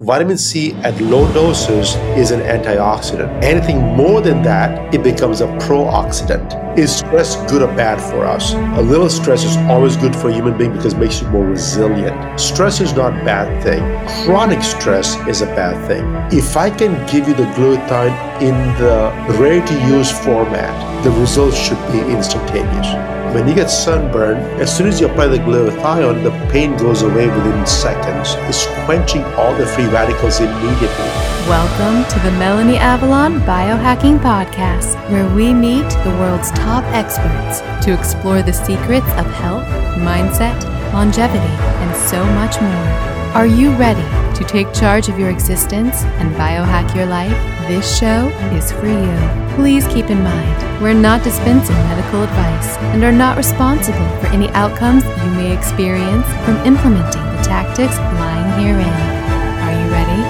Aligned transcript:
Vitamin 0.00 0.36
C 0.36 0.74
at 0.84 1.00
low 1.00 1.26
doses 1.32 1.94
is 2.18 2.30
an 2.30 2.40
antioxidant. 2.40 3.42
Anything 3.42 3.80
more 3.80 4.20
than 4.20 4.42
that, 4.42 4.94
it 4.94 5.02
becomes 5.02 5.40
a 5.40 5.46
pro-oxidant. 5.58 6.65
Is 6.76 6.94
stress 6.94 7.36
good 7.50 7.62
or 7.62 7.74
bad 7.74 7.98
for 7.98 8.26
us? 8.26 8.52
A 8.52 8.82
little 8.82 9.08
stress 9.08 9.44
is 9.44 9.56
always 9.72 9.96
good 9.96 10.14
for 10.14 10.28
a 10.28 10.32
human 10.34 10.58
being 10.58 10.72
because 10.72 10.92
it 10.92 10.98
makes 10.98 11.22
you 11.22 11.28
more 11.28 11.46
resilient. 11.46 12.38
Stress 12.38 12.82
is 12.82 12.92
not 12.92 13.18
a 13.18 13.24
bad 13.24 13.62
thing. 13.62 13.82
Chronic 14.26 14.62
stress 14.62 15.16
is 15.26 15.40
a 15.40 15.46
bad 15.46 15.74
thing. 15.88 16.04
If 16.38 16.54
I 16.54 16.68
can 16.68 16.92
give 17.10 17.28
you 17.28 17.34
the 17.34 17.44
glutathione 17.56 18.42
in 18.42 18.54
the 18.76 19.10
ready-to-use 19.38 20.10
format, 20.22 21.02
the 21.02 21.12
results 21.12 21.56
should 21.56 21.80
be 21.92 22.00
instantaneous. 22.12 22.88
When 23.34 23.48
you 23.48 23.54
get 23.54 23.70
sunburn, 23.70 24.36
as 24.60 24.74
soon 24.74 24.86
as 24.86 25.00
you 25.00 25.08
apply 25.08 25.28
the 25.28 25.38
glutathione, 25.38 26.22
the 26.22 26.32
pain 26.52 26.76
goes 26.76 27.00
away 27.00 27.26
within 27.26 27.66
seconds. 27.66 28.34
It's 28.50 28.66
quenching 28.84 29.24
all 29.40 29.54
the 29.54 29.64
free 29.64 29.86
radicals 29.86 30.40
immediately. 30.40 31.10
Welcome 31.46 32.10
to 32.10 32.18
the 32.20 32.36
Melanie 32.38 32.76
Avalon 32.76 33.40
Biohacking 33.42 34.18
Podcast, 34.18 34.96
where 35.10 35.32
we 35.32 35.54
meet 35.54 35.88
the 36.02 36.10
world's 36.18 36.50
top 36.50 36.65
experts 36.96 37.60
to 37.84 37.92
explore 37.92 38.42
the 38.42 38.52
secrets 38.52 39.06
of 39.12 39.26
health, 39.26 39.66
mindset, 39.98 40.56
longevity, 40.92 41.38
and 41.38 41.96
so 42.08 42.24
much 42.34 42.60
more. 42.60 43.06
Are 43.34 43.46
you 43.46 43.70
ready 43.72 44.02
to 44.36 44.44
take 44.44 44.72
charge 44.72 45.08
of 45.08 45.18
your 45.18 45.30
existence 45.30 46.02
and 46.18 46.34
biohack 46.36 46.94
your 46.94 47.06
life? 47.06 47.36
This 47.68 47.98
show 47.98 48.28
is 48.52 48.72
for 48.72 48.86
you. 48.86 49.54
Please 49.56 49.86
keep 49.88 50.10
in 50.10 50.22
mind, 50.22 50.82
we're 50.82 50.94
not 50.94 51.22
dispensing 51.22 51.76
medical 51.76 52.22
advice 52.22 52.76
and 52.94 53.04
are 53.04 53.12
not 53.12 53.36
responsible 53.36 54.08
for 54.20 54.26
any 54.28 54.48
outcomes 54.50 55.04
you 55.04 55.30
may 55.32 55.56
experience 55.56 56.26
from 56.44 56.56
implementing 56.64 57.24
the 57.36 57.42
tactics 57.42 57.96
lying 57.98 58.60
herein. 58.60 58.86
Are 58.86 59.72
you 59.72 59.90
ready? 59.90 60.22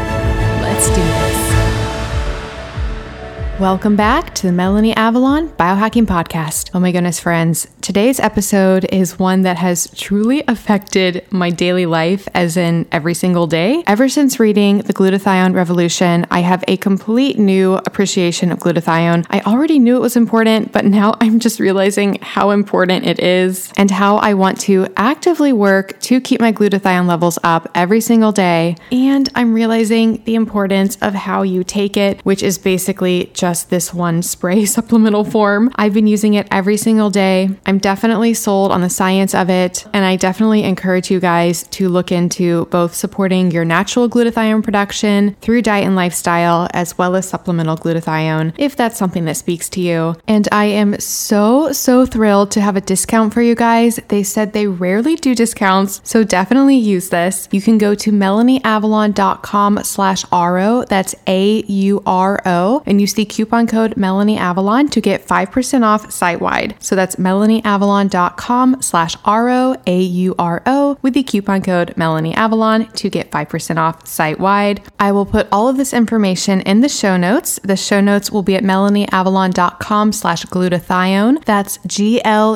Let's 0.62 0.88
do 0.88 0.96
this. 0.96 1.15
Welcome 3.58 3.96
back 3.96 4.34
to 4.34 4.46
the 4.48 4.52
Melanie 4.52 4.94
Avalon 4.94 5.48
Biohacking 5.48 6.04
Podcast. 6.04 6.70
Oh 6.74 6.78
my 6.78 6.92
goodness, 6.92 7.18
friends. 7.18 7.66
Today's 7.86 8.18
episode 8.18 8.84
is 8.92 9.16
one 9.16 9.42
that 9.42 9.58
has 9.58 9.88
truly 9.94 10.42
affected 10.48 11.24
my 11.30 11.50
daily 11.50 11.86
life, 11.86 12.26
as 12.34 12.56
in 12.56 12.84
every 12.90 13.14
single 13.14 13.46
day. 13.46 13.84
Ever 13.86 14.08
since 14.08 14.40
reading 14.40 14.78
The 14.78 14.92
Glutathione 14.92 15.54
Revolution, 15.54 16.26
I 16.28 16.40
have 16.40 16.64
a 16.66 16.78
complete 16.78 17.38
new 17.38 17.74
appreciation 17.74 18.50
of 18.50 18.58
glutathione. 18.58 19.24
I 19.30 19.38
already 19.42 19.78
knew 19.78 19.94
it 19.94 20.00
was 20.00 20.16
important, 20.16 20.72
but 20.72 20.84
now 20.84 21.14
I'm 21.20 21.38
just 21.38 21.60
realizing 21.60 22.18
how 22.22 22.50
important 22.50 23.06
it 23.06 23.20
is 23.20 23.72
and 23.76 23.88
how 23.88 24.16
I 24.16 24.34
want 24.34 24.58
to 24.62 24.88
actively 24.96 25.52
work 25.52 25.96
to 26.00 26.20
keep 26.20 26.40
my 26.40 26.52
glutathione 26.52 27.06
levels 27.06 27.38
up 27.44 27.70
every 27.76 28.00
single 28.00 28.32
day. 28.32 28.74
And 28.90 29.28
I'm 29.36 29.54
realizing 29.54 30.24
the 30.24 30.34
importance 30.34 30.98
of 31.00 31.14
how 31.14 31.42
you 31.42 31.62
take 31.62 31.96
it, 31.96 32.20
which 32.22 32.42
is 32.42 32.58
basically 32.58 33.30
just 33.32 33.70
this 33.70 33.94
one 33.94 34.24
spray 34.24 34.64
supplemental 34.76 35.22
form. 35.22 35.70
I've 35.76 35.94
been 35.94 36.08
using 36.08 36.34
it 36.34 36.48
every 36.50 36.76
single 36.76 37.10
day. 37.10 37.50
I'm 37.64 37.75
definitely 37.78 38.34
sold 38.34 38.72
on 38.72 38.80
the 38.80 38.90
science 38.90 39.34
of 39.34 39.50
it, 39.50 39.86
and 39.92 40.04
I 40.04 40.16
definitely 40.16 40.64
encourage 40.64 41.10
you 41.10 41.20
guys 41.20 41.66
to 41.68 41.88
look 41.88 42.12
into 42.12 42.66
both 42.66 42.94
supporting 42.94 43.50
your 43.50 43.64
natural 43.64 44.08
glutathione 44.08 44.62
production 44.62 45.36
through 45.40 45.62
diet 45.62 45.86
and 45.86 45.96
lifestyle, 45.96 46.68
as 46.72 46.96
well 46.98 47.16
as 47.16 47.28
supplemental 47.28 47.76
glutathione, 47.76 48.54
if 48.58 48.76
that's 48.76 48.98
something 48.98 49.24
that 49.26 49.36
speaks 49.36 49.68
to 49.70 49.80
you. 49.80 50.16
And 50.26 50.48
I 50.52 50.66
am 50.66 50.98
so, 51.00 51.72
so 51.72 52.06
thrilled 52.06 52.50
to 52.52 52.60
have 52.60 52.76
a 52.76 52.80
discount 52.80 53.34
for 53.34 53.42
you 53.42 53.54
guys. 53.54 54.00
They 54.08 54.22
said 54.22 54.52
they 54.52 54.66
rarely 54.66 55.16
do 55.16 55.34
discounts, 55.34 56.00
so 56.04 56.24
definitely 56.24 56.76
use 56.76 57.08
this. 57.10 57.48
You 57.50 57.60
can 57.60 57.78
go 57.78 57.94
to 57.94 58.10
melanieavalon.com 58.10 59.80
slash 59.84 60.24
auro, 60.32 60.84
that's 60.88 61.14
A-U-R-O, 61.26 62.82
and 62.86 63.00
use 63.00 63.14
the 63.14 63.24
coupon 63.24 63.66
code 63.66 63.96
Melanie 63.96 64.38
Avalon 64.38 64.88
to 64.88 65.00
get 65.00 65.26
5% 65.26 65.82
off 65.82 66.10
site 66.10 66.40
wide. 66.40 66.76
So 66.80 66.96
that's 66.96 67.18
melanieavalon.com 67.66 68.80
slash 68.80 69.16
R-O-A-U-R-O 69.24 70.98
with 71.02 71.14
the 71.14 71.22
coupon 71.22 71.62
code 71.62 71.94
Melanie 71.96 72.34
Avalon 72.34 72.86
to 72.92 73.10
get 73.10 73.30
5% 73.30 73.76
off 73.76 74.06
site 74.06 74.38
wide. 74.40 74.82
I 74.98 75.12
will 75.12 75.26
put 75.26 75.48
all 75.52 75.68
of 75.68 75.76
this 75.76 75.92
information 75.92 76.62
in 76.62 76.80
the 76.80 76.88
show 76.88 77.18
notes. 77.18 77.60
The 77.62 77.76
show 77.76 78.00
notes 78.00 78.30
will 78.30 78.42
be 78.42 78.56
at 78.56 78.62
melanieavalon.com 78.62 80.12
slash 80.12 80.46
glutathione. 80.46 81.44
That's 81.44 81.78
G-L-U-T-A-T-H-I-O-N-E. 81.86 82.48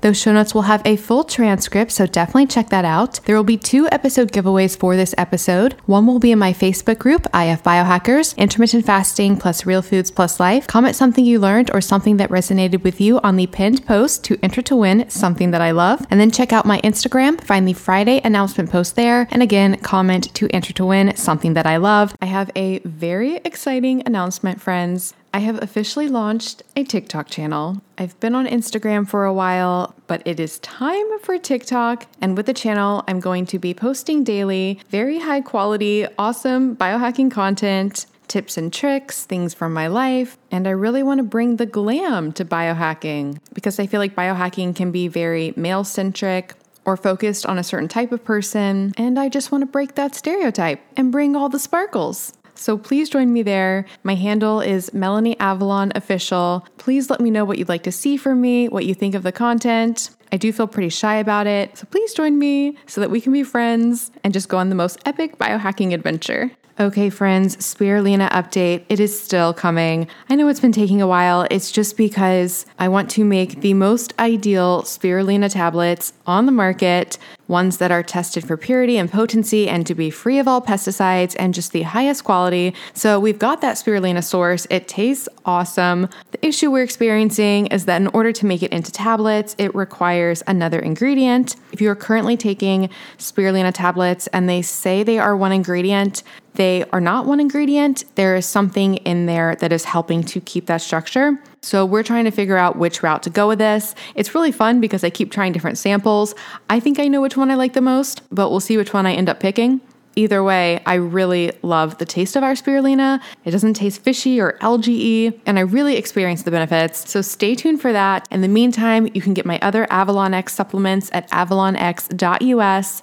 Those 0.00 0.20
show 0.20 0.32
notes 0.32 0.54
will 0.54 0.62
have 0.62 0.82
a 0.84 0.96
full 0.96 1.24
transcript, 1.24 1.90
so 1.92 2.06
definitely 2.06 2.46
check 2.46 2.68
that 2.68 2.84
out. 2.84 3.18
There 3.24 3.36
will 3.36 3.42
be 3.42 3.56
two 3.56 3.88
episode 3.90 4.30
giveaways 4.30 4.78
for 4.78 4.94
this 4.96 5.14
episode. 5.18 5.72
One 5.86 6.06
will 6.06 6.18
be 6.18 6.32
in 6.32 6.38
my 6.38 6.52
Facebook 6.52 6.98
group 6.98 7.06
group, 7.06 7.26
IF 7.34 7.62
Biohackers, 7.62 8.36
Intermittent 8.36 8.84
Fasting 8.84 9.36
plus 9.36 9.64
Real 9.64 9.80
Foods 9.80 10.10
plus 10.10 10.40
Life. 10.40 10.66
Comment 10.66 10.94
something 10.94 11.24
you 11.24 11.38
learned 11.38 11.45
or 11.46 11.80
something 11.80 12.16
that 12.16 12.30
resonated 12.30 12.82
with 12.82 13.00
you 13.00 13.20
on 13.20 13.36
the 13.36 13.46
pinned 13.46 13.86
post 13.86 14.24
to 14.24 14.38
enter 14.42 14.62
to 14.62 14.74
win 14.74 15.08
something 15.08 15.52
that 15.52 15.60
I 15.60 15.70
love. 15.70 16.06
And 16.10 16.20
then 16.20 16.30
check 16.30 16.52
out 16.52 16.66
my 16.66 16.80
Instagram, 16.80 17.40
find 17.40 17.68
the 17.68 17.72
Friday 17.72 18.20
announcement 18.24 18.70
post 18.70 18.96
there. 18.96 19.28
And 19.30 19.42
again, 19.42 19.78
comment 19.78 20.34
to 20.34 20.48
enter 20.50 20.72
to 20.72 20.84
win 20.84 21.16
something 21.16 21.54
that 21.54 21.66
I 21.66 21.76
love. 21.76 22.16
I 22.20 22.26
have 22.26 22.50
a 22.56 22.80
very 22.80 23.36
exciting 23.36 24.02
announcement, 24.06 24.60
friends. 24.60 25.14
I 25.36 25.40
have 25.40 25.62
officially 25.62 26.08
launched 26.08 26.62
a 26.76 26.82
TikTok 26.82 27.28
channel. 27.28 27.82
I've 27.98 28.18
been 28.20 28.34
on 28.34 28.46
Instagram 28.46 29.06
for 29.06 29.26
a 29.26 29.34
while, 29.34 29.94
but 30.06 30.22
it 30.24 30.40
is 30.40 30.58
time 30.60 31.18
for 31.20 31.36
TikTok. 31.36 32.06
And 32.22 32.38
with 32.38 32.46
the 32.46 32.54
channel, 32.54 33.04
I'm 33.06 33.20
going 33.20 33.44
to 33.46 33.58
be 33.58 33.74
posting 33.74 34.24
daily 34.24 34.80
very 34.88 35.18
high 35.18 35.42
quality, 35.42 36.06
awesome 36.18 36.74
biohacking 36.74 37.30
content, 37.30 38.06
tips 38.28 38.56
and 38.56 38.72
tricks, 38.72 39.24
things 39.24 39.54
from 39.54 39.72
my 39.72 39.86
life. 39.86 40.38
And 40.50 40.66
I 40.66 40.70
really 40.70 41.02
want 41.02 41.18
to 41.18 41.24
bring 41.24 41.56
the 41.56 41.66
glam 41.66 42.32
to 42.32 42.44
biohacking 42.44 43.38
because 43.52 43.78
I 43.78 43.86
feel 43.86 44.00
like 44.00 44.14
biohacking 44.14 44.76
can 44.76 44.90
be 44.90 45.08
very 45.08 45.52
male 45.56 45.84
centric 45.84 46.54
or 46.84 46.96
focused 46.96 47.44
on 47.46 47.58
a 47.58 47.64
certain 47.64 47.88
type 47.88 48.12
of 48.12 48.24
person. 48.24 48.92
And 48.96 49.18
I 49.18 49.28
just 49.28 49.50
want 49.50 49.62
to 49.62 49.66
break 49.66 49.96
that 49.96 50.14
stereotype 50.14 50.80
and 50.96 51.12
bring 51.12 51.34
all 51.36 51.48
the 51.48 51.58
sparkles. 51.58 52.32
So 52.54 52.78
please 52.78 53.10
join 53.10 53.32
me 53.32 53.42
there. 53.42 53.84
My 54.02 54.14
handle 54.14 54.60
is 54.60 54.94
Melanie 54.94 55.38
Avalon 55.38 55.92
Official. 55.94 56.66
Please 56.78 57.10
let 57.10 57.20
me 57.20 57.30
know 57.30 57.44
what 57.44 57.58
you'd 57.58 57.68
like 57.68 57.82
to 57.82 57.92
see 57.92 58.16
from 58.16 58.40
me, 58.40 58.68
what 58.68 58.86
you 58.86 58.94
think 58.94 59.14
of 59.14 59.22
the 59.22 59.32
content. 59.32 60.10
I 60.32 60.38
do 60.38 60.52
feel 60.52 60.66
pretty 60.66 60.88
shy 60.88 61.16
about 61.16 61.46
it, 61.46 61.76
so 61.78 61.86
please 61.86 62.12
join 62.14 62.38
me 62.38 62.76
so 62.86 63.00
that 63.00 63.10
we 63.10 63.20
can 63.20 63.32
be 63.32 63.42
friends 63.42 64.10
and 64.24 64.32
just 64.32 64.48
go 64.48 64.58
on 64.58 64.70
the 64.70 64.74
most 64.74 64.98
epic 65.06 65.38
biohacking 65.38 65.92
adventure. 65.92 66.50
Okay, 66.78 67.08
friends, 67.08 67.56
spirulina 67.56 68.28
update. 68.32 68.84
It 68.90 69.00
is 69.00 69.18
still 69.18 69.54
coming. 69.54 70.08
I 70.28 70.34
know 70.34 70.46
it's 70.48 70.60
been 70.60 70.72
taking 70.72 71.00
a 71.00 71.06
while. 71.06 71.46
It's 71.50 71.72
just 71.72 71.96
because 71.96 72.66
I 72.78 72.88
want 72.88 73.08
to 73.12 73.24
make 73.24 73.62
the 73.62 73.72
most 73.72 74.12
ideal 74.18 74.82
spirulina 74.82 75.50
tablets 75.50 76.12
on 76.26 76.44
the 76.44 76.52
market, 76.52 77.16
ones 77.48 77.78
that 77.78 77.90
are 77.90 78.02
tested 78.02 78.46
for 78.46 78.58
purity 78.58 78.98
and 78.98 79.10
potency 79.10 79.70
and 79.70 79.86
to 79.86 79.94
be 79.94 80.10
free 80.10 80.38
of 80.38 80.46
all 80.46 80.60
pesticides 80.60 81.34
and 81.38 81.54
just 81.54 81.72
the 81.72 81.80
highest 81.80 82.24
quality. 82.24 82.74
So 82.92 83.18
we've 83.18 83.38
got 83.38 83.62
that 83.62 83.76
spirulina 83.76 84.22
source. 84.22 84.66
It 84.68 84.86
tastes 84.86 85.30
awesome. 85.46 86.10
The 86.32 86.46
issue 86.46 86.70
we're 86.70 86.82
experiencing 86.82 87.68
is 87.68 87.86
that 87.86 88.02
in 88.02 88.08
order 88.08 88.32
to 88.32 88.44
make 88.44 88.62
it 88.62 88.72
into 88.72 88.92
tablets, 88.92 89.56
it 89.56 89.74
requires 89.74 90.42
another 90.46 90.80
ingredient. 90.80 91.56
If 91.72 91.80
you 91.80 91.88
are 91.88 91.96
currently 91.96 92.36
taking 92.36 92.90
spirulina 93.16 93.72
tablets 93.72 94.26
and 94.26 94.46
they 94.46 94.60
say 94.60 95.02
they 95.02 95.18
are 95.18 95.34
one 95.34 95.52
ingredient, 95.52 96.22
they 96.56 96.84
are 96.92 97.00
not 97.00 97.26
one 97.26 97.40
ingredient. 97.40 98.04
There 98.16 98.36
is 98.36 98.46
something 98.46 98.96
in 98.96 99.26
there 99.26 99.56
that 99.56 99.72
is 99.72 99.84
helping 99.84 100.22
to 100.24 100.40
keep 100.40 100.66
that 100.66 100.82
structure. 100.82 101.38
So 101.62 101.84
we're 101.84 102.02
trying 102.02 102.24
to 102.24 102.30
figure 102.30 102.56
out 102.56 102.76
which 102.76 103.02
route 103.02 103.22
to 103.24 103.30
go 103.30 103.48
with 103.48 103.58
this. 103.58 103.94
It's 104.14 104.34
really 104.34 104.52
fun 104.52 104.80
because 104.80 105.04
I 105.04 105.10
keep 105.10 105.30
trying 105.30 105.52
different 105.52 105.78
samples. 105.78 106.34
I 106.70 106.80
think 106.80 106.98
I 106.98 107.08
know 107.08 107.20
which 107.20 107.36
one 107.36 107.50
I 107.50 107.54
like 107.54 107.72
the 107.72 107.80
most, 107.80 108.22
but 108.30 108.50
we'll 108.50 108.60
see 108.60 108.76
which 108.76 108.92
one 108.92 109.06
I 109.06 109.14
end 109.14 109.28
up 109.28 109.40
picking. 109.40 109.80
Either 110.18 110.42
way, 110.42 110.82
I 110.86 110.94
really 110.94 111.52
love 111.60 111.98
the 111.98 112.06
taste 112.06 112.36
of 112.36 112.42
our 112.42 112.52
spirulina. 112.52 113.20
It 113.44 113.50
doesn't 113.50 113.74
taste 113.74 114.00
fishy 114.00 114.40
or 114.40 114.56
algae 114.62 115.38
and 115.44 115.58
I 115.58 115.62
really 115.62 115.96
experience 115.96 116.42
the 116.42 116.50
benefits. 116.50 117.10
So 117.10 117.20
stay 117.20 117.54
tuned 117.54 117.82
for 117.82 117.92
that. 117.92 118.26
In 118.30 118.40
the 118.40 118.48
meantime, 118.48 119.08
you 119.12 119.20
can 119.20 119.34
get 119.34 119.44
my 119.44 119.58
other 119.60 119.86
Avalon 119.90 120.32
X 120.32 120.54
supplements 120.54 121.10
at 121.12 121.30
avalonx.us. 121.30 123.02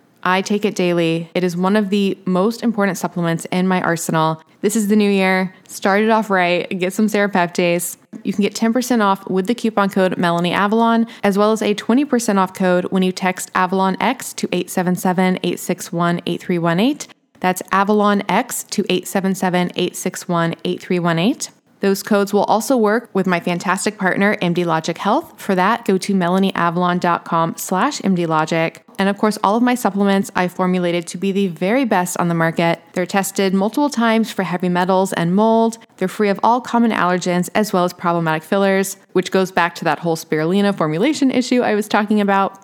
I 0.23 0.41
take 0.41 0.65
it 0.65 0.75
daily. 0.75 1.29
It 1.33 1.43
is 1.43 1.57
one 1.57 1.75
of 1.75 1.89
the 1.89 2.17
most 2.25 2.63
important 2.63 2.97
supplements 2.97 3.45
in 3.51 3.67
my 3.67 3.81
arsenal. 3.81 4.41
This 4.61 4.75
is 4.75 4.87
the 4.87 4.95
new 4.95 5.09
year. 5.09 5.53
Start 5.67 6.01
it 6.01 6.09
off 6.09 6.29
right. 6.29 6.69
Get 6.77 6.93
some 6.93 7.07
serapeptase. 7.07 7.97
You 8.23 8.33
can 8.33 8.43
get 8.43 8.53
10% 8.53 9.01
off 9.01 9.27
with 9.29 9.47
the 9.47 9.55
coupon 9.55 9.89
code 9.89 10.17
Melanie 10.17 10.53
Avalon, 10.53 11.07
as 11.23 11.37
well 11.37 11.51
as 11.51 11.61
a 11.61 11.73
20% 11.73 12.37
off 12.37 12.53
code 12.53 12.85
when 12.85 13.01
you 13.01 13.11
text 13.11 13.49
Avalon 13.55 13.97
X 13.99 14.33
to 14.33 14.47
877 14.51 15.37
861 15.37 16.21
8318. 16.25 17.13
That's 17.39 17.63
Avalon 17.71 18.21
X 18.29 18.63
to 18.65 18.83
877 18.89 19.71
861 19.75 20.55
8318. 20.63 21.60
Those 21.81 22.01
codes 22.03 22.33
will 22.33 22.43
also 22.45 22.77
work 22.77 23.09
with 23.13 23.27
my 23.27 23.39
fantastic 23.39 23.97
partner, 23.97 24.37
MD 24.37 24.65
Logic 24.65 24.97
Health. 24.97 25.39
For 25.39 25.55
that, 25.55 25.83
go 25.83 25.97
to 25.97 26.13
melanieavalon.com 26.13 27.57
slash 27.57 27.99
mdlogic. 28.01 28.77
And 28.99 29.09
of 29.09 29.17
course, 29.17 29.39
all 29.43 29.55
of 29.55 29.63
my 29.63 29.73
supplements 29.73 30.29
I 30.35 30.47
formulated 30.47 31.07
to 31.07 31.17
be 31.17 31.31
the 31.31 31.47
very 31.47 31.85
best 31.85 32.17
on 32.17 32.27
the 32.27 32.35
market. 32.35 32.79
They're 32.93 33.07
tested 33.07 33.53
multiple 33.53 33.89
times 33.89 34.31
for 34.31 34.43
heavy 34.43 34.69
metals 34.69 35.11
and 35.13 35.35
mold. 35.35 35.79
They're 35.97 36.07
free 36.07 36.29
of 36.29 36.39
all 36.43 36.61
common 36.61 36.91
allergens 36.91 37.49
as 37.55 37.73
well 37.73 37.83
as 37.83 37.93
problematic 37.93 38.43
fillers, 38.43 38.97
which 39.13 39.31
goes 39.31 39.51
back 39.51 39.73
to 39.75 39.83
that 39.85 39.99
whole 39.99 40.15
spirulina 40.15 40.77
formulation 40.77 41.31
issue 41.31 41.61
I 41.61 41.73
was 41.73 41.87
talking 41.87 42.21
about. 42.21 42.63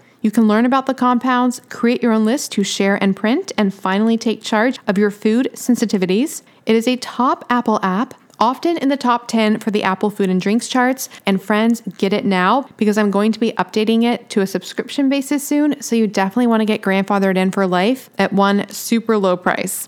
You 0.21 0.29
can 0.29 0.47
learn 0.47 0.65
about 0.65 0.85
the 0.85 0.93
compounds, 0.93 1.61
create 1.69 2.03
your 2.03 2.11
own 2.11 2.25
list 2.25 2.51
to 2.53 2.63
share 2.63 3.01
and 3.01 3.15
print, 3.15 3.51
and 3.57 3.73
finally 3.73 4.17
take 4.17 4.43
charge 4.43 4.79
of 4.87 4.97
your 4.97 5.09
food 5.09 5.49
sensitivities. 5.53 6.43
It 6.65 6.75
is 6.75 6.87
a 6.87 6.95
top 6.97 7.43
Apple 7.49 7.79
app 7.81 8.13
often 8.39 8.77
in 8.77 8.89
the 8.89 8.97
top 8.97 9.27
10 9.27 9.59
for 9.59 9.71
the 9.71 9.83
Apple 9.83 10.09
Food 10.09 10.29
and 10.29 10.41
Drinks 10.41 10.67
charts. 10.67 11.09
And 11.25 11.41
friends, 11.41 11.81
get 11.97 12.11
it 12.11 12.25
now 12.25 12.67
because 12.77 12.97
I'm 12.97 13.11
going 13.11 13.31
to 13.31 13.39
be 13.39 13.51
updating 13.53 14.03
it 14.03 14.29
to 14.31 14.41
a 14.41 14.47
subscription 14.47 15.09
basis 15.09 15.47
soon. 15.47 15.81
So 15.81 15.95
you 15.95 16.07
definitely 16.07 16.47
want 16.47 16.61
to 16.61 16.65
get 16.65 16.81
grandfathered 16.81 17.37
in 17.37 17.51
for 17.51 17.67
life 17.67 18.09
at 18.17 18.33
one 18.33 18.67
super 18.69 19.17
low 19.17 19.37
price. 19.37 19.87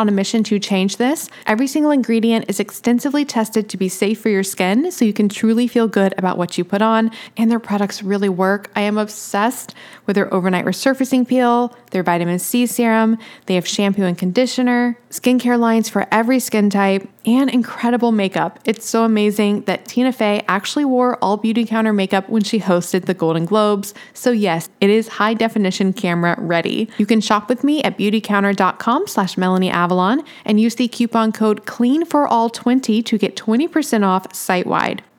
on 0.00 0.08
a 0.08 0.12
mission 0.12 0.42
to 0.42 0.58
change 0.58 0.96
this. 0.96 1.28
Every 1.46 1.66
single 1.66 1.90
ingredient 1.90 2.46
is 2.48 2.58
extensively 2.58 3.26
tested 3.26 3.68
to 3.68 3.76
be 3.76 3.90
safe 3.90 4.18
for 4.18 4.30
your 4.30 4.42
skin, 4.42 4.90
so 4.90 5.04
you 5.04 5.12
can 5.12 5.28
truly 5.28 5.68
feel 5.68 5.88
good 5.88 6.14
about 6.16 6.38
what 6.38 6.56
you 6.56 6.64
put 6.64 6.80
on, 6.80 7.10
and 7.36 7.50
their 7.50 7.60
products 7.60 8.02
really 8.02 8.30
work. 8.30 8.70
I 8.74 8.80
am 8.80 8.96
obsessed 8.96 9.74
with 10.06 10.16
their 10.16 10.32
overnight 10.32 10.64
resurfacing 10.64 11.28
peel, 11.28 11.76
their 11.90 12.02
vitamin 12.02 12.38
C 12.38 12.64
serum, 12.64 13.18
they 13.44 13.56
have 13.56 13.68
shampoo 13.68 14.04
and 14.04 14.16
conditioner, 14.16 14.98
skincare 15.10 15.58
lines 15.58 15.90
for 15.90 16.06
every 16.10 16.40
skin 16.40 16.70
type, 16.70 17.06
and 17.36 17.48
incredible 17.48 18.12
makeup. 18.12 18.58
It's 18.64 18.88
so 18.88 19.04
amazing 19.04 19.62
that 19.62 19.84
Tina 19.84 20.12
Fey 20.12 20.42
actually 20.48 20.84
wore 20.84 21.16
all 21.22 21.38
Beautycounter 21.38 21.94
makeup 21.94 22.28
when 22.28 22.42
she 22.42 22.58
hosted 22.58 23.04
the 23.04 23.14
Golden 23.14 23.44
Globes. 23.44 23.94
So 24.14 24.30
yes, 24.32 24.68
it 24.80 24.90
is 24.90 25.08
high 25.08 25.34
definition 25.34 25.92
camera 25.92 26.34
ready. 26.38 26.88
You 26.98 27.06
can 27.06 27.20
shop 27.20 27.48
with 27.48 27.62
me 27.62 27.82
at 27.82 27.96
beautycounter.com 27.96 29.06
slash 29.06 29.36
Melanie 29.36 29.70
Avalon 29.70 30.22
and 30.44 30.60
use 30.60 30.74
the 30.74 30.88
coupon 30.88 31.32
code 31.32 31.66
CLEAN 31.66 32.04
for 32.04 32.26
all 32.26 32.50
20 32.50 33.02
to 33.02 33.18
get 33.18 33.36
20% 33.36 34.04
off 34.04 34.34
site 34.34 34.66
wide. 34.66 35.02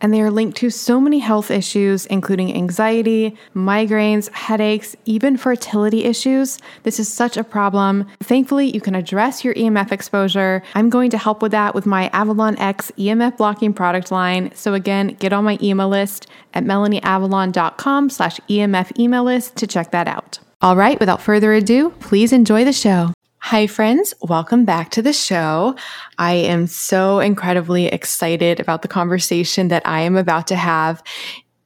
and 0.00 0.12
they 0.12 0.20
are 0.20 0.30
linked 0.30 0.56
to 0.58 0.70
so 0.70 1.00
many 1.00 1.18
health 1.18 1.50
issues, 1.50 2.06
including 2.06 2.54
anxiety, 2.54 3.36
migraines, 3.54 4.30
headaches, 4.32 4.96
even 5.04 5.36
fertility 5.36 6.04
issues. 6.04 6.58
This 6.82 6.98
is 6.98 7.08
such 7.08 7.36
a 7.36 7.44
problem. 7.44 8.06
Thankfully, 8.20 8.70
you 8.72 8.80
can 8.80 8.94
address 8.94 9.44
your 9.44 9.54
EMF 9.54 9.92
exposure. 9.92 10.62
I'm 10.74 10.90
going 10.90 11.10
to 11.10 11.18
help 11.18 11.42
with 11.42 11.52
that 11.52 11.74
with 11.74 11.86
my 11.86 12.08
Avalon 12.12 12.58
X 12.58 12.90
EMF 12.98 13.36
blocking 13.36 13.72
product 13.72 14.10
line. 14.10 14.50
So 14.54 14.74
again, 14.74 15.16
get 15.18 15.32
on 15.32 15.44
my 15.44 15.58
email 15.62 15.88
list 15.88 16.26
at 16.54 16.64
melanieavalon.com 16.64 18.10
slash 18.10 18.40
EMF 18.48 18.98
email 18.98 19.24
list 19.24 19.56
to 19.56 19.66
check 19.66 19.90
that 19.90 20.08
out. 20.08 20.38
All 20.62 20.76
right, 20.76 21.00
without 21.00 21.22
further 21.22 21.54
ado, 21.54 21.90
please 22.00 22.32
enjoy 22.32 22.64
the 22.64 22.72
show. 22.72 23.12
Hi, 23.42 23.66
friends. 23.66 24.12
Welcome 24.20 24.66
back 24.66 24.90
to 24.90 25.02
the 25.02 25.14
show. 25.14 25.74
I 26.18 26.34
am 26.34 26.66
so 26.66 27.20
incredibly 27.20 27.86
excited 27.86 28.60
about 28.60 28.82
the 28.82 28.88
conversation 28.88 29.68
that 29.68 29.84
I 29.86 30.02
am 30.02 30.16
about 30.16 30.46
to 30.48 30.56
have 30.56 31.02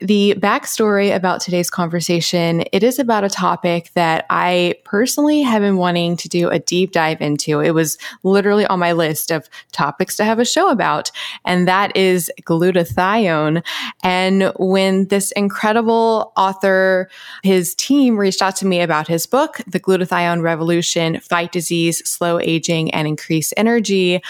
the 0.01 0.35
backstory 0.39 1.15
about 1.15 1.41
today's 1.41 1.71
conversation 1.71 2.65
it 2.73 2.83
is 2.83 2.99
about 2.99 3.25
a 3.25 3.29
topic 3.29 3.91
that 3.95 4.27
i 4.31 4.75
personally 4.85 5.43
have 5.43 5.63
been 5.63 5.77
wanting 5.77 6.17
to 6.17 6.29
do 6.29 6.49
a 6.49 6.59
deep 6.59 6.93
dive 6.93 7.21
into. 7.21 7.61
It 7.61 7.73
was 7.73 7.99
literally 8.23 8.67
on 8.67 8.79
my 8.79 8.93
list 8.93 9.31
of 9.31 9.49
topics 9.73 10.17
to 10.17 10.25
have 10.25 10.39
a 10.39 10.45
show 10.45 10.71
about 10.71 11.11
and 11.45 11.67
that 11.69 11.97
is 11.97 12.31
glutathione. 12.43 13.63
And 14.03 14.53
when 14.59 15.09
this 15.09 15.33
incredible 15.33 16.33
author 16.37 17.09
his 17.43 17.75
team 17.75 18.17
reached 18.17 18.43
out 18.43 18.57
to 18.57 18.67
me 18.67 18.81
about 18.81 19.09
his 19.09 19.27
book 19.27 19.61
the 19.67 19.81
glutathione 19.81 20.43
revolution 20.43 21.21
fight 21.21 21.53
disease 21.53 22.07
slow 22.09 22.39
aging 22.41 22.93
and 22.93 23.07
increase 23.07 23.53
energy 23.57 24.23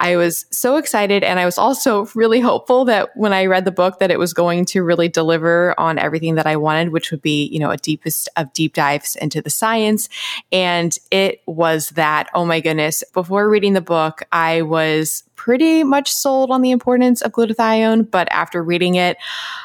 i 0.00 0.16
was 0.16 0.46
so 0.50 0.76
excited 0.76 1.22
and 1.22 1.38
i 1.38 1.44
was 1.44 1.58
also 1.58 2.06
really 2.14 2.40
hopeful 2.40 2.84
that 2.84 3.14
when 3.16 3.32
i 3.32 3.44
read 3.46 3.64
the 3.64 3.70
book 3.70 3.98
that 3.98 4.10
it 4.10 4.18
was 4.18 4.32
going 4.32 4.64
to 4.64 4.82
really 4.82 5.08
deliver 5.12 5.78
on 5.78 5.98
everything 5.98 6.34
that 6.36 6.46
I 6.46 6.56
wanted, 6.56 6.90
which 6.90 7.10
would 7.10 7.22
be, 7.22 7.46
you 7.46 7.58
know, 7.58 7.70
a 7.70 7.76
deepest 7.76 8.28
of 8.36 8.52
deep 8.52 8.74
dives 8.74 9.16
into 9.16 9.40
the 9.40 9.50
science. 9.50 10.08
And 10.50 10.96
it 11.10 11.42
was 11.46 11.90
that, 11.90 12.28
oh 12.34 12.44
my 12.44 12.60
goodness, 12.60 13.04
before 13.12 13.48
reading 13.48 13.74
the 13.74 13.80
book, 13.80 14.22
I 14.32 14.62
was 14.62 15.24
pretty 15.42 15.82
much 15.82 16.08
sold 16.08 16.52
on 16.52 16.62
the 16.62 16.70
importance 16.70 17.20
of 17.20 17.32
glutathione, 17.32 18.08
but 18.08 18.30
after 18.30 18.62
reading 18.62 18.94
it, 18.94 19.16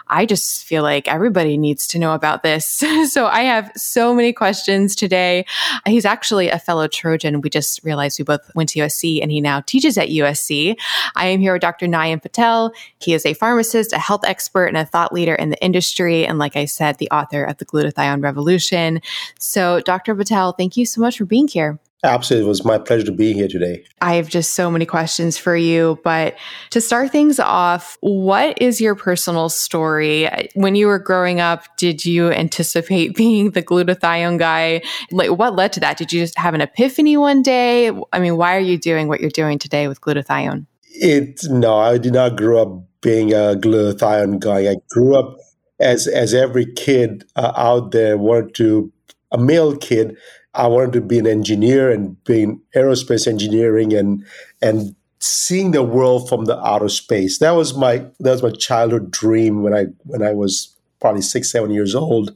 I 0.08 0.26
just 0.26 0.64
feel 0.64 0.82
like 0.82 1.08
everybody 1.08 1.56
needs 1.56 1.86
to 1.90 2.00
know 2.00 2.16
about 2.16 2.42
this. 2.42 2.66
so 3.12 3.28
I 3.28 3.42
have 3.42 3.72
so 3.76 4.12
many 4.12 4.34
questions 4.34 4.96
today. 4.96 5.46
He's 5.86 6.04
actually 6.04 6.50
a 6.50 6.58
fellow 6.58 6.88
Trojan. 6.88 7.42
We 7.42 7.52
just 7.52 7.84
realized 7.84 8.18
we 8.18 8.26
both 8.26 8.42
went 8.56 8.70
to 8.70 8.80
USC 8.80 9.22
and 9.22 9.32
he 9.32 9.40
now 9.40 9.62
teaches 9.62 10.00
at 10.00 10.10
USC. 10.10 10.76
I 11.16 11.28
am 11.28 11.40
here 11.40 11.54
with 11.54 11.62
Dr. 11.62 11.86
Nayan 11.86 12.24
Patel. 12.24 12.74
He 13.00 13.14
is 13.14 13.24
a 13.24 13.36
pharmacist, 13.36 13.94
a 13.94 14.00
health 14.00 14.26
expert, 14.26 14.66
and 14.66 14.78
a 14.78 14.86
thought 14.86 15.14
leader 15.14 15.36
in 15.36 15.52
the 15.52 15.64
industry. 15.64 16.26
And 16.26 16.40
like 16.40 16.56
I 16.56 16.66
said, 16.66 16.98
the 16.98 17.12
author 17.12 17.44
of 17.44 17.58
the 17.58 17.66
glutathione 17.66 18.24
revolution. 18.24 19.00
So, 19.38 19.82
Dr. 19.82 20.16
Patel, 20.16 20.54
thank 20.54 20.76
you 20.76 20.88
so 20.88 21.02
much 21.02 21.20
for 21.20 21.26
being 21.26 21.48
here. 21.48 21.78
Absolutely. 22.04 22.46
It 22.46 22.50
was 22.50 22.64
my 22.64 22.78
pleasure 22.78 23.06
to 23.06 23.12
be 23.12 23.34
here 23.34 23.48
today. 23.48 23.84
I 24.02 24.16
have 24.16 24.30
just 24.30 24.54
so 24.54 24.70
many 24.70 24.86
questions 24.86 25.38
for 25.38 25.56
you. 25.56 26.00
But 26.04 26.38
to 26.70 26.80
start 26.80 27.12
things 27.12 27.40
off, 27.40 27.98
what 28.02 28.62
is 28.62 28.80
your 28.80 28.94
personal 28.94 29.50
story? 29.50 30.30
When 30.54 30.76
you 30.76 30.88
were 30.88 31.00
growing 31.00 31.40
up, 31.40 31.64
did 31.78 32.06
you 32.06 32.32
anticipate 32.32 33.16
being 33.16 33.52
the 33.52 33.64
glutathione 33.64 34.38
guy? 34.38 34.84
Like, 35.12 35.32
what 35.32 35.56
led 35.56 35.74
to 35.74 35.80
that? 35.80 35.98
Did 35.98 36.14
you 36.14 36.22
just 36.22 36.38
have 36.38 36.54
an 36.54 36.62
epiphany 36.62 37.18
one 37.18 37.42
day? 37.42 37.92
I 38.14 38.20
mean, 38.20 38.38
why 38.38 38.56
are 38.56 38.62
you 38.62 38.78
doing 38.78 39.08
what 39.08 39.20
you're 39.20 39.32
doing 39.32 39.58
today 39.58 39.88
with 39.88 40.00
glutathione? 40.02 40.68
It 41.00 41.42
no, 41.50 41.78
I 41.78 41.98
did 41.98 42.14
not 42.14 42.38
grow 42.38 42.62
up 42.62 42.84
being 43.02 43.34
a 43.34 43.56
glutathione 43.56 44.40
guy. 44.40 44.72
I 44.72 44.76
grew 44.90 45.16
up 45.16 45.38
as 45.80 46.08
as 46.08 46.34
every 46.34 46.66
kid 46.74 47.24
uh, 47.36 47.54
out 47.56 47.92
there 47.92 48.18
wanted 48.18 48.56
to 48.56 48.92
a 49.32 49.38
male 49.38 49.76
kid 49.76 50.18
I 50.58 50.68
wanted 50.68 50.94
to 50.94 51.02
be 51.02 51.20
an 51.20 51.28
engineer 51.28 51.92
and 51.92 52.22
be 52.24 52.44
in 52.44 52.62
aerospace 52.76 53.28
engineering 53.28 53.94
and 53.94 54.26
and 54.62 54.96
seeing 55.20 55.72
the 55.72 55.84
world 55.84 56.28
from 56.28 56.46
the 56.46 56.60
outer 56.66 56.90
space. 56.90 57.40
That 57.40 57.52
was 57.52 57.76
my 57.76 58.00
that 58.20 58.32
was 58.32 58.44
my 58.44 58.52
childhood 58.52 59.12
dream 59.12 59.62
when 59.62 59.74
I 59.74 59.86
when 60.04 60.24
I 60.24 60.34
was 60.34 60.76
probably 61.00 61.22
six 61.22 61.52
seven 61.52 61.72
years 61.72 61.94
old. 61.94 62.36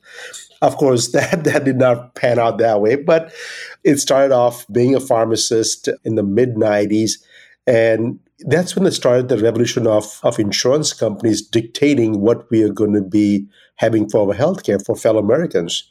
Of 0.62 0.78
course, 0.78 1.08
that 1.14 1.44
that 1.44 1.66
did 1.66 1.78
not 1.78 2.16
pan 2.16 2.40
out 2.40 2.60
that 2.60 2.80
way, 2.80 2.96
but 2.96 3.34
it 3.84 3.98
started 3.98 4.34
off 4.34 4.66
being 4.72 4.96
a 4.96 5.00
pharmacist 5.00 5.90
in 6.06 6.16
the 6.16 6.24
mid 6.24 6.56
'90s, 6.56 7.14
and 7.66 8.20
that's 8.46 8.76
when 8.76 8.86
it 8.86 8.92
started 8.92 9.30
the 9.30 9.38
revolution 9.38 9.88
of, 9.88 10.20
of 10.24 10.40
insurance 10.40 10.94
companies 10.94 11.42
dictating 11.42 12.22
what 12.22 12.50
we 12.50 12.64
are 12.64 12.74
going 12.74 12.94
to 12.94 13.02
be 13.02 13.48
having 13.76 14.10
for 14.10 14.28
our 14.28 14.36
healthcare 14.36 14.84
for 14.84 14.96
fellow 14.96 15.20
Americans. 15.20 15.90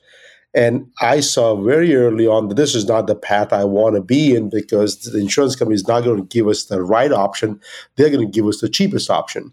And 0.52 0.90
I 1.00 1.20
saw 1.20 1.54
very 1.54 1.94
early 1.94 2.26
on 2.26 2.48
that 2.48 2.56
this 2.56 2.74
is 2.74 2.86
not 2.86 3.06
the 3.06 3.14
path 3.14 3.52
I 3.52 3.64
want 3.64 3.94
to 3.94 4.02
be 4.02 4.34
in 4.34 4.50
because 4.50 5.00
the 5.00 5.18
insurance 5.18 5.54
company 5.54 5.76
is 5.76 5.86
not 5.86 6.02
going 6.02 6.16
to 6.16 6.26
give 6.26 6.48
us 6.48 6.64
the 6.64 6.82
right 6.82 7.12
option. 7.12 7.60
They're 7.96 8.10
going 8.10 8.26
to 8.26 8.32
give 8.32 8.46
us 8.46 8.60
the 8.60 8.68
cheapest 8.68 9.10
option. 9.10 9.52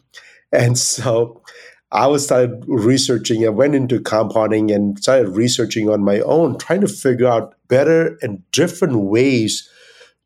And 0.52 0.78
so 0.78 1.44
I 1.92 2.08
was 2.08 2.26
started 2.26 2.64
researching. 2.68 3.46
I 3.46 3.50
went 3.50 3.76
into 3.76 4.00
compounding 4.00 4.72
and 4.72 5.00
started 5.00 5.30
researching 5.30 5.90
on 5.90 6.04
my 6.04 6.20
own, 6.22 6.58
trying 6.58 6.82
to 6.82 6.88
figure 6.88 7.28
out 7.28 7.56
better 7.68 8.18
and 8.22 8.50
different 8.52 8.98
ways 8.98 9.70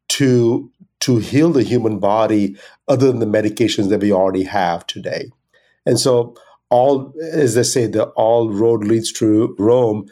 to 0.10 0.72
to 1.02 1.18
heal 1.18 1.50
the 1.50 1.64
human 1.64 1.98
body 1.98 2.56
other 2.88 3.08
than 3.08 3.20
the 3.20 3.26
medications 3.26 3.90
that 3.90 4.02
we 4.02 4.12
already 4.12 4.44
have 4.44 4.86
today. 4.86 5.32
And 5.84 6.00
so 6.00 6.36
all 6.70 7.14
as 7.32 7.56
they 7.56 7.64
say, 7.64 7.88
the 7.88 8.06
all 8.10 8.50
road 8.50 8.84
leads 8.84 9.12
to 9.14 9.56
Rome 9.60 10.08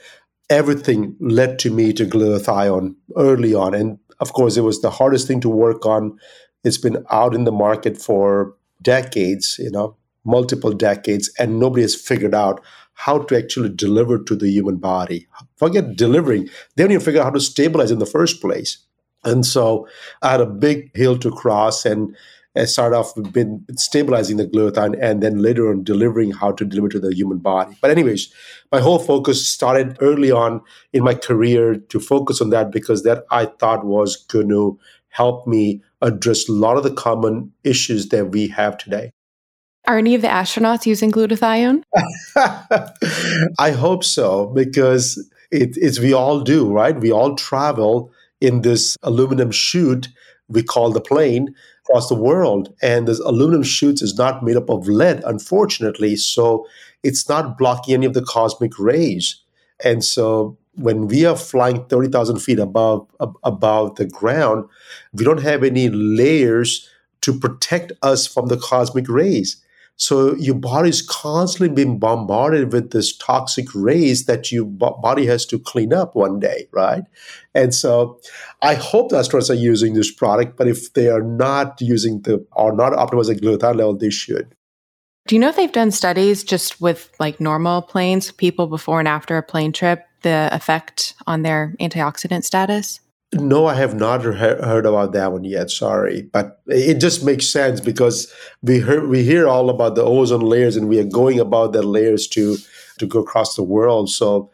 everything 0.50 1.16
led 1.20 1.60
to 1.60 1.72
me 1.72 1.94
to 1.94 2.06
glutathione 2.06 2.96
early 3.16 3.54
on. 3.54 3.74
And 3.74 4.00
of 4.20 4.34
course, 4.34 4.58
it 4.58 4.62
was 4.62 4.82
the 4.82 4.90
hardest 4.90 5.28
thing 5.28 5.42
to 5.42 5.50
work 5.50 5.86
on. 5.86 6.18
It's 6.64 6.78
been 6.78 7.06
out 7.10 7.34
in 7.34 7.44
the 7.46 7.52
market 7.52 8.02
for 8.02 8.56
decades, 8.82 9.58
you 9.60 9.72
know, 9.72 9.96
multiple 10.26 10.74
decades, 10.74 11.32
and 11.40 11.60
nobody 11.60 11.84
has 11.84 11.96
figured 11.96 12.36
out 12.36 12.62
how 12.94 13.20
to 13.20 13.38
actually 13.38 13.70
deliver 13.70 14.22
to 14.22 14.36
the 14.36 14.50
human 14.50 14.76
body. 14.76 15.28
Forget 15.56 15.96
delivering, 15.96 16.50
they 16.76 16.84
don't 16.84 16.92
even 16.92 17.06
figure 17.06 17.22
out 17.22 17.26
how 17.26 17.30
to 17.32 17.40
stabilize 17.40 17.92
in 17.92 18.00
the 18.00 18.06
first 18.06 18.42
place. 18.42 18.78
And 19.24 19.46
so 19.46 19.88
I 20.22 20.32
had 20.32 20.42
a 20.42 20.46
big 20.46 20.96
hill 20.96 21.18
to 21.20 21.32
cross 21.32 21.86
and 21.86 22.16
start 22.66 22.94
off 22.94 23.16
with 23.16 23.32
been 23.32 23.66
stabilizing 23.76 24.38
the 24.38 24.46
glutathione 24.46 24.98
and 25.02 25.22
then 25.22 25.42
later 25.42 25.70
on 25.70 25.84
delivering 25.84 26.32
how 26.32 26.52
to 26.52 26.66
deliver 26.66 26.90
to 26.90 27.00
the 27.00 27.14
human 27.14 27.38
body. 27.38 27.78
But 27.82 27.92
anyways, 27.92 28.34
my 28.72 28.80
whole 28.80 29.00
focus 29.00 29.48
started 29.48 29.98
early 30.02 30.32
on 30.32 30.62
in 30.92 31.04
my 31.04 31.14
career 31.14 31.76
to 31.76 32.00
focus 32.00 32.42
on 32.42 32.50
that 32.50 32.72
because 32.72 33.04
that 33.04 33.26
I 33.32 33.46
thought 33.46 33.86
was 33.86 34.18
going 34.18 34.50
to 34.50 34.80
help 35.10 35.48
me 35.48 35.82
address 36.02 36.48
a 36.50 36.52
lot 36.52 36.78
of 36.78 36.84
the 36.84 36.94
common 36.94 37.52
issues 37.64 38.10
that 38.10 38.32
we 38.32 38.48
have 38.50 38.78
today. 38.78 39.12
Are 39.88 39.98
any 39.98 40.14
of 40.14 40.22
the 40.22 40.28
astronauts 40.28 40.86
using 40.86 41.12
glutathione? 41.12 41.84
I 43.60 43.72
hope 43.72 44.04
so 44.04 44.48
because 44.48 45.18
it, 45.52 45.78
it's 45.78 46.00
we 46.00 46.14
all 46.14 46.42
do, 46.42 46.72
right? 46.72 47.00
We 47.00 47.12
all 47.12 47.36
travel 47.36 48.12
in 48.42 48.62
this 48.62 48.98
aluminum 49.04 49.52
chute 49.52 50.10
we 50.50 50.64
call 50.64 50.92
the 50.92 51.02
plane 51.02 51.56
across 51.90 52.10
the 52.10 52.16
world. 52.16 52.74
And 52.82 53.08
this 53.08 53.20
aluminum 53.20 53.64
chutes 53.64 54.02
is 54.02 54.18
not 54.18 54.44
made 54.44 54.56
up 54.56 54.70
of 54.70 54.88
lead, 54.88 55.24
unfortunately. 55.26 56.16
So 56.16 56.68
it's 57.04 57.28
not 57.28 57.58
blocking 57.58 57.96
any 57.96 58.06
of 58.06 58.14
the 58.14 58.22
cosmic 58.22 58.78
rays. 58.78 59.42
And 59.84 60.04
so 60.04 60.58
when 60.76 61.08
we 61.08 61.26
are 61.26 61.36
flying 61.36 61.86
30,000 61.86 62.40
feet 62.40 62.60
above, 62.60 63.08
ab- 63.22 63.38
above 63.44 63.96
the 63.96 64.06
ground, 64.06 64.66
we 65.14 65.26
don't 65.26 65.42
have 65.42 65.64
any 65.64 65.90
layers 65.90 66.88
to 67.22 67.38
protect 67.38 67.92
us 68.02 68.28
from 68.28 68.48
the 68.48 68.58
cosmic 68.58 69.10
rays. 69.10 69.58
So 70.00 70.34
your 70.38 70.56
body 70.56 70.90
is 70.90 71.02
constantly 71.02 71.76
being 71.76 72.00
bombarded 72.00 72.72
with 72.72 72.92
this 72.92 73.16
toxic 73.16 73.68
rays 73.76 74.26
that 74.28 74.50
your 74.50 74.64
body 74.64 75.26
has 75.26 75.46
to 75.48 75.60
clean 75.60 75.94
up 75.94 76.16
one 76.16 76.40
day, 76.40 76.70
right? 76.72 77.04
And 77.54 77.76
so 77.76 78.18
I 78.62 78.76
hope 78.76 79.10
the 79.10 79.18
astronauts 79.18 79.50
are 79.50 79.56
using 79.56 79.96
this 79.96 80.10
product, 80.10 80.56
but 80.56 80.70
if 80.70 80.94
they 80.94 81.10
are 81.10 81.22
not 81.22 81.82
using 81.82 82.22
the 82.22 82.46
or 82.54 82.74
not 82.74 82.94
optimizing 82.94 83.42
glutathione 83.42 83.76
level, 83.76 83.98
they 83.98 84.10
should. 84.10 84.56
Do 85.28 85.36
you 85.36 85.40
know 85.40 85.50
if 85.50 85.58
they've 85.58 85.72
done 85.72 85.92
studies 85.92 86.46
just 86.46 86.80
with 86.80 87.12
like 87.20 87.42
normal 87.42 87.82
planes, 87.82 88.32
people 88.32 88.68
before 88.68 89.00
and 89.00 89.08
after 89.08 89.38
a 89.38 89.44
plane 89.44 89.74
trip, 89.74 90.06
the 90.22 90.48
effect 90.54 91.14
on 91.28 91.42
their 91.42 91.76
antioxidant 91.82 92.46
status? 92.46 93.02
No, 93.34 93.68
I 93.68 93.76
have 93.76 93.94
not 93.94 94.24
heard 94.24 94.88
about 94.88 95.14
that 95.14 95.32
one 95.32 95.44
yet. 95.44 95.70
Sorry, 95.70 96.24
but 96.34 96.62
it 96.66 96.96
just 96.96 97.24
makes 97.24 97.48
sense 97.48 97.80
because 97.80 98.32
we 98.64 98.82
hear 98.82 99.08
we 99.08 99.24
hear 99.24 99.48
all 99.48 99.70
about 99.70 99.94
the 99.94 100.04
ozone 100.04 100.42
layers, 100.42 100.76
and 100.76 100.90
we 100.90 101.00
are 101.00 101.04
going 101.04 101.40
about 101.40 101.74
the 101.74 101.84
layers 101.84 102.28
to 102.30 102.58
to 102.98 103.06
go 103.06 103.20
across 103.20 103.56
the 103.56 103.62
world. 103.62 104.10
So, 104.10 104.50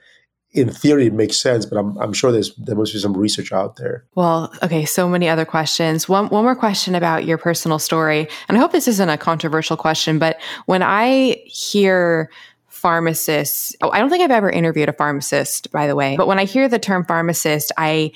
in 0.52 0.70
theory, 0.70 1.08
it 1.08 1.14
makes 1.14 1.38
sense, 1.38 1.66
but 1.66 1.78
I'm 1.78 1.98
I'm 2.00 2.12
sure 2.12 2.34
there's 2.34 2.54
there 2.56 2.76
must 2.76 2.92
be 2.92 3.00
some 3.00 3.16
research 3.16 3.54
out 3.54 3.78
there. 3.78 4.04
Well, 4.16 4.54
okay, 4.62 4.84
so 4.84 5.08
many 5.08 5.30
other 5.30 5.46
questions. 5.46 6.10
One 6.10 6.28
one 6.28 6.44
more 6.44 6.56
question 6.56 6.96
about 6.96 7.24
your 7.24 7.38
personal 7.38 7.80
story, 7.80 8.28
and 8.50 8.58
I 8.58 8.60
hope 8.60 8.74
this 8.74 8.90
isn't 8.90 9.10
a 9.10 9.18
controversial 9.18 9.78
question, 9.78 10.20
but 10.20 10.38
when 10.66 10.84
I 10.84 11.42
hear 11.46 12.30
pharmacists, 12.68 13.74
oh, 13.82 13.90
I 13.92 14.00
don't 14.00 14.10
think 14.10 14.22
I've 14.22 14.32
ever 14.32 14.50
interviewed 14.50 14.90
a 14.90 14.94
pharmacist, 14.94 15.72
by 15.72 15.88
the 15.88 15.96
way, 15.96 16.18
but 16.18 16.28
when 16.28 16.40
I 16.40 16.44
hear 16.44 16.68
the 16.68 16.78
term 16.78 17.06
pharmacist, 17.06 17.72
I 17.78 18.12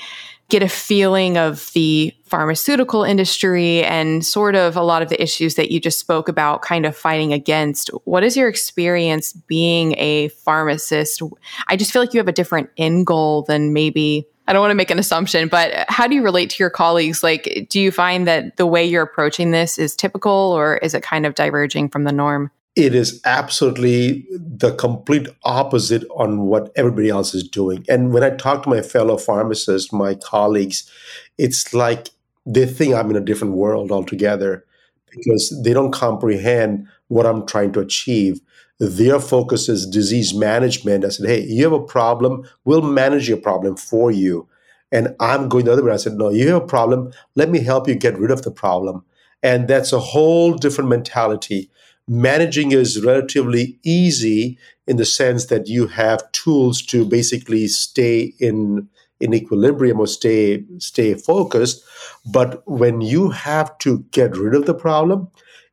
get 0.50 0.64
a 0.64 0.70
feeling 0.70 1.38
of 1.38 1.72
the 1.74 2.14
pharmaceutical 2.26 3.04
industry 3.04 3.84
and 3.84 4.26
sort 4.26 4.56
of 4.56 4.76
a 4.76 4.82
lot 4.82 5.02
of 5.02 5.10
the 5.10 5.22
issues 5.22 5.56
that 5.56 5.72
you 5.72 5.80
just 5.80 6.00
spoke 6.00 6.28
about 6.28 6.62
kind 6.62 6.86
of 6.86 6.96
fighting 6.96 7.34
against. 7.34 7.90
What 8.06 8.24
is 8.24 8.36
your 8.36 8.50
experience 8.50 9.34
being 9.34 9.96
a 9.98 10.30
pharmacist? 10.30 11.22
I 11.68 11.76
just 11.76 11.92
feel 11.92 12.02
like 12.02 12.14
you 12.14 12.20
have 12.20 12.28
a 12.28 12.34
different 12.34 12.70
end 12.78 13.06
goal 13.06 13.44
than 13.44 13.74
maybe 13.74 14.28
I 14.48 14.54
don't 14.54 14.62
want 14.62 14.72
to 14.72 14.76
make 14.76 14.90
an 14.90 14.98
assumption, 14.98 15.48
but 15.48 15.86
how 15.90 16.08
do 16.08 16.16
you 16.16 16.24
relate 16.24 16.50
to 16.50 16.56
your 16.58 16.72
colleagues? 16.72 17.22
Like, 17.22 17.68
do 17.70 17.80
you 17.80 17.92
find 17.92 18.28
that 18.28 18.58
the 18.58 18.66
way 18.66 18.84
you're 18.84 19.04
approaching 19.04 19.52
this 19.52 19.78
is 19.78 19.96
typical 19.96 20.32
or 20.32 20.78
is 20.78 20.96
it 20.96 21.04
kind 21.04 21.28
of 21.28 21.36
diverging 21.36 21.90
from 21.90 22.04
the 22.04 22.12
norm? 22.12 22.50
It 22.80 22.96
is 22.96 23.20
absolutely 23.26 24.26
the 24.32 24.74
complete 24.74 25.28
opposite 25.44 26.06
on 26.16 26.44
what 26.44 26.72
everybody 26.78 27.10
else 27.10 27.34
is 27.34 27.46
doing. 27.46 27.84
And 27.90 28.14
when 28.14 28.24
I 28.24 28.30
talk 28.30 28.64
to 28.64 28.70
my 28.70 28.82
fellow 28.82 29.18
pharmacists, 29.18 29.92
my 29.92 30.16
colleagues, 30.16 30.90
it's 31.38 31.74
like 31.74 32.08
they 32.46 32.66
think 32.66 32.96
I'm 32.96 33.10
in 33.10 33.18
a 33.18 33.20
different 33.20 33.56
world 33.56 33.92
altogether 33.92 34.66
because 35.12 35.62
they 35.62 35.74
don't 35.74 35.92
comprehend 35.92 36.88
what 37.10 37.26
I'm 37.26 37.46
trying 37.46 37.74
to 37.74 37.82
achieve. 37.82 38.40
Their 38.80 39.20
focus 39.20 39.68
is 39.68 39.86
disease 39.86 40.34
management. 40.34 41.04
I 41.04 41.10
said, 41.10 41.28
hey, 41.28 41.44
you 41.44 41.66
have 41.66 41.74
a 41.74 41.84
problem, 41.84 42.48
we'll 42.64 42.82
manage 42.82 43.28
your 43.28 43.40
problem 43.40 43.76
for 43.76 44.10
you. 44.10 44.48
And 44.90 45.14
I'm 45.20 45.50
going 45.50 45.66
the 45.66 45.74
other 45.74 45.84
way. 45.84 45.92
I 45.92 45.98
said, 45.98 46.14
no, 46.14 46.30
you 46.30 46.48
have 46.54 46.64
a 46.64 46.66
problem, 46.66 47.12
let 47.36 47.50
me 47.50 47.60
help 47.60 47.90
you 47.90 47.96
get 47.96 48.18
rid 48.18 48.32
of 48.32 48.44
the 48.44 48.52
problem. 48.52 49.04
And 49.44 49.68
that's 49.68 49.92
a 49.92 50.00
whole 50.00 50.54
different 50.54 50.90
mentality. 50.90 51.70
Managing 52.10 52.72
is 52.72 53.06
relatively 53.06 53.78
easy 53.84 54.58
in 54.88 54.98
the 54.98 55.06
sense 55.06 55.46
that 55.46 55.68
you 55.68 55.86
have 55.86 56.32
tools 56.32 56.82
to 56.88 57.06
basically 57.06 57.68
stay 57.68 58.34
in 58.40 58.90
in 59.20 59.34
equilibrium 59.34 60.00
or 60.00 60.08
stay 60.08 60.64
stay 60.80 61.14
focused. 61.14 61.84
But 62.26 62.64
when 62.68 63.02
you 63.02 63.30
have 63.30 63.78
to 63.80 64.00
get 64.12 64.36
rid 64.36 64.56
of 64.56 64.66
the 64.66 64.74
problem 64.74 65.30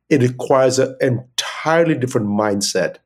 it 0.09 0.21
requires 0.21 0.79
an 0.79 0.95
entirely 1.01 1.95
different 1.95 2.27
mindset. 2.27 2.97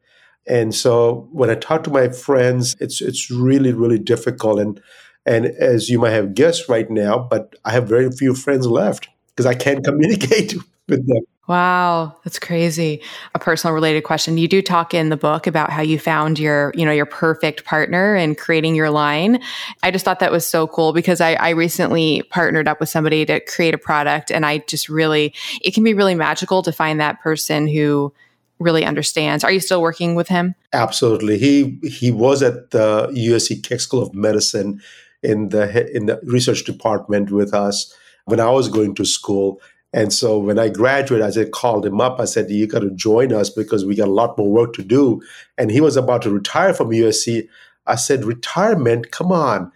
And 0.46 0.76
so 0.76 1.30
when 1.32 1.50
i 1.50 1.56
talk 1.56 1.86
to 1.86 1.90
my 1.90 2.10
friends 2.10 2.76
it's 2.82 3.00
it's 3.02 3.32
really 3.32 3.72
really 3.72 4.00
difficult. 4.00 4.60
And 4.60 4.82
and 5.26 5.46
as 5.46 5.90
you 5.90 6.00
might 6.00 6.12
have 6.12 6.34
guessed 6.36 6.68
right 6.68 6.90
now 6.90 7.18
but 7.18 7.56
i 7.64 7.72
have 7.72 7.88
very 7.88 8.12
few 8.12 8.34
friends 8.34 8.66
left 8.66 9.08
because 9.30 9.46
i 9.46 9.54
can't 9.54 9.86
communicate 9.90 10.56
with 10.92 11.08
them 11.08 11.24
Wow, 11.52 12.16
that's 12.24 12.40
crazy. 12.40 13.02
A 13.36 13.40
personal 13.40 13.74
related 13.74 14.06
question. 14.06 14.38
You 14.38 14.48
do 14.48 14.62
talk 14.62 14.94
in 14.94 15.10
the 15.10 15.18
book 15.18 15.48
about 15.48 15.70
how 15.70 15.82
you 15.82 16.00
found 16.00 16.40
your, 16.40 16.72
you 16.76 16.86
know, 16.86 16.94
your 16.94 17.06
perfect 17.06 17.66
partner 17.66 18.16
and 18.16 18.38
creating 18.38 18.74
your 18.74 18.90
line. 18.90 19.42
I 19.84 19.92
just 19.92 20.06
thought 20.06 20.20
that 20.20 20.32
was 20.32 20.48
so 20.48 20.66
cool 20.68 20.94
because 20.94 21.20
I, 21.20 21.34
I 21.34 21.50
recently 21.50 22.22
partnered 22.30 22.70
up 22.70 22.80
with 22.80 22.88
somebody 22.88 23.26
to 23.26 23.42
create 23.42 23.74
a 23.74 23.78
product 23.78 24.32
and 24.32 24.46
I 24.46 24.60
just 24.60 24.88
really 24.88 25.34
it 25.62 25.74
can 25.74 25.84
be 25.84 25.94
really 25.94 26.16
magical 26.16 26.62
to 26.62 26.72
find 26.72 27.02
that 27.02 27.20
person 27.20 27.68
who 27.68 28.14
really 28.60 28.86
understands. 28.86 29.44
Are 29.44 29.52
you 29.52 29.60
still 29.60 29.82
working 29.82 30.16
with 30.16 30.30
him? 30.30 30.56
Absolutely. 30.72 31.38
He 31.38 31.80
he 31.84 32.12
was 32.12 32.42
at 32.44 32.70
the 32.70 33.08
USC 33.08 33.62
Keck 33.62 33.82
School 33.82 34.04
of 34.04 34.14
Medicine 34.14 34.80
in 35.22 35.50
the 35.50 35.94
in 35.94 36.06
the 36.06 36.22
research 36.24 36.64
department 36.64 37.30
with 37.30 37.54
us 37.54 37.94
when 38.26 38.40
I 38.40 38.50
was 38.52 38.70
going 38.70 38.96
to 38.96 39.06
school 39.06 39.60
and 39.94 40.14
so 40.14 40.40
when 40.40 40.58
I 40.58 40.70
graduated, 40.70 41.26
I 41.26 41.32
said, 41.32 41.52
called 41.52 41.86
him 41.86 42.00
up. 42.00 42.20
I 42.20 42.26
said, 42.26 42.50
you 42.50 42.66
got 42.66 42.80
to 42.80 42.92
join 42.92 43.34
us 43.34 43.50
because 43.50 43.86
we 43.86 43.96
got 43.96 44.08
a 44.08 44.12
lot 44.12 44.38
more 44.38 44.50
work 44.50 44.74
to 44.74 44.84
do. 44.84 45.22
And 45.58 45.70
he 45.70 45.82
was 45.82 45.98
about 45.98 46.22
to 46.22 46.30
retire 46.30 46.74
from 46.74 46.92
USC. 46.92 47.48
I 47.88 47.96
said, 47.96 48.24
retirement? 48.24 49.12
Come 49.12 49.32
on. 49.32 49.72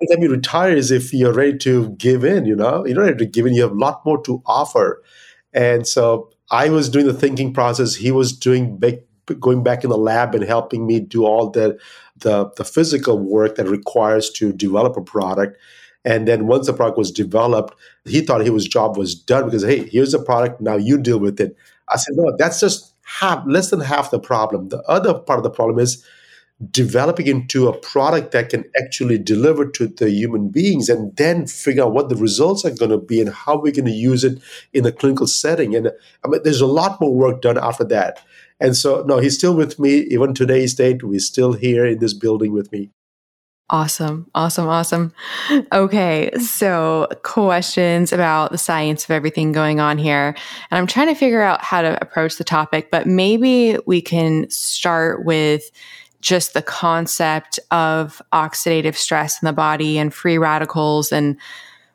The 0.00 0.14
time 0.14 0.22
you 0.22 0.30
retire 0.30 0.76
is 0.76 0.90
if 0.90 1.12
you're 1.12 1.32
ready 1.32 1.58
to 1.58 1.90
give 1.90 2.24
in, 2.24 2.44
you 2.44 2.54
know? 2.54 2.86
You 2.86 2.94
don't 2.94 3.08
have 3.08 3.16
to 3.16 3.26
give 3.26 3.46
in. 3.46 3.54
You 3.54 3.62
have 3.62 3.72
a 3.72 3.74
lot 3.74 4.04
more 4.06 4.22
to 4.24 4.40
offer. 4.46 5.02
And 5.52 5.86
so 5.86 6.30
I 6.50 6.68
was 6.68 6.88
doing 6.88 7.06
the 7.06 7.14
thinking 7.14 7.52
process. 7.52 7.96
He 7.96 8.12
was 8.12 8.36
doing 8.36 8.76
big, 8.76 9.00
going 9.40 9.64
back 9.64 9.82
in 9.82 9.90
the 9.90 9.98
lab 9.98 10.34
and 10.34 10.44
helping 10.44 10.86
me 10.86 11.00
do 11.00 11.24
all 11.24 11.50
the, 11.50 11.76
the, 12.18 12.50
the 12.56 12.64
physical 12.64 13.18
work 13.18 13.56
that 13.56 13.66
requires 13.66 14.30
to 14.30 14.52
develop 14.52 14.96
a 14.96 15.02
product. 15.02 15.58
And 16.06 16.26
then 16.26 16.46
once 16.46 16.66
the 16.66 16.72
product 16.72 16.96
was 16.96 17.10
developed, 17.10 17.74
he 18.04 18.20
thought 18.20 18.40
his 18.40 18.68
job 18.68 18.96
was 18.96 19.14
done 19.14 19.46
because, 19.46 19.64
hey, 19.64 19.88
here's 19.88 20.12
the 20.12 20.22
product, 20.22 20.60
now 20.60 20.76
you 20.76 20.96
deal 20.98 21.18
with 21.18 21.40
it. 21.40 21.56
I 21.88 21.96
said, 21.96 22.14
no, 22.16 22.34
that's 22.38 22.60
just 22.60 22.94
half, 23.04 23.44
less 23.46 23.70
than 23.70 23.80
half 23.80 24.12
the 24.12 24.20
problem. 24.20 24.68
The 24.68 24.80
other 24.82 25.14
part 25.14 25.40
of 25.40 25.42
the 25.42 25.50
problem 25.50 25.80
is 25.80 26.04
developing 26.70 27.26
into 27.26 27.68
a 27.68 27.76
product 27.76 28.30
that 28.30 28.50
can 28.50 28.64
actually 28.80 29.18
deliver 29.18 29.66
to 29.66 29.88
the 29.88 30.08
human 30.08 30.48
beings 30.48 30.88
and 30.88 31.14
then 31.16 31.46
figure 31.46 31.82
out 31.82 31.92
what 31.92 32.08
the 32.08 32.16
results 32.16 32.64
are 32.64 32.70
going 32.70 32.92
to 32.92 32.98
be 32.98 33.20
and 33.20 33.30
how 33.30 33.56
we're 33.56 33.72
going 33.72 33.84
to 33.84 33.90
use 33.90 34.22
it 34.24 34.40
in 34.72 34.86
a 34.86 34.92
clinical 34.92 35.26
setting. 35.26 35.74
And 35.74 35.90
I 36.24 36.28
mean, 36.28 36.40
there's 36.44 36.62
a 36.62 36.66
lot 36.66 37.00
more 37.00 37.12
work 37.12 37.42
done 37.42 37.58
after 37.58 37.84
that. 37.84 38.20
And 38.60 38.76
so, 38.76 39.02
no, 39.02 39.18
he's 39.18 39.36
still 39.36 39.54
with 39.54 39.78
me. 39.78 40.06
Even 40.10 40.34
today's 40.34 40.72
date, 40.72 41.02
we're 41.02 41.18
still 41.18 41.52
here 41.52 41.84
in 41.84 41.98
this 41.98 42.14
building 42.14 42.52
with 42.52 42.70
me. 42.72 42.90
Awesome. 43.68 44.30
Awesome. 44.32 44.68
Awesome. 44.68 45.12
Okay. 45.72 46.30
So, 46.38 47.08
questions 47.24 48.12
about 48.12 48.52
the 48.52 48.58
science 48.58 49.02
of 49.02 49.10
everything 49.10 49.50
going 49.50 49.80
on 49.80 49.98
here. 49.98 50.36
And 50.70 50.78
I'm 50.78 50.86
trying 50.86 51.08
to 51.08 51.16
figure 51.16 51.42
out 51.42 51.62
how 51.62 51.82
to 51.82 51.98
approach 52.00 52.36
the 52.36 52.44
topic, 52.44 52.92
but 52.92 53.08
maybe 53.08 53.76
we 53.84 54.00
can 54.00 54.48
start 54.50 55.24
with 55.24 55.68
just 56.20 56.54
the 56.54 56.62
concept 56.62 57.58
of 57.72 58.22
oxidative 58.32 58.94
stress 58.94 59.42
in 59.42 59.46
the 59.46 59.52
body 59.52 59.98
and 59.98 60.14
free 60.14 60.38
radicals. 60.38 61.10
And 61.10 61.36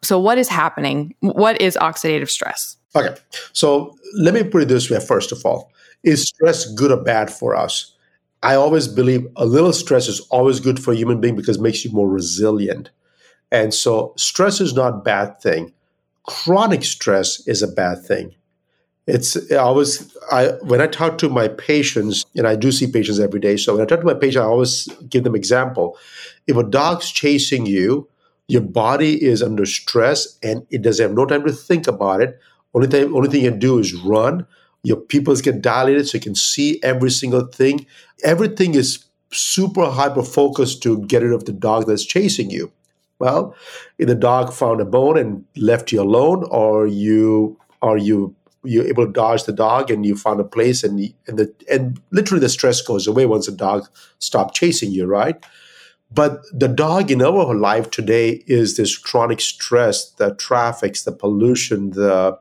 so, 0.02 0.20
what 0.20 0.38
is 0.38 0.50
happening? 0.50 1.16
What 1.22 1.62
is 1.62 1.78
oxidative 1.80 2.30
stress? 2.30 2.76
Okay. 2.98 3.16
So, 3.54 3.96
let 4.18 4.34
me 4.34 4.44
put 4.44 4.64
it 4.64 4.68
this 4.68 4.90
way 4.90 5.00
first 5.00 5.32
of 5.32 5.46
all 5.46 5.72
Is 6.04 6.24
stress 6.24 6.66
good 6.74 6.92
or 6.92 7.02
bad 7.02 7.32
for 7.32 7.56
us? 7.56 7.94
I 8.44 8.56
always 8.56 8.88
believe 8.88 9.28
a 9.36 9.46
little 9.46 9.74
stress 9.74 10.08
is 10.08 10.20
always 10.32 10.60
good 10.60 10.80
for 10.80 10.94
a 10.94 10.96
human 10.96 11.22
being 11.22 11.36
because 11.36 11.58
it 11.58 11.62
makes 11.62 11.86
you 11.86 11.92
more 11.92 12.10
resilient. 12.10 12.90
And 13.52 13.74
so 13.74 14.14
stress 14.18 14.62
is 14.62 14.74
not 14.74 14.94
a 14.94 14.98
bad 14.98 15.40
thing. 15.42 15.74
Chronic 16.24 16.84
stress 16.84 17.46
is 17.48 17.62
a 17.62 17.68
bad 17.68 18.04
thing. 18.04 18.36
It's 19.08 19.52
always 19.52 20.16
I 20.32 20.50
when 20.62 20.80
I 20.80 20.88
talk 20.88 21.18
to 21.20 21.30
my 21.30 21.48
patients, 21.48 22.24
and 22.36 22.48
I 22.48 22.56
do 22.56 22.72
see 22.72 22.90
patients 22.90 23.20
every 23.20 23.40
day. 23.40 23.58
So 23.58 23.74
when 23.74 23.82
I 23.82 23.86
talk 23.86 24.00
to 24.00 24.06
my 24.06 24.14
patient, 24.14 24.46
I 24.46 24.48
always 24.48 24.88
give 25.10 25.24
them 25.24 25.36
example. 25.36 25.98
If 26.48 26.56
a 26.56 26.64
dog's 26.64 27.12
chasing 27.12 27.66
you, 27.66 28.08
your 28.48 28.62
body 28.62 29.24
is 29.24 29.42
under 29.42 29.66
stress 29.66 30.38
and 30.44 30.66
it 30.70 30.82
doesn't 30.82 31.04
have 31.04 31.16
no 31.16 31.26
time 31.26 31.44
to 31.46 31.52
think 31.52 31.88
about 31.88 32.22
it. 32.22 32.40
Only 32.74 32.88
thing, 32.88 33.14
only 33.14 33.30
thing 33.30 33.44
you 33.44 33.50
can 33.50 33.60
do 33.60 33.80
is 33.80 33.94
run 33.96 34.46
your 34.84 34.98
pupils 34.98 35.42
get 35.42 35.62
dilated 35.62 36.08
so 36.08 36.18
you 36.18 36.22
can 36.22 36.36
see 36.36 36.80
every 36.84 37.12
single 37.12 37.46
thing. 37.46 37.86
Everything 38.24 38.76
is 38.76 39.06
super 39.32 39.90
hyper 39.90 40.24
focused 40.24 40.84
to 40.84 41.06
get 41.06 41.24
rid 41.24 41.34
of 41.34 41.46
the 41.46 41.54
dog 41.54 41.88
that's 41.88 42.06
chasing 42.06 42.50
you. 42.50 42.72
Well, 43.20 43.56
if 44.00 44.08
the 44.08 44.16
dog 44.16 44.52
found 44.52 44.82
a 44.82 44.86
bone 44.86 45.18
and 45.18 45.46
left 45.56 45.92
you 45.92 46.02
alone, 46.02 46.44
or 46.50 46.88
you 46.88 47.58
are 47.82 47.98
you 47.98 48.36
you're 48.64 48.86
able 48.86 49.06
to 49.06 49.12
dodge 49.12 49.44
the 49.44 49.54
dog 49.54 49.90
and 49.90 50.06
you 50.06 50.16
found 50.16 50.40
a 50.40 50.44
place 50.44 50.84
and 50.84 51.14
and 51.28 51.38
the 51.38 51.54
and 51.72 52.02
literally 52.12 52.42
the 52.42 52.50
stress 52.50 52.82
goes 52.82 53.06
away 53.08 53.28
once 53.28 53.46
the 53.46 53.52
dog 53.52 53.88
stopped 54.18 54.56
chasing 54.56 54.92
you, 54.92 55.06
right? 55.06 55.44
But 56.14 56.42
the 56.52 56.68
dog 56.68 57.10
in 57.10 57.22
our 57.22 57.56
life 57.56 57.90
today 57.90 58.44
is 58.48 58.76
this 58.76 58.98
chronic 58.98 59.40
stress, 59.40 60.10
the 60.10 60.36
traffics, 60.36 61.04
the 61.04 61.12
pollution, 61.12 61.92
the 61.92 62.38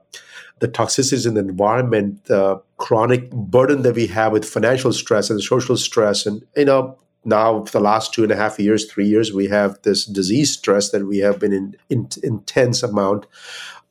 the 0.60 0.68
toxicities 0.68 1.26
in 1.26 1.34
the 1.34 1.40
environment, 1.40 2.24
the 2.26 2.62
chronic 2.76 3.30
burden 3.30 3.82
that 3.82 3.94
we 3.94 4.06
have 4.06 4.32
with 4.32 4.44
financial 4.44 4.92
stress 4.92 5.30
and 5.30 5.42
social 5.42 5.76
stress. 5.76 6.26
And, 6.26 6.42
you 6.56 6.66
know, 6.66 6.98
now 7.24 7.64
for 7.64 7.72
the 7.72 7.80
last 7.80 8.14
two 8.14 8.22
and 8.22 8.32
a 8.32 8.36
half 8.36 8.58
years, 8.58 8.90
three 8.90 9.06
years, 9.06 9.32
we 9.32 9.48
have 9.48 9.80
this 9.82 10.04
disease 10.04 10.52
stress 10.52 10.90
that 10.90 11.06
we 11.06 11.18
have 11.18 11.38
been 11.38 11.52
in, 11.52 11.76
in 11.88 12.08
intense 12.22 12.82
amount. 12.82 13.26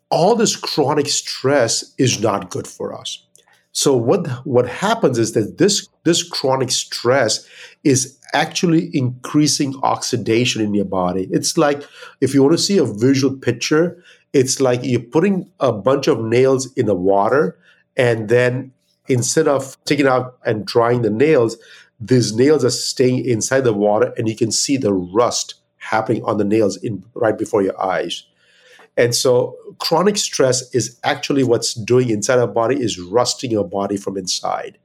All 0.09 0.35
this 0.35 0.55
chronic 0.55 1.07
stress 1.07 1.93
is 1.97 2.19
not 2.19 2.49
good 2.49 2.67
for 2.67 2.93
us. 2.93 3.23
So 3.71 3.95
what 3.95 4.27
what 4.45 4.67
happens 4.67 5.19
is 5.19 5.33
that 5.33 5.59
this 5.59 5.87
this 6.03 6.23
chronic 6.23 6.71
stress 6.71 7.47
is 7.83 8.17
actually 8.33 8.89
increasing 8.93 9.75
oxidation 9.83 10.61
in 10.61 10.73
your 10.73 10.85
body. 10.85 11.27
It's 11.31 11.57
like 11.57 11.83
if 12.19 12.33
you 12.33 12.41
want 12.41 12.57
to 12.57 12.63
see 12.63 12.79
a 12.79 12.85
visual 12.85 13.35
picture, 13.37 14.03
it's 14.33 14.59
like 14.59 14.81
you're 14.83 14.99
putting 14.99 15.49
a 15.59 15.71
bunch 15.71 16.07
of 16.07 16.21
nails 16.21 16.71
in 16.73 16.85
the 16.85 16.95
water 16.95 17.57
and 17.97 18.29
then 18.29 18.71
instead 19.07 19.47
of 19.47 19.75
taking 19.85 20.07
out 20.07 20.37
and 20.45 20.65
drying 20.65 21.01
the 21.01 21.09
nails 21.09 21.57
these 21.99 22.33
nails 22.33 22.63
are 22.63 22.69
staying 22.69 23.25
inside 23.25 23.61
the 23.61 23.73
water 23.73 24.13
and 24.17 24.29
you 24.29 24.35
can 24.35 24.51
see 24.51 24.77
the 24.77 24.93
rust 24.93 25.55
happening 25.77 26.23
on 26.23 26.37
the 26.37 26.43
nails 26.43 26.77
in 26.77 27.03
right 27.13 27.37
before 27.37 27.61
your 27.61 27.79
eyes. 27.81 28.23
And 28.97 29.15
so 29.15 29.55
chronic 29.79 30.17
stress 30.17 30.73
is 30.73 30.99
actually 31.03 31.43
what's 31.43 31.73
doing 31.73 32.09
inside 32.09 32.39
our 32.39 32.47
body 32.47 32.81
is 32.81 32.99
rusting 32.99 33.51
your 33.51 33.67
body 33.67 33.97
from 33.97 34.17
inside. 34.17 34.77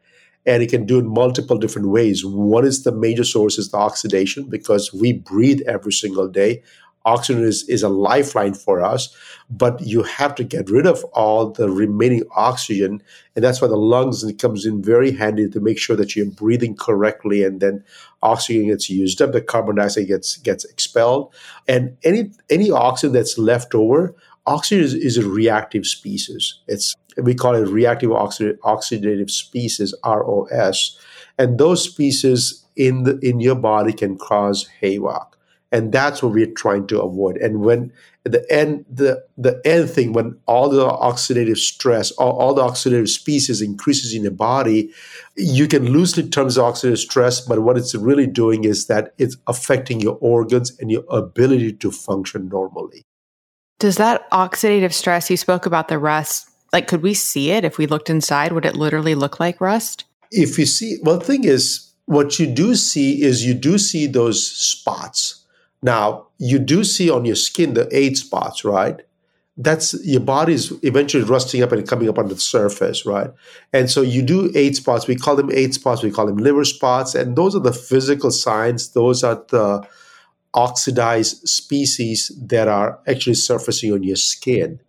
And 0.46 0.62
it 0.62 0.70
can 0.70 0.84
do 0.84 0.98
it 0.98 1.04
multiple 1.04 1.56
different 1.56 1.88
ways. 1.88 2.24
One 2.24 2.66
is 2.66 2.82
the 2.82 2.92
major 2.92 3.24
source 3.24 3.58
is 3.58 3.70
the 3.70 3.78
oxidation 3.78 4.44
because 4.44 4.92
we 4.92 5.12
breathe 5.12 5.62
every 5.66 5.92
single 5.92 6.28
day 6.28 6.62
Oxygen 7.06 7.44
is, 7.44 7.68
is 7.68 7.82
a 7.82 7.88
lifeline 7.88 8.54
for 8.54 8.82
us, 8.82 9.14
but 9.50 9.80
you 9.80 10.02
have 10.02 10.34
to 10.36 10.44
get 10.44 10.70
rid 10.70 10.86
of 10.86 11.04
all 11.12 11.50
the 11.50 11.68
remaining 11.68 12.22
oxygen. 12.34 13.02
And 13.34 13.44
that's 13.44 13.60
why 13.60 13.68
the 13.68 13.76
lungs 13.76 14.24
comes 14.38 14.64
in 14.64 14.82
very 14.82 15.12
handy 15.12 15.48
to 15.50 15.60
make 15.60 15.78
sure 15.78 15.96
that 15.96 16.16
you're 16.16 16.26
breathing 16.26 16.76
correctly 16.76 17.44
and 17.44 17.60
then 17.60 17.84
oxygen 18.24 18.68
gets 18.68 18.88
used 18.90 19.20
up, 19.22 19.32
the 19.32 19.40
carbon 19.40 19.76
dioxide 19.76 20.08
gets 20.08 20.38
gets 20.38 20.64
expelled. 20.64 21.32
And 21.68 21.96
any 22.02 22.32
any 22.50 22.70
oxygen 22.70 23.12
that's 23.12 23.38
left 23.38 23.74
over, 23.74 24.14
oxygen 24.46 24.82
is, 24.82 24.94
is 24.94 25.18
a 25.18 25.28
reactive 25.28 25.86
species. 25.86 26.58
It's 26.66 26.96
we 27.16 27.34
call 27.34 27.54
it 27.54 27.68
reactive 27.68 28.10
oxidative 28.10 29.30
species, 29.30 29.94
ROS. 30.04 30.98
And 31.38 31.58
those 31.58 31.84
species 31.84 32.64
in 32.76 33.04
the 33.04 33.18
in 33.18 33.40
your 33.40 33.54
body 33.54 33.92
can 33.92 34.16
cause 34.16 34.66
havoc 34.80 35.38
and 35.74 35.90
that's 35.90 36.22
what 36.22 36.32
we're 36.32 36.46
trying 36.46 36.86
to 36.86 37.02
avoid. 37.02 37.36
And 37.38 37.60
when 37.60 37.92
the 38.22 38.46
end 38.50 38.86
the 38.88 39.22
the 39.36 39.60
end 39.66 39.90
thing 39.90 40.14
when 40.14 40.38
all 40.46 40.70
the 40.70 40.88
oxidative 40.88 41.58
stress 41.58 42.10
all, 42.12 42.32
all 42.38 42.54
the 42.54 42.62
oxidative 42.62 43.08
species 43.08 43.60
increases 43.60 44.14
in 44.14 44.22
your 44.22 44.32
body 44.32 44.90
you 45.36 45.68
can 45.68 45.90
loosely 45.92 46.26
term 46.26 46.48
the 46.48 46.62
oxidative 46.62 46.96
stress 46.96 47.42
but 47.42 47.60
what 47.60 47.76
it's 47.76 47.94
really 47.94 48.26
doing 48.26 48.64
is 48.64 48.86
that 48.86 49.12
it's 49.18 49.36
affecting 49.46 50.00
your 50.00 50.16
organs 50.22 50.74
and 50.80 50.90
your 50.90 51.04
ability 51.10 51.70
to 51.70 51.90
function 51.90 52.48
normally. 52.48 53.02
Does 53.78 53.96
that 53.96 54.30
oxidative 54.30 54.94
stress 54.94 55.28
you 55.28 55.36
spoke 55.36 55.66
about 55.66 55.88
the 55.88 55.98
rust 55.98 56.48
like 56.72 56.86
could 56.86 57.02
we 57.02 57.12
see 57.12 57.50
it 57.50 57.62
if 57.62 57.76
we 57.76 57.86
looked 57.86 58.08
inside? 58.08 58.52
Would 58.52 58.64
it 58.64 58.74
literally 58.74 59.14
look 59.14 59.38
like 59.38 59.60
rust? 59.60 60.04
If 60.30 60.58
you 60.58 60.64
see 60.64 60.96
well 61.02 61.18
the 61.18 61.26
thing 61.26 61.44
is 61.44 61.92
what 62.06 62.38
you 62.38 62.46
do 62.46 62.74
see 62.74 63.22
is 63.22 63.44
you 63.44 63.52
do 63.52 63.76
see 63.76 64.06
those 64.06 64.50
spots 64.50 65.43
now, 65.84 66.28
you 66.38 66.58
do 66.58 66.82
see 66.82 67.10
on 67.10 67.26
your 67.26 67.36
skin 67.36 67.74
the 67.74 67.86
age 67.94 68.16
spots, 68.16 68.64
right? 68.64 69.02
That's 69.58 69.92
your 70.02 70.22
body's 70.22 70.72
eventually 70.82 71.24
rusting 71.24 71.62
up 71.62 71.72
and 71.72 71.86
coming 71.86 72.08
up 72.08 72.18
on 72.18 72.28
the 72.28 72.38
surface, 72.38 73.04
right? 73.04 73.30
And 73.70 73.90
so 73.90 74.00
you 74.00 74.22
do 74.22 74.50
age 74.54 74.76
spots. 74.76 75.06
We 75.06 75.14
call 75.14 75.36
them 75.36 75.52
age 75.52 75.74
spots. 75.74 76.02
We 76.02 76.10
call 76.10 76.26
them 76.26 76.38
liver 76.38 76.64
spots. 76.64 77.14
And 77.14 77.36
those 77.36 77.54
are 77.54 77.60
the 77.60 77.74
physical 77.74 78.30
signs. 78.30 78.92
Those 78.92 79.22
are 79.22 79.44
the 79.50 79.86
oxidized 80.54 81.46
species 81.46 82.32
that 82.42 82.66
are 82.66 82.98
actually 83.06 83.34
surfacing 83.34 83.92
on 83.92 84.02
your 84.02 84.16
skin. 84.16 84.80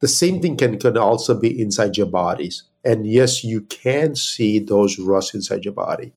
The 0.00 0.08
same 0.08 0.40
thing 0.40 0.56
can, 0.56 0.78
can 0.78 0.96
also 0.96 1.38
be 1.38 1.60
inside 1.60 1.98
your 1.98 2.06
bodies. 2.06 2.62
And 2.86 3.06
yes, 3.06 3.44
you 3.44 3.60
can 3.60 4.16
see 4.16 4.60
those 4.60 4.98
rust 4.98 5.34
inside 5.34 5.66
your 5.66 5.74
body. 5.74 6.14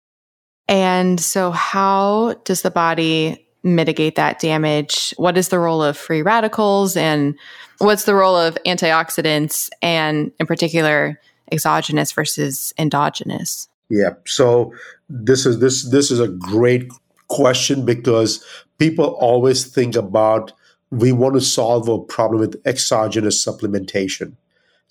And 0.70 1.20
so, 1.20 1.52
how 1.52 2.36
does 2.46 2.62
the 2.62 2.72
body 2.72 3.46
mitigate 3.64 4.16
that 4.16 4.40
damage? 4.40 5.14
What 5.18 5.38
is 5.38 5.50
the 5.50 5.60
role 5.60 5.84
of 5.84 5.98
free 5.98 6.22
radicals 6.22 6.98
and 6.98 7.38
what's 7.80 8.06
the 8.06 8.16
role 8.16 8.36
of 8.36 8.58
antioxidants 8.66 9.70
and 9.82 10.32
in 10.40 10.46
particular 10.46 11.20
exogenous 11.52 12.12
versus 12.12 12.74
endogenous? 12.78 13.68
Yeah. 13.90 14.14
So 14.26 14.74
this 15.10 15.46
is 15.46 15.60
this 15.60 15.90
this 15.90 16.12
is 16.12 16.20
a 16.20 16.28
great 16.28 16.90
question 17.28 17.86
because 17.86 18.44
people 18.78 19.06
always 19.20 19.66
think 19.66 19.96
about 19.96 20.54
we 20.92 21.12
want 21.12 21.36
to 21.36 21.42
solve 21.42 21.88
a 21.88 22.00
problem 22.00 22.40
with 22.40 22.62
exogenous 22.66 23.44
supplementation. 23.44 24.34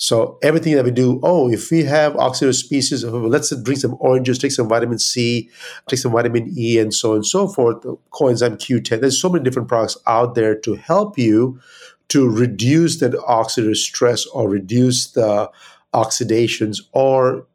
So 0.00 0.38
everything 0.42 0.76
that 0.76 0.86
we 0.86 0.92
do, 0.92 1.20
oh, 1.22 1.50
if 1.52 1.70
we 1.70 1.84
have 1.84 2.14
oxidative 2.14 2.54
species, 2.54 3.04
let's 3.04 3.54
drink 3.54 3.80
some 3.80 3.98
oranges, 4.00 4.38
take 4.38 4.50
some 4.50 4.66
vitamin 4.66 4.98
C, 4.98 5.50
take 5.88 5.98
some 5.98 6.12
vitamin 6.12 6.50
E, 6.56 6.78
and 6.78 6.92
so 6.92 7.10
on 7.10 7.16
and 7.16 7.26
so 7.26 7.46
forth. 7.46 7.82
Coenzyme 8.10 8.56
Q10. 8.56 9.02
There's 9.02 9.20
so 9.20 9.28
many 9.28 9.44
different 9.44 9.68
products 9.68 9.98
out 10.06 10.34
there 10.34 10.54
to 10.60 10.76
help 10.76 11.18
you 11.18 11.60
to 12.08 12.26
reduce 12.26 12.98
that 13.00 13.12
oxidative 13.12 13.76
stress 13.76 14.24
or 14.28 14.48
reduce 14.48 15.10
the 15.10 15.50
oxidations 15.92 16.78
or 16.92 17.46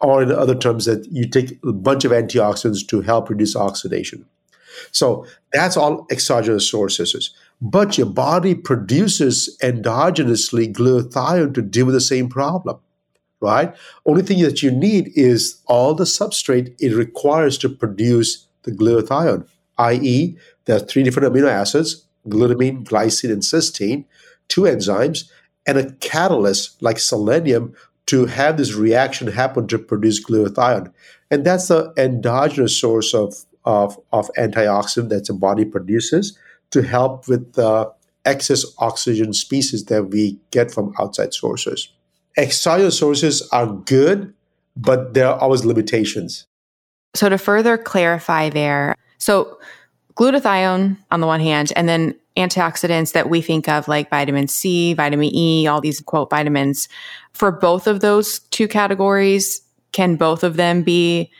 or 0.00 0.24
in 0.24 0.32
other 0.32 0.56
terms 0.56 0.86
that 0.86 1.06
you 1.12 1.28
take 1.28 1.60
a 1.64 1.72
bunch 1.72 2.04
of 2.04 2.10
antioxidants 2.10 2.84
to 2.88 3.02
help 3.02 3.30
reduce 3.30 3.54
oxidation. 3.54 4.26
So 4.90 5.26
that's 5.52 5.76
all 5.76 6.08
exogenous 6.10 6.68
sources 6.68 7.30
but 7.62 7.96
your 7.96 8.08
body 8.08 8.54
produces 8.54 9.56
endogenously 9.62 10.72
glutathione 10.72 11.54
to 11.54 11.62
deal 11.62 11.86
with 11.86 11.94
the 11.94 12.00
same 12.00 12.28
problem 12.28 12.78
right? 13.40 13.74
Only 14.06 14.22
thing 14.22 14.40
that 14.42 14.62
you 14.62 14.70
need 14.70 15.10
is 15.16 15.60
all 15.66 15.96
the 15.96 16.04
substrate 16.04 16.76
it 16.78 16.94
requires 16.94 17.58
to 17.58 17.68
produce 17.68 18.46
the 18.64 18.72
glutathione 18.72 19.46
i.e 19.78 20.36
there 20.64 20.76
are 20.76 20.80
three 20.80 21.02
different 21.02 21.32
amino 21.32 21.48
acids 21.48 22.04
glutamine 22.28 22.84
glycine 22.84 23.32
and 23.32 23.42
cysteine 23.42 24.04
two 24.48 24.62
enzymes 24.62 25.30
and 25.66 25.78
a 25.78 25.92
catalyst 25.94 26.80
like 26.82 26.98
selenium 26.98 27.74
to 28.06 28.26
have 28.26 28.56
this 28.56 28.74
reaction 28.74 29.28
happen 29.28 29.66
to 29.68 29.78
produce 29.78 30.24
glutathione. 30.24 30.92
And 31.30 31.44
that's 31.44 31.68
the 31.68 31.92
endogenous 31.96 32.78
source 32.78 33.14
of, 33.14 33.34
of, 33.64 33.98
of 34.12 34.30
antioxidant 34.36 35.08
that 35.10 35.26
the 35.26 35.34
body 35.34 35.64
produces 35.64 36.36
to 36.72 36.82
help 36.82 37.28
with 37.28 37.52
the 37.54 37.92
excess 38.24 38.64
oxygen 38.78 39.32
species 39.32 39.86
that 39.86 40.04
we 40.04 40.38
get 40.50 40.70
from 40.70 40.92
outside 40.98 41.34
sources. 41.34 41.88
Exogenous 42.36 42.98
sources 42.98 43.46
are 43.52 43.66
good, 43.66 44.32
but 44.76 45.14
there 45.14 45.28
are 45.28 45.38
always 45.38 45.64
limitations. 45.64 46.46
So, 47.14 47.28
to 47.28 47.36
further 47.36 47.76
clarify 47.76 48.48
there, 48.48 48.94
so 49.18 49.58
glutathione 50.14 50.96
on 51.10 51.20
the 51.20 51.26
one 51.26 51.40
hand, 51.40 51.72
and 51.76 51.88
then 51.88 52.14
antioxidants 52.36 53.12
that 53.12 53.28
we 53.28 53.42
think 53.42 53.68
of 53.68 53.88
like 53.88 54.08
vitamin 54.08 54.48
C, 54.48 54.94
vitamin 54.94 55.34
E, 55.34 55.66
all 55.66 55.80
these 55.80 56.00
quote 56.00 56.30
vitamins. 56.30 56.88
For 57.32 57.52
both 57.52 57.86
of 57.86 58.00
those 58.00 58.38
two 58.50 58.68
categories, 58.68 59.60
can 59.92 60.16
both 60.16 60.42
of 60.42 60.56
them 60.56 60.82
be 60.82 61.30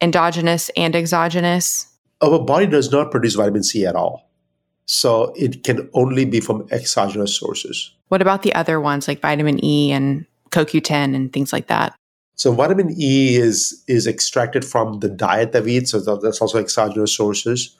endogenous 0.00 0.70
and 0.76 0.94
exogenous? 0.94 1.86
Our 2.20 2.38
body 2.38 2.66
does 2.66 2.92
not 2.92 3.10
produce 3.10 3.34
vitamin 3.34 3.62
C 3.62 3.86
at 3.86 3.94
all. 3.94 4.25
So 4.86 5.32
it 5.36 5.64
can 5.64 5.90
only 5.94 6.24
be 6.24 6.40
from 6.40 6.66
exogenous 6.70 7.36
sources. 7.36 7.92
What 8.08 8.22
about 8.22 8.42
the 8.42 8.54
other 8.54 8.80
ones 8.80 9.08
like 9.08 9.20
vitamin 9.20 9.62
E 9.64 9.92
and 9.92 10.24
CoQ10 10.50 11.14
and 11.14 11.32
things 11.32 11.52
like 11.52 11.66
that? 11.66 11.94
So 12.36 12.52
vitamin 12.52 12.94
E 12.98 13.36
is 13.36 13.82
is 13.88 14.06
extracted 14.06 14.64
from 14.64 15.00
the 15.00 15.08
diet 15.08 15.52
that 15.52 15.64
we 15.64 15.78
eat, 15.78 15.88
so 15.88 15.98
that's 15.98 16.40
also 16.40 16.58
exogenous 16.58 17.16
sources. 17.16 17.76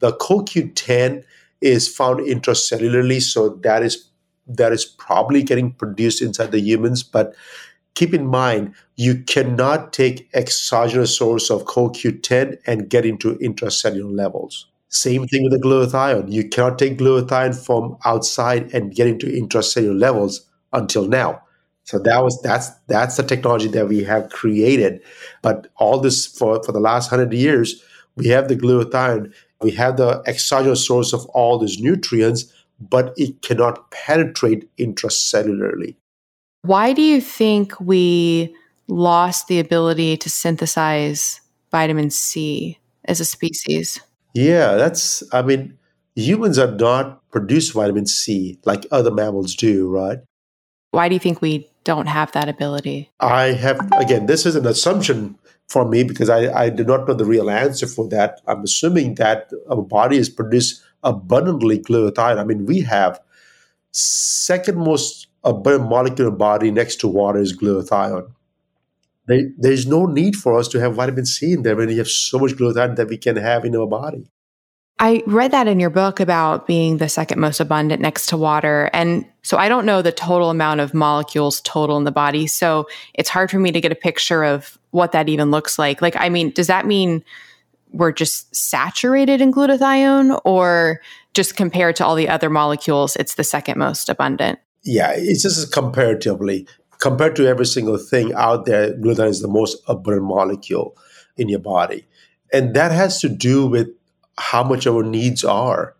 The 0.00 0.12
CoQ10 0.12 1.24
is 1.60 1.88
found 1.88 2.20
intracellularly, 2.20 3.22
so 3.22 3.50
that 3.62 3.82
is 3.82 4.08
that 4.48 4.72
is 4.72 4.84
probably 4.84 5.42
getting 5.42 5.72
produced 5.72 6.20
inside 6.20 6.50
the 6.50 6.60
humans. 6.60 7.02
But 7.04 7.34
keep 7.94 8.12
in 8.12 8.26
mind, 8.26 8.74
you 8.96 9.22
cannot 9.22 9.92
take 9.92 10.28
exogenous 10.34 11.16
source 11.16 11.50
of 11.50 11.64
CoQ10 11.64 12.58
and 12.66 12.90
get 12.90 13.06
into 13.06 13.36
intracellular 13.36 14.14
levels. 14.14 14.66
Same 14.90 15.26
thing 15.28 15.44
with 15.44 15.52
the 15.52 15.58
glutathione. 15.58 16.30
You 16.30 16.48
cannot 16.48 16.78
take 16.78 16.98
glutathione 16.98 17.64
from 17.64 17.96
outside 18.04 18.74
and 18.74 18.94
get 18.94 19.06
into 19.06 19.26
intracellular 19.26 19.98
levels 19.98 20.48
until 20.72 21.06
now. 21.06 21.42
So 21.84 21.98
that 22.00 22.22
was 22.22 22.40
that's 22.42 22.70
that's 22.88 23.16
the 23.16 23.22
technology 23.22 23.68
that 23.68 23.88
we 23.88 24.04
have 24.04 24.30
created. 24.30 25.00
But 25.42 25.68
all 25.76 26.00
this 26.00 26.26
for, 26.26 26.62
for 26.62 26.72
the 26.72 26.80
last 26.80 27.08
hundred 27.08 27.32
years, 27.32 27.82
we 28.16 28.28
have 28.28 28.48
the 28.48 28.56
glutathione, 28.56 29.32
we 29.62 29.70
have 29.72 29.96
the 29.96 30.22
exogenous 30.26 30.86
source 30.86 31.12
of 31.12 31.24
all 31.26 31.58
these 31.58 31.78
nutrients, 31.78 32.52
but 32.80 33.14
it 33.16 33.42
cannot 33.42 33.90
penetrate 33.90 34.68
intracellularly. 34.76 35.96
Why 36.62 36.92
do 36.92 37.02
you 37.02 37.20
think 37.20 37.78
we 37.80 38.54
lost 38.88 39.46
the 39.46 39.60
ability 39.60 40.16
to 40.18 40.28
synthesize 40.28 41.40
vitamin 41.70 42.10
C 42.10 42.78
as 43.04 43.20
a 43.20 43.24
species? 43.24 44.00
Yeah, 44.34 44.76
that's, 44.76 45.22
I 45.32 45.42
mean, 45.42 45.78
humans 46.14 46.58
are 46.58 46.70
not 46.70 47.28
produce 47.30 47.70
vitamin 47.70 48.06
C 48.06 48.58
like 48.64 48.86
other 48.90 49.10
mammals 49.10 49.54
do, 49.54 49.88
right? 49.88 50.18
Why 50.92 51.08
do 51.08 51.14
you 51.14 51.20
think 51.20 51.40
we 51.40 51.68
don't 51.84 52.06
have 52.06 52.32
that 52.32 52.48
ability? 52.48 53.10
I 53.20 53.52
have, 53.52 53.80
again, 53.92 54.26
this 54.26 54.44
is 54.44 54.56
an 54.56 54.66
assumption 54.66 55.38
for 55.68 55.88
me 55.88 56.02
because 56.02 56.28
I, 56.28 56.52
I 56.52 56.68
do 56.68 56.84
not 56.84 57.06
know 57.06 57.14
the 57.14 57.24
real 57.24 57.48
answer 57.48 57.86
for 57.86 58.08
that. 58.08 58.40
I'm 58.46 58.64
assuming 58.64 59.14
that 59.16 59.50
our 59.68 59.82
body 59.82 60.16
is 60.16 60.28
produced 60.28 60.82
abundantly 61.04 61.78
glutathione. 61.78 62.38
I 62.38 62.44
mean, 62.44 62.66
we 62.66 62.80
have 62.80 63.20
second 63.92 64.78
most 64.78 65.28
abundant 65.44 65.88
molecule 65.88 66.28
in 66.28 66.36
body 66.36 66.70
next 66.70 66.96
to 66.96 67.08
water 67.08 67.38
is 67.38 67.56
glutathione 67.56 68.30
there, 69.30 69.48
there's 69.56 69.86
no 69.86 70.06
need 70.06 70.36
for 70.36 70.58
us 70.58 70.68
to 70.68 70.80
have 70.80 70.94
vitamin 70.94 71.26
C 71.26 71.52
in 71.52 71.62
there 71.62 71.76
when 71.76 71.88
you 71.88 71.98
have 71.98 72.08
so 72.08 72.38
much 72.38 72.52
glutathione 72.52 72.96
that 72.96 73.08
we 73.08 73.16
can 73.16 73.36
have 73.36 73.64
in 73.64 73.76
our 73.76 73.86
body. 73.86 74.30
I 74.98 75.22
read 75.26 75.52
that 75.52 75.66
in 75.66 75.80
your 75.80 75.88
book 75.88 76.20
about 76.20 76.66
being 76.66 76.98
the 76.98 77.08
second 77.08 77.40
most 77.40 77.58
abundant 77.58 78.02
next 78.02 78.26
to 78.26 78.36
water. 78.36 78.90
And 78.92 79.24
so 79.42 79.56
I 79.56 79.68
don't 79.68 79.86
know 79.86 80.02
the 80.02 80.12
total 80.12 80.50
amount 80.50 80.80
of 80.80 80.92
molecules 80.92 81.62
total 81.62 81.96
in 81.96 82.04
the 82.04 82.12
body. 82.12 82.46
So 82.46 82.86
it's 83.14 83.30
hard 83.30 83.50
for 83.50 83.58
me 83.58 83.72
to 83.72 83.80
get 83.80 83.92
a 83.92 83.96
picture 83.96 84.44
of 84.44 84.78
what 84.90 85.12
that 85.12 85.30
even 85.30 85.50
looks 85.50 85.78
like. 85.78 86.02
Like, 86.02 86.16
I 86.18 86.28
mean, 86.28 86.50
does 86.50 86.66
that 86.66 86.86
mean 86.86 87.24
we're 87.92 88.12
just 88.12 88.54
saturated 88.54 89.40
in 89.40 89.52
glutathione 89.52 90.38
or 90.44 91.00
just 91.32 91.56
compared 91.56 91.96
to 91.96 92.04
all 92.04 92.14
the 92.14 92.28
other 92.28 92.50
molecules, 92.50 93.16
it's 93.16 93.36
the 93.36 93.44
second 93.44 93.78
most 93.78 94.08
abundant. 94.08 94.58
Yeah, 94.82 95.12
it's 95.14 95.42
just 95.42 95.72
comparatively. 95.72 96.66
Compared 97.00 97.34
to 97.36 97.46
every 97.46 97.66
single 97.66 97.98
thing 97.98 98.32
out 98.34 98.66
there, 98.66 98.92
glutathione 98.92 99.30
is 99.30 99.40
the 99.40 99.48
most 99.48 99.82
abundant 99.88 100.26
molecule 100.26 100.96
in 101.36 101.48
your 101.48 101.58
body. 101.58 102.06
And 102.52 102.74
that 102.74 102.92
has 102.92 103.20
to 103.20 103.28
do 103.28 103.66
with 103.66 103.88
how 104.38 104.62
much 104.62 104.86
our 104.86 105.02
needs 105.02 105.44
are. 105.44 105.96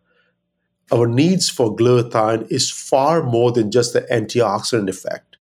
Our 0.93 1.07
needs 1.07 1.49
for 1.49 1.75
glutathione 1.75 2.51
is 2.51 2.71
far 2.71 3.23
more 3.23 3.51
than 3.51 3.71
just 3.71 3.95
the 3.95 4.03
antioxidant 4.03 4.89
effect. 4.89 5.37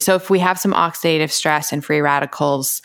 So, 0.00 0.14
if 0.14 0.30
we 0.30 0.38
have 0.38 0.58
some 0.58 0.72
oxidative 0.72 1.30
stress 1.30 1.72
and 1.72 1.84
free 1.84 2.00
radicals, 2.00 2.82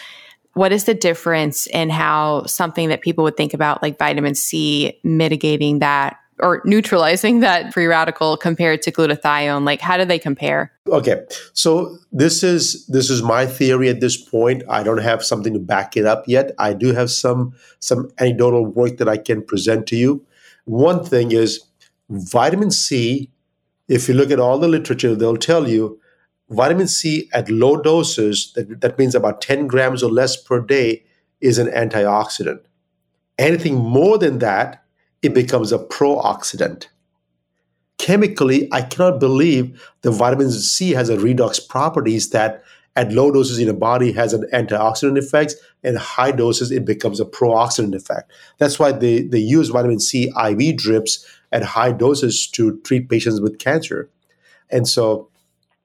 what 0.54 0.72
is 0.72 0.84
the 0.84 0.94
difference 0.94 1.68
in 1.68 1.90
how 1.90 2.46
something 2.46 2.90
that 2.90 3.02
people 3.02 3.24
would 3.24 3.38
think 3.38 3.54
about, 3.54 3.82
like 3.82 3.98
vitamin 3.98 4.36
C, 4.36 5.00
mitigating 5.04 5.80
that 5.80 6.18
or 6.44 6.62
neutralizing 6.66 7.40
that 7.40 7.74
free 7.74 7.88
radical 7.88 8.38
compared 8.38 8.82
to 8.84 8.92
glutathione? 8.92 9.66
Like, 9.66 9.82
how 9.82 9.98
do 9.98 10.06
they 10.06 10.20
compare? 10.20 10.72
Okay, 10.88 11.24
so 11.54 11.98
this 12.12 12.44
is 12.44 12.86
this 12.88 13.10
is 13.10 13.24
my 13.24 13.46
theory 13.46 13.90
at 13.90 14.02
this 14.02 14.18
point. 14.18 14.64
I 14.70 14.84
don't 14.84 15.00
have 15.00 15.24
something 15.24 15.54
to 15.54 15.60
back 15.60 15.98
it 15.98 16.06
up 16.06 16.26
yet. 16.28 16.52
I 16.60 16.74
do 16.74 16.94
have 16.94 17.10
some 17.10 17.54
some 17.80 18.12
anecdotal 18.20 18.66
work 18.66 18.98
that 18.98 19.10
I 19.10 19.18
can 19.18 19.42
present 19.42 19.88
to 19.88 19.96
you. 19.96 20.26
One 20.66 21.04
thing 21.04 21.32
is 21.32 21.62
vitamin 22.10 22.72
C. 22.72 23.32
If 23.88 24.08
you 24.08 24.14
look 24.14 24.32
at 24.32 24.40
all 24.40 24.60
the 24.60 24.68
literature, 24.68 25.16
they'll 25.16 25.38
tell 25.38 25.68
you 25.68 26.00
vitamin 26.50 26.88
C 26.88 27.30
at 27.34 27.50
low 27.50 27.78
doses, 27.78 28.52
that, 28.54 28.82
that 28.82 28.98
means 28.98 29.16
about 29.16 29.42
10 29.42 29.68
grams 29.68 30.04
or 30.04 30.12
less 30.12 30.38
per 30.38 30.60
day, 30.60 31.04
is 31.42 31.58
an 31.58 31.68
antioxidant. 31.68 32.62
Anything 33.38 33.76
more 33.76 34.18
than 34.18 34.40
that, 34.40 34.83
it 35.24 35.34
becomes 35.34 35.72
a 35.72 35.80
pro-oxidant. 35.80 36.88
Chemically, 37.98 38.68
I 38.72 38.82
cannot 38.82 39.20
believe 39.20 39.82
the 40.02 40.12
vitamin 40.12 40.52
C 40.52 40.92
has 40.92 41.10
a 41.10 41.18
redox 41.18 41.66
properties 41.68 42.30
that 42.32 42.64
at 42.96 43.12
low 43.12 43.32
doses 43.32 43.58
in 43.58 43.68
the 43.68 43.74
body 43.74 44.12
has 44.12 44.34
an 44.34 44.46
antioxidant 44.54 45.18
effect 45.18 45.56
and 45.84 45.98
high 45.98 46.32
doses 46.32 46.70
it 46.70 46.86
becomes 46.86 47.20
a 47.20 47.26
pro-oxidant 47.26 47.96
effect 47.96 48.32
that's 48.60 48.78
why 48.78 48.92
they, 48.92 49.24
they 49.24 49.40
use 49.40 49.70
vitamin 49.70 50.00
c 50.00 50.32
iv 50.48 50.78
drips 50.78 51.26
at 51.52 51.64
high 51.64 51.92
doses 51.92 52.46
to 52.46 52.80
treat 52.82 53.10
patients 53.10 53.42
with 53.42 53.58
cancer 53.58 54.12
and 54.70 54.88
so 54.88 55.28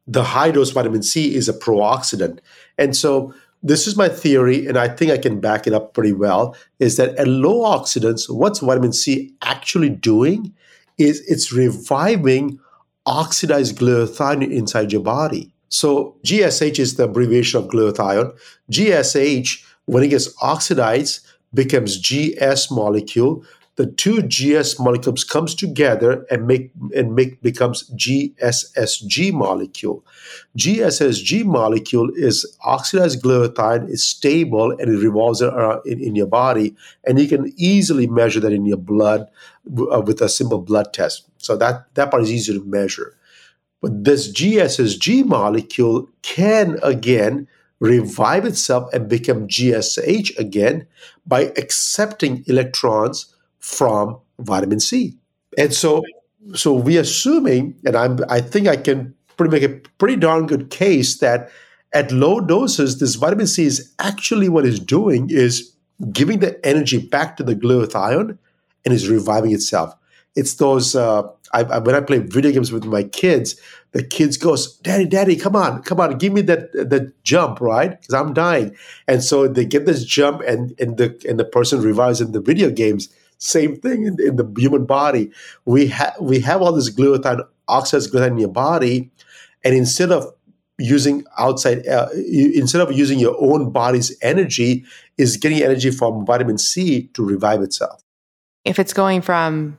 the 0.08 0.24
high 0.24 0.50
dose 0.50 0.70
vitamin 0.70 1.02
C 1.02 1.34
is 1.34 1.48
a 1.48 1.52
pro-oxidant. 1.52 2.38
And 2.78 2.96
so 2.96 3.34
this 3.62 3.86
is 3.86 3.96
my 3.96 4.08
theory, 4.08 4.66
and 4.66 4.78
I 4.78 4.88
think 4.88 5.10
I 5.10 5.18
can 5.18 5.40
back 5.40 5.66
it 5.66 5.72
up 5.72 5.94
pretty 5.94 6.12
well, 6.12 6.56
is 6.78 6.96
that 6.96 7.16
at 7.16 7.26
low 7.26 7.64
oxidants, 7.64 8.32
what's 8.32 8.60
vitamin 8.60 8.92
C 8.92 9.34
actually 9.42 9.90
doing 9.90 10.54
is 10.96 11.20
it's 11.28 11.52
reviving 11.52 12.58
oxidized 13.06 13.78
glutathione 13.78 14.50
inside 14.50 14.92
your 14.92 15.02
body. 15.02 15.52
So 15.70 16.16
GSH 16.24 16.78
is 16.78 16.96
the 16.96 17.04
abbreviation 17.04 17.60
of 17.60 17.68
glutathione. 17.68 18.36
GSH, 18.70 19.64
when 19.86 20.02
it 20.02 20.08
gets 20.08 20.34
oxidized, 20.42 21.26
becomes 21.54 21.98
GS 21.98 22.70
molecule, 22.70 23.44
the 23.78 23.86
two 23.86 24.22
GS 24.22 24.80
molecules 24.80 25.22
comes 25.22 25.54
together 25.54 26.26
and 26.32 26.48
make 26.48 26.72
and 26.96 27.14
make 27.14 27.40
becomes 27.42 27.88
GSSG 27.90 29.32
molecule. 29.32 30.04
GSSG 30.58 31.44
molecule 31.44 32.10
is 32.16 32.44
oxidized 32.64 33.22
glutathione, 33.22 33.88
is 33.88 34.02
stable, 34.02 34.72
and 34.72 34.88
it 34.92 34.98
revolves 34.98 35.40
around 35.40 35.82
in, 35.86 36.02
in 36.02 36.16
your 36.16 36.26
body, 36.26 36.74
and 37.06 37.20
you 37.20 37.28
can 37.28 37.52
easily 37.56 38.08
measure 38.08 38.40
that 38.40 38.52
in 38.52 38.66
your 38.66 38.78
blood 38.78 39.28
uh, 39.92 40.02
with 40.04 40.20
a 40.22 40.28
simple 40.28 40.58
blood 40.58 40.92
test. 40.92 41.28
So 41.38 41.56
that 41.58 41.94
that 41.94 42.10
part 42.10 42.24
is 42.24 42.32
easy 42.32 42.54
to 42.54 42.64
measure. 42.64 43.14
But 43.80 44.02
this 44.02 44.32
GSSG 44.32 45.24
molecule 45.24 46.08
can 46.22 46.80
again 46.82 47.46
revive 47.78 48.44
itself 48.44 48.92
and 48.92 49.08
become 49.08 49.46
GSH 49.46 50.36
again 50.36 50.88
by 51.24 51.52
accepting 51.56 52.42
electrons 52.48 53.36
from 53.58 54.18
vitamin 54.38 54.80
C. 54.80 55.16
And 55.56 55.74
so 55.74 56.02
so 56.54 56.72
we're 56.72 57.00
assuming, 57.00 57.76
and 57.84 57.96
I'm 57.96 58.18
I 58.28 58.40
think 58.40 58.68
I 58.68 58.76
can 58.76 59.14
pretty 59.36 59.52
make 59.52 59.62
a 59.62 59.88
pretty 59.98 60.16
darn 60.16 60.46
good 60.46 60.70
case 60.70 61.18
that 61.18 61.50
at 61.92 62.12
low 62.12 62.40
doses, 62.40 62.98
this 62.98 63.14
vitamin 63.14 63.46
C 63.46 63.64
is 63.64 63.92
actually 63.98 64.48
what 64.48 64.66
it's 64.66 64.78
doing 64.78 65.28
is 65.30 65.74
giving 66.12 66.38
the 66.38 66.64
energy 66.66 66.98
back 66.98 67.36
to 67.36 67.42
the 67.42 67.56
glutathione 67.56 68.38
and 68.84 68.94
is 68.94 69.08
reviving 69.08 69.52
itself. 69.52 69.94
It's 70.36 70.54
those 70.54 70.94
uh, 70.94 71.22
I, 71.52 71.62
I, 71.62 71.78
when 71.78 71.94
I 71.94 72.00
play 72.00 72.18
video 72.18 72.52
games 72.52 72.70
with 72.70 72.84
my 72.84 73.02
kids, 73.02 73.60
the 73.92 74.04
kids 74.04 74.36
goes, 74.36 74.76
"Daddy, 74.78 75.06
Daddy, 75.06 75.34
come 75.36 75.56
on, 75.56 75.82
come 75.82 75.98
on, 76.00 76.18
give 76.18 76.32
me 76.32 76.42
that 76.42 76.72
that 76.72 77.22
jump, 77.24 77.60
right? 77.60 77.90
Because 77.90 78.14
I'm 78.14 78.34
dying." 78.34 78.76
And 79.06 79.24
so 79.24 79.48
they 79.48 79.64
get 79.64 79.86
this 79.86 80.04
jump, 80.04 80.42
and 80.42 80.78
and 80.78 80.96
the 80.96 81.20
and 81.28 81.40
the 81.40 81.44
person 81.44 81.82
revives 81.82 82.20
in 82.20 82.32
the 82.32 82.40
video 82.40 82.70
games. 82.70 83.08
Same 83.38 83.76
thing 83.76 84.04
in, 84.04 84.16
in 84.20 84.36
the 84.36 84.52
human 84.58 84.84
body. 84.84 85.30
We 85.64 85.86
have 85.88 86.16
we 86.20 86.40
have 86.40 86.60
all 86.60 86.72
this 86.72 86.90
glutathione, 86.90 87.46
oxidized 87.68 88.12
glutathione 88.12 88.32
in 88.32 88.38
your 88.38 88.48
body, 88.48 89.10
and 89.64 89.74
instead 89.74 90.10
of 90.10 90.26
using 90.78 91.24
outside, 91.38 91.86
uh, 91.86 92.08
you, 92.14 92.52
instead 92.54 92.80
of 92.80 92.92
using 92.92 93.18
your 93.18 93.36
own 93.40 93.70
body's 93.70 94.16
energy, 94.22 94.84
is 95.16 95.36
getting 95.36 95.62
energy 95.62 95.90
from 95.90 96.24
vitamin 96.24 96.58
C 96.58 97.08
to 97.14 97.24
revive 97.24 97.62
itself. 97.62 98.02
If 98.64 98.78
it's 98.78 98.92
going 98.92 99.22
from 99.22 99.78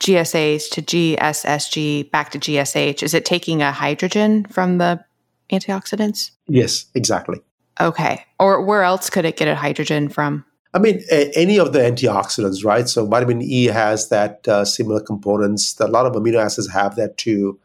GSH 0.00 0.70
to 0.70 0.82
GSSG 0.82 2.10
back 2.10 2.30
to 2.32 2.38
GSH, 2.38 3.02
is 3.02 3.14
it 3.14 3.24
taking 3.24 3.62
a 3.62 3.72
hydrogen 3.72 4.44
from 4.46 4.78
the 4.78 5.04
antioxidants? 5.50 6.30
Yes, 6.46 6.86
exactly. 6.94 7.40
Okay. 7.80 8.24
Or 8.38 8.64
where 8.64 8.82
else 8.82 9.10
could 9.10 9.24
it 9.24 9.36
get 9.36 9.48
a 9.48 9.54
hydrogen 9.54 10.08
from? 10.08 10.44
I 10.74 10.78
mean, 10.78 11.02
a, 11.10 11.30
any 11.34 11.58
of 11.58 11.72
the 11.72 11.78
antioxidants, 11.80 12.64
right? 12.64 12.88
So 12.88 13.06
vitamin 13.06 13.42
E 13.42 13.66
has 13.66 14.08
that 14.10 14.46
uh, 14.46 14.64
similar 14.64 15.00
components. 15.00 15.78
A 15.80 15.86
lot 15.86 16.06
of 16.06 16.12
amino 16.12 16.38
acids 16.38 16.70
have 16.70 16.96
that 16.96 17.16
too. 17.16 17.58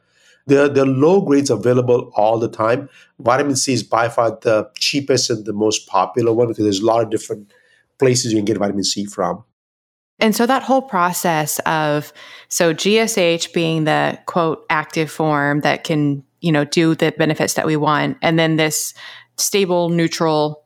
The 0.45 0.69
the 0.69 0.85
low 0.85 1.21
grades 1.21 1.49
available 1.49 2.11
all 2.15 2.39
the 2.39 2.49
time. 2.49 2.89
Vitamin 3.19 3.55
C 3.55 3.73
is 3.73 3.83
by 3.83 4.09
far 4.09 4.37
the 4.41 4.69
cheapest 4.77 5.29
and 5.29 5.45
the 5.45 5.53
most 5.53 5.87
popular 5.87 6.33
one 6.33 6.47
because 6.47 6.63
there's 6.63 6.79
a 6.79 6.85
lot 6.85 7.03
of 7.03 7.09
different 7.09 7.51
places 7.99 8.31
you 8.31 8.37
can 8.37 8.45
get 8.45 8.57
vitamin 8.57 8.83
C 8.83 9.05
from. 9.05 9.43
And 10.19 10.35
so 10.35 10.45
that 10.45 10.63
whole 10.63 10.81
process 10.81 11.59
of 11.59 12.13
so 12.47 12.73
GSH 12.73 13.53
being 13.53 13.83
the 13.83 14.19
quote 14.25 14.65
active 14.69 15.11
form 15.11 15.61
that 15.61 15.83
can, 15.83 16.23
you 16.41 16.51
know, 16.51 16.65
do 16.65 16.95
the 16.95 17.13
benefits 17.17 17.55
that 17.55 17.65
we 17.65 17.75
want 17.75 18.17
and 18.21 18.37
then 18.37 18.55
this 18.55 18.93
stable 19.37 19.89
neutral 19.89 20.62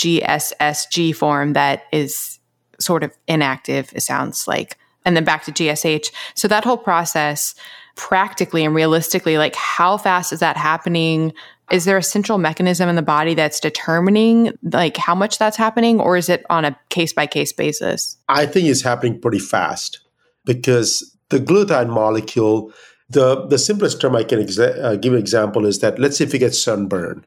GSSG 0.00 1.14
form 1.14 1.52
that 1.52 1.84
is 1.92 2.38
sort 2.78 3.04
of 3.04 3.12
inactive, 3.28 3.92
it 3.94 4.00
sounds 4.00 4.48
like, 4.48 4.78
and 5.04 5.14
then 5.14 5.24
back 5.24 5.44
to 5.44 5.52
GSH. 5.52 6.10
So 6.34 6.48
that 6.48 6.64
whole 6.64 6.78
process, 6.78 7.54
practically 7.96 8.64
and 8.64 8.74
realistically, 8.74 9.36
like 9.36 9.54
how 9.54 9.98
fast 9.98 10.32
is 10.32 10.40
that 10.40 10.56
happening? 10.56 11.34
Is 11.70 11.84
there 11.84 11.98
a 11.98 12.02
central 12.02 12.38
mechanism 12.38 12.88
in 12.88 12.96
the 12.96 13.02
body 13.02 13.34
that's 13.34 13.60
determining 13.60 14.52
like 14.62 14.96
how 14.96 15.14
much 15.14 15.38
that's 15.38 15.56
happening, 15.56 16.00
or 16.00 16.16
is 16.16 16.30
it 16.30 16.44
on 16.48 16.64
a 16.64 16.78
case 16.88 17.12
by 17.12 17.26
case 17.26 17.52
basis? 17.52 18.16
I 18.28 18.46
think 18.46 18.68
it's 18.68 18.82
happening 18.82 19.20
pretty 19.20 19.38
fast 19.38 20.00
because 20.46 21.14
the 21.28 21.38
glutathione 21.38 21.90
molecule, 21.90 22.72
the, 23.10 23.46
the 23.46 23.58
simplest 23.58 24.00
term 24.00 24.16
I 24.16 24.24
can 24.24 24.38
exa- 24.40 24.82
uh, 24.82 24.96
give 24.96 25.12
an 25.12 25.18
example 25.18 25.66
is 25.66 25.80
that 25.80 25.98
let's 25.98 26.16
say 26.16 26.24
if 26.24 26.32
you 26.32 26.38
get 26.38 26.54
sunburn. 26.54 27.26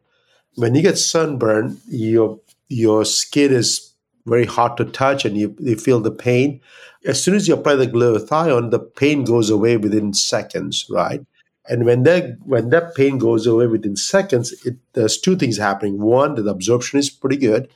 When 0.55 0.75
you 0.75 0.83
get 0.83 0.99
sunburn, 0.99 1.79
your 1.87 2.39
your 2.69 3.05
skin 3.05 3.51
is 3.51 3.93
very 4.25 4.45
hard 4.45 4.77
to 4.77 4.85
touch 4.85 5.25
and 5.25 5.37
you, 5.37 5.55
you 5.59 5.75
feel 5.75 5.99
the 5.99 6.11
pain. 6.11 6.61
As 7.05 7.21
soon 7.21 7.35
as 7.35 7.47
you 7.47 7.53
apply 7.53 7.75
the 7.75 7.87
glutathione, 7.87 8.71
the 8.71 8.79
pain 8.79 9.25
goes 9.25 9.49
away 9.49 9.77
within 9.77 10.13
seconds, 10.13 10.85
right? 10.89 11.21
And 11.67 11.85
when 11.85 12.03
that 12.03 12.37
when 12.43 12.69
that 12.69 12.95
pain 12.95 13.17
goes 13.17 13.47
away 13.47 13.67
within 13.67 13.95
seconds, 13.95 14.51
it, 14.65 14.75
there's 14.93 15.17
two 15.17 15.35
things 15.35 15.57
happening. 15.57 16.01
One, 16.01 16.35
the 16.35 16.49
absorption 16.49 16.99
is 16.99 17.09
pretty 17.09 17.37
good. 17.37 17.69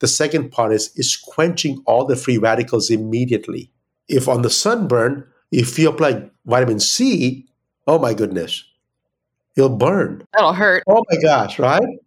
The 0.00 0.08
second 0.08 0.50
part 0.50 0.72
is 0.72 0.90
is 0.96 1.16
quenching 1.16 1.82
all 1.86 2.04
the 2.04 2.16
free 2.16 2.38
radicals 2.38 2.90
immediately. 2.90 3.70
If 4.08 4.28
on 4.28 4.42
the 4.42 4.50
sunburn, 4.50 5.26
if 5.50 5.78
you 5.78 5.88
apply 5.88 6.30
vitamin 6.44 6.80
C, 6.80 7.46
oh 7.86 7.98
my 7.98 8.12
goodness, 8.12 8.64
you'll 9.56 9.76
burn. 9.76 10.26
That'll 10.34 10.52
hurt. 10.52 10.82
Oh 10.86 11.02
my 11.10 11.20
gosh, 11.20 11.58
right? 11.58 11.98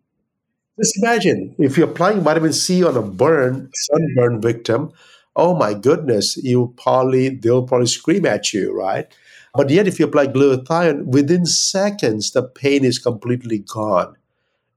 Just 0.80 0.98
imagine 1.04 1.56
if 1.60 1.78
you're 1.78 1.90
applying 1.90 2.22
vitamin 2.22 2.54
C 2.54 2.84
on 2.84 2.98
a 2.98 3.02
burn, 3.02 3.70
sunburn 3.76 4.42
victim, 4.42 4.92
oh 5.36 5.56
my 5.56 5.74
goodness, 5.74 6.38
you 6.38 6.74
probably 6.78 7.30
they'll 7.30 7.68
probably 7.68 7.88
scream 7.88 8.26
at 8.26 8.54
you, 8.54 8.74
right? 8.76 9.08
But 9.56 9.70
yet 9.70 9.88
if 9.88 10.00
you 10.00 10.06
apply 10.06 10.28
glutathione, 10.28 11.06
within 11.06 11.46
seconds 11.46 12.32
the 12.32 12.44
pain 12.44 12.84
is 12.84 12.98
completely 12.98 13.60
gone. 13.60 14.16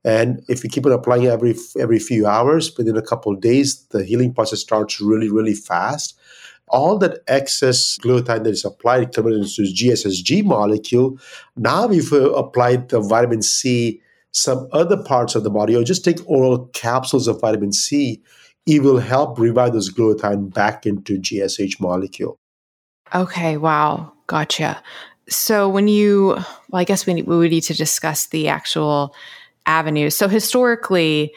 And 0.04 0.42
if 0.48 0.62
you 0.62 0.70
keep 0.70 0.86
on 0.86 0.92
applying 0.92 1.26
every 1.26 1.54
every 1.78 1.98
few 1.98 2.26
hours, 2.26 2.76
within 2.76 2.96
a 2.96 3.02
couple 3.02 3.32
of 3.32 3.40
days, 3.40 3.84
the 3.90 4.04
healing 4.04 4.34
process 4.34 4.60
starts 4.60 5.00
really, 5.00 5.30
really 5.30 5.54
fast. 5.54 6.18
all 6.68 6.98
that 6.98 7.20
excess 7.28 7.98
glutathione 7.98 8.44
that 8.44 8.50
is 8.50 8.64
applied 8.64 9.12
converted 9.14 9.40
into 9.42 9.62
GSSG 9.62 10.44
molecule. 10.44 11.18
Now, 11.56 11.88
if 11.88 12.10
you 12.10 12.34
apply 12.34 12.76
the 12.76 13.00
vitamin 13.00 13.42
C, 13.42 14.02
some 14.36 14.68
other 14.72 15.02
parts 15.02 15.34
of 15.34 15.44
the 15.44 15.50
body, 15.50 15.74
or 15.74 15.82
just 15.82 16.04
take 16.04 16.18
oral 16.28 16.66
capsules 16.74 17.26
of 17.26 17.40
vitamin 17.40 17.72
C, 17.72 18.22
it 18.66 18.82
will 18.82 18.98
help 18.98 19.38
revive 19.38 19.72
those 19.72 19.92
glutathione 19.92 20.52
back 20.52 20.86
into 20.86 21.18
GSH 21.18 21.80
molecule. 21.80 22.36
Okay, 23.14 23.56
wow, 23.56 24.12
gotcha. 24.26 24.82
So 25.28 25.68
when 25.68 25.88
you, 25.88 26.36
well, 26.70 26.80
I 26.80 26.84
guess 26.84 27.06
we, 27.06 27.14
need, 27.14 27.26
we 27.26 27.48
need 27.48 27.62
to 27.62 27.74
discuss 27.74 28.26
the 28.26 28.48
actual 28.48 29.14
avenues. 29.64 30.14
So 30.14 30.28
historically, 30.28 31.32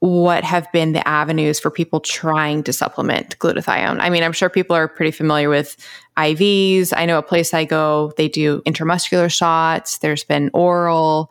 what 0.00 0.44
have 0.44 0.70
been 0.72 0.92
the 0.92 1.06
avenues 1.06 1.60
for 1.60 1.70
people 1.70 2.00
trying 2.00 2.62
to 2.62 2.72
supplement 2.72 3.38
glutathione? 3.38 3.98
I 4.00 4.08
mean, 4.08 4.22
I'm 4.22 4.32
sure 4.32 4.48
people 4.48 4.74
are 4.74 4.88
pretty 4.88 5.10
familiar 5.10 5.50
with 5.50 5.76
IVs. 6.16 6.92
I 6.96 7.04
know 7.04 7.18
a 7.18 7.22
place 7.22 7.52
I 7.52 7.64
go, 7.64 8.12
they 8.16 8.28
do 8.28 8.62
intramuscular 8.62 9.30
shots. 9.30 9.98
There's 9.98 10.24
been 10.24 10.50
oral. 10.54 11.30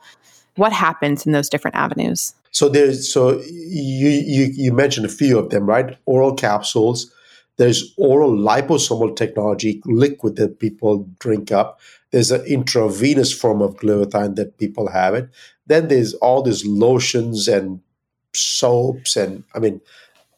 What 0.60 0.74
happens 0.74 1.24
in 1.24 1.32
those 1.32 1.48
different 1.48 1.74
avenues? 1.74 2.34
So 2.50 2.68
there's 2.68 3.10
so 3.10 3.40
you 3.48 4.10
you 4.10 4.44
you 4.64 4.72
mentioned 4.74 5.06
a 5.06 5.16
few 5.20 5.38
of 5.38 5.48
them, 5.48 5.64
right? 5.64 5.96
Oral 6.04 6.34
capsules. 6.34 7.10
There's 7.56 7.94
oral 7.96 8.32
liposomal 8.32 9.16
technology, 9.16 9.80
liquid 9.86 10.36
that 10.36 10.58
people 10.58 11.08
drink 11.18 11.50
up. 11.50 11.80
There's 12.10 12.30
an 12.30 12.44
intravenous 12.44 13.32
form 13.32 13.62
of 13.62 13.76
glutathione 13.76 14.36
that 14.36 14.58
people 14.58 14.90
have 14.90 15.14
it. 15.14 15.30
Then 15.66 15.88
there's 15.88 16.12
all 16.14 16.42
these 16.42 16.66
lotions 16.66 17.48
and 17.48 17.80
soaps, 18.34 19.16
and 19.16 19.44
I 19.54 19.60
mean, 19.60 19.80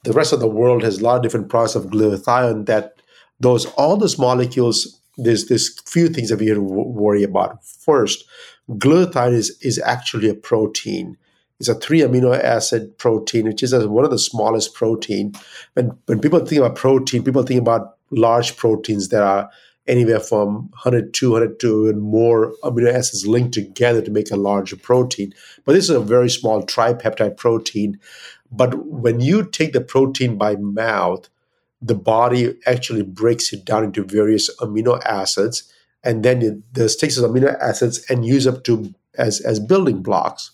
the 0.04 0.12
rest 0.12 0.32
of 0.32 0.38
the 0.38 0.54
world 0.60 0.84
has 0.84 1.00
a 1.00 1.02
lot 1.02 1.16
of 1.16 1.22
different 1.24 1.48
products 1.48 1.74
of 1.74 1.86
glutathione. 1.86 2.66
That 2.66 2.94
those 3.40 3.66
all 3.74 3.96
those 3.96 4.20
molecules. 4.20 5.00
There's 5.18 5.46
this 5.46 5.68
few 5.84 6.08
things 6.08 6.28
that 6.30 6.38
we 6.38 6.46
have 6.46 6.56
to 6.56 6.62
worry 6.62 7.22
about. 7.22 7.62
First, 7.64 8.24
glutathione 8.70 9.34
is 9.34 9.56
is 9.60 9.78
actually 9.78 10.28
a 10.28 10.34
protein 10.34 11.16
it's 11.62 11.68
a 11.68 11.76
three 11.76 12.00
amino 12.00 12.36
acid 12.36 12.98
protein, 12.98 13.44
which 13.44 13.62
is 13.62 13.72
one 13.72 14.04
of 14.04 14.10
the 14.10 14.18
smallest 14.18 14.74
protein. 14.74 15.32
When 15.74 15.96
when 16.06 16.18
people 16.18 16.40
think 16.40 16.58
about 16.58 16.74
protein, 16.74 17.22
people 17.22 17.44
think 17.44 17.60
about 17.60 17.98
large 18.10 18.56
proteins 18.56 19.10
that 19.10 19.22
are 19.22 19.48
anywhere 19.86 20.18
from 20.18 20.70
100, 20.70 21.14
200 21.14 21.60
to 21.60 21.88
and 21.88 22.02
more 22.02 22.52
amino 22.64 22.92
acids 22.92 23.28
linked 23.28 23.54
together 23.54 24.02
to 24.02 24.10
make 24.10 24.32
a 24.32 24.36
larger 24.36 24.74
protein. 24.74 25.32
But 25.64 25.74
this 25.74 25.84
is 25.84 25.90
a 25.90 26.00
very 26.00 26.28
small 26.28 26.66
tripeptide 26.66 27.36
protein. 27.36 28.00
But 28.50 28.84
when 28.84 29.20
you 29.20 29.44
take 29.44 29.72
the 29.72 29.80
protein 29.80 30.36
by 30.36 30.56
mouth, 30.56 31.28
the 31.80 31.94
body 31.94 32.56
actually 32.66 33.04
breaks 33.04 33.52
it 33.52 33.64
down 33.64 33.84
into 33.84 34.02
various 34.02 34.50
amino 34.56 35.00
acids, 35.04 35.72
and 36.04 36.24
then 36.24 36.42
it 36.42 36.98
takes 36.98 37.16
those 37.16 37.30
amino 37.30 37.58
acids 37.60 38.04
and 38.08 38.26
use 38.26 38.46
up 38.46 38.64
to 38.64 38.92
as 39.16 39.40
as 39.40 39.60
building 39.60 40.02
blocks. 40.02 40.50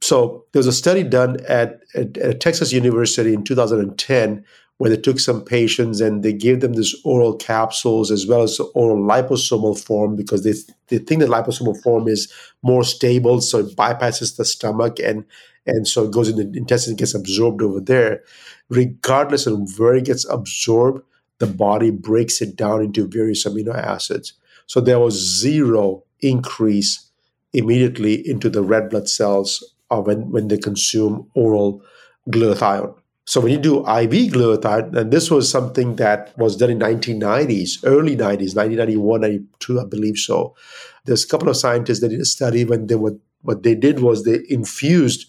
So 0.00 0.44
there 0.52 0.58
was 0.58 0.66
a 0.66 0.72
study 0.72 1.04
done 1.04 1.38
at, 1.48 1.80
at, 1.94 2.16
at, 2.18 2.40
Texas 2.40 2.72
University 2.72 3.32
in 3.32 3.44
2010 3.44 4.44
where 4.78 4.90
they 4.90 4.96
took 4.96 5.20
some 5.20 5.44
patients 5.44 6.00
and 6.00 6.24
they 6.24 6.32
gave 6.32 6.60
them 6.60 6.72
this 6.72 6.92
oral 7.04 7.36
capsules 7.36 8.10
as 8.10 8.26
well 8.26 8.42
as 8.42 8.58
oral 8.74 9.00
liposomal 9.00 9.78
form 9.80 10.16
because 10.16 10.42
they, 10.42 10.54
they 10.88 10.98
think 10.98 11.20
that 11.20 11.30
liposomal 11.30 11.80
form 11.84 12.08
is 12.08 12.32
more 12.62 12.82
stable, 12.82 13.40
so 13.40 13.60
it 13.60 13.76
bypasses 13.76 14.36
the 14.36 14.44
stomach 14.44 14.98
and 14.98 15.24
and 15.66 15.86
so 15.86 16.02
it 16.02 16.10
goes 16.10 16.28
in 16.28 16.34
the 16.34 16.58
intestine 16.58 16.96
gets 16.96 17.14
absorbed 17.14 17.62
over 17.62 17.78
there. 17.78 18.24
Regardless 18.68 19.46
of 19.46 19.78
where 19.78 19.94
it 19.94 20.06
gets 20.06 20.28
absorbed, 20.28 21.04
the 21.38 21.46
body 21.46 21.90
breaks 21.90 22.42
it 22.42 22.56
down 22.56 22.82
into 22.82 23.06
various 23.06 23.46
amino 23.46 23.72
acids. 23.76 24.32
So 24.66 24.80
there 24.80 24.98
was 24.98 25.14
zero 25.14 26.04
increase 26.20 27.10
immediately 27.52 28.26
into 28.26 28.48
the 28.48 28.62
red 28.62 28.90
blood 28.90 29.08
cells 29.08 29.62
when, 29.88 30.30
when 30.30 30.48
they 30.48 30.56
consume 30.56 31.30
oral 31.34 31.82
glutathione. 32.30 32.94
So 33.24 33.40
when 33.40 33.52
you 33.52 33.58
do 33.58 33.78
IV 33.80 34.32
glutathione, 34.32 34.96
and 34.96 35.12
this 35.12 35.30
was 35.30 35.48
something 35.48 35.96
that 35.96 36.36
was 36.36 36.56
done 36.56 36.70
in 36.70 36.78
1990s, 36.80 37.78
early 37.84 38.16
90s, 38.16 38.56
1991, 38.56 39.20
92, 39.20 39.80
I 39.80 39.84
believe 39.84 40.16
so. 40.16 40.56
There's 41.04 41.24
a 41.24 41.28
couple 41.28 41.48
of 41.48 41.56
scientists 41.56 42.00
that 42.00 42.08
did 42.08 42.20
a 42.20 42.24
study 42.24 42.64
when 42.64 42.86
they 42.88 42.96
were, 42.96 43.16
what 43.42 43.62
they 43.62 43.74
did 43.74 44.00
was 44.00 44.24
they 44.24 44.40
infused 44.48 45.26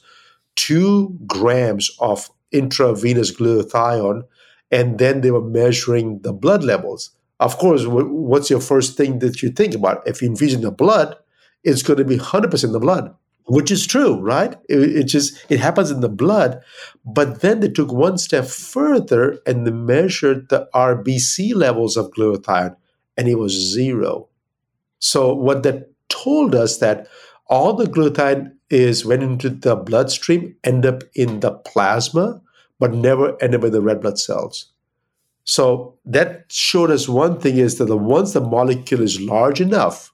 two 0.55 1.17
grams 1.27 1.91
of 1.99 2.29
intravenous 2.51 3.35
glutathione, 3.35 4.23
and 4.71 4.97
then 4.97 5.21
they 5.21 5.31
were 5.31 5.41
measuring 5.41 6.19
the 6.21 6.33
blood 6.33 6.63
levels. 6.63 7.11
Of 7.39 7.57
course, 7.57 7.85
what's 7.85 8.49
your 8.49 8.61
first 8.61 8.95
thing 8.95 9.19
that 9.19 9.41
you 9.41 9.49
think 9.49 9.73
about? 9.75 10.07
If 10.07 10.21
you 10.21 10.29
in 10.29 10.61
the 10.61 10.71
blood, 10.71 11.15
it's 11.63 11.81
going 11.81 11.97
to 11.97 12.05
be 12.05 12.17
100% 12.17 12.71
the 12.71 12.79
blood 12.79 13.15
which 13.45 13.71
is 13.71 13.85
true, 13.85 14.19
right? 14.19 14.55
It, 14.69 14.79
it, 14.79 15.03
just 15.03 15.45
it 15.49 15.59
happens 15.59 15.91
in 15.91 16.01
the 16.01 16.09
blood. 16.09 16.61
But 17.05 17.41
then 17.41 17.59
they 17.59 17.69
took 17.69 17.91
one 17.91 18.17
step 18.17 18.45
further 18.45 19.39
and 19.45 19.67
they 19.67 19.71
measured 19.71 20.49
the 20.49 20.69
RBC 20.73 21.53
levels 21.53 21.97
of 21.97 22.11
glutathione, 22.11 22.75
and 23.17 23.27
it 23.27 23.35
was 23.35 23.51
zero. 23.51 24.27
So 24.99 25.33
what 25.33 25.63
that 25.63 25.91
told 26.09 26.55
us 26.55 26.77
that 26.77 27.07
all 27.47 27.73
the 27.73 27.85
glutathione 27.85 28.53
is 28.69 29.05
went 29.05 29.23
into 29.23 29.49
the 29.49 29.75
bloodstream, 29.75 30.55
end 30.63 30.85
up 30.85 31.03
in 31.13 31.41
the 31.41 31.51
plasma, 31.51 32.41
but 32.79 32.93
never 32.93 33.41
end 33.43 33.55
up 33.55 33.63
in 33.63 33.71
the 33.71 33.81
red 33.81 34.01
blood 34.01 34.17
cells. 34.17 34.71
So 35.45 35.97
that 36.05 36.45
showed 36.49 36.89
us 36.89 37.07
one 37.09 37.39
thing 37.39 37.57
is 37.57 37.77
that 37.77 37.95
once 37.95 38.33
the 38.33 38.41
molecule 38.41 39.01
is 39.01 39.19
large 39.19 39.59
enough, 39.59 40.13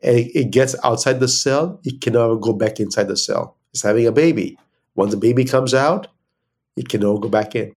it, 0.00 0.50
gets 0.50 0.76
outside 0.84 1.20
the 1.20 1.28
cell, 1.28 1.80
it 1.84 2.00
can 2.00 2.14
never 2.14 2.36
go 2.36 2.52
back 2.52 2.80
inside 2.80 3.08
the 3.08 3.16
cell. 3.16 3.56
It's 3.72 3.82
having 3.82 4.06
a 4.06 4.12
baby. 4.12 4.58
Once 4.94 5.10
the 5.10 5.16
baby 5.16 5.44
comes 5.44 5.74
out, 5.74 6.08
it 6.76 6.88
can 6.88 7.04
all 7.04 7.18
go 7.18 7.28
back 7.28 7.54
in. 7.54 7.72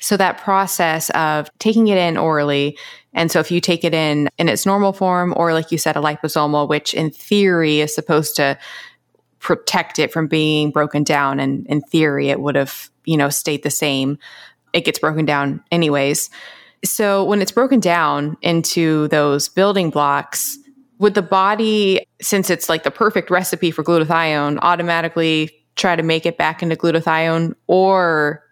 So 0.00 0.16
that 0.16 0.38
process 0.38 1.10
of 1.10 1.50
taking 1.58 1.88
it 1.88 1.98
in 1.98 2.16
orally, 2.16 2.78
and 3.14 3.32
so 3.32 3.40
if 3.40 3.50
you 3.50 3.60
take 3.60 3.82
it 3.82 3.92
in 3.92 4.28
in 4.38 4.48
its 4.48 4.64
normal 4.64 4.92
form, 4.92 5.34
or 5.36 5.52
like 5.52 5.72
you 5.72 5.78
said, 5.78 5.96
a 5.96 6.00
liposomal, 6.00 6.68
which 6.68 6.94
in 6.94 7.10
theory 7.10 7.80
is 7.80 7.92
supposed 7.92 8.36
to 8.36 8.56
protect 9.40 9.98
it 9.98 10.12
from 10.12 10.28
being 10.28 10.70
broken 10.70 11.02
down, 11.02 11.40
and 11.40 11.66
in 11.66 11.80
theory 11.80 12.28
it 12.28 12.40
would 12.40 12.54
have 12.54 12.90
you 13.06 13.16
know 13.16 13.28
stayed 13.28 13.64
the 13.64 13.70
same. 13.70 14.18
It 14.72 14.84
gets 14.84 14.98
broken 14.98 15.24
down 15.24 15.62
anyways. 15.70 16.30
So 16.84 17.24
when 17.24 17.42
it's 17.42 17.52
broken 17.52 17.80
down 17.80 18.36
into 18.42 19.08
those 19.08 19.48
building 19.48 19.90
blocks, 19.90 20.58
would 20.98 21.14
the 21.14 21.22
body, 21.22 22.00
since 22.20 22.50
it's 22.50 22.68
like 22.68 22.82
the 22.82 22.90
perfect 22.90 23.30
recipe 23.30 23.70
for 23.70 23.84
glutathione, 23.84 24.58
automatically 24.62 25.50
try 25.76 25.96
to 25.96 26.02
make 26.02 26.26
it 26.26 26.36
back 26.36 26.62
into 26.62 26.76
glutathione? 26.76 27.54
Or 27.66 28.42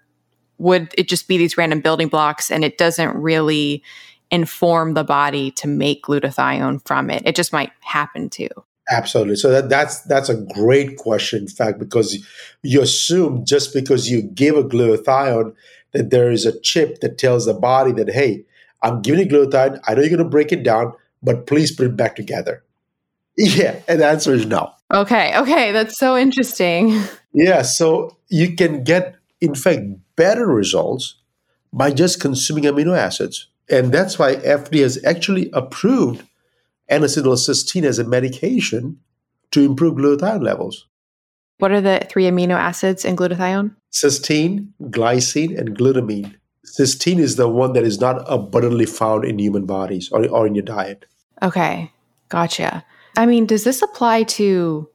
would 0.59 0.95
it 0.97 1.09
just 1.09 1.29
be 1.29 1.39
these 1.39 1.57
random 1.57 1.81
building 1.81 2.09
blocks 2.09 2.51
and 2.51 2.65
it 2.65 2.79
doesn't 2.79 3.17
really 3.17 3.83
inform 4.31 4.95
the 4.95 5.05
body 5.05 5.51
to 5.53 5.69
make 5.69 6.05
glutathione 6.05 6.87
from 6.87 7.11
it? 7.11 7.23
It 7.27 7.37
just 7.37 7.53
might 7.53 7.73
happen 7.81 8.31
to. 8.31 8.49
Absolutely. 8.89 9.35
So 9.35 9.51
that, 9.51 9.69
that's 9.69 10.03
that's 10.03 10.29
a 10.29 10.37
great 10.37 10.97
question, 10.97 11.41
in 11.43 11.49
fact, 11.49 11.81
because 11.81 12.25
you 12.63 12.81
assume 12.81 13.45
just 13.45 13.75
because 13.75 14.09
you 14.09 14.23
give 14.23 14.57
a 14.57 14.63
glutathione 14.63 15.55
that 15.97 16.11
there 16.11 16.31
is 16.31 16.47
a 16.47 16.59
chip 16.61 17.01
that 17.01 17.19
tells 17.19 17.47
the 17.47 17.55
body 17.55 17.93
that, 17.93 18.11
hey, 18.11 18.45
I'm 18.83 19.03
giving 19.03 19.21
you 19.21 19.27
glutathione. 19.27 19.81
I 19.87 19.95
know 19.95 20.03
you're 20.03 20.11
going 20.11 20.19
to 20.19 20.29
break 20.29 20.53
it 20.53 20.63
down 20.63 20.93
but 21.23 21.47
please 21.47 21.73
put 21.73 21.87
it 21.87 21.97
back 21.97 22.17
together? 22.17 22.63
Yeah, 23.39 23.81
and 23.87 24.01
the 24.01 24.07
answer 24.07 24.33
is 24.33 24.47
no. 24.47 24.73
Okay, 24.91 25.37
okay, 25.37 25.71
that's 25.71 25.99
so 25.99 26.17
interesting. 26.17 27.03
Yeah, 27.39 27.61
so 27.61 28.17
you 28.31 28.57
can 28.57 28.83
get, 28.83 29.17
in 29.43 29.55
fact, 29.55 29.83
better 30.17 30.47
results 30.47 31.17
by 31.71 31.91
just 31.91 32.19
consuming 32.19 32.65
amino 32.65 32.97
acids. 32.97 33.49
And 33.69 33.93
that's 33.93 34.19
why 34.19 34.37
FDA 34.37 34.81
has 34.81 35.05
actually 35.05 35.51
approved 35.53 36.25
N-acetylcysteine 36.89 37.85
as 37.85 37.99
a 37.99 38.05
medication 38.05 39.01
to 39.51 39.63
improve 39.63 39.97
glutathione 39.97 40.43
levels. 40.43 40.87
What 41.59 41.73
are 41.73 41.81
the 41.81 42.07
three 42.11 42.25
amino 42.25 42.55
acids 42.55 43.05
in 43.05 43.17
glutathione? 43.17 43.75
Cysteine, 43.93 44.69
glycine, 44.83 45.59
and 45.59 45.77
glutamine. 45.77 46.35
Cysteine 46.67 47.19
is 47.19 47.37
the 47.37 47.49
one 47.49 47.73
that 47.73 47.85
is 47.85 48.01
not 48.01 48.23
abundantly 48.27 48.87
found 48.87 49.25
in 49.25 49.39
human 49.39 49.65
bodies 49.65 50.11
or, 50.13 50.29
or 50.29 50.47
in 50.47 50.55
your 50.55 50.65
diet. 50.65 51.07
Okay, 51.43 51.91
gotcha. 52.29 52.85
I 53.17 53.25
mean, 53.25 53.47
does 53.47 53.65
this 53.65 53.81
apply 53.81 54.25
to 54.25 54.89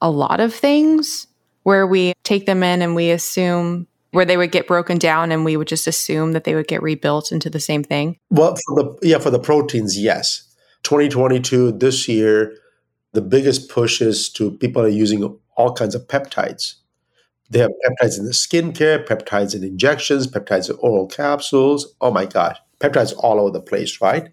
a 0.00 0.10
lot 0.10 0.40
of 0.40 0.54
things 0.54 1.26
where 1.64 1.86
we 1.86 2.14
take 2.22 2.46
them 2.46 2.62
in 2.62 2.80
and 2.80 2.94
we 2.94 3.10
assume 3.10 3.86
where 4.12 4.24
they 4.24 4.38
would 4.38 4.52
get 4.52 4.66
broken 4.66 4.96
down 4.96 5.30
and 5.30 5.44
we 5.44 5.56
would 5.56 5.68
just 5.68 5.86
assume 5.86 6.32
that 6.32 6.44
they 6.44 6.54
would 6.54 6.68
get 6.68 6.82
rebuilt 6.82 7.30
into 7.30 7.50
the 7.50 7.60
same 7.60 7.84
thing? 7.84 8.16
Well, 8.30 8.56
for 8.66 8.82
the 8.82 8.98
yeah, 9.02 9.18
for 9.18 9.30
the 9.30 9.38
proteins, 9.38 9.98
yes. 9.98 10.44
2022 10.84 11.72
this 11.72 12.08
year, 12.08 12.54
the 13.12 13.20
biggest 13.20 13.68
push 13.68 14.00
is 14.00 14.30
to 14.30 14.52
people 14.52 14.80
are 14.80 14.88
using 14.88 15.38
all 15.58 15.74
kinds 15.74 15.94
of 15.94 16.06
peptides. 16.06 16.76
They 17.50 17.58
have 17.58 17.72
peptides 17.84 18.18
in 18.18 18.24
the 18.24 18.32
skincare, 18.32 19.06
peptides 19.06 19.54
in 19.54 19.64
injections, 19.64 20.26
peptides 20.26 20.70
in 20.70 20.76
oral 20.76 21.06
capsules. 21.06 21.94
Oh 22.00 22.10
my 22.10 22.24
God. 22.24 22.56
peptides 22.80 23.12
all 23.18 23.40
over 23.40 23.50
the 23.50 23.60
place, 23.60 24.00
right? 24.00 24.28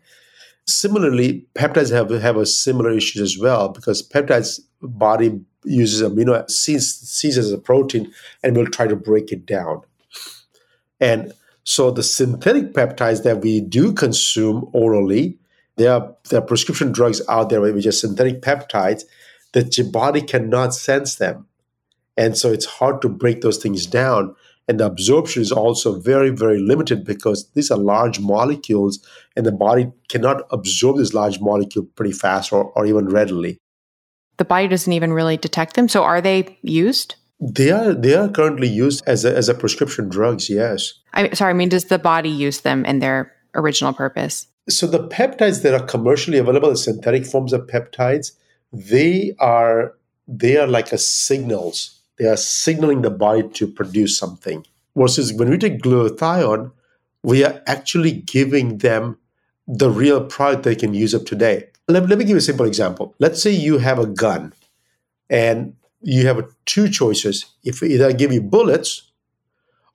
Similarly, 0.68 1.48
peptides 1.56 1.92
have, 1.92 2.10
have 2.22 2.38
a 2.38 2.46
similar 2.46 2.92
issue 2.92 3.22
as 3.24 3.38
well 3.38 3.70
because 3.70 4.08
peptides 4.08 4.60
body 4.82 5.42
uses 5.64 6.08
amino 6.08 6.50
sees, 6.50 6.94
sees 6.96 7.38
as 7.38 7.52
a 7.52 7.58
protein 7.58 8.12
and 8.44 8.56
will 8.56 8.68
try 8.68 8.86
to 8.88 8.96
break 8.96 9.32
it 9.32 9.46
down. 9.46 9.82
And 11.00 11.34
so 11.64 11.90
the 11.90 12.04
synthetic 12.04 12.74
peptides 12.74 13.24
that 13.24 13.42
we 13.42 13.62
do 13.62 13.94
consume 13.94 14.70
orally, 14.74 15.40
there 15.78 15.94
are, 15.94 16.16
there 16.30 16.40
are 16.40 16.46
prescription 16.46 16.92
drugs 16.92 17.22
out 17.28 17.50
there 17.50 17.62
which 17.62 17.88
are 17.88 17.92
synthetic 17.92 18.42
peptides 18.42 19.04
that 19.56 19.78
your 19.78 19.88
body 19.88 20.22
cannot 20.22 20.76
sense 20.76 21.16
them. 21.16 21.48
And 22.18 22.38
so 22.38 22.52
it's 22.52 22.66
hard 22.66 23.02
to 23.02 23.10
break 23.10 23.40
those 23.40 23.58
things 23.58 23.86
down. 23.86 24.36
And 24.68 24.82
the 24.82 24.86
absorption 24.86 25.42
is 25.42 25.52
also 25.52 25.98
very, 25.98 26.30
very 26.30 26.60
limited 26.60 27.06
because 27.06 27.50
these 27.54 27.72
are 27.72 27.78
large 27.78 28.20
molecules 28.20 29.00
and 29.36 29.46
the 29.46 29.54
body 29.54 29.92
cannot 30.10 30.42
absorb 30.52 30.98
this 30.98 31.14
large 31.14 31.40
molecule 31.40 31.86
pretty 31.96 32.12
fast 32.12 32.52
or, 32.52 32.66
or 32.76 32.86
even 32.86 33.08
readily. 33.08 33.58
The 34.38 34.46
body 34.46 34.68
doesn't 34.68 34.92
even 34.92 35.14
really 35.14 35.38
detect 35.38 35.76
them. 35.76 35.88
So 35.88 36.04
are 36.04 36.20
they 36.20 36.58
used? 36.62 37.16
They 37.40 37.72
are 37.72 37.94
they 37.94 38.16
are 38.16 38.28
currently 38.28 38.68
used 38.68 39.04
as 39.08 39.24
a, 39.24 39.34
as 39.36 39.48
a 39.48 39.54
prescription 39.54 40.10
drugs. 40.10 40.50
Yes. 40.50 40.94
I'm 41.14 41.34
sorry. 41.34 41.52
I 41.52 41.54
mean, 41.54 41.70
does 41.70 41.86
the 41.86 42.00
body 42.00 42.30
use 42.30 42.62
them 42.62 42.84
in 42.84 43.00
their 43.00 43.32
original 43.54 43.94
purpose? 43.94 44.48
So 44.68 44.86
the 44.86 45.08
peptides 45.08 45.62
that 45.62 45.74
are 45.74 45.86
commercially 45.86 46.40
available, 46.40 46.70
the 46.70 46.78
synthetic 46.78 47.26
forms 47.26 47.54
of 47.54 47.68
peptides, 47.68 48.32
they 48.72 49.36
are 49.40 49.94
they 50.28 50.58
are 50.58 50.68
like 50.68 50.92
a 50.92 50.98
signals 50.98 51.96
they 52.18 52.26
are 52.26 52.38
signaling 52.38 53.02
the 53.02 53.10
body 53.10 53.48
to 53.50 53.68
produce 53.68 54.18
something. 54.18 54.66
Versus 54.96 55.34
when 55.34 55.50
we 55.50 55.58
take 55.58 55.82
glutathione, 55.82 56.72
we 57.24 57.44
are 57.44 57.62
actually 57.68 58.12
giving 58.14 58.78
them 58.78 59.18
the 59.68 59.90
real 59.90 60.24
product 60.24 60.64
they 60.64 60.76
can 60.76 60.94
use 60.94 61.14
up 61.14 61.26
today. 61.26 61.68
Let, 61.88 62.08
let 62.08 62.18
me 62.18 62.24
give 62.24 62.32
you 62.32 62.38
a 62.38 62.42
simple 62.42 62.66
example. 62.66 63.14
Let's 63.20 63.42
say 63.42 63.52
you 63.52 63.80
have 63.80 64.00
a 64.00 64.06
gun 64.06 64.54
and 65.30 65.76
you 66.02 66.28
have 66.28 66.46
two 66.66 66.88
choices. 66.88 67.46
If 67.64 67.84
either 67.84 68.08
I 68.08 68.14
give 68.14 68.32
you 68.32 68.42
bullets 68.42 69.12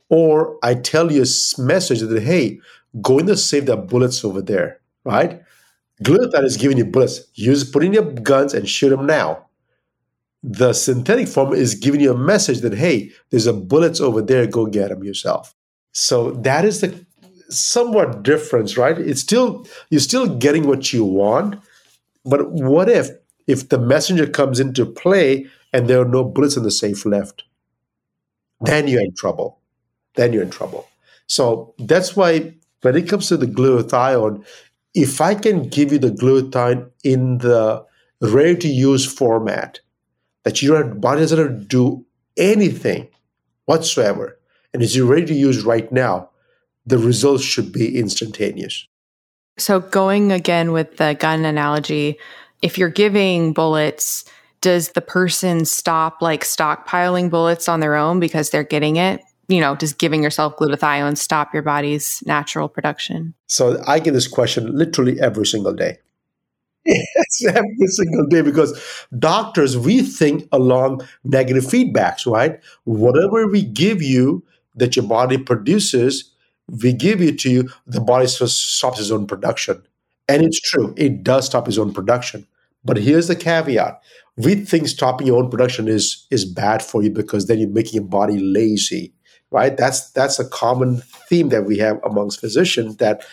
or 0.09 0.59
I 0.63 0.75
tell 0.75 1.11
you 1.11 1.23
a 1.23 1.63
message 1.63 2.01
that, 2.01 2.23
hey, 2.23 2.61
go 3.01 3.19
in 3.19 3.27
the 3.27 3.37
safe, 3.37 3.65
there 3.65 3.77
bullets 3.77 4.25
over 4.25 4.43
there, 4.43 4.81
right? 5.05 5.43
Glutathione 6.03 6.45
is 6.45 6.57
giving 6.57 6.79
you 6.79 6.85
bullets. 6.87 7.23
Use 7.35 7.69
put 7.69 7.85
in 7.85 7.93
your 7.93 8.05
guns 8.13 8.55
and 8.55 8.69
shoot 8.69 8.91
them 8.91 9.07
now. 9.07 9.47
The 10.43 10.73
synthetic 10.73 11.29
form 11.29 11.53
is 11.53 11.75
giving 11.75 12.01
you 12.01 12.13
a 12.13 12.19
message 12.19 12.61
that 12.61 12.75
hey 12.75 13.11
there's 13.31 13.47
a 13.47 13.53
bullets 13.53 14.01
over 14.01 14.23
there. 14.23 14.47
Go 14.47 14.67
get 14.67 14.89
them 14.89 15.05
yourself. 15.05 15.55
So 15.93 16.31
that 16.33 16.65
is 16.65 16.81
the 16.81 17.05
somewhat 17.51 18.23
difference 18.23 18.77
right? 18.79 18.99
It's 18.99 19.21
still 19.21 19.67
you're 19.91 20.01
still 20.01 20.27
getting 20.39 20.67
what 20.67 20.93
you 20.93 21.05
want 21.05 21.61
but 22.25 22.51
what 22.53 22.89
if 22.89 23.11
if 23.47 23.69
the 23.69 23.79
messenger 23.79 24.27
comes 24.27 24.61
into 24.61 24.87
play 24.87 25.47
and 25.73 25.89
there 25.89 26.01
are 26.01 26.09
no 26.09 26.25
bullets 26.25 26.57
in 26.57 26.63
the 26.63 26.71
safe 26.71 27.05
left? 27.07 27.45
Then 28.61 28.89
you're 28.89 29.03
in 29.03 29.15
trouble. 29.15 29.61
Then 30.15 30.33
you're 30.33 30.43
in 30.43 30.51
trouble. 30.51 30.89
So 31.27 31.75
that's 31.79 32.17
why 32.17 32.55
when 32.83 32.97
it 32.97 33.09
comes 33.09 33.29
to 33.29 33.37
the 33.37 33.47
glutathione 33.47 34.45
if 34.95 35.21
i 35.21 35.35
can 35.35 35.69
give 35.69 35.93
you 35.93 35.99
the 35.99 36.11
glutathione 36.11 36.91
in 37.05 37.39
the 37.39 37.85
ready 38.21 38.57
to 38.57 38.69
use 38.69 39.11
format 39.11 39.81
that 40.45 40.63
your 40.63 40.85
body 40.85 41.21
doesn't 41.21 41.69
do 41.69 42.05
anything 42.37 43.09
whatsoever 43.67 44.39
and 44.73 44.83
is 44.83 45.01
ready 45.01 45.27
to 45.27 45.35
use 45.35 45.65
right 45.65 45.91
now, 45.93 46.31
the 46.87 46.99
results 46.99 47.43
should 47.43 47.73
be 47.73 47.99
instantaneous. 47.99 48.87
So, 49.59 49.81
going 49.81 50.33
again 50.33 50.73
with 50.73 50.97
the 50.97 51.17
gun 51.19 51.45
analogy, 51.45 52.19
if 52.63 52.79
you're 52.79 52.89
giving 52.89 53.53
bullets, 53.53 54.25
does 54.61 54.91
the 54.91 55.01
person 55.01 55.65
stop 55.65 56.23
like 56.23 56.45
stockpiling 56.45 57.31
bullets 57.31 57.69
on 57.69 57.81
their 57.81 57.95
own 57.95 58.21
because 58.21 58.51
they're 58.51 58.63
getting 58.63 58.97
it? 58.97 59.23
You 59.51 59.61
know, 59.61 59.75
just 59.75 59.99
giving 59.99 60.23
yourself 60.23 60.57
glutathione 60.57 61.17
stop 61.17 61.53
your 61.53 61.63
body's 61.63 62.23
natural 62.25 62.69
production? 62.69 63.35
So, 63.47 63.83
I 63.87 63.99
get 63.99 64.13
this 64.15 64.29
question 64.29 64.77
literally 64.77 65.21
every 65.21 65.47
single 65.47 65.75
day. 65.75 65.99
Yes, 66.87 67.45
every 67.47 67.87
single 67.89 68.27
day 68.27 68.41
because 68.41 69.07
doctors, 69.19 69.77
we 69.77 70.03
think 70.03 70.49
along 70.51 71.03
negative 71.25 71.65
feedbacks, 71.65 72.27
right? 72.27 72.59
Whatever 72.85 73.47
we 73.47 73.63
give 73.63 74.01
you 74.01 74.43
that 74.77 74.97
your 74.97 75.05
body 75.05 75.37
produces, 75.37 76.33
we 76.83 76.93
give 76.93 77.21
it 77.21 77.39
to 77.41 77.51
you, 77.51 77.69
the 77.87 78.01
body 78.01 78.27
stops 78.27 79.01
its 79.01 79.11
own 79.11 79.27
production. 79.27 79.83
And 80.29 80.43
it's 80.43 80.61
true, 80.61 80.95
it 80.97 81.23
does 81.23 81.47
stop 81.47 81.69
its 81.69 81.77
own 81.79 81.93
production. 81.93 82.47
But 82.85 82.97
here's 82.97 83.29
the 83.29 83.37
caveat. 83.37 84.01
We 84.37 84.55
think 84.55 84.89
stopping 84.89 85.27
your 85.27 85.43
own 85.43 85.51
production 85.51 85.89
is 85.89 86.27
is 86.31 86.45
bad 86.45 86.83
for 86.83 87.03
you 87.03 87.11
because 87.11 87.47
then 87.47 87.59
you're 87.59 87.69
making 87.69 87.95
your 87.95 88.09
body 88.09 88.39
lazy, 88.39 89.13
right? 89.51 89.77
That's 89.77 90.11
that's 90.13 90.39
a 90.39 90.49
common 90.49 91.03
theme 91.29 91.49
that 91.51 91.65
we 91.65 91.79
have 91.79 92.01
amongst 92.05 92.41
physicians 92.41 92.97
that 92.97 93.25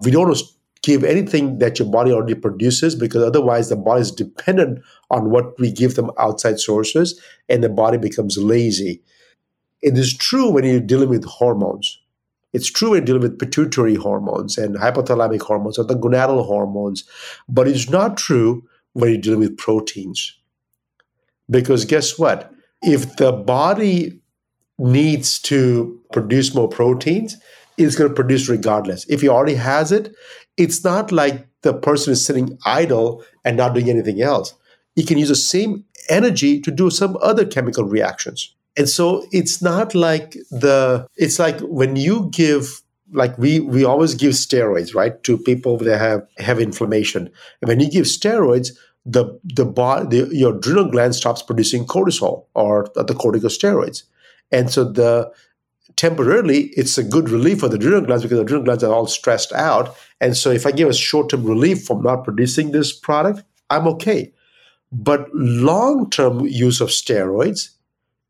we 0.00 0.10
don't 0.10 0.36
give 0.82 1.02
anything 1.02 1.58
that 1.58 1.78
your 1.78 1.88
body 1.88 2.12
already 2.12 2.34
produces 2.34 2.94
because 2.94 3.22
otherwise 3.22 3.70
the 3.70 3.76
body 3.76 4.02
is 4.02 4.12
dependent 4.12 4.82
on 5.10 5.30
what 5.30 5.58
we 5.58 5.72
give 5.72 5.94
them 5.94 6.10
outside 6.18 6.60
sources 6.60 7.18
and 7.48 7.64
the 7.64 7.70
body 7.70 7.96
becomes 7.96 8.36
lazy. 8.36 9.02
It 9.80 9.96
is 9.96 10.14
true 10.14 10.50
when 10.50 10.64
you're 10.64 10.80
dealing 10.80 11.08
with 11.08 11.24
hormones. 11.24 11.98
It's 12.52 12.70
true 12.70 12.90
when 12.90 12.98
you're 12.98 13.06
dealing 13.06 13.22
with 13.22 13.38
pituitary 13.38 13.94
hormones 13.94 14.58
and 14.58 14.76
hypothalamic 14.76 15.40
hormones 15.40 15.78
or 15.78 15.84
the 15.84 15.96
gonadal 15.96 16.44
hormones, 16.44 17.04
but 17.48 17.66
it's 17.66 17.88
not 17.88 18.18
true 18.18 18.62
when 18.92 19.10
you're 19.10 19.20
dealing 19.20 19.40
with 19.40 19.56
proteins. 19.56 20.38
Because 21.50 21.84
guess 21.84 22.18
what? 22.18 22.52
If 22.82 23.16
the 23.16 23.32
body 23.32 24.20
needs 24.78 25.38
to 25.40 26.00
produce 26.12 26.54
more 26.54 26.68
proteins, 26.68 27.36
it's 27.76 27.96
going 27.96 28.08
to 28.08 28.14
produce 28.14 28.48
regardless. 28.48 29.04
If 29.08 29.20
he 29.20 29.28
already 29.28 29.54
has 29.54 29.92
it, 29.92 30.14
it's 30.56 30.84
not 30.84 31.12
like 31.12 31.46
the 31.62 31.74
person 31.74 32.12
is 32.12 32.24
sitting 32.24 32.58
idle 32.64 33.24
and 33.44 33.56
not 33.56 33.74
doing 33.74 33.90
anything 33.90 34.22
else. 34.22 34.54
He 34.94 35.04
can 35.04 35.18
use 35.18 35.28
the 35.28 35.36
same 35.36 35.84
energy 36.08 36.60
to 36.60 36.70
do 36.70 36.90
some 36.90 37.16
other 37.20 37.44
chemical 37.44 37.84
reactions. 37.84 38.54
And 38.76 38.88
so 38.88 39.26
it's 39.32 39.62
not 39.62 39.94
like 39.94 40.32
the 40.50 41.06
it's 41.16 41.38
like 41.38 41.58
when 41.60 41.96
you 41.96 42.28
give 42.32 42.82
like 43.12 43.36
we 43.38 43.60
we 43.60 43.84
always 43.84 44.14
give 44.14 44.32
steroids, 44.32 44.94
right, 44.94 45.22
to 45.22 45.38
people 45.38 45.78
that 45.78 45.98
have 45.98 46.26
have 46.38 46.60
inflammation. 46.60 47.30
And 47.60 47.68
when 47.68 47.80
you 47.80 47.90
give 47.90 48.06
steroids, 48.06 48.70
the 49.06 49.38
the 49.44 49.64
body 49.64 50.06
the, 50.22 50.36
your 50.36 50.56
adrenal 50.56 50.90
gland 50.90 51.14
stops 51.14 51.42
producing 51.42 51.86
cortisol 51.86 52.46
or 52.54 52.90
the 52.94 53.14
corticosteroids. 53.14 54.02
And 54.50 54.70
so 54.70 54.84
the 54.84 55.32
temporarily 55.96 56.72
it's 56.76 56.98
a 56.98 57.04
good 57.04 57.28
relief 57.28 57.60
for 57.60 57.68
the 57.68 57.76
adrenal 57.76 58.00
glands 58.00 58.24
because 58.24 58.38
the 58.38 58.42
adrenal 58.42 58.64
glands 58.64 58.84
are 58.84 58.92
all 58.92 59.06
stressed 59.06 59.52
out. 59.52 59.96
And 60.20 60.36
so 60.36 60.50
if 60.50 60.66
I 60.66 60.72
give 60.72 60.88
a 60.88 60.94
short-term 60.94 61.44
relief 61.44 61.84
from 61.84 62.02
not 62.02 62.24
producing 62.24 62.72
this 62.72 62.92
product, 62.92 63.42
I'm 63.70 63.86
okay. 63.88 64.32
But 64.92 65.28
long-term 65.34 66.46
use 66.46 66.80
of 66.80 66.88
steroids 66.88 67.70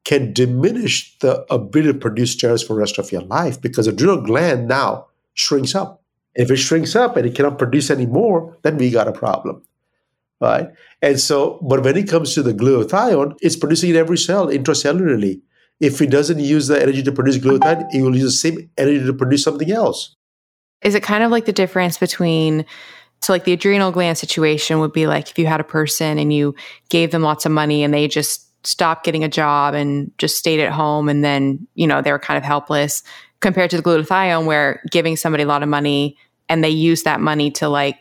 can 0.05 0.33
diminish 0.33 1.17
the 1.19 1.45
ability 1.53 1.93
to 1.93 1.99
produce 1.99 2.37
steroids 2.37 2.67
for 2.67 2.75
the 2.75 2.81
rest 2.81 2.99
of 2.99 3.11
your 3.11 3.23
life 3.23 3.61
because 3.61 3.87
the 3.87 3.93
adrenal 3.93 4.21
gland 4.21 4.69
now 4.69 5.07
shrinks 5.35 5.75
up. 5.75 6.03
If 6.35 6.51
it 6.51 6.57
shrinks 6.57 6.97
up 6.97 7.17
and 7.17 7.27
it 7.27 7.35
cannot 7.35 7.59
produce 7.59 7.91
anymore, 7.91 8.57
then 8.63 8.77
we 8.77 8.91
got 8.91 9.09
a 9.09 9.13
problem. 9.13 9.63
Right? 10.41 10.69
And 11.01 11.19
so, 11.19 11.59
but 11.63 11.83
when 11.83 11.97
it 11.97 12.09
comes 12.09 12.35
to 12.35 12.43
the 12.43 12.53
glutathione, 12.53 13.37
it's 13.41 13.57
producing 13.57 13.91
in 13.91 13.97
every 13.97 14.19
cell 14.19 14.49
intracellularly. 14.49 15.41
If 15.81 16.01
it 16.01 16.11
doesn't 16.11 16.39
use 16.39 16.69
the 16.69 16.81
energy 16.81 17.03
to 17.03 17.13
produce 17.13 17.39
glutathione, 17.39 17.93
it 17.93 18.03
will 18.03 18.17
use 18.17 18.25
the 18.25 18.51
same 18.51 18.71
energy 18.79 19.05
to 19.05 19.13
produce 19.13 19.43
something 19.43 19.71
else. 19.71 20.15
Is 20.83 20.95
it 20.95 21.03
kind 21.03 21.25
of 21.25 21.31
like 21.31 21.47
the 21.47 21.53
difference 21.53 21.99
between 21.99 22.65
so 23.23 23.33
like 23.33 23.45
the 23.45 23.55
adrenal 23.55 23.91
gland 23.91 24.19
situation 24.19 24.81
would 24.81 24.93
be 24.93 25.07
like 25.07 25.31
if 25.31 25.39
you 25.39 25.47
had 25.47 25.61
a 25.61 25.65
person 25.65 26.19
and 26.19 26.33
you 26.33 26.55
gave 26.91 27.11
them 27.11 27.23
lots 27.23 27.47
of 27.47 27.53
money 27.53 27.83
and 27.83 27.95
they 27.95 28.07
just 28.07 28.45
stopped 28.67 29.05
getting 29.05 29.25
a 29.25 29.29
job 29.29 29.75
and 29.75 30.13
just 30.19 30.37
stayed 30.37 30.61
at 30.61 30.71
home 30.71 31.09
and 31.09 31.25
then, 31.25 31.67
you 31.75 31.87
know, 31.87 32.03
they 32.03 32.13
were 32.13 32.19
kind 32.19 32.37
of 32.37 32.45
helpless 32.45 33.03
compared 33.41 33.71
to 33.71 33.77
the 33.77 33.83
glutathione 33.83 34.45
where 34.45 34.83
giving 34.91 35.17
somebody 35.17 35.43
a 35.43 35.47
lot 35.47 35.63
of 35.63 35.69
money 35.69 36.19
and 36.49 36.63
they 36.63 36.69
use 36.69 37.03
that 37.05 37.21
money 37.21 37.51
to 37.51 37.69
like 37.69 37.99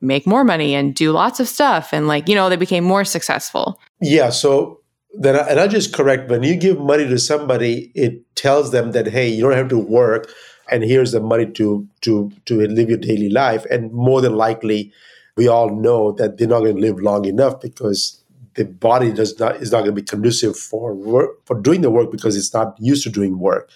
make 0.00 0.26
more 0.26 0.44
money 0.44 0.74
and 0.74 0.94
do 0.94 1.12
lots 1.12 1.40
of 1.40 1.48
stuff 1.48 1.92
and 1.92 2.06
like, 2.08 2.28
you 2.28 2.34
know, 2.34 2.48
they 2.48 2.56
became 2.56 2.84
more 2.84 3.04
successful. 3.04 3.80
Yeah, 4.00 4.30
so 4.30 4.79
then 5.14 5.36
I, 5.36 5.40
and 5.40 5.60
I 5.60 5.66
just 5.66 5.92
correct 5.92 6.30
when 6.30 6.42
you 6.42 6.56
give 6.56 6.78
money 6.78 7.06
to 7.06 7.18
somebody, 7.18 7.90
it 7.94 8.22
tells 8.36 8.70
them 8.72 8.92
that 8.92 9.08
hey, 9.08 9.28
you 9.28 9.42
don't 9.42 9.56
have 9.56 9.68
to 9.68 9.78
work, 9.78 10.30
and 10.70 10.82
here's 10.84 11.12
the 11.12 11.20
money 11.20 11.46
to 11.52 11.88
to 12.02 12.30
to 12.46 12.66
live 12.68 12.88
your 12.88 12.98
daily 12.98 13.28
life. 13.28 13.64
And 13.66 13.92
more 13.92 14.20
than 14.20 14.36
likely, 14.36 14.92
we 15.36 15.48
all 15.48 15.70
know 15.70 16.12
that 16.12 16.38
they're 16.38 16.48
not 16.48 16.60
going 16.60 16.76
to 16.76 16.80
live 16.80 17.00
long 17.00 17.24
enough 17.24 17.60
because 17.60 18.22
the 18.54 18.64
body 18.64 19.12
does 19.12 19.38
not 19.38 19.56
is 19.56 19.72
not 19.72 19.80
going 19.80 19.94
to 19.94 20.00
be 20.00 20.02
conducive 20.02 20.56
for 20.56 20.94
work 20.94 21.44
for 21.46 21.60
doing 21.60 21.80
the 21.80 21.90
work 21.90 22.10
because 22.10 22.36
it's 22.36 22.54
not 22.54 22.76
used 22.78 23.02
to 23.04 23.10
doing 23.10 23.38
work. 23.38 23.70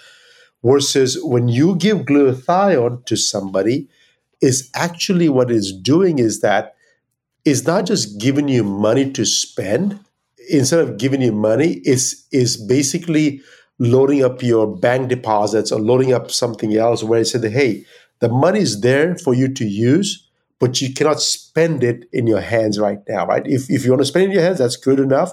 Versus 0.62 1.22
when 1.22 1.48
you 1.48 1.76
give 1.76 1.98
glutathione 2.06 3.04
to 3.04 3.16
somebody, 3.16 3.86
is 4.40 4.70
actually 4.74 5.28
what 5.28 5.50
it's 5.50 5.72
doing 5.72 6.18
is 6.18 6.40
that 6.40 6.74
it's 7.44 7.66
not 7.66 7.86
just 7.86 8.20
giving 8.20 8.48
you 8.48 8.62
money 8.62 9.10
to 9.12 9.24
spend. 9.24 9.98
Instead 10.50 10.80
of 10.80 10.98
giving 10.98 11.22
you 11.22 11.32
money, 11.32 11.74
it's 11.84 12.26
is 12.32 12.56
basically 12.56 13.40
loading 13.78 14.24
up 14.24 14.42
your 14.42 14.66
bank 14.66 15.08
deposits 15.08 15.72
or 15.72 15.80
loading 15.80 16.12
up 16.12 16.30
something 16.30 16.76
else 16.76 17.02
where 17.02 17.20
it 17.20 17.26
said, 17.26 17.44
hey, 17.44 17.84
the 18.20 18.28
money 18.28 18.60
is 18.60 18.80
there 18.80 19.16
for 19.16 19.34
you 19.34 19.52
to 19.52 19.64
use, 19.64 20.26
but 20.60 20.80
you 20.80 20.94
cannot 20.94 21.20
spend 21.20 21.82
it 21.82 22.08
in 22.12 22.26
your 22.26 22.40
hands 22.40 22.78
right 22.78 23.00
now, 23.08 23.26
right? 23.26 23.46
If, 23.46 23.70
if 23.70 23.84
you 23.84 23.90
want 23.90 24.02
to 24.02 24.06
spend 24.06 24.24
it 24.24 24.26
in 24.28 24.32
your 24.32 24.42
hands, 24.42 24.58
that's 24.58 24.76
good 24.76 25.00
enough. 25.00 25.32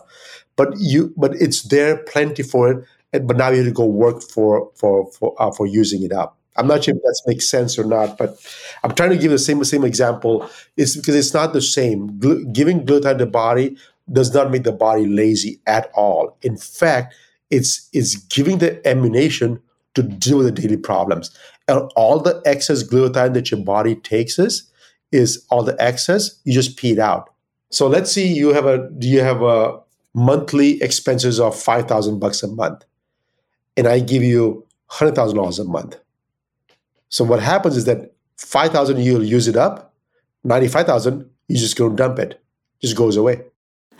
But 0.56 0.74
you 0.78 1.14
but 1.16 1.36
it's 1.36 1.64
there 1.64 1.98
plenty 1.98 2.44
for 2.44 2.72
it. 2.72 3.28
But 3.28 3.38
now 3.38 3.50
you 3.50 3.58
have 3.58 3.66
to 3.66 3.72
go 3.72 3.86
work 3.86 4.22
for 4.22 4.72
for 4.76 5.10
for 5.12 5.34
uh, 5.40 5.52
for 5.52 5.66
using 5.66 6.04
it 6.04 6.12
up. 6.12 6.38
I'm 6.58 6.68
not 6.68 6.84
sure 6.84 6.94
if 6.94 7.02
that 7.02 7.22
makes 7.28 7.50
sense 7.50 7.80
or 7.80 7.86
not, 7.86 8.18
but 8.18 8.38
I'm 8.84 8.94
trying 8.94 9.12
to 9.12 9.18
give 9.18 9.32
the 9.32 9.40
same 9.40 9.64
same 9.64 9.86
example. 9.86 10.50
It's 10.76 10.98
because 10.98 11.16
it's 11.16 11.34
not 11.34 11.54
the 11.54 11.62
same. 11.62 12.20
Giving 12.52 12.86
glutathione 12.86 13.18
to 13.18 13.26
the 13.26 13.32
body 13.32 13.78
does 14.12 14.34
not 14.34 14.52
make 14.52 14.64
the 14.64 14.72
body 14.72 15.06
lazy 15.06 15.60
at 15.68 15.90
all. 15.94 16.38
In 16.42 16.58
fact, 16.58 17.16
it's 17.50 17.90
it's 17.94 18.16
giving 18.16 18.60
the 18.60 18.86
ammunition 18.88 19.62
to 19.94 20.04
deal 20.04 20.38
with 20.38 20.48
the 20.48 20.62
daily 20.62 20.78
problems. 20.78 21.36
And 21.68 21.92
all 21.96 22.20
the 22.20 22.42
excess 22.46 22.84
glutathione 22.84 23.34
that 23.34 23.52
your 23.52 23.62
body 23.62 23.96
takes 23.96 24.40
is 24.40 24.70
is 25.12 25.46
all 25.50 25.64
the 25.64 25.76
excess 25.82 26.40
you 26.44 26.54
just 26.54 26.78
pee 26.78 26.92
it 26.92 27.00
out. 27.00 27.30
So 27.70 27.88
let's 27.88 28.12
see 28.12 28.28
you 28.28 28.50
have 28.54 28.66
a 28.66 28.90
do 28.98 29.08
you 29.08 29.22
have 29.22 29.42
a 29.42 29.80
monthly 30.14 30.82
expenses 30.82 31.40
of 31.40 31.58
five 31.58 31.88
thousand 31.88 32.20
bucks 32.20 32.44
a 32.44 32.48
month, 32.48 32.86
and 33.78 33.88
I 33.88 34.00
give 34.00 34.24
you 34.24 34.66
hundred 34.88 35.16
thousand 35.16 35.38
dollars 35.38 35.60
a 35.60 35.64
month 35.66 35.98
so 37.12 37.26
what 37.26 37.42
happens 37.42 37.76
is 37.76 37.86
that 37.86 38.14
5,000 38.38 39.00
you'll 39.00 39.24
use 39.24 39.50
it 39.50 39.58
up, 39.58 39.94
95,000 40.46 41.30
you 41.50 41.58
just 41.58 41.78
go 41.78 41.90
dump 41.90 42.18
it. 42.20 42.42
Just 42.82 42.96
goes 42.96 43.18
away. 43.18 43.42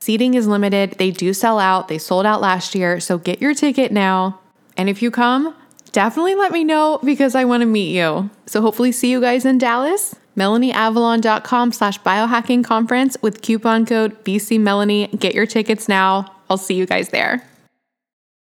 Seating 0.00 0.34
is 0.34 0.46
limited. 0.46 0.92
They 0.92 1.10
do 1.10 1.32
sell 1.32 1.58
out. 1.58 1.88
They 1.88 1.98
sold 1.98 2.26
out 2.26 2.40
last 2.40 2.74
year. 2.74 3.00
So 3.00 3.18
get 3.18 3.40
your 3.40 3.54
ticket 3.54 3.92
now. 3.92 4.40
And 4.76 4.88
if 4.88 5.02
you 5.02 5.10
come, 5.10 5.54
definitely 5.92 6.34
let 6.36 6.52
me 6.52 6.64
know 6.64 7.00
because 7.04 7.34
I 7.34 7.44
want 7.44 7.62
to 7.62 7.66
meet 7.66 7.94
you. 7.94 8.30
So 8.46 8.60
hopefully 8.60 8.92
see 8.92 9.10
you 9.10 9.20
guys 9.20 9.44
in 9.44 9.58
Dallas. 9.58 10.14
MelanieAvalon.com 10.36 11.72
slash 11.72 11.98
biohacking 12.00 12.64
conference 12.64 13.16
with 13.22 13.42
coupon 13.42 13.84
code 13.84 14.24
BCMelanie. 14.24 15.18
Get 15.18 15.34
your 15.34 15.46
tickets 15.46 15.88
now. 15.88 16.32
I'll 16.48 16.56
see 16.56 16.74
you 16.74 16.86
guys 16.86 17.08
there. 17.08 17.42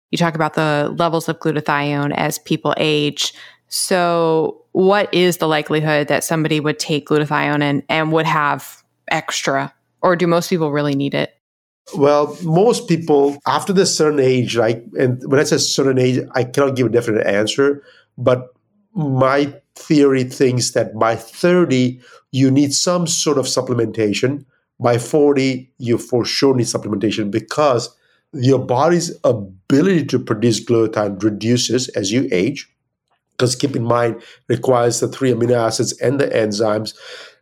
You 0.09 0.17
talk 0.17 0.35
about 0.35 0.53
the 0.53 0.93
levels 0.97 1.27
of 1.29 1.39
glutathione 1.39 2.13
as 2.15 2.39
people 2.39 2.73
age. 2.77 3.33
So, 3.67 4.65
what 4.73 5.13
is 5.13 5.37
the 5.37 5.47
likelihood 5.47 6.07
that 6.07 6.23
somebody 6.23 6.59
would 6.59 6.79
take 6.79 7.07
glutathione 7.07 7.61
and, 7.61 7.83
and 7.89 8.11
would 8.11 8.25
have 8.25 8.83
extra? 9.09 9.73
Or 10.01 10.15
do 10.15 10.27
most 10.27 10.49
people 10.49 10.71
really 10.71 10.95
need 10.95 11.13
it? 11.13 11.33
Well, 11.95 12.37
most 12.43 12.87
people 12.87 13.37
after 13.47 13.73
the 13.73 13.85
certain 13.85 14.19
age, 14.19 14.55
like, 14.55 14.83
And 14.97 15.21
when 15.25 15.39
I 15.39 15.43
say 15.43 15.57
certain 15.57 15.99
age, 15.99 16.23
I 16.33 16.43
cannot 16.43 16.75
give 16.75 16.87
a 16.87 16.89
definite 16.89 17.25
answer, 17.27 17.83
but 18.17 18.47
my 18.93 19.53
theory 19.75 20.23
thinks 20.23 20.71
that 20.71 20.97
by 20.97 21.15
30, 21.15 22.01
you 22.31 22.51
need 22.51 22.73
some 22.73 23.07
sort 23.07 23.37
of 23.37 23.45
supplementation. 23.45 24.45
By 24.79 24.97
40, 24.97 25.71
you 25.77 25.97
for 25.97 26.25
sure 26.25 26.55
need 26.55 26.65
supplementation 26.65 27.29
because 27.29 27.95
your 28.33 28.59
body's 28.59 29.15
ability 29.23 30.05
to 30.05 30.19
produce 30.19 30.63
glutathione 30.63 31.21
reduces 31.21 31.89
as 31.89 32.11
you 32.11 32.27
age. 32.31 32.67
Because 33.31 33.55
keep 33.55 33.75
in 33.75 33.83
mind, 33.83 34.21
requires 34.47 34.99
the 34.99 35.07
three 35.07 35.31
amino 35.31 35.55
acids 35.55 35.97
and 35.99 36.19
the 36.19 36.27
enzymes. 36.27 36.95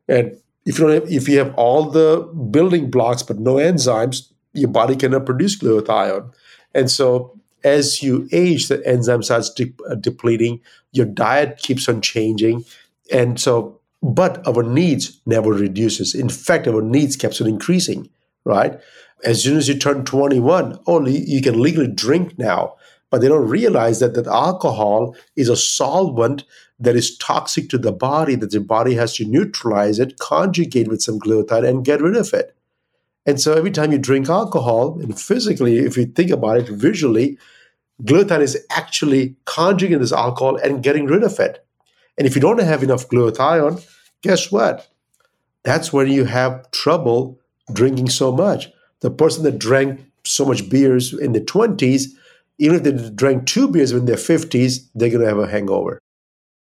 And 0.07 0.37
if 0.65 0.77
you 0.77 0.85
don't 0.85 1.01
have, 1.01 1.11
if 1.11 1.27
you 1.27 1.37
have 1.39 1.53
all 1.55 1.89
the 1.89 2.29
building 2.51 2.91
blocks 2.91 3.23
but 3.23 3.39
no 3.39 3.55
enzymes, 3.55 4.31
your 4.53 4.69
body 4.69 4.95
cannot 4.95 5.25
produce 5.25 5.57
glutathione. 5.57 6.33
And 6.73 6.89
so 6.89 7.39
as 7.63 8.01
you 8.01 8.27
age, 8.31 8.67
the 8.67 8.85
enzyme 8.87 9.23
starts 9.23 9.49
de- 9.53 9.73
uh, 9.89 9.95
depleting. 9.95 10.61
Your 10.91 11.05
diet 11.05 11.57
keeps 11.57 11.87
on 11.89 12.01
changing, 12.01 12.65
and 13.11 13.39
so 13.39 13.79
but 14.01 14.45
our 14.47 14.63
needs 14.63 15.19
never 15.25 15.51
reduces. 15.51 16.15
In 16.15 16.29
fact, 16.29 16.67
our 16.67 16.81
needs 16.81 17.15
keeps 17.15 17.41
on 17.41 17.47
increasing. 17.47 18.09
Right? 18.45 18.79
As 19.25 19.43
soon 19.43 19.57
as 19.57 19.67
you 19.67 19.77
turn 19.77 20.05
21, 20.05 20.79
only 20.87 21.17
you 21.25 21.41
can 21.41 21.61
legally 21.61 21.87
drink 21.89 22.39
now. 22.39 22.75
But 23.11 23.21
they 23.21 23.27
don't 23.27 23.49
realize 23.49 23.99
that 23.99 24.13
that 24.13 24.27
alcohol 24.27 25.15
is 25.35 25.49
a 25.49 25.55
solvent 25.55 26.43
that 26.79 26.95
is 26.95 27.17
toxic 27.17 27.69
to 27.69 27.77
the 27.77 27.91
body. 27.91 28.35
That 28.35 28.51
the 28.51 28.59
body 28.59 28.95
has 28.95 29.15
to 29.15 29.25
neutralize 29.25 29.99
it, 29.99 30.19
conjugate 30.19 30.87
with 30.87 31.01
some 31.01 31.19
glutathione, 31.19 31.67
and 31.67 31.85
get 31.85 32.01
rid 32.01 32.15
of 32.15 32.33
it. 32.33 32.55
And 33.25 33.39
so 33.39 33.53
every 33.53 33.71
time 33.71 33.91
you 33.91 33.97
drink 33.97 34.29
alcohol, 34.29 34.99
and 34.99 35.19
physically, 35.19 35.77
if 35.79 35.97
you 35.97 36.05
think 36.05 36.31
about 36.31 36.57
it 36.57 36.69
visually, 36.69 37.37
glutathione 38.03 38.41
is 38.41 38.65
actually 38.71 39.35
conjugating 39.45 39.99
this 39.99 40.13
alcohol 40.13 40.57
and 40.57 40.83
getting 40.83 41.05
rid 41.05 41.23
of 41.23 41.39
it. 41.39 41.65
And 42.17 42.25
if 42.25 42.35
you 42.35 42.41
don't 42.41 42.59
have 42.59 42.83
enough 42.83 43.07
glutathione, 43.07 43.85
guess 44.21 44.51
what? 44.51 44.87
That's 45.63 45.93
when 45.93 46.07
you 46.07 46.25
have 46.25 46.69
trouble 46.71 47.39
drinking 47.73 48.09
so 48.09 48.31
much. 48.31 48.69
The 49.01 49.11
person 49.11 49.43
that 49.43 49.59
drank 49.59 50.01
so 50.25 50.45
much 50.45 50.69
beers 50.69 51.13
in 51.13 51.33
the 51.33 51.41
20s, 51.41 52.05
even 52.57 52.77
if 52.77 52.83
they 52.83 53.09
drank 53.11 53.45
two 53.45 53.67
beers 53.67 53.91
in 53.91 54.05
their 54.05 54.15
50s, 54.15 54.87
they're 54.95 55.09
going 55.09 55.21
to 55.21 55.27
have 55.27 55.37
a 55.39 55.47
hangover. 55.47 55.99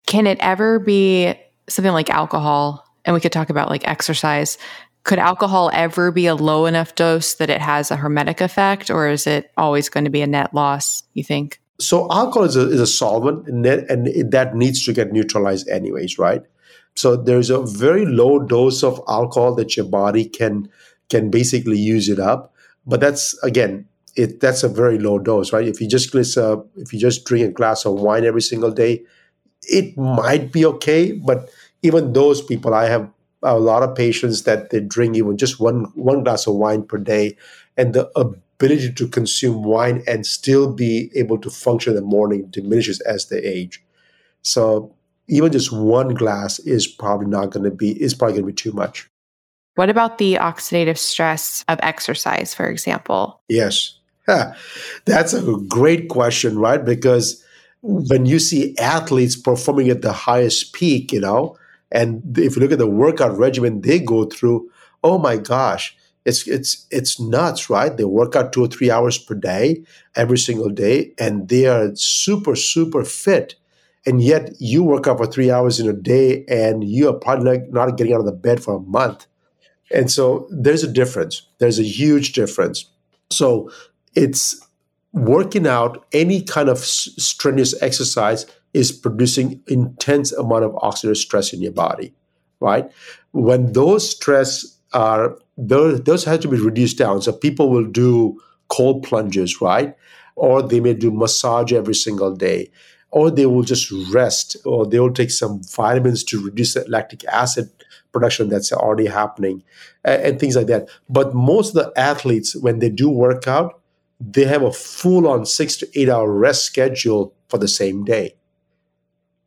Can 0.05 0.27
it 0.27 0.37
ever 0.41 0.79
be 0.79 1.33
something 1.67 1.93
like 1.93 2.09
alcohol? 2.09 2.85
And 3.05 3.13
we 3.13 3.21
could 3.21 3.31
talk 3.31 3.49
about 3.49 3.69
like 3.69 3.87
exercise 3.87 4.57
could 5.05 5.17
alcohol 5.17 5.71
ever 5.73 6.11
be 6.11 6.27
a 6.27 6.35
low 6.35 6.65
enough 6.65 6.93
dose 6.93 7.35
that 7.35 7.49
it 7.49 7.61
has 7.61 7.89
a 7.89 7.95
hormetic 7.95 8.41
effect, 8.41 8.91
or 8.91 9.07
is 9.07 9.25
it 9.25 9.49
always 9.57 9.87
going 9.89 10.03
to 10.03 10.11
be 10.11 10.21
a 10.21 10.27
net 10.27 10.53
loss, 10.53 11.03
you 11.13 11.23
think? 11.23 11.61
So, 11.79 12.11
alcohol 12.11 12.43
is 12.43 12.57
a, 12.57 12.69
is 12.69 12.81
a 12.81 12.85
solvent, 12.85 13.47
and, 13.47 13.63
that, 13.63 13.89
and 13.89 14.31
that 14.31 14.55
needs 14.55 14.83
to 14.83 14.93
get 14.93 15.13
neutralized 15.13 15.69
anyways, 15.69 16.19
right? 16.19 16.43
So 16.95 17.15
there's 17.15 17.49
a 17.49 17.61
very 17.61 18.05
low 18.05 18.39
dose 18.39 18.83
of 18.83 19.01
alcohol 19.07 19.55
that 19.55 19.77
your 19.77 19.85
body 19.85 20.25
can 20.25 20.69
can 21.09 21.29
basically 21.29 21.77
use 21.77 22.09
it 22.09 22.19
up. 22.19 22.53
But 22.85 22.99
that's 22.99 23.41
again, 23.41 23.87
it 24.17 24.41
that's 24.41 24.63
a 24.63 24.67
very 24.67 24.99
low 24.99 25.17
dose, 25.17 25.53
right? 25.53 25.65
If 25.65 25.79
you 25.79 25.87
just 25.87 26.13
uh, 26.37 26.57
if 26.75 26.91
you 26.91 26.99
just 26.99 27.23
drink 27.23 27.47
a 27.47 27.51
glass 27.51 27.85
of 27.85 27.93
wine 27.93 28.25
every 28.25 28.41
single 28.41 28.71
day, 28.71 29.03
it 29.63 29.97
might 29.97 30.51
be 30.51 30.65
okay. 30.65 31.11
But 31.13 31.49
even 31.81 32.13
those 32.13 32.41
people, 32.41 32.73
I 32.73 32.85
have 32.85 33.09
a 33.43 33.57
lot 33.57 33.83
of 33.83 33.95
patients 33.95 34.43
that 34.43 34.69
they 34.69 34.81
drink 34.81 35.15
even 35.15 35.37
just 35.37 35.59
one 35.59 35.85
one 35.95 36.23
glass 36.23 36.47
of 36.47 36.55
wine 36.55 36.83
per 36.83 36.97
day, 36.97 37.37
and 37.77 37.93
the 37.93 38.09
ability 38.17 38.91
to 38.93 39.07
consume 39.07 39.63
wine 39.63 40.03
and 40.07 40.25
still 40.25 40.73
be 40.73 41.11
able 41.15 41.37
to 41.39 41.49
function 41.49 41.91
in 41.91 41.95
the 41.95 42.01
morning 42.05 42.47
diminishes 42.49 42.99
as 43.01 43.27
they 43.27 43.39
age. 43.39 43.83
So 44.41 44.93
even 45.27 45.51
just 45.51 45.71
one 45.71 46.13
glass 46.15 46.59
is 46.59 46.87
probably 46.87 47.27
not 47.27 47.51
going 47.51 47.63
to 47.63 47.71
be 47.71 48.01
is 48.01 48.13
probably 48.13 48.41
going 48.41 48.45
to 48.45 48.51
be 48.51 48.71
too 48.71 48.73
much. 48.73 49.09
What 49.75 49.89
about 49.89 50.17
the 50.17 50.35
oxidative 50.35 50.97
stress 50.97 51.63
of 51.69 51.79
exercise, 51.81 52.53
for 52.53 52.67
example? 52.67 53.39
Yes. 53.47 53.95
That's 55.05 55.33
a 55.33 55.55
great 55.69 56.09
question, 56.09 56.59
right? 56.59 56.83
Because 56.83 57.43
when 57.81 58.25
you 58.25 58.39
see 58.39 58.77
athletes 58.77 59.35
performing 59.35 59.89
at 59.89 60.01
the 60.01 60.11
highest 60.11 60.73
peak, 60.73 61.11
you 61.11 61.21
know, 61.21 61.57
and 61.91 62.37
if 62.37 62.55
you 62.55 62.61
look 62.61 62.71
at 62.71 62.77
the 62.77 62.87
workout 62.87 63.37
regimen 63.37 63.81
they 63.81 63.99
go 63.99 64.25
through, 64.25 64.69
oh 65.03 65.17
my 65.17 65.37
gosh, 65.37 65.95
it's 66.25 66.47
it's 66.47 66.85
it's 66.91 67.19
nuts, 67.19 67.69
right? 67.69 67.95
They 67.95 68.03
work 68.03 68.35
out 68.35 68.53
two 68.53 68.63
or 68.63 68.67
three 68.67 68.91
hours 68.91 69.17
per 69.17 69.35
day, 69.35 69.83
every 70.15 70.37
single 70.37 70.69
day, 70.69 71.13
and 71.17 71.47
they 71.47 71.65
are 71.65 71.95
super, 71.95 72.55
super 72.55 73.03
fit. 73.03 73.55
And 74.05 74.21
yet 74.21 74.53
you 74.59 74.83
work 74.83 75.07
out 75.07 75.17
for 75.17 75.27
three 75.27 75.51
hours 75.51 75.79
in 75.79 75.87
a 75.87 75.93
day 75.93 76.45
and 76.47 76.83
you 76.83 77.09
are 77.09 77.13
probably 77.13 77.59
not 77.69 77.97
getting 77.97 78.13
out 78.13 78.21
of 78.21 78.25
the 78.25 78.31
bed 78.31 78.63
for 78.63 78.75
a 78.75 78.79
month. 78.79 79.27
And 79.91 80.09
so 80.09 80.47
there's 80.51 80.83
a 80.83 80.91
difference. 80.91 81.47
There's 81.59 81.79
a 81.79 81.83
huge 81.83 82.33
difference. 82.33 82.85
So 83.29 83.71
it's 84.15 84.59
working 85.13 85.67
out 85.67 86.05
any 86.11 86.41
kind 86.41 86.69
of 86.69 86.79
strenuous 86.79 87.79
exercise 87.81 88.45
is 88.73 88.91
producing 88.91 89.61
intense 89.67 90.31
amount 90.31 90.63
of 90.63 90.71
oxidative 90.73 91.17
stress 91.17 91.53
in 91.53 91.61
your 91.61 91.71
body, 91.71 92.13
right? 92.59 92.89
When 93.31 93.73
those 93.73 94.09
stress 94.09 94.77
are 94.93 95.37
those, 95.57 96.01
those 96.01 96.23
have 96.25 96.39
to 96.41 96.47
be 96.47 96.59
reduced 96.59 96.97
down. 96.97 97.21
So 97.21 97.31
people 97.31 97.69
will 97.69 97.85
do 97.85 98.39
cold 98.69 99.03
plunges, 99.03 99.61
right? 99.61 99.95
Or 100.35 100.61
they 100.61 100.79
may 100.79 100.93
do 100.93 101.11
massage 101.11 101.73
every 101.73 101.95
single 101.95 102.35
day, 102.35 102.71
or 103.11 103.31
they 103.31 103.45
will 103.45 103.63
just 103.63 103.91
rest, 104.13 104.55
or 104.65 104.85
they 104.85 104.99
will 104.99 105.13
take 105.13 105.31
some 105.31 105.61
vitamins 105.63 106.23
to 106.25 106.43
reduce 106.43 106.75
the 106.75 106.87
lactic 106.87 107.25
acid 107.25 107.69
production 108.11 108.49
that's 108.49 108.71
already 108.71 109.07
happening, 109.07 109.63
and, 110.03 110.21
and 110.21 110.39
things 110.39 110.55
like 110.55 110.67
that. 110.67 110.87
But 111.09 111.33
most 111.33 111.75
of 111.75 111.83
the 111.83 111.99
athletes, 111.99 112.55
when 112.55 112.79
they 112.79 112.89
do 112.89 113.09
workout, 113.09 113.78
they 114.19 114.45
have 114.45 114.61
a 114.61 114.71
full 114.71 115.27
on 115.27 115.45
six 115.45 115.77
to 115.77 115.87
eight 115.99 116.09
hour 116.09 116.31
rest 116.31 116.65
schedule 116.65 117.33
for 117.47 117.57
the 117.57 117.67
same 117.67 118.03
day 118.03 118.35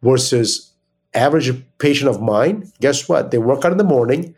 versus 0.03 0.73
average 1.15 1.53
patient 1.79 2.11
of 2.11 2.21
mine. 2.21 2.71
Guess 2.81 3.09
what? 3.09 3.31
They 3.31 3.39
work 3.39 3.65
out 3.65 3.73
in 3.73 3.79
the 3.79 3.85
morning. 3.85 4.35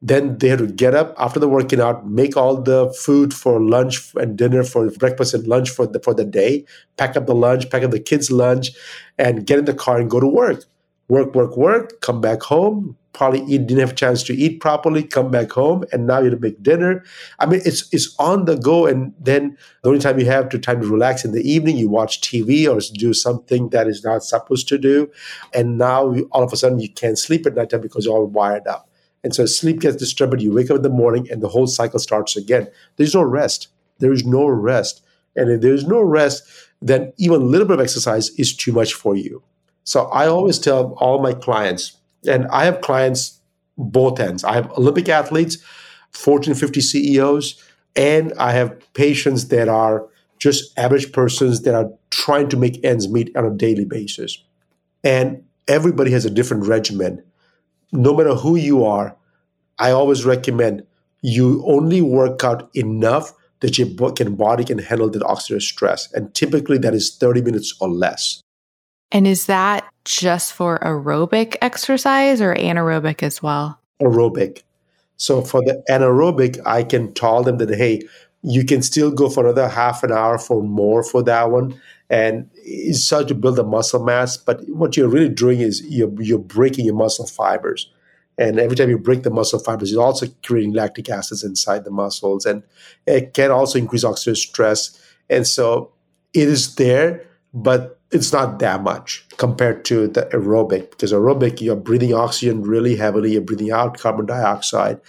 Then 0.00 0.38
they 0.38 0.48
have 0.48 0.60
to 0.60 0.68
get 0.68 0.94
up 0.94 1.14
after 1.18 1.40
the 1.40 1.48
working 1.48 1.80
out 1.80 2.06
make 2.06 2.36
all 2.36 2.62
the 2.62 2.92
food 2.92 3.34
for 3.34 3.60
lunch 3.60 4.14
and 4.14 4.38
dinner 4.38 4.62
for 4.62 4.90
breakfast 4.92 5.34
and 5.34 5.46
lunch 5.46 5.70
for 5.70 5.88
the 5.88 5.98
for 5.98 6.14
the 6.14 6.24
day 6.24 6.64
pack 6.96 7.16
up 7.16 7.26
the 7.26 7.34
lunch 7.34 7.68
pack 7.68 7.82
up 7.82 7.90
the 7.90 7.98
kids 7.98 8.30
lunch 8.30 8.70
and 9.18 9.44
get 9.44 9.58
in 9.58 9.64
the 9.64 9.74
car 9.74 9.98
and 9.98 10.08
go 10.08 10.20
to 10.20 10.26
work. 10.26 10.64
Work 11.08 11.34
work 11.34 11.56
work 11.56 12.00
come 12.00 12.20
back 12.20 12.42
home 12.42 12.96
probably 13.12 13.40
eat, 13.42 13.66
didn't 13.66 13.80
have 13.80 13.92
a 13.92 13.94
chance 13.94 14.22
to 14.24 14.34
eat 14.34 14.60
properly, 14.60 15.02
come 15.02 15.30
back 15.30 15.50
home, 15.50 15.84
and 15.92 16.06
now 16.06 16.18
you 16.18 16.30
have 16.30 16.34
to 16.34 16.40
make 16.40 16.62
dinner. 16.62 17.04
I 17.38 17.46
mean, 17.46 17.60
it's 17.64 17.92
it's 17.92 18.14
on 18.18 18.44
the 18.44 18.56
go, 18.56 18.86
and 18.86 19.12
then 19.18 19.56
the 19.82 19.88
only 19.88 20.00
time 20.00 20.18
you 20.18 20.26
have 20.26 20.48
to 20.50 20.58
time 20.58 20.80
to 20.80 20.86
relax 20.86 21.24
in 21.24 21.32
the 21.32 21.48
evening, 21.48 21.76
you 21.76 21.88
watch 21.88 22.20
TV 22.20 22.68
or 22.68 22.80
do 22.94 23.12
something 23.12 23.70
that 23.70 23.88
is 23.88 24.04
not 24.04 24.22
supposed 24.22 24.68
to 24.68 24.78
do, 24.78 25.10
and 25.54 25.78
now 25.78 26.12
you, 26.12 26.28
all 26.32 26.42
of 26.42 26.52
a 26.52 26.56
sudden 26.56 26.78
you 26.78 26.90
can't 26.90 27.18
sleep 27.18 27.46
at 27.46 27.54
night 27.54 27.70
time 27.70 27.80
because 27.80 28.04
you're 28.04 28.14
all 28.14 28.26
wired 28.26 28.66
up, 28.66 28.88
and 29.24 29.34
so 29.34 29.46
sleep 29.46 29.80
gets 29.80 29.96
disturbed. 29.96 30.40
You 30.40 30.52
wake 30.52 30.70
up 30.70 30.76
in 30.76 30.82
the 30.82 30.88
morning, 30.88 31.28
and 31.30 31.42
the 31.42 31.48
whole 31.48 31.66
cycle 31.66 31.98
starts 31.98 32.36
again. 32.36 32.68
There's 32.96 33.14
no 33.14 33.22
rest. 33.22 33.68
There 33.98 34.12
is 34.12 34.24
no 34.24 34.46
rest, 34.46 35.02
and 35.34 35.50
if 35.50 35.60
there's 35.60 35.86
no 35.86 36.00
rest, 36.02 36.44
then 36.80 37.12
even 37.18 37.42
a 37.42 37.44
little 37.44 37.66
bit 37.66 37.74
of 37.74 37.80
exercise 37.80 38.30
is 38.30 38.54
too 38.54 38.72
much 38.72 38.94
for 38.94 39.16
you. 39.16 39.42
So 39.84 40.04
I 40.08 40.26
always 40.26 40.58
tell 40.58 40.92
all 40.98 41.20
my 41.20 41.32
clients 41.32 41.97
and 42.26 42.46
I 42.48 42.64
have 42.64 42.80
clients 42.80 43.38
both 43.76 44.18
ends. 44.20 44.44
I 44.44 44.54
have 44.54 44.70
Olympic 44.72 45.08
athletes, 45.08 45.58
Fortune 46.10 46.54
50 46.54 46.80
CEOs, 46.80 47.62
and 47.94 48.32
I 48.38 48.52
have 48.52 48.76
patients 48.94 49.48
that 49.48 49.68
are 49.68 50.06
just 50.38 50.76
average 50.78 51.12
persons 51.12 51.62
that 51.62 51.74
are 51.74 51.90
trying 52.10 52.48
to 52.48 52.56
make 52.56 52.84
ends 52.84 53.08
meet 53.08 53.34
on 53.36 53.44
a 53.44 53.50
daily 53.50 53.84
basis. 53.84 54.42
And 55.04 55.44
everybody 55.66 56.10
has 56.12 56.24
a 56.24 56.30
different 56.30 56.66
regimen. 56.66 57.22
No 57.92 58.14
matter 58.14 58.34
who 58.34 58.56
you 58.56 58.84
are, 58.84 59.16
I 59.78 59.90
always 59.90 60.24
recommend 60.24 60.84
you 61.22 61.64
only 61.66 62.00
work 62.00 62.44
out 62.44 62.70
enough 62.74 63.32
that 63.60 63.78
your 63.78 63.88
body 63.88 64.64
can 64.64 64.78
handle 64.78 65.10
the 65.10 65.18
oxidative 65.20 65.62
stress. 65.62 66.12
And 66.12 66.32
typically 66.34 66.78
that 66.78 66.94
is 66.94 67.16
30 67.16 67.42
minutes 67.42 67.74
or 67.80 67.88
less. 67.88 68.40
And 69.10 69.26
is 69.26 69.46
that 69.46 69.88
just 70.08 70.52
for 70.52 70.78
aerobic 70.78 71.56
exercise 71.60 72.40
or 72.40 72.54
anaerobic 72.54 73.22
as 73.22 73.42
well? 73.42 73.78
Aerobic. 74.00 74.62
So 75.16 75.42
for 75.42 75.60
the 75.62 75.82
anaerobic, 75.90 76.58
I 76.64 76.82
can 76.82 77.12
tell 77.12 77.42
them 77.42 77.58
that, 77.58 77.74
hey, 77.74 78.02
you 78.42 78.64
can 78.64 78.82
still 78.82 79.10
go 79.10 79.28
for 79.28 79.44
another 79.44 79.68
half 79.68 80.02
an 80.02 80.12
hour 80.12 80.38
for 80.38 80.62
more 80.62 81.02
for 81.02 81.22
that 81.24 81.50
one. 81.50 81.78
And 82.08 82.48
it's 82.54 83.04
start 83.04 83.28
to 83.28 83.34
build 83.34 83.56
the 83.56 83.64
muscle 83.64 84.02
mass. 84.02 84.36
But 84.36 84.66
what 84.68 84.96
you're 84.96 85.08
really 85.08 85.28
doing 85.28 85.60
is 85.60 85.82
you're, 85.86 86.10
you're 86.22 86.38
breaking 86.38 86.86
your 86.86 86.94
muscle 86.94 87.26
fibers. 87.26 87.92
And 88.38 88.60
every 88.60 88.76
time 88.76 88.88
you 88.88 88.98
break 88.98 89.24
the 89.24 89.30
muscle 89.30 89.58
fibers, 89.58 89.90
you're 89.90 90.02
also 90.02 90.26
creating 90.44 90.72
lactic 90.72 91.10
acids 91.10 91.42
inside 91.42 91.84
the 91.84 91.90
muscles. 91.90 92.46
And 92.46 92.62
it 93.06 93.34
can 93.34 93.50
also 93.50 93.78
increase 93.78 94.04
oxidative 94.04 94.36
stress. 94.36 94.98
And 95.28 95.46
so 95.46 95.92
it 96.32 96.48
is 96.48 96.76
there, 96.76 97.26
but 97.52 97.97
it's 98.10 98.32
not 98.32 98.58
that 98.58 98.82
much 98.82 99.26
compared 99.36 99.84
to 99.86 100.08
the 100.08 100.22
aerobic 100.32 100.90
because 100.90 101.12
aerobic 101.12 101.60
you're 101.60 101.76
breathing 101.76 102.14
oxygen 102.14 102.62
really 102.62 102.96
heavily 102.96 103.32
you're 103.32 103.42
breathing 103.42 103.70
out 103.70 103.98
carbon 103.98 104.26
dioxide. 104.26 105.00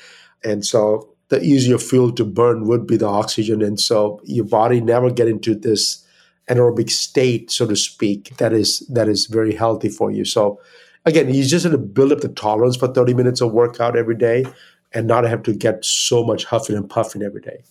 And 0.43 0.65
so 0.65 1.09
the 1.29 1.41
easier 1.41 1.77
fuel 1.77 2.11
to 2.13 2.25
burn 2.25 2.65
would 2.65 2.87
be 2.87 2.97
the 2.97 3.07
oxygen. 3.07 3.61
And 3.61 3.79
so 3.79 4.19
your 4.23 4.45
body 4.45 4.81
never 4.81 5.11
get 5.11 5.27
into 5.27 5.55
this 5.55 6.05
anaerobic 6.49 6.89
state 6.89 7.51
so 7.51 7.67
to 7.67 7.75
speak 7.75 8.35
that 8.37 8.51
is 8.51 8.79
that 8.87 9.07
is 9.07 9.27
very 9.27 9.55
healthy 9.55 9.89
for 9.89 10.11
you. 10.11 10.25
So 10.25 10.59
again 11.05 11.33
you 11.33 11.45
just 11.45 11.63
have 11.63 11.71
to 11.71 11.77
build 11.77 12.11
up 12.11 12.21
the 12.21 12.29
tolerance 12.29 12.75
for 12.75 12.87
30 12.87 13.13
minutes 13.13 13.41
of 13.41 13.53
workout 13.53 13.95
every 13.95 14.15
day 14.15 14.45
and 14.91 15.07
not 15.07 15.23
have 15.23 15.43
to 15.43 15.53
get 15.53 15.85
so 15.85 16.23
much 16.23 16.45
huffing 16.45 16.75
and 16.75 16.89
puffing 16.89 17.21
every 17.21 17.41
day. 17.41 17.63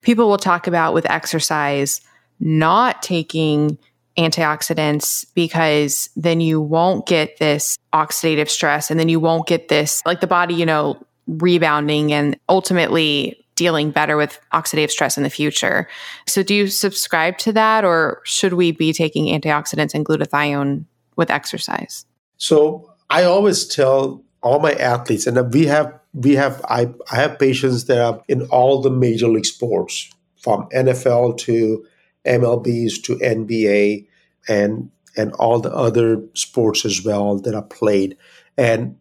People 0.00 0.28
will 0.28 0.38
talk 0.38 0.66
about 0.66 0.94
with 0.94 1.10
exercise 1.10 2.00
not 2.40 3.02
taking 3.02 3.78
antioxidants 4.18 5.24
because 5.34 6.10
then 6.16 6.40
you 6.40 6.60
won't 6.60 7.06
get 7.06 7.38
this 7.38 7.78
oxidative 7.92 8.48
stress 8.48 8.90
and 8.90 8.98
then 8.98 9.08
you 9.08 9.20
won't 9.20 9.46
get 9.46 9.68
this, 9.68 10.02
like 10.04 10.20
the 10.20 10.26
body, 10.26 10.54
you 10.54 10.66
know, 10.66 11.00
rebounding 11.26 12.12
and 12.12 12.38
ultimately 12.48 13.44
dealing 13.54 13.90
better 13.90 14.16
with 14.16 14.38
oxidative 14.52 14.90
stress 14.90 15.16
in 15.16 15.22
the 15.22 15.30
future. 15.30 15.88
So, 16.26 16.42
do 16.42 16.54
you 16.54 16.68
subscribe 16.68 17.38
to 17.38 17.52
that, 17.52 17.84
or 17.84 18.20
should 18.24 18.52
we 18.52 18.72
be 18.72 18.92
taking 18.92 19.26
antioxidants 19.26 19.94
and 19.94 20.06
glutathione 20.06 20.84
with 21.16 21.30
exercise? 21.30 22.06
So, 22.36 22.92
I 23.10 23.24
always 23.24 23.66
tell 23.66 24.22
all 24.42 24.60
my 24.60 24.72
athletes, 24.72 25.26
and 25.26 25.52
we 25.52 25.66
have 25.66 25.92
we 26.14 26.34
have 26.36 26.64
I, 26.68 26.88
I 27.10 27.16
have 27.16 27.38
patients 27.38 27.84
that 27.86 27.98
are 27.98 28.22
in 28.28 28.42
all 28.46 28.80
the 28.80 28.90
major 28.90 29.28
league 29.28 29.46
sports, 29.46 30.08
from 30.40 30.68
NFL 30.74 31.38
to 31.38 31.84
MLBs 32.28 33.02
to 33.04 33.16
NBA 33.16 34.06
and 34.48 34.90
and 35.16 35.32
all 35.32 35.58
the 35.60 35.74
other 35.74 36.22
sports 36.34 36.84
as 36.84 37.04
well 37.04 37.38
that 37.40 37.54
are 37.54 37.62
played. 37.62 38.16
And 38.56 38.96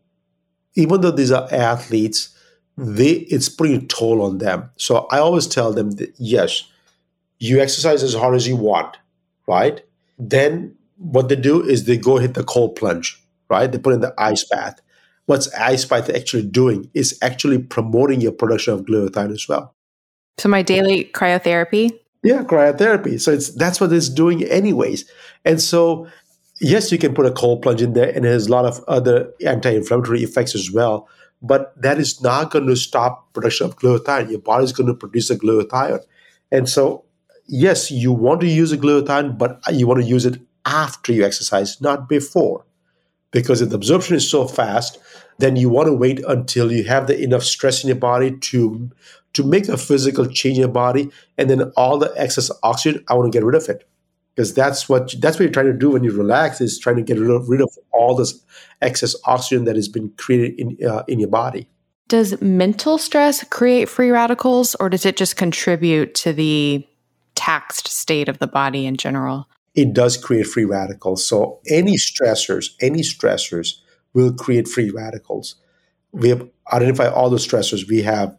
even 0.76 1.02
though 1.02 1.12
these 1.12 1.32
are 1.32 1.48
athletes, 1.52 2.36
they 2.78 3.12
it's 3.12 3.50
pretty 3.50 3.86
toll 3.88 4.22
on 4.22 4.40
them. 4.40 4.70
So 4.78 5.08
I 5.12 5.20
always 5.20 5.48
tell 5.48 5.74
them 5.74 5.92
that 5.92 6.14
yes, 6.18 6.64
you 7.40 7.60
exercise 7.60 8.04
as 8.04 8.14
hard 8.14 8.36
as 8.36 8.48
you 8.48 8.56
want, 8.56 8.98
right? 9.48 9.82
Then 10.18 10.76
what 10.98 11.30
they 11.30 11.36
do 11.36 11.64
is 11.64 11.86
they 11.86 11.98
go 11.98 12.18
hit 12.18 12.34
the 12.34 12.44
cold 12.44 12.76
plunge, 12.76 13.22
right? 13.50 13.72
They 13.72 13.78
put 13.78 13.94
in 13.94 14.02
the 14.02 14.14
ice 14.18 14.44
bath. 14.44 14.82
What's 15.26 15.54
ice 15.54 15.86
bath 15.86 16.10
actually 16.10 16.44
doing 16.44 16.90
is 16.94 17.18
actually 17.22 17.60
promoting 17.60 18.22
your 18.22 18.32
production 18.32 18.74
of 18.74 18.86
glutathione 18.86 19.34
as 19.34 19.48
well. 19.48 19.76
So 20.38 20.50
my 20.50 20.62
daily 20.62 21.06
cryotherapy 21.06 22.00
yeah, 22.28 22.44
cryotherapy. 22.44 23.20
So 23.20 23.32
it's 23.32 23.50
that's 23.50 23.80
what 23.80 23.94
it's 23.94 24.10
doing 24.10 24.44
anyways. 24.44 25.10
And 25.46 25.62
so 25.62 26.08
yes, 26.60 26.92
you 26.92 26.98
can 26.98 27.14
put 27.14 27.26
a 27.26 27.32
cold 27.32 27.62
plunge 27.62 27.82
in 27.82 27.94
there, 27.94 28.10
and 28.10 28.26
it 28.26 28.30
has 28.30 28.48
a 28.48 28.52
lot 28.52 28.66
of 28.66 28.84
other 28.88 29.32
anti-inflammatory 29.46 30.24
effects 30.24 30.56
as 30.56 30.72
well. 30.72 31.08
But 31.42 31.80
that 31.82 32.00
is 32.00 32.22
not 32.22 32.52
going 32.52 32.68
to 32.68 32.76
stop 32.76 33.32
production 33.34 33.68
of 33.68 33.78
glutathione. 33.78 34.32
Your 34.32 34.40
body 34.40 34.66
is 34.66 34.74
going 34.74 34.88
to 34.88 34.94
produce 34.94 35.30
a 35.30 35.38
glutathione, 35.38 36.04
and 36.52 36.68
so 36.68 37.06
yes, 37.46 37.90
you 37.90 38.12
want 38.12 38.42
to 38.42 38.48
use 38.48 38.74
a 38.74 38.78
glutathione, 38.78 39.38
but 39.38 39.62
you 39.72 39.88
want 39.88 40.02
to 40.02 40.08
use 40.08 40.26
it 40.26 40.42
after 40.66 41.14
you 41.14 41.24
exercise, 41.24 41.80
not 41.80 42.10
before, 42.10 42.66
because 43.32 43.62
if 43.62 43.70
the 43.70 43.76
absorption 43.76 44.18
is 44.18 44.30
so 44.30 44.46
fast, 44.46 45.00
then 45.38 45.56
you 45.56 45.70
want 45.70 45.88
to 45.88 45.94
wait 45.94 46.20
until 46.28 46.72
you 46.72 46.84
have 46.84 47.08
the 47.08 47.18
enough 47.18 47.44
stress 47.44 47.84
in 47.84 47.88
your 47.88 47.96
body 47.96 48.36
to 48.38 48.90
to 49.38 49.44
make 49.44 49.68
a 49.70 49.78
physical 49.78 50.26
change 50.26 50.58
in 50.58 50.62
your 50.62 50.70
body, 50.70 51.10
and 51.38 51.50
then 51.50 51.72
all 51.78 51.98
the 51.98 52.14
excess 52.18 52.52
oxygen, 52.64 53.04
I 53.08 53.14
want 53.14 53.32
to 53.32 53.36
get 53.38 53.46
rid 53.46 53.56
of 53.56 53.70
it 53.70 53.88
because 54.36 54.54
that's 54.54 54.88
what 54.88 55.16
that's 55.20 55.38
what 55.38 55.46
you're 55.46 55.52
trying 55.52 55.66
to 55.66 55.74
do 55.74 55.90
when 55.92 56.04
you 56.04 56.12
relax 56.12 56.62
is 56.62 56.78
trying 56.78 56.98
to 56.98 57.02
get 57.02 57.18
rid 57.18 57.32
of, 57.32 57.50
rid 57.50 57.62
of 57.62 57.70
all 57.92 58.16
this 58.16 58.40
excess 58.82 59.16
oxygen 59.26 59.66
that 59.66 59.76
has 59.76 59.88
been 59.88 60.10
created 60.18 60.60
in 60.60 60.88
uh, 60.88 61.04
in 61.08 61.20
your 61.20 61.30
body. 61.30 61.68
Does 62.08 62.40
mental 62.42 62.98
stress 62.98 63.44
create 63.46 63.90
free 63.90 64.12
radicals, 64.12 64.76
or 64.76 64.90
does 64.90 65.06
it 65.06 65.18
just 65.18 65.36
contribute 65.36 66.16
to 66.16 66.34
the 66.34 66.88
taxed 67.36 67.88
state 67.88 68.30
of 68.30 68.40
the 68.40 68.48
body 68.48 68.86
in 68.86 68.96
general? 68.96 69.48
It 69.76 69.94
does 69.94 70.18
create 70.18 70.48
free 70.48 70.66
radicals. 70.66 71.28
So 71.28 71.60
any 71.68 71.98
stressors, 71.98 72.72
any 72.82 73.02
stressors 73.02 73.76
will 74.14 74.34
create 74.34 74.68
free 74.68 74.90
radicals. 74.90 75.56
We 76.12 76.30
have 76.30 76.48
identified 76.72 77.12
all 77.14 77.30
the 77.30 77.38
stressors. 77.38 77.88
We 77.88 78.02
have 78.04 78.36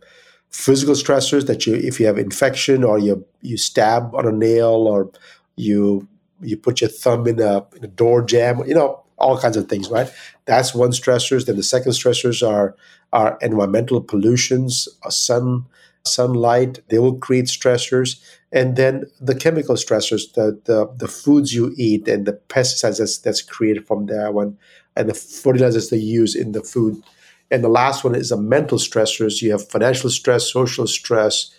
physical 0.50 0.94
stressors 0.94 1.46
that 1.46 1.66
you, 1.66 1.74
if 1.74 2.00
you 2.00 2.06
have 2.06 2.18
infection 2.18 2.84
or 2.84 2.98
you 2.98 3.24
you 3.42 3.56
stab 3.56 4.14
on 4.14 4.26
a 4.26 4.32
nail 4.32 4.86
or 4.88 5.10
you 5.56 6.08
you 6.40 6.56
put 6.56 6.80
your 6.80 6.90
thumb 6.90 7.26
in 7.26 7.40
a, 7.40 7.66
in 7.76 7.84
a 7.84 7.88
door 7.88 8.22
jam, 8.22 8.62
you 8.66 8.74
know, 8.74 9.02
all 9.18 9.38
kinds 9.38 9.56
of 9.56 9.68
things, 9.68 9.90
right? 9.90 10.10
That's 10.44 10.74
one 10.74 10.90
stressors. 10.90 11.46
Then 11.46 11.56
the 11.56 11.62
second 11.62 11.92
stressors 11.92 12.46
are 12.46 12.76
are 13.12 13.38
environmental 13.40 14.00
pollutions, 14.00 14.88
uh, 15.04 15.10
sun 15.10 15.66
sunlight. 16.04 16.80
They 16.88 16.98
will 16.98 17.16
create 17.16 17.46
stressors, 17.46 18.20
and 18.52 18.76
then 18.76 19.04
the 19.20 19.34
chemical 19.34 19.74
stressors, 19.74 20.32
the 20.34 20.60
the, 20.64 20.90
the 20.96 21.08
foods 21.08 21.54
you 21.54 21.74
eat, 21.76 22.08
and 22.08 22.26
the 22.26 22.40
pesticides 22.48 22.98
that's, 22.98 23.18
that's 23.18 23.42
created 23.42 23.86
from 23.86 24.06
that 24.06 24.34
one, 24.34 24.56
and 24.96 25.08
the 25.08 25.14
fertilizers 25.14 25.90
they 25.90 25.98
use 25.98 26.34
in 26.34 26.52
the 26.52 26.62
food. 26.62 27.02
And 27.50 27.64
the 27.64 27.68
last 27.68 28.04
one 28.04 28.14
is 28.14 28.28
the 28.28 28.36
mental 28.36 28.78
stressors. 28.78 29.40
You 29.40 29.52
have 29.52 29.66
financial 29.68 30.10
stress, 30.10 30.50
social 30.50 30.86
stress, 30.86 31.50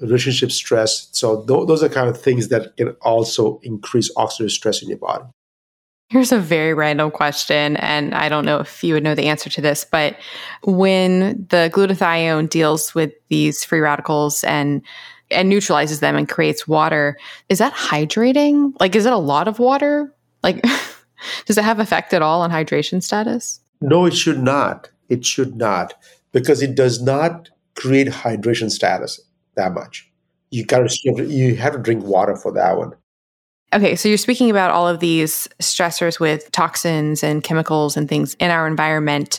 relationship 0.00 0.52
stress. 0.52 1.08
So 1.12 1.44
th- 1.44 1.66
those 1.66 1.82
are 1.82 1.88
kind 1.88 2.08
of 2.08 2.20
things 2.20 2.48
that 2.48 2.76
can 2.76 2.90
also 3.00 3.58
increase 3.62 4.12
oxidative 4.14 4.50
stress 4.50 4.82
in 4.82 4.88
your 4.88 4.98
body. 4.98 5.24
Here's 6.10 6.32
a 6.32 6.38
very 6.38 6.72
random 6.72 7.10
question, 7.10 7.76
and 7.76 8.14
I 8.14 8.30
don't 8.30 8.46
know 8.46 8.60
if 8.60 8.82
you 8.82 8.94
would 8.94 9.02
know 9.02 9.14
the 9.14 9.26
answer 9.26 9.50
to 9.50 9.60
this, 9.60 9.84
but 9.84 10.16
when 10.64 11.46
the 11.50 11.70
glutathione 11.70 12.48
deals 12.48 12.94
with 12.94 13.12
these 13.28 13.62
free 13.62 13.80
radicals 13.80 14.42
and 14.44 14.82
and 15.30 15.50
neutralizes 15.50 16.00
them 16.00 16.16
and 16.16 16.26
creates 16.26 16.66
water, 16.66 17.18
is 17.50 17.58
that 17.58 17.74
hydrating? 17.74 18.72
Like, 18.80 18.96
is 18.96 19.04
it 19.04 19.12
a 19.12 19.18
lot 19.18 19.46
of 19.46 19.58
water? 19.58 20.10
Like, 20.42 20.62
does 21.44 21.58
it 21.58 21.64
have 21.64 21.80
effect 21.80 22.14
at 22.14 22.22
all 22.22 22.40
on 22.40 22.50
hydration 22.50 23.02
status? 23.02 23.60
No, 23.82 24.06
it 24.06 24.14
should 24.14 24.42
not. 24.42 24.88
It 25.08 25.24
should 25.24 25.56
not 25.56 25.94
because 26.32 26.62
it 26.62 26.74
does 26.74 27.00
not 27.00 27.50
create 27.74 28.08
hydration 28.08 28.70
status 28.70 29.20
that 29.54 29.72
much. 29.72 30.10
You 30.50 30.64
got 30.64 30.88
to 30.88 31.24
you 31.26 31.56
have 31.56 31.74
to 31.74 31.78
drink 31.78 32.04
water 32.04 32.36
for 32.36 32.52
that 32.52 32.76
one. 32.76 32.94
Okay, 33.74 33.96
so 33.96 34.08
you're 34.08 34.16
speaking 34.16 34.50
about 34.50 34.70
all 34.70 34.88
of 34.88 35.00
these 35.00 35.46
stressors 35.60 36.18
with 36.18 36.50
toxins 36.52 37.22
and 37.22 37.44
chemicals 37.44 37.98
and 37.98 38.08
things 38.08 38.34
in 38.40 38.50
our 38.50 38.66
environment. 38.66 39.38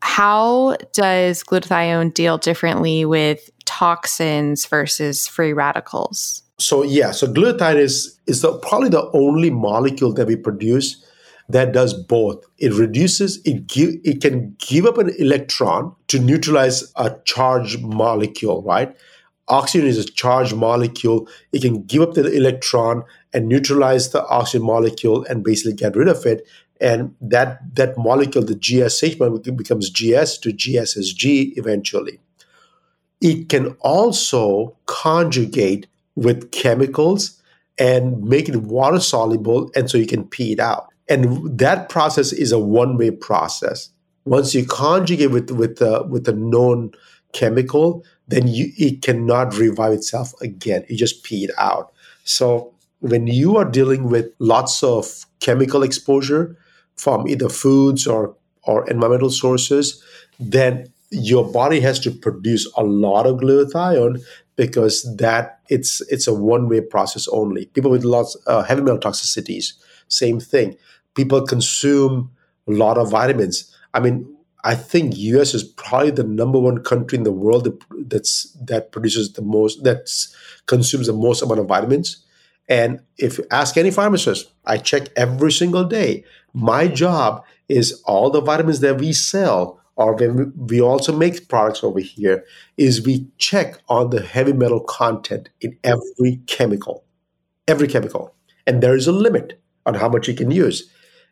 How 0.00 0.76
does 0.92 1.44
glutathione 1.44 2.12
deal 2.12 2.38
differently 2.38 3.04
with 3.04 3.50
toxins 3.66 4.66
versus 4.66 5.28
free 5.28 5.52
radicals? 5.52 6.42
So 6.58 6.82
yeah, 6.82 7.12
so 7.12 7.28
glutathione 7.28 7.76
is 7.76 8.18
is 8.26 8.42
the, 8.42 8.58
probably 8.58 8.88
the 8.88 9.08
only 9.12 9.50
molecule 9.50 10.12
that 10.14 10.26
we 10.26 10.34
produce 10.34 11.04
that 11.48 11.72
does 11.72 11.94
both. 11.94 12.44
It 12.58 12.72
reduces 12.74 13.40
it 13.44 13.66
give 13.66 13.94
it 14.04 14.20
can 14.20 14.56
give 14.58 14.86
up 14.86 14.98
an 14.98 15.10
electron 15.18 15.94
to 16.08 16.18
neutralize 16.18 16.92
a 16.96 17.16
charged 17.24 17.82
molecule, 17.82 18.62
right? 18.62 18.94
Oxygen 19.48 19.88
is 19.88 19.98
a 19.98 20.04
charged 20.04 20.54
molecule. 20.54 21.26
It 21.52 21.62
can 21.62 21.82
give 21.84 22.02
up 22.02 22.14
the 22.14 22.30
electron 22.30 23.02
and 23.32 23.48
neutralize 23.48 24.10
the 24.10 24.24
oxygen 24.26 24.66
molecule 24.66 25.24
and 25.24 25.42
basically 25.42 25.72
get 25.72 25.96
rid 25.96 26.08
of 26.08 26.26
it. 26.26 26.46
And 26.80 27.14
that, 27.20 27.74
that 27.74 27.96
molecule, 27.98 28.44
the 28.44 28.54
GSH 28.54 29.56
becomes 29.56 29.90
GS 29.90 30.38
to 30.38 30.52
GSSG 30.52 31.56
eventually. 31.56 32.20
It 33.20 33.48
can 33.48 33.68
also 33.80 34.76
conjugate 34.86 35.88
with 36.14 36.52
chemicals 36.52 37.42
and 37.78 38.22
make 38.22 38.48
it 38.48 38.56
water 38.56 39.00
soluble, 39.00 39.70
and 39.74 39.88
so 39.90 39.98
you 39.98 40.06
can 40.06 40.24
pee 40.24 40.52
it 40.52 40.60
out. 40.60 40.87
And 41.08 41.58
that 41.58 41.88
process 41.88 42.32
is 42.32 42.52
a 42.52 42.58
one 42.58 42.96
way 42.98 43.10
process. 43.10 43.90
Once 44.24 44.54
you 44.54 44.66
conjugate 44.66 45.30
with 45.30 45.50
with 45.50 45.76
the 45.78 46.04
with 46.08 46.24
the 46.24 46.32
known 46.32 46.92
chemical, 47.32 48.04
then 48.26 48.46
you, 48.46 48.72
it 48.76 49.02
cannot 49.02 49.56
revive 49.56 49.92
itself 49.92 50.32
again. 50.40 50.84
You 50.88 50.96
just 50.96 51.24
pee 51.24 51.44
it 51.44 51.50
out. 51.58 51.92
So 52.24 52.74
when 53.00 53.26
you 53.26 53.56
are 53.56 53.64
dealing 53.64 54.04
with 54.04 54.26
lots 54.38 54.82
of 54.82 55.24
chemical 55.40 55.82
exposure 55.82 56.56
from 56.96 57.26
either 57.26 57.48
foods 57.48 58.06
or 58.06 58.34
or 58.64 58.88
environmental 58.90 59.30
sources, 59.30 60.02
then 60.38 60.92
your 61.10 61.50
body 61.50 61.80
has 61.80 61.98
to 62.00 62.10
produce 62.10 62.70
a 62.76 62.82
lot 62.82 63.26
of 63.26 63.36
glutathione 63.36 64.20
because 64.56 65.16
that 65.16 65.60
it's 65.68 66.02
it's 66.10 66.26
a 66.26 66.34
one 66.34 66.68
way 66.68 66.80
process 66.80 67.28
only. 67.28 67.66
People 67.66 67.90
with 67.90 68.04
lots 68.04 68.36
uh, 68.46 68.62
heavy 68.62 68.82
metal 68.82 68.98
toxicities, 68.98 69.72
same 70.08 70.40
thing. 70.40 70.76
People 71.18 71.44
consume 71.44 72.30
a 72.68 72.70
lot 72.70 72.96
of 72.96 73.10
vitamins. 73.10 73.74
I 73.92 73.98
mean, 73.98 74.32
I 74.62 74.76
think 74.76 75.16
US 75.16 75.52
is 75.52 75.64
probably 75.64 76.12
the 76.12 76.22
number 76.22 76.60
one 76.60 76.84
country 76.84 77.18
in 77.18 77.24
the 77.24 77.32
world 77.32 77.64
that, 77.64 78.08
that's 78.08 78.52
that 78.62 78.92
produces 78.92 79.32
the 79.32 79.42
most 79.42 79.82
that 79.82 80.08
consumes 80.66 81.08
the 81.08 81.12
most 81.12 81.42
amount 81.42 81.58
of 81.58 81.66
vitamins. 81.66 82.24
And 82.68 83.00
if 83.16 83.38
you 83.38 83.46
ask 83.50 83.76
any 83.76 83.90
pharmacist, 83.90 84.52
I 84.64 84.76
check 84.76 85.08
every 85.16 85.50
single 85.50 85.84
day. 85.84 86.22
My 86.54 86.86
job 86.86 87.44
is 87.68 88.00
all 88.04 88.30
the 88.30 88.40
vitamins 88.40 88.78
that 88.80 88.98
we 88.98 89.12
sell, 89.12 89.80
or 89.96 90.14
when 90.14 90.52
we 90.56 90.80
also 90.80 91.16
make 91.16 91.48
products 91.48 91.82
over 91.82 91.98
here, 91.98 92.44
is 92.76 93.04
we 93.04 93.26
check 93.38 93.80
on 93.88 94.10
the 94.10 94.22
heavy 94.22 94.52
metal 94.52 94.80
content 94.80 95.48
in 95.60 95.76
every 95.82 96.42
chemical, 96.46 97.04
every 97.66 97.88
chemical, 97.88 98.36
and 98.68 98.82
there 98.82 98.94
is 98.94 99.08
a 99.08 99.12
limit 99.12 99.60
on 99.84 99.94
how 99.94 100.08
much 100.08 100.28
you 100.28 100.34
can 100.34 100.52
use. 100.52 100.88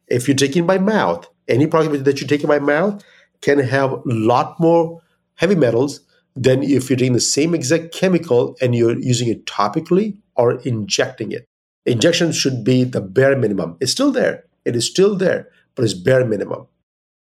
If 0.08 0.28
you're 0.28 0.36
taking 0.36 0.66
by 0.66 0.78
mouth, 0.78 1.28
any 1.48 1.66
product 1.66 2.04
that 2.04 2.20
you 2.20 2.26
take 2.26 2.42
in 2.42 2.48
by 2.48 2.58
mouth, 2.58 3.02
can 3.40 3.58
have 3.58 3.92
a 3.92 4.02
lot 4.04 4.58
more 4.58 5.02
heavy 5.34 5.54
metals 5.54 6.00
than 6.34 6.62
if 6.62 6.90
you're 6.90 6.96
taking 6.96 7.12
the 7.12 7.20
same 7.20 7.54
exact 7.54 7.92
chemical 7.92 8.56
and 8.60 8.74
you're 8.74 8.98
using 8.98 9.28
it 9.28 9.46
topically 9.46 10.18
or 10.36 10.60
injecting 10.62 11.32
it. 11.32 11.46
Injection 11.86 12.32
should 12.32 12.64
be 12.64 12.84
the 12.84 13.00
bare 13.00 13.36
minimum. 13.36 13.76
It's 13.80 13.92
still 13.92 14.10
there. 14.10 14.44
It 14.64 14.76
is 14.76 14.86
still 14.86 15.16
there, 15.16 15.48
but 15.74 15.84
it's 15.84 15.94
bare 15.94 16.24
minimum. 16.24 16.66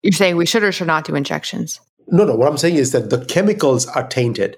You're 0.02 0.14
saying 0.14 0.36
we 0.36 0.46
should 0.46 0.64
or 0.64 0.72
should 0.72 0.88
not 0.88 1.06
do 1.06 1.16
injections? 1.16 1.80
No, 2.08 2.26
no. 2.26 2.36
What 2.36 2.50
I'm 2.50 2.58
saying 2.58 2.76
is 2.76 2.92
that 2.92 3.10
the 3.10 3.24
chemicals 3.26 3.88
are 3.88 4.08
tainted. 4.08 4.58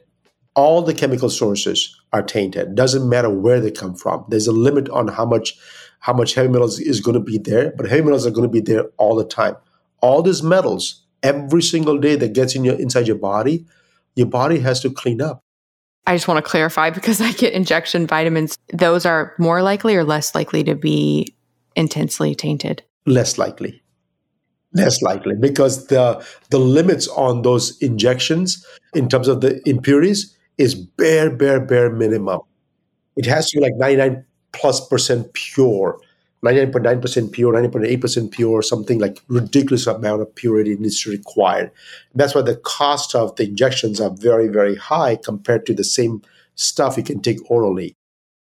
All 0.56 0.82
the 0.82 0.94
chemical 0.94 1.30
sources 1.30 1.96
are 2.14 2.24
tainted. 2.24 2.76
Doesn't 2.76 3.10
matter 3.10 3.30
where 3.30 3.60
they 3.60 3.72
come 3.72 3.96
from. 3.96 4.26
There's 4.30 4.48
a 4.48 4.52
limit 4.52 4.90
on 4.90 5.10
how 5.10 5.26
much 5.26 5.58
how 6.06 6.14
much 6.14 6.36
heavy 6.36 6.49
metals 6.49 6.80
is 6.80 7.01
going 7.01 7.16
to 7.16 7.20
be 7.20 7.39
there, 7.39 7.74
but 7.76 7.89
heavy 7.89 8.03
metals 8.03 8.28
are 8.28 8.30
going 8.30 8.47
to 8.47 8.51
be 8.51 8.62
there 8.62 8.84
all 8.97 9.16
the 9.16 9.26
time. 9.26 9.56
All 10.01 10.22
these 10.22 10.43
metals 10.43 11.03
every 11.24 11.64
single 11.64 11.97
day 11.97 12.16
that 12.16 12.34
gets 12.34 12.53
in 12.53 12.64
your 12.64 12.76
inside 12.76 13.08
your 13.08 13.18
body, 13.18 13.66
your 14.16 14.28
body 14.28 14.60
has 14.60 14.82
to 14.82 14.91
clean 14.91 15.20
up. 15.20 15.41
I 16.06 16.14
just 16.16 16.28
want 16.28 16.38
to 16.45 16.47
clarify 16.47 16.91
because 16.91 17.22
I 17.22 17.32
get 17.32 17.53
injection 17.53 18.06
vitamins. 18.06 18.56
Those 18.72 19.08
are 19.08 19.34
more 19.39 19.64
likely 19.64 19.95
or 19.95 20.03
less 20.03 20.36
likely 20.36 20.64
to 20.66 20.76
be 20.76 21.36
intensely 21.76 22.36
tainted? 22.36 22.84
Less 23.08 23.39
likely. 23.39 23.82
Less 24.74 25.01
likely 25.01 25.34
because 25.39 25.88
the 25.88 26.24
the 26.51 26.60
limits 26.60 27.08
on 27.08 27.41
those 27.41 27.80
injections 27.80 28.64
in 28.93 29.10
terms 29.10 29.28
of 29.28 29.41
the 29.41 29.60
impurities 29.68 30.38
is 30.60 30.76
bare, 30.76 31.32
bare, 31.32 31.62
bare 31.62 31.89
minimum. 31.89 32.41
It 33.16 33.26
has 33.26 33.49
to 33.49 33.58
be 33.58 33.64
like 33.64 33.76
99 33.78 34.24
plus 34.56 34.86
percent 34.88 35.34
pure 35.34 35.99
99.9% 36.45 37.32
pure, 37.32 37.53
90.8% 37.53 38.32
pure, 38.32 38.62
something 38.62 38.99
like 38.99 39.20
ridiculous 39.28 39.88
amount 39.88 40.22
of 40.22 40.34
purity 40.36 40.76
needs 40.76 41.01
to 41.01 41.10
required. 41.10 41.72
That's 42.14 42.36
why 42.36 42.43
the 42.43 42.58
cost 42.58 43.16
of 43.16 43.36
the 43.36 43.45
injections 43.45 43.99
are 43.99 44.12
very, 44.12 44.47
very 44.47 44.76
high 44.76 45.16
compared 45.16 45.66
to 45.66 45.74
the 45.74 45.84
same 45.84 46.22
stuff 46.53 46.97
you 46.97 47.03
can 47.03 47.20
take 47.20 47.39
orally. 47.49 47.95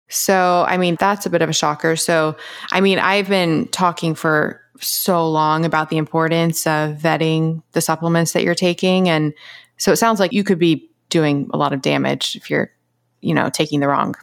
So, 0.07 0.65
I 0.67 0.77
mean, 0.77 0.95
that's 0.99 1.25
a 1.25 1.29
bit 1.29 1.41
of 1.41 1.49
a 1.49 1.53
shocker. 1.53 1.97
So, 1.97 2.37
I 2.71 2.79
mean, 2.79 2.97
I've 2.97 3.27
been 3.27 3.67
talking 3.69 4.15
for 4.15 4.61
so 4.79 5.29
long 5.29 5.65
about 5.65 5.89
the 5.89 5.97
importance 5.97 6.65
of 6.65 6.97
vetting 6.97 7.61
the 7.73 7.81
supplements 7.81 8.31
that 8.33 8.43
you're 8.43 8.55
taking. 8.55 9.09
And 9.09 9.33
so 9.77 9.91
it 9.91 9.97
sounds 9.97 10.19
like 10.19 10.31
you 10.31 10.43
could 10.45 10.59
be 10.59 10.89
doing 11.09 11.49
a 11.53 11.57
lot 11.57 11.73
of 11.73 11.81
damage 11.81 12.37
if 12.37 12.49
you're, 12.49 12.71
you 13.19 13.33
know, 13.33 13.49
taking 13.49 13.81
the 13.81 13.87
wrong 13.87 14.15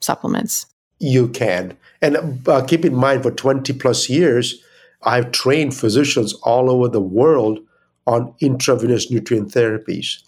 supplements. 0.00 0.66
You 0.98 1.28
can. 1.28 1.76
And 2.00 2.46
uh, 2.48 2.64
keep 2.64 2.84
in 2.84 2.94
mind, 2.94 3.22
for 3.22 3.30
20 3.30 3.72
plus 3.74 4.08
years, 4.08 4.62
I've 5.02 5.32
trained 5.32 5.74
physicians 5.74 6.34
all 6.42 6.70
over 6.70 6.88
the 6.88 7.00
world 7.00 7.60
on 8.06 8.34
intravenous 8.40 9.10
nutrient 9.10 9.52
therapies. 9.52 10.22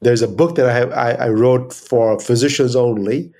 There's 0.00 0.22
a 0.22 0.28
book 0.28 0.56
that 0.56 0.66
I, 0.66 0.72
have, 0.72 0.92
I, 0.92 1.12
I 1.12 1.28
wrote 1.30 1.72
for 1.72 2.20
physicians 2.20 2.76
only, 2.76 3.32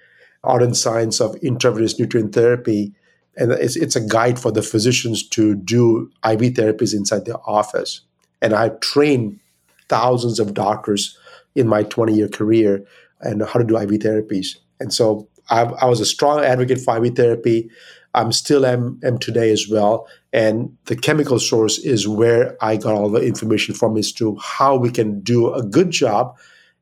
Art 0.42 0.62
and 0.62 0.76
Science 0.76 1.20
of 1.20 1.36
Intravenous 1.36 1.98
Nutrient 1.98 2.34
Therapy. 2.34 2.92
And 3.36 3.52
it's, 3.52 3.76
it's 3.76 3.96
a 3.96 4.00
guide 4.00 4.38
for 4.38 4.52
the 4.52 4.62
physicians 4.62 5.26
to 5.30 5.54
do 5.54 6.10
IV 6.24 6.54
therapies 6.54 6.94
inside 6.94 7.24
their 7.24 7.40
office. 7.48 8.00
And 8.40 8.52
I've 8.54 8.78
trained 8.80 9.40
thousands 9.88 10.38
of 10.40 10.54
doctors 10.54 11.18
in 11.54 11.68
my 11.68 11.82
20 11.82 12.14
year 12.14 12.28
career 12.28 12.84
and 13.20 13.42
how 13.42 13.58
to 13.58 13.64
do 13.64 13.76
IV 13.76 13.90
therapies. 13.90 14.56
And 14.80 14.92
so 14.92 15.28
I, 15.50 15.62
I 15.62 15.84
was 15.86 16.00
a 16.00 16.06
strong 16.06 16.44
advocate 16.44 16.80
for 16.80 17.04
IV 17.04 17.16
therapy. 17.16 17.70
I'm 18.14 18.32
still 18.32 18.64
am, 18.64 19.00
am 19.02 19.18
today 19.18 19.50
as 19.50 19.68
well. 19.68 20.08
And 20.32 20.76
the 20.86 20.96
chemical 20.96 21.38
source 21.38 21.78
is 21.78 22.06
where 22.06 22.56
I 22.60 22.76
got 22.76 22.94
all 22.94 23.10
the 23.10 23.20
information 23.20 23.74
from 23.74 23.96
as 23.96 24.12
to 24.12 24.36
how 24.36 24.76
we 24.76 24.90
can 24.90 25.20
do 25.20 25.52
a 25.52 25.62
good 25.62 25.90
job 25.90 26.36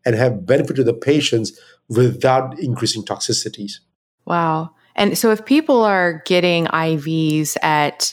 and 0.04 0.14
have 0.14 0.44
benefit 0.46 0.76
to 0.76 0.84
the 0.84 0.94
patients 0.94 1.58
without 1.88 2.58
increasing 2.58 3.02
toxicities. 3.02 3.74
Wow. 4.26 4.70
And 4.94 5.16
so 5.16 5.30
if 5.30 5.44
people 5.44 5.82
are 5.82 6.22
getting 6.26 6.66
IVs 6.66 7.56
at 7.62 8.12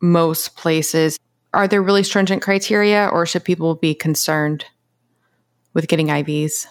most 0.00 0.56
places, 0.56 1.18
are 1.52 1.66
there 1.68 1.82
really 1.82 2.02
stringent 2.02 2.42
criteria 2.42 3.08
or 3.08 3.26
should 3.26 3.44
people 3.44 3.74
be 3.74 3.94
concerned 3.94 4.64
with 5.72 5.88
getting 5.88 6.08
IVs? 6.08 6.66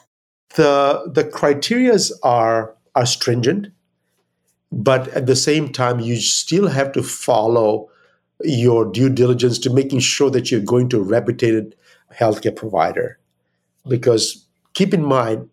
The 0.55 1.11
the 1.11 1.24
criterias 1.24 2.11
are 2.22 2.76
are 2.95 3.05
stringent, 3.05 3.67
but 4.71 5.07
at 5.09 5.25
the 5.25 5.35
same 5.35 5.71
time 5.71 5.99
you 5.99 6.17
still 6.17 6.67
have 6.67 6.91
to 6.93 7.03
follow 7.03 7.89
your 8.41 8.91
due 8.91 9.09
diligence 9.09 9.59
to 9.59 9.69
making 9.69 9.99
sure 9.99 10.29
that 10.29 10.51
you're 10.51 10.61
going 10.61 10.89
to 10.89 10.99
a 10.99 11.03
reputed 11.03 11.75
healthcare 12.13 12.55
provider. 12.55 13.19
Because 13.87 14.45
keep 14.73 14.93
in 14.93 15.03
mind, 15.03 15.49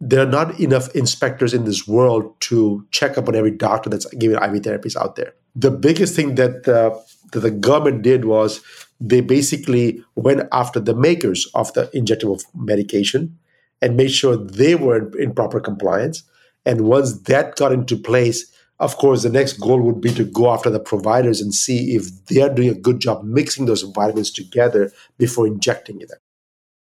there 0.00 0.20
are 0.20 0.30
not 0.30 0.58
enough 0.60 0.94
inspectors 0.94 1.54
in 1.54 1.64
this 1.64 1.88
world 1.88 2.38
to 2.40 2.86
check 2.90 3.16
up 3.16 3.28
on 3.28 3.34
every 3.34 3.50
doctor 3.50 3.88
that's 3.88 4.06
giving 4.14 4.36
IV 4.36 4.62
therapies 4.62 4.96
out 4.96 5.16
there. 5.16 5.34
The 5.54 5.70
biggest 5.70 6.14
thing 6.14 6.34
that, 6.34 6.68
uh, 6.68 6.98
that 7.32 7.40
the 7.40 7.50
government 7.50 8.02
did 8.02 8.26
was 8.26 8.60
they 9.00 9.20
basically 9.20 10.02
went 10.14 10.42
after 10.52 10.80
the 10.80 10.94
makers 10.94 11.48
of 11.54 11.72
the 11.72 11.86
injectable 11.94 12.42
medication 12.54 13.38
and 13.80 13.96
made 13.96 14.10
sure 14.10 14.36
they 14.36 14.74
were 14.74 15.16
in 15.18 15.34
proper 15.34 15.60
compliance. 15.60 16.22
And 16.66 16.82
once 16.82 17.16
that 17.22 17.54
got 17.54 17.72
into 17.72 17.96
place, 17.96 18.52
of 18.78 18.96
course, 18.96 19.22
the 19.22 19.30
next 19.30 19.54
goal 19.54 19.80
would 19.80 20.00
be 20.00 20.12
to 20.14 20.24
go 20.24 20.52
after 20.52 20.68
the 20.68 20.80
providers 20.80 21.40
and 21.40 21.54
see 21.54 21.94
if 21.94 22.26
they 22.26 22.42
are 22.42 22.52
doing 22.52 22.68
a 22.68 22.74
good 22.74 23.00
job 23.00 23.24
mixing 23.24 23.64
those 23.64 23.82
vitamins 23.82 24.30
together 24.30 24.92
before 25.16 25.46
injecting 25.46 25.98
them. 26.00 26.18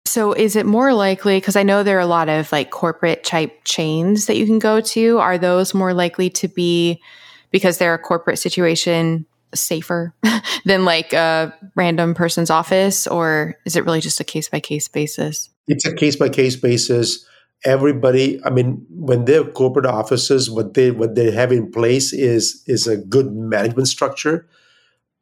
So, 0.06 0.34
is 0.34 0.56
it 0.56 0.66
more 0.66 0.94
likely? 0.94 1.38
Because 1.38 1.56
I 1.56 1.64
know 1.64 1.84
there 1.84 1.98
are 1.98 2.02
a 2.02 2.06
lot 2.06 2.30
of 2.30 2.52
like 2.52 2.70
corporate 2.70 3.24
type 3.24 3.64
chains 3.66 4.28
that 4.28 4.38
you 4.38 4.46
can 4.46 4.60
go 4.60 4.82
to. 4.82 5.20
Are 5.20 5.38
those 5.38 5.74
more 5.74 5.94
likely 5.94 6.30
to 6.32 6.48
be 6.48 7.02
because 7.50 7.78
they're 7.78 7.94
a 7.94 8.00
corporate 8.00 8.40
situation 8.40 9.26
safer 9.54 10.14
than 10.66 10.86
like 10.86 11.12
a 11.14 11.54
random 11.76 12.14
person's 12.14 12.50
office, 12.50 13.08
or 13.08 13.56
is 13.66 13.76
it 13.76 13.86
really 13.86 14.02
just 14.02 14.20
a 14.20 14.26
case 14.26 14.48
by 14.48 14.60
case 14.60 14.88
basis? 14.88 15.50
It's 15.68 15.86
a 15.86 15.94
case 15.94 16.16
by 16.16 16.30
case 16.30 16.56
basis 16.56 17.26
everybody 17.66 18.44
i 18.46 18.50
mean 18.50 18.86
when 18.90 19.26
they're 19.26 19.44
corporate 19.44 19.86
offices 19.86 20.50
what 20.50 20.74
they 20.74 20.92
what 20.92 21.16
they 21.16 21.32
have 21.32 21.52
in 21.52 21.72
place 21.72 22.12
is 22.14 22.64
is 22.68 22.88
a 22.88 22.98
good 22.98 23.32
management 23.34 23.88
structure 23.88 24.48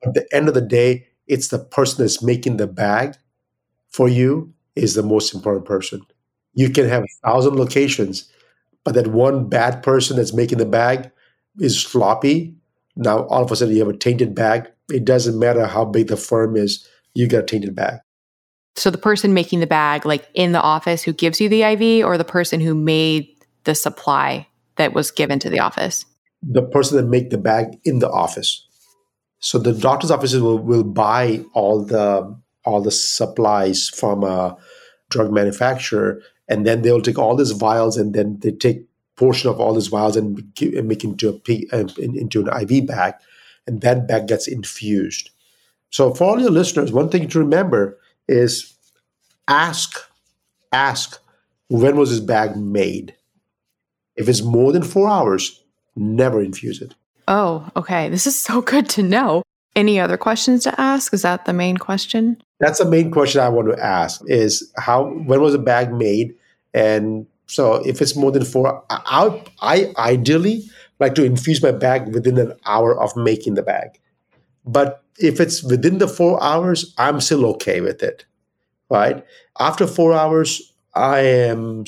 at 0.05 0.13
the 0.13 0.25
end 0.33 0.47
of 0.47 0.53
the 0.53 0.61
day 0.61 1.05
it's 1.29 1.49
the 1.49 1.59
person 1.59 2.03
that's 2.03 2.21
making 2.21 2.57
the 2.57 2.67
bag 2.67 3.15
for 3.89 4.09
you 4.09 4.53
is 4.75 4.95
the 4.95 5.03
most 5.03 5.33
important 5.33 5.65
person. 5.65 6.01
You 6.53 6.69
can 6.69 6.89
have 6.89 7.03
a 7.03 7.27
thousand 7.27 7.55
locations 7.55 8.29
but 8.83 8.95
that 8.95 9.07
one 9.07 9.47
bad 9.47 9.83
person 9.83 10.17
that's 10.17 10.33
making 10.33 10.57
the 10.57 10.65
bag 10.65 11.11
is 11.59 11.81
sloppy 11.81 12.55
now 12.95 13.25
all 13.25 13.43
of 13.43 13.51
a 13.51 13.55
sudden 13.55 13.75
you 13.75 13.85
have 13.85 13.93
a 13.93 13.97
tainted 13.97 14.35
bag. 14.35 14.69
It 14.91 15.05
doesn't 15.05 15.37
matter 15.37 15.65
how 15.67 15.85
big 15.85 16.07
the 16.07 16.17
firm 16.17 16.57
is 16.57 16.87
you 17.13 17.27
got 17.27 17.43
a 17.43 17.45
tainted 17.45 17.75
bag 17.75 17.99
so 18.75 18.89
the 18.89 18.97
person 18.97 19.33
making 19.33 19.59
the 19.59 19.67
bag, 19.67 20.05
like 20.05 20.27
in 20.33 20.51
the 20.51 20.61
office 20.61 21.03
who 21.03 21.13
gives 21.13 21.41
you 21.41 21.49
the 21.49 21.63
IV, 21.63 22.05
or 22.05 22.17
the 22.17 22.23
person 22.23 22.59
who 22.59 22.73
made 22.73 23.27
the 23.65 23.75
supply 23.75 24.47
that 24.77 24.93
was 24.93 25.11
given 25.11 25.39
to 25.39 25.49
the 25.49 25.59
office? 25.59 26.05
The 26.41 26.61
person 26.61 26.97
that 26.97 27.07
make 27.07 27.29
the 27.29 27.37
bag 27.37 27.79
in 27.83 27.99
the 27.99 28.09
office. 28.09 28.65
So 29.39 29.57
the 29.59 29.73
doctor's 29.73 30.11
offices 30.11 30.41
will, 30.41 30.59
will 30.59 30.83
buy 30.83 31.43
all 31.53 31.83
the 31.83 32.35
all 32.65 32.81
the 32.81 32.91
supplies 32.91 33.89
from 33.89 34.23
a 34.23 34.57
drug 35.09 35.31
manufacturer, 35.31 36.21
and 36.47 36.65
then 36.65 36.81
they'll 36.81 37.01
take 37.01 37.17
all 37.17 37.35
these 37.35 37.51
vials 37.51 37.97
and 37.97 38.13
then 38.13 38.37
they 38.39 38.51
take 38.51 38.85
portion 39.15 39.49
of 39.49 39.59
all 39.59 39.73
these 39.73 39.87
vials 39.87 40.15
and, 40.15 40.41
and 40.61 40.87
make 40.87 41.03
into 41.03 41.29
a 41.29 41.67
uh, 41.73 41.87
into 41.97 42.41
an 42.41 42.69
IV 42.69 42.87
bag, 42.87 43.13
and 43.67 43.81
that 43.81 44.07
bag 44.07 44.27
gets 44.27 44.47
infused. 44.47 45.29
So 45.89 46.13
for 46.13 46.25
all 46.25 46.39
your 46.39 46.51
listeners, 46.51 46.91
one 46.91 47.09
thing 47.09 47.27
to 47.27 47.39
remember 47.39 47.97
is 48.29 48.73
ask, 49.47 49.99
ask, 50.71 51.19
when 51.69 51.97
was 51.97 52.09
this 52.09 52.19
bag 52.19 52.55
made? 52.55 53.15
If 54.15 54.29
it's 54.29 54.41
more 54.41 54.71
than 54.71 54.83
four 54.83 55.09
hours, 55.09 55.63
never 55.95 56.41
infuse 56.41 56.81
it. 56.81 56.95
Oh, 57.27 57.69
okay. 57.75 58.09
This 58.09 58.25
is 58.27 58.37
so 58.37 58.61
good 58.61 58.89
to 58.89 59.03
know. 59.03 59.43
Any 59.75 59.99
other 59.99 60.17
questions 60.17 60.63
to 60.63 60.81
ask? 60.81 61.13
Is 61.13 61.21
that 61.21 61.45
the 61.45 61.53
main 61.53 61.77
question? 61.77 62.41
That's 62.59 62.79
the 62.79 62.89
main 62.89 63.11
question 63.11 63.39
I 63.39 63.49
want 63.49 63.69
to 63.69 63.81
ask 63.81 64.21
is 64.25 64.71
how 64.77 65.05
when 65.05 65.41
was 65.41 65.53
the 65.53 65.59
bag 65.59 65.93
made? 65.93 66.35
And 66.73 67.27
so 67.45 67.75
if 67.85 68.01
it's 68.01 68.15
more 68.15 68.31
than 68.31 68.43
four 68.43 68.83
I, 68.89 69.43
I 69.61 69.93
ideally 69.97 70.63
like 70.99 71.15
to 71.15 71.23
infuse 71.23 71.63
my 71.63 71.71
bag 71.71 72.13
within 72.13 72.37
an 72.37 72.53
hour 72.65 72.99
of 72.99 73.15
making 73.15 73.53
the 73.53 73.61
bag. 73.61 73.99
But 74.65 75.03
if 75.17 75.39
it's 75.39 75.63
within 75.63 75.97
the 75.97 76.07
four 76.07 76.41
hours, 76.43 76.93
I'm 76.97 77.21
still 77.21 77.45
okay 77.47 77.81
with 77.81 78.03
it, 78.03 78.25
right? 78.89 79.25
After 79.59 79.87
four 79.87 80.13
hours, 80.13 80.73
I 80.95 81.19
am 81.19 81.85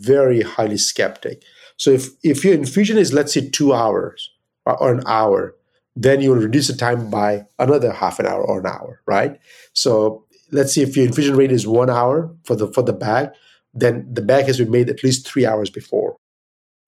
very 0.00 0.42
highly 0.42 0.78
skeptic. 0.78 1.42
So 1.76 1.90
if, 1.90 2.08
if 2.22 2.44
your 2.44 2.54
infusion 2.54 2.98
is, 2.98 3.12
let's 3.12 3.32
say, 3.32 3.48
two 3.48 3.72
hours 3.72 4.30
or 4.64 4.92
an 4.92 5.02
hour, 5.06 5.54
then 5.96 6.20
you 6.20 6.30
will 6.30 6.40
reduce 6.40 6.68
the 6.68 6.76
time 6.76 7.10
by 7.10 7.46
another 7.58 7.92
half 7.92 8.18
an 8.18 8.26
hour 8.26 8.42
or 8.42 8.60
an 8.60 8.66
hour, 8.66 9.02
right? 9.06 9.38
So 9.72 10.24
let's 10.52 10.72
see 10.72 10.82
if 10.82 10.96
your 10.96 11.06
infusion 11.06 11.36
rate 11.36 11.52
is 11.52 11.66
one 11.66 11.90
hour 11.90 12.34
for 12.44 12.54
the 12.54 12.68
for 12.68 12.82
the 12.82 12.92
bag, 12.92 13.30
then 13.74 14.08
the 14.12 14.22
bag 14.22 14.46
has 14.46 14.58
been 14.58 14.70
made 14.70 14.88
at 14.88 15.02
least 15.02 15.26
three 15.26 15.44
hours 15.44 15.70
before. 15.70 16.16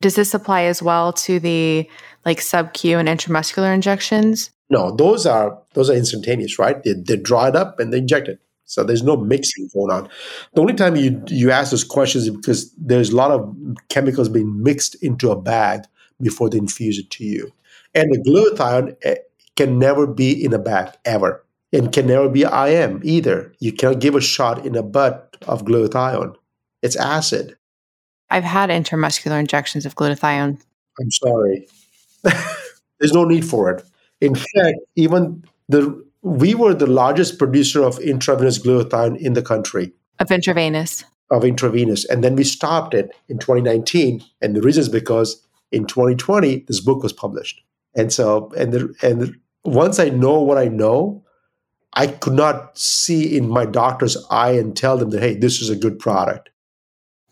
Does 0.01 0.15
this 0.15 0.33
apply 0.33 0.63
as 0.63 0.83
well 0.83 1.13
to 1.13 1.39
the 1.41 1.89
like 2.25 2.41
sub 2.41 2.73
Q 2.73 2.99
and 2.99 3.09
intramuscular 3.09 3.75
injections? 3.75 4.51
No, 4.71 4.95
those 4.95 5.27
are 5.27 5.61
those 5.75 5.91
are 5.91 5.95
instantaneous, 5.95 6.59
right? 6.59 6.83
They, 6.83 6.93
they 6.93 7.17
draw 7.17 7.47
it 7.47 7.57
up 7.57 7.81
and 7.81 7.93
they 7.93 7.99
inject 7.99 8.29
it. 8.29 8.41
So 8.65 8.85
there's 8.85 9.03
no 9.03 9.17
mixing 9.17 9.69
going 9.75 9.91
on. 9.91 10.09
The 10.55 10.61
only 10.61 10.75
time 10.75 10.95
you 10.95 11.21
you 11.27 11.51
ask 11.51 11.73
those 11.73 11.85
questions 11.85 12.25
is 12.25 12.31
because 12.31 12.73
there's 12.75 13.11
a 13.11 13.17
lot 13.17 13.33
of 13.33 13.55
chemicals 13.89 14.29
being 14.29 14.63
mixed 14.63 14.95
into 15.03 15.33
a 15.33 15.41
bag 15.41 15.83
before 16.21 16.49
they 16.49 16.59
infuse 16.59 16.99
it 16.99 17.11
to 17.11 17.25
you. 17.25 17.53
And 17.95 18.13
the 18.13 18.19
glutathione 18.19 18.97
eh, 19.03 19.17
can 19.57 19.79
never 19.79 20.07
be 20.07 20.45
in 20.45 20.53
a 20.53 20.59
bag 20.59 20.95
ever, 21.05 21.45
and 21.73 21.93
can 21.93 22.07
never 22.07 22.29
be 22.29 22.43
IM 22.43 23.01
either. 23.03 23.53
You 23.59 23.73
cannot 23.73 23.99
give 23.99 24.15
a 24.15 24.21
shot 24.21 24.65
in 24.65 24.77
a 24.77 24.85
butt 24.85 25.37
of 25.49 25.65
glutathione. 25.65 26.37
It's 26.83 26.95
acid. 26.95 27.57
I've 28.31 28.45
had 28.45 28.71
intramuscular 28.71 29.41
injections 29.41 29.85
of 29.85 29.97
glutathione. 29.97 30.61
I'm 31.01 31.11
sorry. 31.11 31.67
there's 33.01 33.13
no 33.13 33.25
need 33.25 33.45
for 33.45 33.71
it. 33.71 33.85
In 34.21 34.35
fact, 34.35 34.79
even 34.97 35.45
the 35.69 36.05
we 36.23 36.55
were 36.55 36.75
the 36.75 36.87
largest 36.87 37.39
producer 37.39 37.83
of 37.83 37.99
intravenous 37.99 38.59
glutathione 38.59 39.19
in 39.19 39.33
the 39.33 39.43
country. 39.43 39.93
Of 40.19 40.31
intravenous. 40.31 41.05
Of 41.31 41.45
intravenous. 41.45 42.05
And 42.05 42.23
then 42.23 42.37
we 42.37 42.45
stopped 42.45 42.95
it 42.95 43.11
in 43.29 43.39
2019. 43.39 44.23
And 44.43 44.55
the 44.55 44.61
reason 44.61 44.83
is 44.83 44.89
because 44.89 45.47
in 45.73 45.87
2020, 45.87 46.65
this 46.69 46.81
book 46.81 47.03
was 47.03 47.13
published. 47.13 47.63
And 47.95 48.13
so, 48.13 48.53
and 48.57 48.73
the, 48.73 48.95
and 49.03 49.21
the, 49.23 49.35
once 49.65 49.99
I 49.99 50.11
know 50.11 50.41
what 50.41 50.59
I 50.59 50.69
know, 50.69 51.25
I 51.95 52.07
could 52.07 52.35
not 52.35 52.79
see 52.79 53.37
in 53.37 53.49
my 53.49 53.65
doctor's 53.65 54.17
eye 54.31 54.53
and 54.53 54.77
tell 54.77 54.97
them 54.97 55.11
that, 55.11 55.21
hey, 55.21 55.37
this 55.37 55.61
is 55.61 55.71
a 55.71 55.77
good 55.77 55.99
product. 55.99 56.51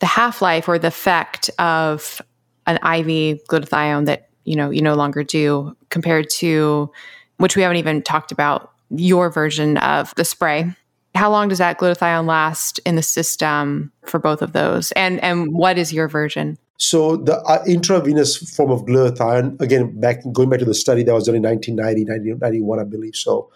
The 0.01 0.07
half 0.07 0.41
life 0.41 0.69
or 0.69 0.79
the 0.79 0.89
effect 0.89 1.51
of 1.59 2.23
an 2.67 2.77
IV 2.77 3.41
glutathione 3.49 4.07
that 4.07 4.28
you 4.49 4.57
know 4.57 4.71
you 4.71 4.83
no 4.83 4.95
longer 4.95 5.23
do 5.23 5.77
compared 5.91 6.31
to 6.31 6.91
which 7.37 7.57
we 7.57 7.63
haven't 7.63 7.77
even 7.77 8.03
talked 8.03 8.33
about 8.33 8.73
your 8.91 9.31
version 9.31 9.77
of 9.79 10.15
the 10.17 10.25
spray. 10.25 10.75
How 11.15 11.31
long 11.31 11.49
does 11.49 11.59
that 11.59 11.79
glutathione 11.79 12.27
last 12.27 12.79
in 12.87 12.97
the 12.97 13.03
system 13.03 13.93
for 14.05 14.19
both 14.19 14.43
of 14.43 14.53
those? 14.53 14.93
And 14.93 15.23
and 15.23 15.53
what 15.53 15.79
is 15.79 15.93
your 15.93 16.09
version? 16.09 16.59
So 16.79 17.17
the 17.17 17.41
uh, 17.43 17.65
intravenous 17.67 18.37
form 18.55 18.71
of 18.71 18.83
glutathione, 18.83 19.61
again, 19.61 19.99
back 20.01 20.23
going 20.33 20.49
back 20.49 20.61
to 20.61 20.65
the 20.65 20.75
study 20.75 21.03
that 21.03 21.13
was 21.13 21.25
done 21.25 21.35
in 21.35 21.43
1990, 21.43 22.05
1991, 22.05 22.79
I 22.79 22.85
believe. 22.85 23.17
So 23.17 23.51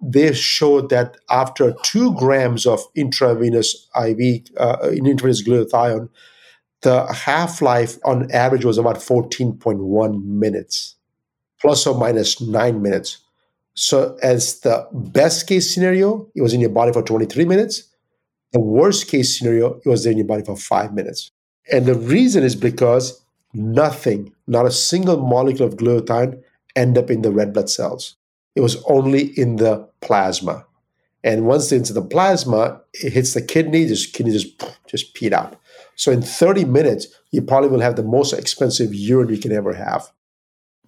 they 0.00 0.32
showed 0.32 0.90
that 0.90 1.16
after 1.28 1.74
two 1.82 2.14
grams 2.14 2.66
of 2.66 2.80
intravenous 2.94 3.88
IV, 4.00 4.42
uh, 4.56 4.90
intravenous 4.92 5.42
glutathione, 5.42 6.08
the 6.82 7.12
half 7.12 7.60
life 7.60 7.98
on 8.04 8.30
average 8.30 8.64
was 8.64 8.78
about 8.78 8.96
14.1 8.96 10.24
minutes, 10.24 10.96
plus 11.60 11.86
or 11.86 11.98
minus 11.98 12.40
nine 12.40 12.82
minutes. 12.82 13.18
So, 13.74 14.16
as 14.22 14.60
the 14.60 14.88
best 14.92 15.46
case 15.46 15.72
scenario, 15.72 16.28
it 16.34 16.42
was 16.42 16.52
in 16.52 16.60
your 16.60 16.70
body 16.70 16.92
for 16.92 17.02
23 17.02 17.44
minutes. 17.44 17.84
The 18.52 18.60
worst 18.60 19.08
case 19.08 19.38
scenario, 19.38 19.74
it 19.84 19.86
was 19.86 20.06
in 20.06 20.16
your 20.16 20.26
body 20.26 20.42
for 20.42 20.56
five 20.56 20.94
minutes. 20.94 21.30
And 21.70 21.86
the 21.86 21.94
reason 21.94 22.42
is 22.42 22.56
because 22.56 23.22
nothing, 23.52 24.32
not 24.46 24.66
a 24.66 24.70
single 24.70 25.18
molecule 25.18 25.68
of 25.68 25.76
glutathione, 25.76 26.42
end 26.74 26.96
up 26.96 27.10
in 27.10 27.22
the 27.22 27.30
red 27.30 27.52
blood 27.52 27.68
cells. 27.68 28.16
It 28.56 28.60
was 28.60 28.82
only 28.88 29.26
in 29.38 29.56
the 29.56 29.88
plasma. 30.00 30.64
And 31.22 31.46
once 31.46 31.70
it's 31.72 31.90
in 31.90 31.94
the 31.94 32.02
plasma, 32.02 32.80
it 32.94 33.12
hits 33.12 33.34
the 33.34 33.42
kidney, 33.42 33.86
just 33.86 34.14
kidney 34.14 34.32
just, 34.32 34.58
just 34.86 35.14
peed 35.14 35.32
out. 35.32 35.60
So 35.98 36.12
in 36.12 36.22
30 36.22 36.64
minutes, 36.64 37.08
you 37.32 37.42
probably 37.42 37.68
will 37.68 37.80
have 37.80 37.96
the 37.96 38.04
most 38.04 38.32
expensive 38.32 38.94
urine 38.94 39.28
you 39.28 39.38
can 39.38 39.52
ever 39.52 39.74
have. 39.74 40.10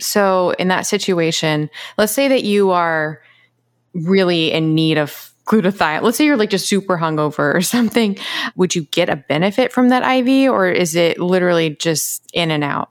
So 0.00 0.50
in 0.52 0.68
that 0.68 0.86
situation, 0.86 1.68
let's 1.98 2.12
say 2.12 2.28
that 2.28 2.44
you 2.44 2.70
are 2.70 3.20
really 3.92 4.52
in 4.52 4.74
need 4.74 4.98
of 4.98 5.34
glutathione. 5.46 6.02
Let's 6.02 6.16
say 6.16 6.24
you're 6.24 6.36
like 6.36 6.50
just 6.50 6.68
super 6.68 6.96
hungover 6.96 7.54
or 7.56 7.60
something. 7.76 8.16
Would 8.54 8.76
you 8.76 8.84
get 8.84 9.08
a 9.08 9.16
benefit 9.16 9.72
from 9.72 9.88
that 9.88 10.08
IV 10.08 10.50
or 10.50 10.70
is 10.70 10.94
it 10.94 11.18
literally 11.18 11.70
just 11.76 12.24
in 12.32 12.52
and 12.52 12.62
out, 12.62 12.90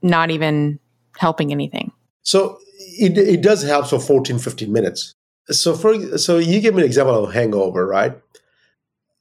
not 0.00 0.30
even 0.30 0.78
helping 1.16 1.50
anything? 1.50 1.90
So 2.22 2.60
it, 2.78 3.18
it 3.18 3.42
does 3.42 3.64
help 3.64 3.88
for 3.88 3.98
14, 3.98 4.38
15 4.38 4.72
minutes. 4.72 5.16
So 5.50 5.74
for 5.74 6.18
so 6.18 6.38
you 6.38 6.60
give 6.60 6.74
me 6.74 6.82
an 6.82 6.86
example 6.86 7.24
of 7.24 7.34
hangover, 7.34 7.84
right? 7.84 8.16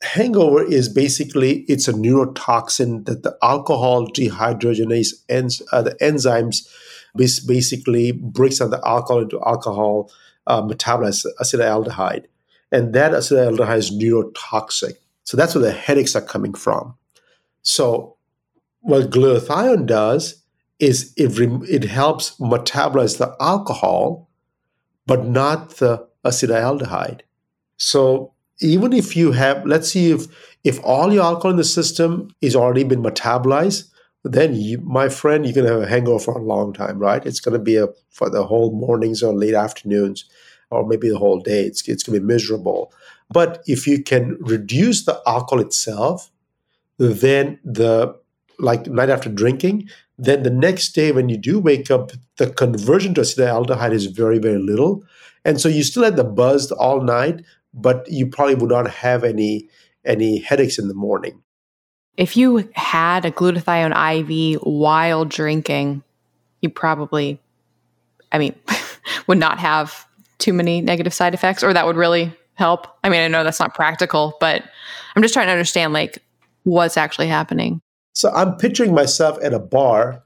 Hangover 0.02 0.64
is 0.64 0.89
basically 0.89 1.62
it's 1.62 1.88
a 1.88 1.93
neurotoxin 1.93 3.06
that 3.06 3.24
the 3.24 3.38
alcohol 3.41 4.08
dehydrogenase 4.08 5.14
ens, 5.30 5.62
uh, 5.72 5.82
the 5.82 5.95
enzymes 5.95 6.68
basically 7.16 8.12
breaks 8.12 8.60
down 8.60 8.70
the 8.70 8.82
alcohol 8.86 9.24
into 9.24 9.41
alcohol 9.45 10.12
uh, 10.45 10.62
metabolized 10.62 11.26
acetaldehyde. 11.41 12.26
And 12.72 12.93
that 12.93 13.12
acetaldehyde 13.12 13.78
is 13.78 13.91
neurotoxic. 13.91 14.98
So 15.24 15.36
that's 15.36 15.56
where 15.56 15.64
the 15.64 15.72
headaches 15.72 16.16
are 16.16 16.22
coming 16.22 16.54
from. 16.54 16.95
So 17.64 18.18
what 18.82 19.10
glutathione 19.10 19.88
does 19.88 20.43
is 20.80 21.12
it, 21.18 21.32
it 21.70 21.86
helps 21.86 22.38
metabolize 22.38 23.18
the 23.18 23.36
alcohol 23.39 24.30
but 25.08 25.26
not 25.26 25.78
the 25.78 26.08
acetaldehyde. 26.24 27.22
So 27.78 28.34
even 28.60 28.93
if 28.93 29.16
you 29.16 29.32
have, 29.32 29.66
let's 29.66 29.91
see 29.91 30.12
if 30.12 30.26
if 30.64 30.80
all 30.84 31.14
your 31.14 31.24
alcohol 31.24 31.51
in 31.51 31.58
the 31.58 31.64
system 31.64 32.30
is 32.41 32.55
already 32.55 32.84
been 32.84 33.03
metabolized, 33.03 33.89
then 34.24 34.55
you, 34.55 34.80
my 34.80 35.08
friend, 35.10 35.45
you're 35.45 35.53
gonna 35.53 35.70
have 35.70 35.84
a 35.84 35.88
hangover 35.88 36.20
for 36.20 36.38
a 36.38 36.43
long 36.43 36.74
time, 36.74 36.99
right? 36.99 37.26
It's 37.26 37.39
gonna 37.39 37.60
be 37.60 37.78
a 37.78 37.88
for 38.10 38.30
the 38.30 38.45
whole 38.45 38.72
mornings 38.72 39.24
or 39.24 39.34
late 39.34 39.53
afternoons, 39.53 40.26
or 40.72 40.86
maybe 40.86 41.10
the 41.10 41.20
whole 41.20 41.39
day. 41.39 41.64
It's 41.64 41.88
it's 41.88 42.03
gonna 42.03 42.20
be 42.20 42.26
miserable. 42.26 42.91
But 43.30 43.64
if 43.68 43.88
you 43.88 44.03
can 44.03 44.38
reduce 44.39 45.05
the 45.05 45.22
alcohol 45.26 45.60
itself, 45.60 46.32
then 46.97 47.60
the 47.64 48.16
like 48.60 48.88
night 48.88 49.10
after 49.10 49.30
drinking, 49.30 49.89
then 50.18 50.43
the 50.43 50.49
next 50.49 50.93
day 50.93 51.12
when 51.12 51.30
you 51.30 51.38
do 51.38 51.60
wake 51.60 51.91
up, 51.91 52.12
the 52.38 52.49
conversion 52.49 53.14
to 53.14 53.22
acetaldehyde 53.22 53.93
is 53.93 54.08
very, 54.08 54.39
very 54.39 54.58
little. 54.60 55.03
And 55.45 55.62
so 55.62 55.70
you 55.70 55.84
still 55.84 56.03
had 56.03 56.16
the 56.16 56.24
buzz 56.24 56.72
all 56.72 57.01
night, 57.01 57.43
but 57.78 58.09
you 58.09 58.28
probably 58.28 58.55
would 58.55 58.69
not 58.69 58.89
have 58.89 59.23
any 59.23 59.69
any 60.05 60.39
headaches 60.39 60.80
in 60.80 60.88
the 60.88 60.93
morning. 60.93 61.41
If 62.15 62.36
you 62.36 62.67
had 62.73 63.25
a 63.25 63.32
glutathione 63.32 63.93
IV 63.93 64.61
while 64.63 65.25
drinking, 65.25 66.01
you 66.61 66.69
probably, 66.69 67.39
I 68.32 68.39
mean, 68.39 68.55
would 69.28 69.38
not 69.38 69.59
have 69.59 70.07
too 70.39 70.53
many 70.53 70.82
negative 70.82 71.13
side 71.13 71.34
effects, 71.34 71.63
or 71.63 71.73
that 71.73 71.86
would 71.86 71.95
really 71.95 72.34
help. 72.55 72.88
I 73.03 73.09
mean, 73.09 73.21
I 73.21 73.28
know 73.28 73.43
that's 73.43 73.59
not 73.59 73.75
practical, 73.75 74.36
but 74.39 74.63
I'm 75.15 75.21
just 75.21 75.34
trying 75.34 75.47
to 75.47 75.51
understand 75.51 75.93
like 75.93 76.19
what's 76.63 76.97
actually 76.97 77.28
happening. 77.28 77.82
So 78.13 78.32
I'm 78.32 78.55
picturing 78.55 78.95
myself 78.95 79.38
at 79.43 79.53
a 79.53 79.59
bar, 79.59 80.23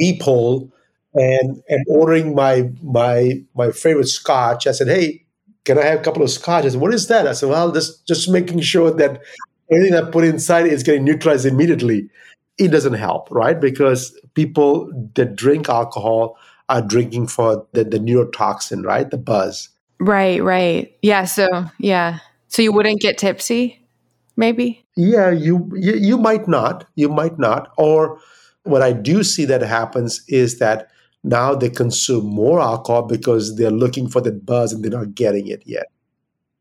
IV 0.00 0.18
pole, 0.18 0.72
and 1.14 1.62
and 1.68 1.84
ordering 1.88 2.34
my 2.34 2.70
my 2.82 3.42
my 3.54 3.70
favorite 3.70 4.08
scotch. 4.08 4.66
I 4.66 4.72
said, 4.72 4.88
"Hey, 4.88 5.23
can 5.64 5.78
I 5.78 5.84
have 5.84 6.00
a 6.00 6.02
couple 6.02 6.22
of 6.22 6.30
scotch? 6.30 6.64
I 6.64 6.68
said, 6.68 6.80
what 6.80 6.94
is 6.94 7.08
that? 7.08 7.26
I 7.26 7.32
said, 7.32 7.48
well, 7.48 7.72
just, 7.72 8.06
just 8.06 8.28
making 8.28 8.60
sure 8.60 8.90
that 8.92 9.22
anything 9.70 9.94
I 9.94 10.10
put 10.10 10.24
inside 10.24 10.66
is 10.66 10.82
getting 10.82 11.04
neutralized 11.04 11.46
immediately. 11.46 12.10
It 12.58 12.68
doesn't 12.68 12.94
help, 12.94 13.28
right? 13.30 13.60
Because 13.60 14.18
people 14.34 14.90
that 15.14 15.34
drink 15.36 15.68
alcohol 15.68 16.36
are 16.68 16.82
drinking 16.82 17.28
for 17.28 17.66
the, 17.72 17.84
the 17.84 17.98
neurotoxin, 17.98 18.84
right? 18.84 19.10
The 19.10 19.18
buzz. 19.18 19.70
Right, 20.00 20.42
right. 20.42 20.96
Yeah. 21.02 21.24
So, 21.24 21.48
yeah. 21.78 22.18
So 22.48 22.62
you 22.62 22.72
wouldn't 22.72 23.00
get 23.00 23.18
tipsy, 23.18 23.84
maybe? 24.36 24.84
Yeah, 24.96 25.30
you, 25.30 25.70
you, 25.74 25.94
you 25.94 26.18
might 26.18 26.46
not. 26.46 26.86
You 26.94 27.08
might 27.08 27.38
not. 27.38 27.72
Or 27.78 28.20
what 28.62 28.82
I 28.82 28.92
do 28.92 29.24
see 29.24 29.44
that 29.46 29.62
happens 29.62 30.22
is 30.28 30.58
that 30.58 30.88
now 31.24 31.54
they 31.54 31.70
consume 31.70 32.26
more 32.26 32.60
alcohol 32.60 33.02
because 33.02 33.56
they're 33.56 33.70
looking 33.70 34.08
for 34.08 34.20
that 34.20 34.44
buzz 34.44 34.72
and 34.72 34.84
they're 34.84 34.90
not 34.90 35.14
getting 35.14 35.48
it 35.48 35.62
yet. 35.64 35.86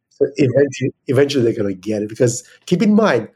So 0.09 0.28
eventually, 0.38 0.93
eventually 1.07 1.43
they're 1.43 1.64
going 1.64 1.76
to 1.76 1.80
get 1.80 2.01
it 2.01 2.09
because 2.09 2.47
keep 2.66 2.82
in 2.82 2.95
mind, 2.95 3.28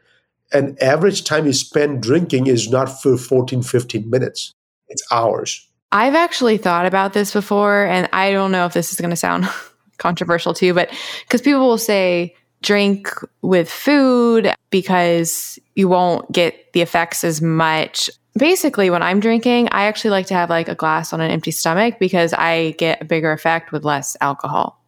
an 0.52 0.76
average 0.80 1.24
time 1.24 1.44
you 1.44 1.52
spend 1.52 2.02
drinking 2.02 2.46
is 2.46 2.70
not 2.70 2.86
for 2.86 3.18
14, 3.18 3.62
15 3.62 4.08
minutes. 4.08 4.54
It's 4.88 5.02
hours. 5.12 5.68
I've 5.92 6.14
actually 6.14 6.56
thought 6.56 6.86
about 6.86 7.12
this 7.12 7.32
before, 7.32 7.84
and 7.84 8.08
I 8.12 8.32
don't 8.32 8.52
know 8.52 8.64
if 8.64 8.72
this 8.72 8.92
is 8.92 9.00
going 9.00 9.10
to 9.10 9.16
sound 9.16 9.46
controversial 9.98 10.54
too, 10.54 10.72
but 10.72 10.90
because 11.26 11.42
people 11.42 11.66
will 11.66 11.78
say 11.78 12.34
drink 12.62 13.08
with 13.42 13.70
food 13.70 14.52
because 14.70 15.58
you 15.74 15.88
won't 15.88 16.30
get 16.32 16.72
the 16.72 16.80
effects 16.80 17.22
as 17.22 17.40
much 17.40 18.10
basically 18.38 18.90
when 18.90 19.02
I'm 19.02 19.20
drinking, 19.20 19.68
I 19.72 19.84
actually 19.84 20.10
like 20.10 20.26
to 20.26 20.34
have 20.34 20.50
like 20.50 20.68
a 20.68 20.74
glass 20.74 21.12
on 21.12 21.20
an 21.20 21.30
empty 21.30 21.50
stomach 21.50 21.98
because 21.98 22.32
I 22.32 22.72
get 22.72 23.02
a 23.02 23.04
bigger 23.04 23.32
effect 23.32 23.72
with 23.72 23.84
less 23.84 24.16
alcohol 24.20 24.80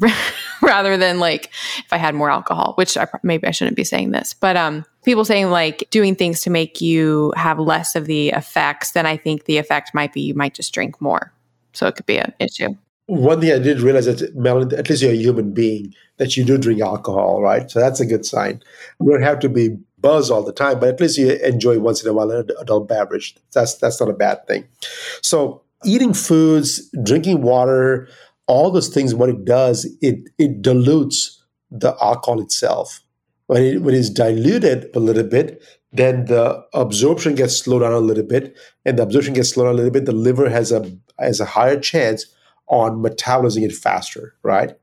rather 0.62 0.96
than 0.96 1.18
like 1.18 1.50
if 1.78 1.92
I 1.92 1.96
had 1.96 2.14
more 2.14 2.30
alcohol, 2.30 2.74
which 2.76 2.96
I, 2.96 3.06
maybe 3.22 3.46
I 3.46 3.50
shouldn't 3.50 3.76
be 3.76 3.84
saying 3.84 4.10
this, 4.10 4.34
but 4.34 4.56
um, 4.56 4.84
people 5.04 5.24
saying 5.24 5.50
like 5.50 5.88
doing 5.90 6.14
things 6.14 6.40
to 6.42 6.50
make 6.50 6.80
you 6.80 7.32
have 7.36 7.58
less 7.58 7.94
of 7.96 8.06
the 8.06 8.30
effects, 8.30 8.92
then 8.92 9.06
I 9.06 9.16
think 9.16 9.44
the 9.44 9.58
effect 9.58 9.94
might 9.94 10.12
be 10.12 10.22
you 10.22 10.34
might 10.34 10.54
just 10.54 10.72
drink 10.72 11.00
more. 11.00 11.32
So 11.72 11.86
it 11.86 11.96
could 11.96 12.06
be 12.06 12.18
an 12.18 12.32
issue. 12.38 12.76
One 13.06 13.40
thing 13.40 13.52
I 13.52 13.58
did 13.58 13.80
realize 13.80 14.06
that 14.06 14.34
Melanie, 14.34 14.76
at 14.76 14.88
least 14.88 15.02
you're 15.02 15.12
a 15.12 15.16
human 15.16 15.52
being, 15.52 15.94
that 16.16 16.36
you 16.36 16.44
do 16.44 16.58
drink 16.58 16.80
alcohol, 16.80 17.40
right? 17.40 17.70
So 17.70 17.78
that's 17.78 18.00
a 18.00 18.06
good 18.06 18.24
sign. 18.24 18.62
We 18.98 19.12
don't 19.12 19.22
have 19.22 19.38
to 19.40 19.48
be 19.48 19.76
buzz 19.98 20.30
all 20.30 20.42
the 20.42 20.52
time, 20.52 20.78
but 20.78 20.88
at 20.88 21.00
least 21.00 21.18
you 21.18 21.32
enjoy 21.32 21.78
once 21.78 22.02
in 22.02 22.08
a 22.08 22.12
while 22.12 22.30
an 22.30 22.48
adult 22.60 22.88
beverage. 22.88 23.36
That's 23.52 23.74
that's 23.76 24.00
not 24.00 24.08
a 24.08 24.14
bad 24.14 24.46
thing. 24.46 24.66
So 25.22 25.62
eating 25.84 26.14
foods, 26.14 26.90
drinking 27.02 27.42
water, 27.42 28.08
all 28.46 28.70
those 28.70 28.88
things, 28.88 29.14
what 29.14 29.28
it 29.28 29.44
does, 29.44 29.86
it 30.00 30.28
it 30.38 30.62
dilutes 30.62 31.42
the 31.70 31.96
alcohol 32.00 32.40
itself. 32.40 33.00
When 33.46 33.62
it 33.62 33.82
when 33.82 33.94
it's 33.94 34.10
diluted 34.10 34.90
a 34.94 35.00
little 35.00 35.24
bit, 35.24 35.62
then 35.92 36.26
the 36.26 36.64
absorption 36.74 37.34
gets 37.34 37.56
slowed 37.56 37.82
down 37.82 37.92
a 37.92 37.98
little 37.98 38.24
bit, 38.24 38.56
and 38.84 38.98
the 38.98 39.02
absorption 39.02 39.34
gets 39.34 39.50
slowed 39.50 39.66
down 39.66 39.74
a 39.74 39.76
little 39.76 39.92
bit. 39.92 40.04
The 40.04 40.12
liver 40.12 40.48
has 40.48 40.72
a 40.72 40.90
has 41.18 41.40
a 41.40 41.44
higher 41.46 41.78
chance 41.80 42.26
on 42.68 43.02
metabolizing 43.02 43.62
it 43.62 43.72
faster, 43.72 44.34
right? 44.42 44.76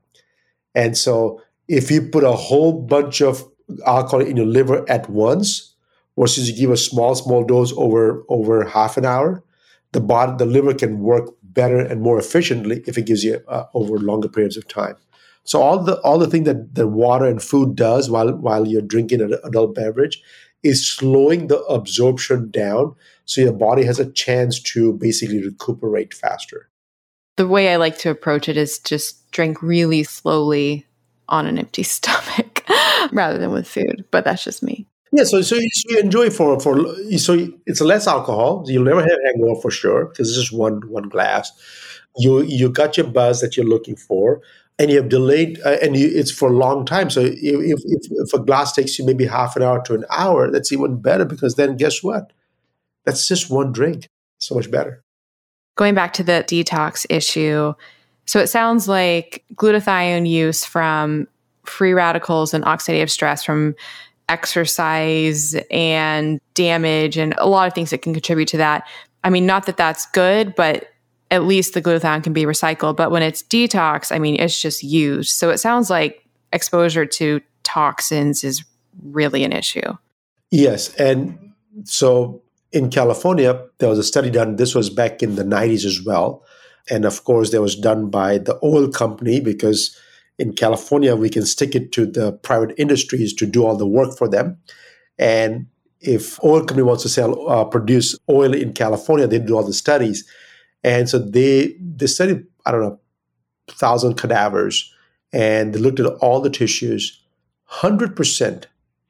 And 0.74 0.96
so 0.96 1.40
if 1.68 1.90
you 1.90 2.02
put 2.02 2.24
a 2.24 2.32
whole 2.32 2.72
bunch 2.82 3.20
of 3.20 3.44
alcohol 3.86 4.20
in 4.20 4.36
your 4.36 4.46
liver 4.46 4.84
at 4.88 5.08
once. 5.08 5.70
Versus 6.16 6.48
you 6.48 6.56
give 6.56 6.70
a 6.70 6.76
small 6.76 7.16
small 7.16 7.42
dose 7.42 7.72
over 7.76 8.22
over 8.28 8.64
half 8.64 8.96
an 8.96 9.04
hour 9.04 9.42
the 9.94 10.00
body 10.00 10.34
the 10.36 10.44
liver 10.44 10.74
can 10.74 10.98
work 10.98 11.30
better 11.42 11.78
and 11.78 12.02
more 12.02 12.18
efficiently 12.18 12.82
if 12.86 12.98
it 12.98 13.06
gives 13.06 13.24
you 13.24 13.40
uh, 13.48 13.64
over 13.72 13.96
longer 13.96 14.28
periods 14.28 14.56
of 14.56 14.68
time. 14.68 14.96
So 15.44 15.62
all 15.62 15.82
the 15.82 16.00
all 16.00 16.18
the 16.18 16.26
thing 16.26 16.44
that 16.44 16.74
the 16.74 16.86
water 16.86 17.24
and 17.24 17.42
food 17.42 17.76
does 17.76 18.10
while 18.10 18.32
while 18.36 18.66
you're 18.66 18.82
drinking 18.82 19.22
an 19.22 19.34
adult 19.44 19.74
beverage 19.74 20.20
is 20.62 20.86
slowing 20.86 21.46
the 21.46 21.60
absorption 21.64 22.50
down 22.50 22.96
So 23.26 23.40
your 23.40 23.52
body 23.52 23.84
has 23.84 23.98
a 24.00 24.10
chance 24.10 24.60
to 24.72 24.92
basically 24.94 25.42
recuperate 25.42 26.12
faster. 26.12 26.68
The 27.36 27.48
way 27.48 27.72
I 27.72 27.76
like 27.76 27.98
to 27.98 28.10
approach 28.10 28.48
it 28.48 28.56
is 28.56 28.78
just 28.78 29.30
drink 29.30 29.62
really 29.62 30.02
slowly 30.04 30.86
on 31.28 31.46
an 31.46 31.58
empty 31.58 31.82
stomach 31.96 32.53
rather 33.12 33.38
than 33.38 33.52
with 33.52 33.68
food. 33.68 34.04
But 34.10 34.24
that's 34.24 34.44
just 34.44 34.62
me. 34.62 34.86
Yeah, 35.12 35.24
so 35.24 35.42
so 35.42 35.54
you, 35.54 35.68
so 35.72 35.90
you 35.90 36.00
enjoy 36.00 36.30
for 36.30 36.58
for 36.58 36.76
so 37.18 37.48
it's 37.66 37.80
less 37.80 38.08
alcohol. 38.08 38.64
You'll 38.66 38.84
never 38.84 39.00
have 39.00 39.18
hangover 39.24 39.60
for 39.60 39.70
sure 39.70 40.06
because 40.06 40.28
it's 40.28 40.38
just 40.38 40.52
one 40.52 40.80
one 40.88 41.08
glass. 41.08 41.52
You 42.16 42.42
you 42.42 42.68
got 42.68 42.96
your 42.96 43.06
buzz 43.06 43.40
that 43.40 43.56
you're 43.56 43.66
looking 43.66 43.94
for, 43.94 44.40
and 44.78 44.90
you 44.90 44.96
have 44.96 45.08
delayed, 45.08 45.60
uh, 45.64 45.76
and 45.80 45.96
you, 45.96 46.10
it's 46.12 46.32
for 46.32 46.48
a 46.48 46.52
long 46.52 46.84
time. 46.84 47.10
So 47.10 47.20
if, 47.20 47.32
if 47.36 48.08
if 48.10 48.34
a 48.34 48.40
glass 48.40 48.72
takes 48.72 48.98
you 48.98 49.06
maybe 49.06 49.24
half 49.24 49.54
an 49.54 49.62
hour 49.62 49.80
to 49.84 49.94
an 49.94 50.04
hour, 50.10 50.50
that's 50.50 50.72
even 50.72 51.00
better 51.00 51.24
because 51.24 51.54
then 51.54 51.76
guess 51.76 52.02
what? 52.02 52.32
That's 53.04 53.28
just 53.28 53.50
one 53.50 53.70
drink. 53.70 54.08
So 54.38 54.56
much 54.56 54.68
better. 54.68 55.02
Going 55.76 55.94
back 55.94 56.12
to 56.14 56.24
the 56.24 56.44
detox 56.46 57.06
issue, 57.08 57.74
so 58.26 58.40
it 58.40 58.48
sounds 58.48 58.88
like 58.88 59.44
glutathione 59.54 60.28
use 60.28 60.64
from 60.64 61.28
free 61.64 61.92
radicals 61.92 62.54
and 62.54 62.64
oxidative 62.64 63.10
stress 63.10 63.44
from 63.44 63.74
exercise 64.28 65.54
and 65.70 66.40
damage 66.54 67.16
and 67.16 67.34
a 67.38 67.46
lot 67.46 67.66
of 67.66 67.74
things 67.74 67.90
that 67.90 67.98
can 67.98 68.12
contribute 68.12 68.48
to 68.48 68.56
that. 68.56 68.86
I 69.22 69.30
mean, 69.30 69.46
not 69.46 69.66
that 69.66 69.76
that's 69.76 70.06
good, 70.06 70.54
but 70.54 70.88
at 71.30 71.44
least 71.44 71.74
the 71.74 71.82
glutathione 71.82 72.22
can 72.22 72.32
be 72.32 72.44
recycled. 72.44 72.96
But 72.96 73.10
when 73.10 73.22
it's 73.22 73.42
detox, 73.42 74.14
I 74.14 74.18
mean, 74.18 74.36
it's 74.36 74.60
just 74.60 74.82
used. 74.82 75.30
So 75.30 75.50
it 75.50 75.58
sounds 75.58 75.90
like 75.90 76.24
exposure 76.52 77.06
to 77.06 77.40
toxins 77.64 78.44
is 78.44 78.64
really 79.02 79.44
an 79.44 79.52
issue. 79.52 79.96
Yes. 80.50 80.94
And 80.94 81.52
so 81.84 82.42
in 82.72 82.90
California, 82.90 83.60
there 83.78 83.88
was 83.88 83.98
a 83.98 84.04
study 84.04 84.30
done. 84.30 84.56
This 84.56 84.74
was 84.74 84.90
back 84.90 85.22
in 85.22 85.34
the 85.34 85.42
90s 85.42 85.84
as 85.84 86.04
well. 86.04 86.44
And 86.90 87.04
of 87.04 87.24
course, 87.24 87.50
that 87.50 87.62
was 87.62 87.74
done 87.74 88.10
by 88.10 88.38
the 88.38 88.58
oil 88.62 88.88
company 88.88 89.40
because 89.40 89.98
in 90.38 90.52
California, 90.54 91.14
we 91.14 91.30
can 91.30 91.46
stick 91.46 91.74
it 91.74 91.92
to 91.92 92.06
the 92.06 92.32
private 92.32 92.74
industries 92.76 93.32
to 93.34 93.46
do 93.46 93.64
all 93.64 93.76
the 93.76 93.86
work 93.86 94.16
for 94.16 94.28
them. 94.28 94.58
And 95.18 95.66
if 96.00 96.42
oil 96.42 96.60
company 96.60 96.82
wants 96.82 97.02
to 97.04 97.08
sell 97.08 97.48
uh, 97.48 97.64
produce 97.64 98.18
oil 98.28 98.52
in 98.52 98.72
California, 98.72 99.26
they 99.26 99.38
do 99.38 99.56
all 99.56 99.64
the 99.64 99.72
studies. 99.72 100.28
And 100.82 101.08
so 101.08 101.18
they 101.18 101.76
they 101.80 102.06
studied 102.06 102.44
I 102.66 102.72
don't 102.72 102.82
know 102.82 103.00
thousand 103.70 104.14
cadavers, 104.14 104.92
and 105.32 105.72
they 105.72 105.78
looked 105.78 106.00
at 106.00 106.06
all 106.06 106.40
the 106.40 106.50
tissues. 106.50 107.20
Hundred 107.64 108.14
percent, 108.14 108.66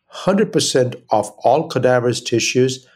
hundred 0.06 0.52
percent 0.52 0.96
of 1.10 1.30
all 1.38 1.68
cadavers 1.68 2.20
tissues 2.20 2.86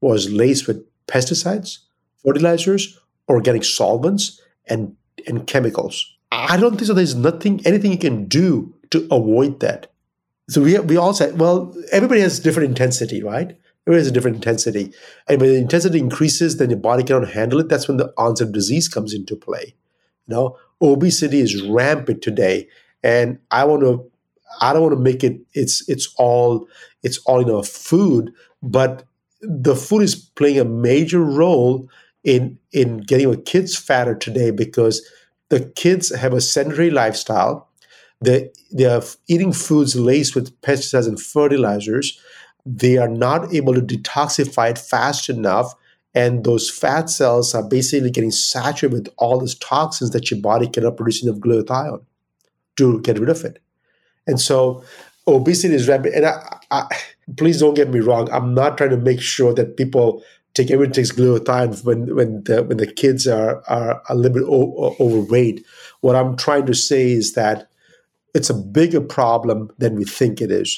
was 0.00 0.30
laced 0.30 0.68
with 0.68 0.84
pesticides, 1.06 1.78
fertilizers, 2.22 2.98
organic 3.28 3.64
solvents, 3.64 4.40
and 4.66 4.94
and 5.26 5.46
chemicals. 5.46 6.17
I 6.30 6.56
don't 6.56 6.72
think 6.76 6.86
so. 6.86 6.94
There's 6.94 7.14
nothing, 7.14 7.60
anything 7.64 7.92
you 7.92 7.98
can 7.98 8.26
do 8.26 8.74
to 8.90 9.06
avoid 9.10 9.60
that. 9.60 9.90
So 10.48 10.62
we 10.62 10.78
we 10.78 10.96
all 10.96 11.12
say, 11.14 11.32
well, 11.32 11.74
everybody 11.92 12.20
has 12.20 12.40
different 12.40 12.70
intensity, 12.70 13.22
right? 13.22 13.56
Everybody 13.86 14.00
has 14.00 14.06
a 14.08 14.12
different 14.12 14.36
intensity, 14.36 14.92
and 15.28 15.40
when 15.40 15.50
the 15.50 15.58
intensity 15.58 15.98
increases, 15.98 16.56
then 16.56 16.70
your 16.70 16.78
body 16.78 17.02
cannot 17.02 17.30
handle 17.30 17.60
it. 17.60 17.68
That's 17.68 17.88
when 17.88 17.96
the 17.96 18.12
onset 18.16 18.48
of 18.48 18.54
disease 18.54 18.88
comes 18.88 19.14
into 19.14 19.36
play. 19.36 19.74
You 20.26 20.34
know, 20.34 20.58
obesity 20.80 21.40
is 21.40 21.62
rampant 21.62 22.22
today, 22.22 22.68
and 23.02 23.38
I 23.50 23.64
want 23.64 23.82
to, 23.82 24.10
I 24.60 24.72
don't 24.72 24.82
want 24.82 24.94
to 24.94 25.00
make 25.00 25.22
it. 25.22 25.40
It's 25.54 25.86
it's 25.88 26.14
all 26.16 26.66
it's 27.02 27.18
all 27.26 27.40
in 27.40 27.50
our 27.50 27.62
food, 27.62 28.32
but 28.62 29.04
the 29.40 29.76
food 29.76 30.02
is 30.02 30.14
playing 30.14 30.58
a 30.58 30.64
major 30.64 31.20
role 31.20 31.88
in 32.24 32.58
in 32.72 32.98
getting 32.98 33.26
our 33.26 33.36
kids 33.36 33.76
fatter 33.76 34.14
today 34.14 34.50
because 34.50 35.06
the 35.48 35.60
kids 35.76 36.14
have 36.14 36.32
a 36.32 36.40
sedentary 36.40 36.90
lifestyle. 36.90 37.68
They, 38.20 38.50
they 38.72 38.84
are 38.84 39.02
eating 39.28 39.52
foods 39.52 39.96
laced 39.96 40.34
with 40.34 40.60
pesticides 40.60 41.06
and 41.06 41.20
fertilizers. 41.20 42.20
They 42.66 42.98
are 42.98 43.08
not 43.08 43.54
able 43.54 43.74
to 43.74 43.80
detoxify 43.80 44.70
it 44.70 44.78
fast 44.78 45.28
enough. 45.28 45.74
And 46.14 46.44
those 46.44 46.68
fat 46.68 47.10
cells 47.10 47.54
are 47.54 47.62
basically 47.62 48.10
getting 48.10 48.30
saturated 48.30 48.92
with 48.92 49.08
all 49.18 49.38
these 49.38 49.54
toxins 49.54 50.10
that 50.10 50.30
your 50.30 50.40
body 50.40 50.66
cannot 50.66 50.96
produce 50.96 51.22
enough 51.22 51.36
glutathione 51.36 52.04
to 52.76 53.00
get 53.02 53.18
rid 53.18 53.28
of 53.28 53.44
it. 53.44 53.62
And 54.26 54.40
so 54.40 54.82
obesity 55.26 55.74
is 55.74 55.88
rampant. 55.88 56.14
And 56.14 56.26
I, 56.26 56.58
I, 56.70 56.86
please 57.36 57.60
don't 57.60 57.74
get 57.74 57.90
me 57.90 58.00
wrong. 58.00 58.30
I'm 58.32 58.54
not 58.54 58.78
trying 58.78 58.90
to 58.90 58.96
make 58.96 59.20
sure 59.20 59.54
that 59.54 59.76
people 59.76 60.22
take 60.58 60.70
everyone 60.70 60.92
takes 60.92 61.12
glutathione 61.12 61.84
when 61.84 62.14
when 62.14 62.42
the 62.44 62.62
when 62.64 62.78
the 62.78 62.92
kids 63.02 63.26
are 63.26 63.62
are 63.68 64.02
a 64.08 64.14
little 64.14 64.34
bit 64.38 64.48
o- 64.48 64.96
overweight. 65.00 65.64
What 66.00 66.16
I'm 66.16 66.36
trying 66.36 66.66
to 66.66 66.74
say 66.74 67.12
is 67.12 67.34
that 67.34 67.68
it's 68.34 68.50
a 68.50 68.54
bigger 68.54 69.00
problem 69.00 69.70
than 69.78 69.96
we 69.96 70.04
think 70.04 70.40
it 70.40 70.50
is, 70.50 70.70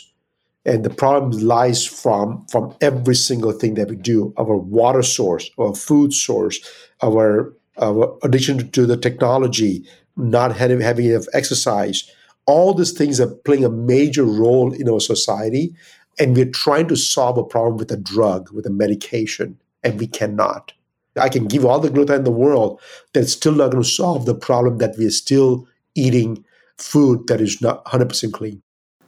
and 0.64 0.84
the 0.84 0.90
problem 1.02 1.30
lies 1.54 1.86
from 1.86 2.46
from 2.50 2.74
every 2.80 3.14
single 3.14 3.52
thing 3.52 3.74
that 3.74 3.88
we 3.88 3.96
do: 3.96 4.32
our 4.38 4.56
water 4.56 5.02
source, 5.02 5.50
our 5.58 5.74
food 5.74 6.12
source, 6.12 6.60
our 7.02 7.54
our 7.78 8.18
addiction 8.22 8.70
to 8.70 8.86
the 8.86 8.96
technology, 8.96 9.84
not 10.16 10.56
having 10.56 10.80
having 10.80 11.06
enough 11.06 11.26
exercise. 11.32 12.10
All 12.46 12.74
these 12.74 12.92
things 12.92 13.20
are 13.20 13.34
playing 13.46 13.64
a 13.64 13.70
major 13.70 14.24
role 14.24 14.72
in 14.72 14.88
our 14.88 15.00
society, 15.00 15.74
and 16.18 16.36
we're 16.36 16.50
trying 16.50 16.88
to 16.88 16.96
solve 16.96 17.38
a 17.38 17.44
problem 17.44 17.76
with 17.78 17.92
a 17.92 17.96
drug, 17.96 18.50
with 18.52 18.66
a 18.66 18.70
medication, 18.70 19.59
and 19.82 19.98
we 19.98 20.06
cannot. 20.06 20.72
I 21.16 21.28
can 21.28 21.46
give 21.46 21.64
all 21.64 21.80
the 21.80 21.88
glutathione 21.88 22.18
in 22.18 22.24
the 22.24 22.30
world, 22.30 22.80
that's 23.12 23.32
still 23.32 23.54
not 23.54 23.72
going 23.72 23.82
to 23.82 23.88
solve 23.88 24.26
the 24.26 24.34
problem 24.34 24.78
that 24.78 24.94
we're 24.96 25.10
still 25.10 25.66
eating 25.94 26.44
food 26.78 27.26
that 27.26 27.40
is 27.40 27.60
not 27.60 27.84
100% 27.86 28.32
clean. 28.32 28.62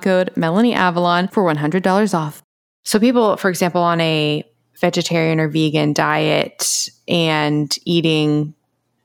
code 0.00 0.30
Melanie 0.36 0.74
Avalon 0.74 1.28
for 1.28 1.44
$100 1.44 2.14
off. 2.14 2.42
So 2.84 2.98
people, 2.98 3.36
for 3.36 3.48
example, 3.48 3.82
on 3.82 4.00
a 4.00 4.44
vegetarian 4.80 5.40
or 5.40 5.48
vegan 5.48 5.92
diet 5.92 6.88
and 7.08 7.74
eating 7.84 8.54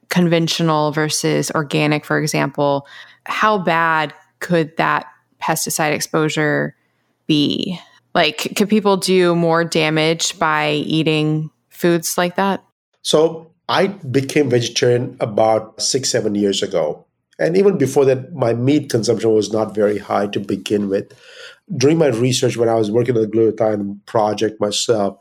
conventional 0.10 0.92
versus 0.92 1.52
organic, 1.52 2.06
for 2.06 2.20
example, 2.20 2.86
how 3.26 3.58
bad 3.58 4.14
could 4.40 4.76
that 4.78 5.08
pesticide 5.42 5.94
exposure 5.94 6.76
be? 7.28 7.80
Like, 8.14 8.54
could 8.56 8.70
people 8.70 8.98
do 8.98 9.36
more 9.36 9.64
damage 9.64 10.38
by 10.38 10.72
eating 10.72 11.50
foods 11.70 12.18
like 12.18 12.36
that? 12.36 12.64
So, 13.04 13.48
I 13.70 13.88
became 13.88 14.50
vegetarian 14.50 15.16
about 15.22 15.82
six, 15.82 16.10
seven 16.10 16.36
years 16.36 16.62
ago. 16.62 17.06
And 17.42 17.58
even 17.58 17.78
before 17.78 18.06
that, 18.06 18.34
my 18.34 18.54
meat 18.54 18.90
consumption 18.90 19.34
was 19.34 19.52
not 19.52 19.74
very 19.74 19.98
high 19.98 20.28
to 20.28 20.40
begin 20.40 20.90
with. 20.90 21.12
During 21.76 21.98
my 21.98 22.08
research, 22.08 22.56
when 22.56 22.70
I 22.70 22.76
was 22.76 22.92
working 22.92 23.16
on 23.16 23.22
the 23.24 23.28
glutathione 23.28 24.06
project 24.06 24.62
myself, 24.62 25.18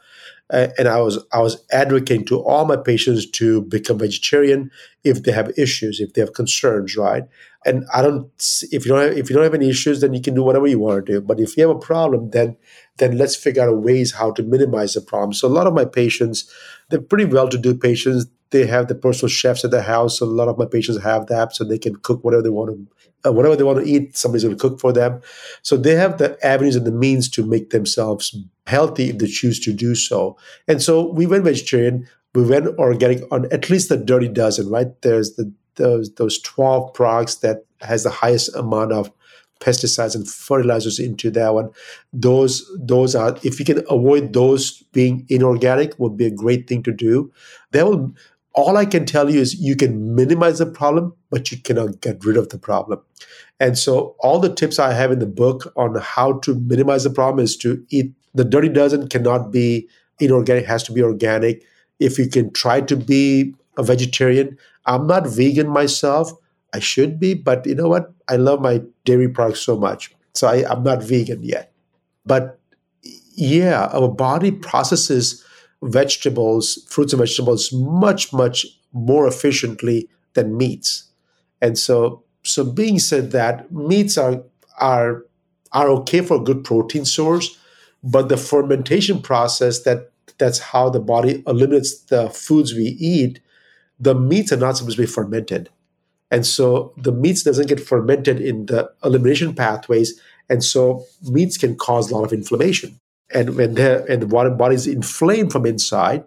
and 0.52 0.88
I 0.88 1.00
was 1.00 1.24
I 1.32 1.40
was 1.40 1.64
advocating 1.70 2.24
to 2.26 2.40
all 2.40 2.64
my 2.64 2.76
patients 2.76 3.24
to 3.38 3.62
become 3.62 3.98
vegetarian 3.98 4.70
if 5.04 5.22
they 5.22 5.32
have 5.32 5.56
issues, 5.56 6.00
if 6.00 6.12
they 6.12 6.20
have 6.20 6.32
concerns, 6.32 6.96
right? 6.96 7.24
And 7.64 7.84
I 7.94 8.02
don't 8.02 8.26
if 8.72 8.84
you 8.84 8.90
don't 8.90 9.02
have, 9.02 9.16
if 9.16 9.30
you 9.30 9.36
don't 9.36 9.44
have 9.44 9.54
any 9.54 9.70
issues, 9.70 10.00
then 10.00 10.12
you 10.12 10.20
can 10.20 10.34
do 10.34 10.42
whatever 10.42 10.66
you 10.66 10.80
want 10.80 11.06
to 11.06 11.12
do. 11.12 11.20
But 11.20 11.38
if 11.38 11.56
you 11.56 11.66
have 11.68 11.76
a 11.76 11.78
problem, 11.78 12.30
then 12.30 12.56
then 12.96 13.16
let's 13.16 13.36
figure 13.36 13.62
out 13.62 13.82
ways 13.82 14.12
how 14.14 14.32
to 14.32 14.42
minimize 14.42 14.94
the 14.94 15.00
problem. 15.00 15.32
So 15.34 15.46
a 15.46 15.56
lot 15.58 15.68
of 15.68 15.74
my 15.74 15.84
patients, 15.84 16.52
they're 16.88 17.00
pretty 17.00 17.26
well-to-do 17.26 17.76
patients. 17.76 18.26
They 18.50 18.66
have 18.66 18.88
the 18.88 18.94
personal 18.94 19.30
chefs 19.30 19.64
at 19.64 19.70
the 19.70 19.82
house. 19.82 20.18
So 20.18 20.26
a 20.26 20.28
lot 20.28 20.48
of 20.48 20.58
my 20.58 20.66
patients 20.66 21.02
have 21.02 21.26
that, 21.26 21.54
so 21.54 21.64
they 21.64 21.78
can 21.78 21.96
cook 21.96 22.24
whatever 22.24 22.42
they 22.42 22.50
want 22.50 22.70
to 22.70 22.86
uh, 23.26 23.32
whatever 23.32 23.56
they 23.56 23.64
want 23.64 23.78
to 23.78 23.90
eat, 23.90 24.16
somebody's 24.16 24.44
going 24.44 24.56
to 24.56 24.60
cook 24.60 24.80
for 24.80 24.92
them. 24.92 25.20
So 25.62 25.76
they 25.76 25.94
have 25.94 26.18
the 26.18 26.38
avenues 26.44 26.76
and 26.76 26.86
the 26.86 26.92
means 26.92 27.28
to 27.30 27.44
make 27.44 27.70
themselves 27.70 28.34
healthy 28.66 29.10
if 29.10 29.18
they 29.18 29.26
choose 29.26 29.60
to 29.60 29.72
do 29.72 29.94
so. 29.94 30.38
And 30.68 30.82
so 30.82 31.12
we 31.12 31.26
went 31.26 31.44
vegetarian. 31.44 32.08
We 32.34 32.44
went 32.44 32.66
organic 32.78 33.22
on 33.32 33.52
at 33.52 33.68
least 33.68 33.88
the 33.88 33.96
dirty 33.96 34.28
dozen, 34.28 34.68
right? 34.70 34.88
There's 35.02 35.34
the 35.34 35.52
those 35.76 36.14
those 36.14 36.40
12 36.42 36.94
products 36.94 37.36
that 37.36 37.64
has 37.80 38.04
the 38.04 38.10
highest 38.10 38.54
amount 38.54 38.92
of 38.92 39.10
pesticides 39.60 40.14
and 40.14 40.28
fertilizers 40.28 40.98
into 40.98 41.30
that 41.30 41.54
one. 41.54 41.70
Those 42.12 42.68
those 42.78 43.14
are 43.14 43.36
if 43.42 43.58
you 43.58 43.64
can 43.64 43.82
avoid 43.90 44.32
those 44.32 44.82
being 44.92 45.26
inorganic 45.28 45.98
would 45.98 46.16
be 46.16 46.26
a 46.26 46.30
great 46.30 46.68
thing 46.68 46.82
to 46.84 46.92
do. 46.92 47.32
That 47.72 47.86
will 47.86 48.12
all 48.54 48.76
I 48.76 48.84
can 48.84 49.06
tell 49.06 49.30
you 49.30 49.40
is 49.40 49.54
you 49.60 49.76
can 49.76 50.14
minimize 50.14 50.58
the 50.58 50.66
problem, 50.66 51.14
but 51.30 51.52
you 51.52 51.58
cannot 51.58 52.00
get 52.00 52.24
rid 52.24 52.36
of 52.36 52.48
the 52.48 52.58
problem. 52.58 53.00
And 53.60 53.78
so 53.78 54.16
all 54.20 54.40
the 54.40 54.52
tips 54.52 54.78
I 54.78 54.92
have 54.92 55.12
in 55.12 55.18
the 55.18 55.26
book 55.26 55.72
on 55.76 55.94
how 55.96 56.38
to 56.40 56.54
minimize 56.54 57.04
the 57.04 57.10
problem 57.10 57.44
is 57.44 57.56
to 57.58 57.84
eat 57.90 58.12
the 58.34 58.44
dirty 58.44 58.68
dozen 58.68 59.08
cannot 59.08 59.52
be 59.52 59.88
inorganic, 60.18 60.64
has 60.66 60.82
to 60.84 60.92
be 60.92 61.02
organic. 61.02 61.62
If 61.98 62.18
you 62.18 62.28
can 62.28 62.52
try 62.52 62.80
to 62.80 62.96
be 62.96 63.54
a 63.76 63.82
vegetarian, 63.82 64.56
I'm 64.86 65.06
not 65.06 65.26
vegan 65.26 65.68
myself. 65.68 66.32
I 66.72 66.78
should 66.78 67.20
be, 67.20 67.34
but 67.34 67.66
you 67.66 67.74
know 67.74 67.88
what? 67.88 68.12
I 68.28 68.36
love 68.36 68.60
my 68.60 68.82
dairy 69.04 69.28
products 69.28 69.60
so 69.60 69.76
much. 69.76 70.14
So 70.34 70.48
I, 70.48 70.70
I'm 70.70 70.82
not 70.82 71.02
vegan 71.02 71.42
yet. 71.42 71.72
But 72.24 72.58
yeah, 73.34 73.86
our 73.92 74.08
body 74.08 74.50
processes 74.52 75.44
vegetables, 75.82 76.86
fruits 76.88 77.12
and 77.12 77.20
vegetables 77.20 77.72
much, 77.72 78.32
much 78.32 78.66
more 78.92 79.26
efficiently 79.26 80.08
than 80.34 80.56
meats. 80.56 81.04
And 81.60 81.78
so 81.78 82.24
so 82.42 82.64
being 82.64 82.98
said 82.98 83.32
that 83.32 83.70
meats 83.72 84.16
are 84.16 84.42
are 84.78 85.24
are 85.72 85.88
okay 85.88 86.20
for 86.20 86.36
a 86.36 86.44
good 86.44 86.64
protein 86.64 87.04
source, 87.04 87.58
but 88.02 88.28
the 88.28 88.36
fermentation 88.36 89.20
process 89.22 89.82
that 89.82 90.10
that's 90.38 90.58
how 90.58 90.88
the 90.88 91.00
body 91.00 91.42
eliminates 91.46 92.00
the 92.04 92.30
foods 92.30 92.74
we 92.74 92.96
eat. 92.98 93.40
The 93.98 94.14
meats 94.14 94.52
are 94.52 94.56
not 94.56 94.76
supposed 94.76 94.96
to 94.96 95.02
be 95.02 95.06
fermented, 95.06 95.68
and 96.30 96.46
so 96.46 96.94
the 96.96 97.12
meats 97.12 97.42
doesn't 97.42 97.68
get 97.68 97.80
fermented 97.80 98.40
in 98.40 98.66
the 98.66 98.90
elimination 99.04 99.54
pathways, 99.54 100.18
and 100.48 100.64
so 100.64 101.04
meats 101.24 101.58
can 101.58 101.76
cause 101.76 102.10
a 102.10 102.14
lot 102.14 102.24
of 102.24 102.32
inflammation. 102.32 102.99
And 103.32 103.56
when 103.56 103.74
the 103.74 104.04
and 104.08 104.22
the 104.22 104.26
body 104.26 104.74
is 104.74 104.86
inflamed 104.86 105.52
from 105.52 105.66
inside, 105.66 106.24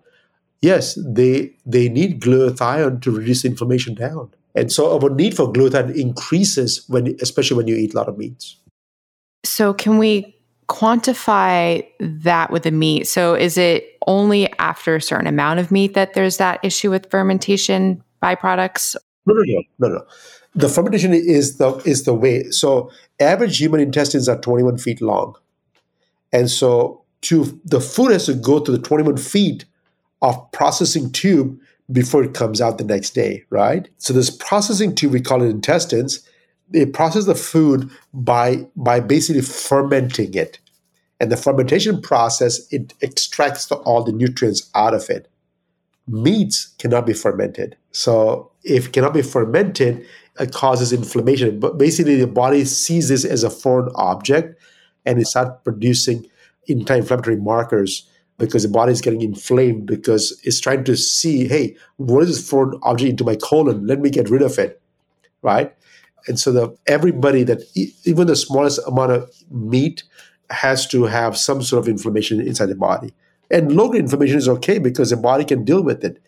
yes, 0.61 0.97
they 1.05 1.53
they 1.65 1.89
need 1.89 2.21
glutathione 2.21 3.01
to 3.01 3.11
reduce 3.11 3.45
inflammation 3.45 3.93
down. 3.95 4.31
And 4.55 4.71
so 4.71 4.99
our 4.99 5.09
need 5.09 5.35
for 5.35 5.51
glutathione 5.51 5.95
increases 5.95 6.85
when 6.87 7.15
especially 7.21 7.57
when 7.57 7.67
you 7.67 7.75
eat 7.75 7.93
a 7.93 7.97
lot 7.97 8.07
of 8.07 8.17
meats. 8.17 8.57
So 9.43 9.73
can 9.73 9.97
we 9.97 10.33
quantify 10.69 11.85
that 11.99 12.51
with 12.51 12.63
the 12.63 12.71
meat? 12.71 13.07
So 13.07 13.35
is 13.35 13.57
it 13.57 13.97
only 14.07 14.51
after 14.59 14.95
a 14.95 15.01
certain 15.01 15.27
amount 15.27 15.59
of 15.59 15.71
meat 15.71 15.93
that 15.93 16.13
there's 16.13 16.37
that 16.37 16.59
issue 16.63 16.89
with 16.89 17.09
fermentation 17.11 18.03
byproducts? 18.21 18.95
No, 19.25 19.33
no, 19.35 19.43
no, 19.43 19.61
no, 19.79 19.95
no. 19.95 20.05
The 20.55 20.69
fermentation 20.69 21.13
is 21.13 21.57
the 21.57 21.75
is 21.85 22.03
the 22.03 22.13
way. 22.13 22.43
So 22.51 22.91
average 23.19 23.59
human 23.59 23.79
intestines 23.79 24.29
are 24.29 24.39
21 24.39 24.77
feet 24.77 25.01
long. 25.01 25.35
And 26.33 26.49
so 26.49 27.03
to 27.21 27.61
the 27.63 27.79
food 27.79 28.11
has 28.11 28.25
to 28.25 28.33
go 28.33 28.59
through 28.59 28.77
the 28.77 28.83
21 28.83 29.17
feet 29.17 29.63
of 30.21 30.51
processing 30.51 31.11
tube 31.11 31.57
before 31.91 32.23
it 32.23 32.33
comes 32.33 32.59
out 32.59 32.77
the 32.77 32.83
next 32.83 33.11
day, 33.11 33.43
right? 33.49 33.87
So 33.99 34.13
this 34.13 34.29
processing 34.29 34.95
tube, 34.95 35.13
we 35.13 35.21
call 35.21 35.41
it 35.41 35.49
intestines, 35.49 36.27
they 36.69 36.85
process 36.85 37.25
the 37.25 37.35
food 37.35 37.89
by 38.13 38.65
by 38.75 38.99
basically 38.99 39.41
fermenting 39.41 40.33
it. 40.33 40.59
And 41.19 41.31
the 41.31 41.37
fermentation 41.37 42.01
process, 42.01 42.67
it 42.71 42.93
extracts 43.01 43.67
the, 43.67 43.75
all 43.75 44.03
the 44.03 44.11
nutrients 44.11 44.69
out 44.75 44.93
of 44.93 45.09
it. 45.09 45.29
Meats 46.07 46.73
cannot 46.79 47.05
be 47.05 47.13
fermented. 47.13 47.77
So 47.91 48.51
if 48.63 48.87
it 48.87 48.93
cannot 48.93 49.13
be 49.13 49.21
fermented, 49.21 50.05
it 50.39 50.51
causes 50.51 50.91
inflammation. 50.91 51.59
But 51.59 51.77
basically 51.77 52.15
the 52.15 52.27
body 52.27 52.65
sees 52.65 53.09
this 53.09 53.23
as 53.23 53.43
a 53.43 53.49
foreign 53.49 53.89
object 53.95 54.59
and 55.05 55.19
it 55.19 55.27
starts 55.27 55.61
producing 55.63 56.25
anti-inflammatory 56.69 57.37
markers 57.37 58.09
because 58.37 58.63
the 58.63 58.69
body 58.69 58.91
is 58.91 59.01
getting 59.01 59.21
inflamed 59.21 59.85
because 59.85 60.39
it's 60.43 60.59
trying 60.59 60.83
to 60.85 60.95
see, 60.95 61.47
hey, 61.47 61.75
what 61.97 62.23
is 62.23 62.29
this 62.29 62.49
foreign 62.49 62.79
object 62.83 63.11
into 63.11 63.23
my 63.23 63.35
colon? 63.35 63.85
Let 63.85 63.99
me 63.99 64.09
get 64.09 64.29
rid 64.29 64.41
of 64.41 64.57
it, 64.57 64.81
right? 65.41 65.73
And 66.27 66.39
so 66.39 66.51
the 66.51 66.75
everybody 66.87 67.43
that 67.43 67.61
even 68.05 68.27
the 68.27 68.35
smallest 68.35 68.79
amount 68.87 69.11
of 69.11 69.31
meat 69.51 70.03
has 70.49 70.87
to 70.87 71.03
have 71.03 71.37
some 71.37 71.61
sort 71.61 71.83
of 71.83 71.89
inflammation 71.89 72.39
inside 72.39 72.67
the 72.67 72.75
body. 72.75 73.13
And 73.51 73.75
local 73.75 73.99
inflammation 73.99 74.37
is 74.37 74.47
okay 74.47 74.79
because 74.79 75.09
the 75.09 75.17
body 75.17 75.43
can 75.43 75.63
deal 75.63 75.83
with 75.83 76.03
it. 76.03 76.21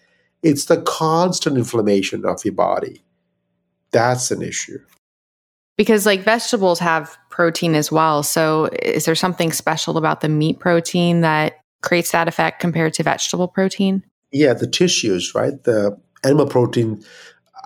It's 0.44 0.66
the 0.66 0.82
constant 0.82 1.58
inflammation 1.58 2.26
of 2.26 2.44
your 2.44 2.54
body 2.54 3.06
that's 3.96 4.30
an 4.30 4.42
issue. 4.42 4.80
Because 5.78 6.06
like 6.06 6.22
vegetables 6.24 6.80
have 6.80 7.18
protein 7.36 7.76
as 7.76 7.92
well. 7.92 8.24
So 8.24 8.70
is 8.82 9.04
there 9.04 9.14
something 9.14 9.52
special 9.52 9.98
about 9.98 10.22
the 10.22 10.30
meat 10.30 10.58
protein 10.58 11.20
that 11.20 11.60
creates 11.82 12.12
that 12.12 12.30
effect 12.30 12.62
compared 12.62 12.94
to 12.94 13.04
vegetable 13.04 13.50
protein? 13.50 14.04
Yeah, 14.32 14.54
the 14.54 14.68
tissues, 14.68 15.36
right? 15.36 15.62
The 15.64 15.98
animal 16.24 16.48
protein. 16.48 17.04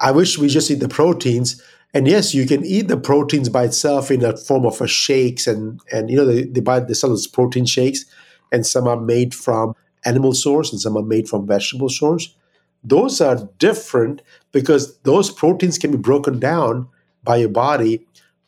I 0.02 0.10
wish 0.12 0.40
we 0.40 0.48
just 0.48 0.72
eat 0.72 0.80
the 0.80 0.90
proteins. 0.90 1.62
And 1.94 2.08
yes, 2.08 2.34
you 2.34 2.48
can 2.48 2.66
eat 2.66 2.88
the 2.88 2.98
proteins 2.98 3.48
by 3.48 3.66
itself 3.66 4.10
in 4.10 4.26
a 4.26 4.36
form 4.36 4.66
of 4.66 4.82
a 4.82 4.88
shakes 4.88 5.46
and 5.46 5.80
and 5.92 6.10
you 6.10 6.18
know 6.18 6.26
they, 6.26 6.44
they 6.44 6.62
buy 6.62 6.80
they 6.80 6.96
sell 6.96 7.12
those 7.12 7.28
protein 7.28 7.66
shakes 7.66 8.06
and 8.52 8.66
some 8.66 8.88
are 8.88 9.00
made 9.00 9.36
from 9.36 9.76
animal 10.04 10.34
source 10.34 10.72
and 10.72 10.82
some 10.82 10.98
are 10.98 11.04
made 11.04 11.30
from 11.30 11.46
vegetable 11.46 11.90
source. 11.90 12.36
Those 12.84 13.22
are 13.22 13.48
different 13.60 14.24
because 14.52 14.98
those 15.00 15.30
proteins 15.30 15.78
can 15.78 15.92
be 15.92 15.98
broken 15.98 16.40
down 16.40 16.88
by 17.24 17.38
your 17.38 17.50
body, 17.50 18.08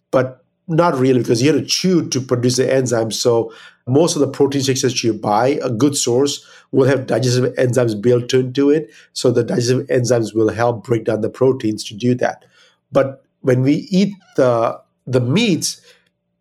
but 0.10 0.41
not 0.72 0.98
really 0.98 1.20
because 1.20 1.42
you 1.42 1.52
have 1.52 1.62
to 1.62 1.68
chew 1.68 2.08
to 2.10 2.22
produce 2.22 2.58
the 2.58 2.64
enzymes. 2.64 3.14
So 3.14 3.54
most 3.88 4.16
of 4.16 4.22
the 4.22 4.28
protein 4.28 4.62
shakes 4.62 4.82
that 4.82 5.04
you 5.04 5.14
buy, 5.14 5.60
a 5.62 5.70
good 5.70 5.96
source, 5.96 6.46
will 6.72 6.88
have 6.88 7.08
digestive 7.08 7.54
enzymes 7.56 8.02
built 8.02 8.34
into 8.34 8.70
it. 8.70 8.90
So 9.14 9.32
the 9.32 9.44
digestive 9.44 9.88
enzymes 9.88 10.34
will 10.34 10.50
help 10.50 10.86
break 10.86 11.04
down 11.06 11.22
the 11.22 11.30
proteins 11.30 11.84
to 11.86 11.96
do 11.96 12.16
that. 12.16 12.46
But 12.92 13.24
when 13.42 13.62
we 13.62 13.88
eat 13.90 14.14
the 14.38 14.80
the 15.08 15.20
meats, 15.20 15.82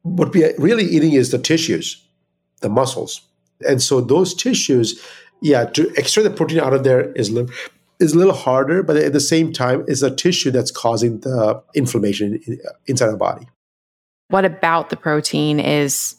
what 0.02 0.32
we 0.32 0.44
are 0.44 0.52
really 0.58 0.84
eating 0.84 1.12
is 1.12 1.30
the 1.30 1.38
tissues, 1.38 2.02
the 2.60 2.68
muscles. 2.68 3.22
And 3.66 3.82
so 3.82 4.00
those 4.00 4.34
tissues, 4.34 5.00
yeah, 5.40 5.64
to 5.64 5.88
extract 5.96 6.28
the 6.28 6.34
protein 6.34 6.60
out 6.60 6.74
of 6.74 6.84
there 6.84 7.12
is 7.12 7.30
little, 7.30 7.52
is 7.98 8.12
a 8.12 8.18
little 8.18 8.34
harder, 8.34 8.82
but 8.82 8.96
at 8.96 9.12
the 9.12 9.20
same 9.20 9.52
time, 9.52 9.84
it's 9.88 10.02
a 10.02 10.14
tissue 10.14 10.50
that's 10.50 10.70
causing 10.70 11.20
the 11.20 11.62
inflammation 11.74 12.40
uh, 12.48 12.72
inside 12.86 13.08
the 13.08 13.16
body. 13.16 13.46
What 14.30 14.44
about 14.44 14.90
the 14.90 14.96
protein 14.96 15.60
is 15.60 16.16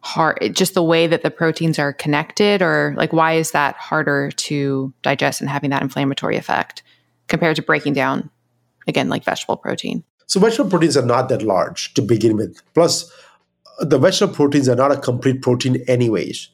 hard? 0.00 0.54
Just 0.54 0.74
the 0.74 0.82
way 0.82 1.06
that 1.06 1.22
the 1.22 1.30
proteins 1.30 1.78
are 1.78 1.92
connected, 1.92 2.62
or 2.62 2.94
like 2.96 3.12
why 3.12 3.32
is 3.32 3.50
that 3.50 3.74
harder 3.76 4.30
to 4.30 4.92
digest 5.02 5.40
and 5.40 5.50
having 5.50 5.70
that 5.70 5.82
inflammatory 5.82 6.36
effect 6.36 6.82
compared 7.28 7.56
to 7.56 7.62
breaking 7.62 7.94
down, 7.94 8.30
again, 8.86 9.08
like 9.08 9.24
vegetable 9.24 9.56
protein? 9.56 10.04
So, 10.26 10.40
vegetable 10.40 10.70
proteins 10.70 10.96
are 10.96 11.06
not 11.06 11.28
that 11.30 11.42
large 11.42 11.94
to 11.94 12.02
begin 12.02 12.36
with. 12.36 12.60
Plus, 12.74 13.10
the 13.80 13.98
vegetable 13.98 14.34
proteins 14.34 14.68
are 14.68 14.76
not 14.76 14.92
a 14.92 14.96
complete 14.96 15.42
protein, 15.42 15.82
anyways. 15.88 16.48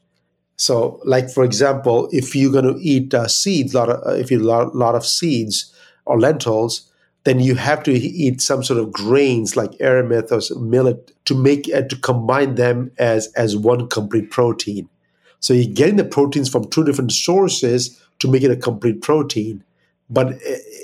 So, 0.56 1.00
like 1.04 1.30
for 1.30 1.42
example, 1.42 2.08
if 2.12 2.36
you're 2.36 2.52
going 2.52 2.66
to 2.66 2.78
eat 2.80 3.14
uh, 3.14 3.28
seeds, 3.28 3.74
lot 3.74 3.88
of, 3.88 4.06
uh, 4.06 4.14
if 4.14 4.30
you 4.30 4.38
lot, 4.38 4.76
lot 4.76 4.94
of 4.94 5.06
seeds 5.06 5.74
or 6.04 6.20
lentils, 6.20 6.89
then 7.24 7.40
you 7.40 7.54
have 7.54 7.82
to 7.82 7.92
eat 7.92 8.40
some 8.40 8.62
sort 8.62 8.78
of 8.78 8.92
grains 8.92 9.56
like 9.56 9.80
amaranth 9.80 10.32
or 10.32 10.40
millet 10.58 11.12
to 11.26 11.34
make 11.34 11.70
uh, 11.74 11.82
to 11.82 11.96
combine 11.96 12.54
them 12.54 12.90
as 12.98 13.32
as 13.34 13.56
one 13.56 13.88
complete 13.88 14.30
protein. 14.30 14.88
So 15.40 15.54
you're 15.54 15.72
getting 15.72 15.96
the 15.96 16.04
proteins 16.04 16.48
from 16.48 16.68
two 16.68 16.84
different 16.84 17.12
sources 17.12 18.00
to 18.20 18.28
make 18.28 18.42
it 18.42 18.50
a 18.50 18.56
complete 18.56 19.00
protein. 19.02 19.64
But 20.08 20.38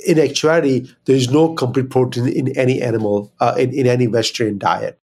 in 0.07 0.19
actuality, 0.19 0.89
there 1.05 1.17
is 1.17 1.31
no 1.31 1.55
complete 1.55 1.91
protein 1.91 2.29
in 2.29 2.57
any 2.57 2.81
animal, 2.81 3.33
uh, 3.41 3.57
in, 3.59 3.75
in 3.75 3.87
any 3.87 4.07
vegetarian 4.07 4.57
diet. 4.57 4.99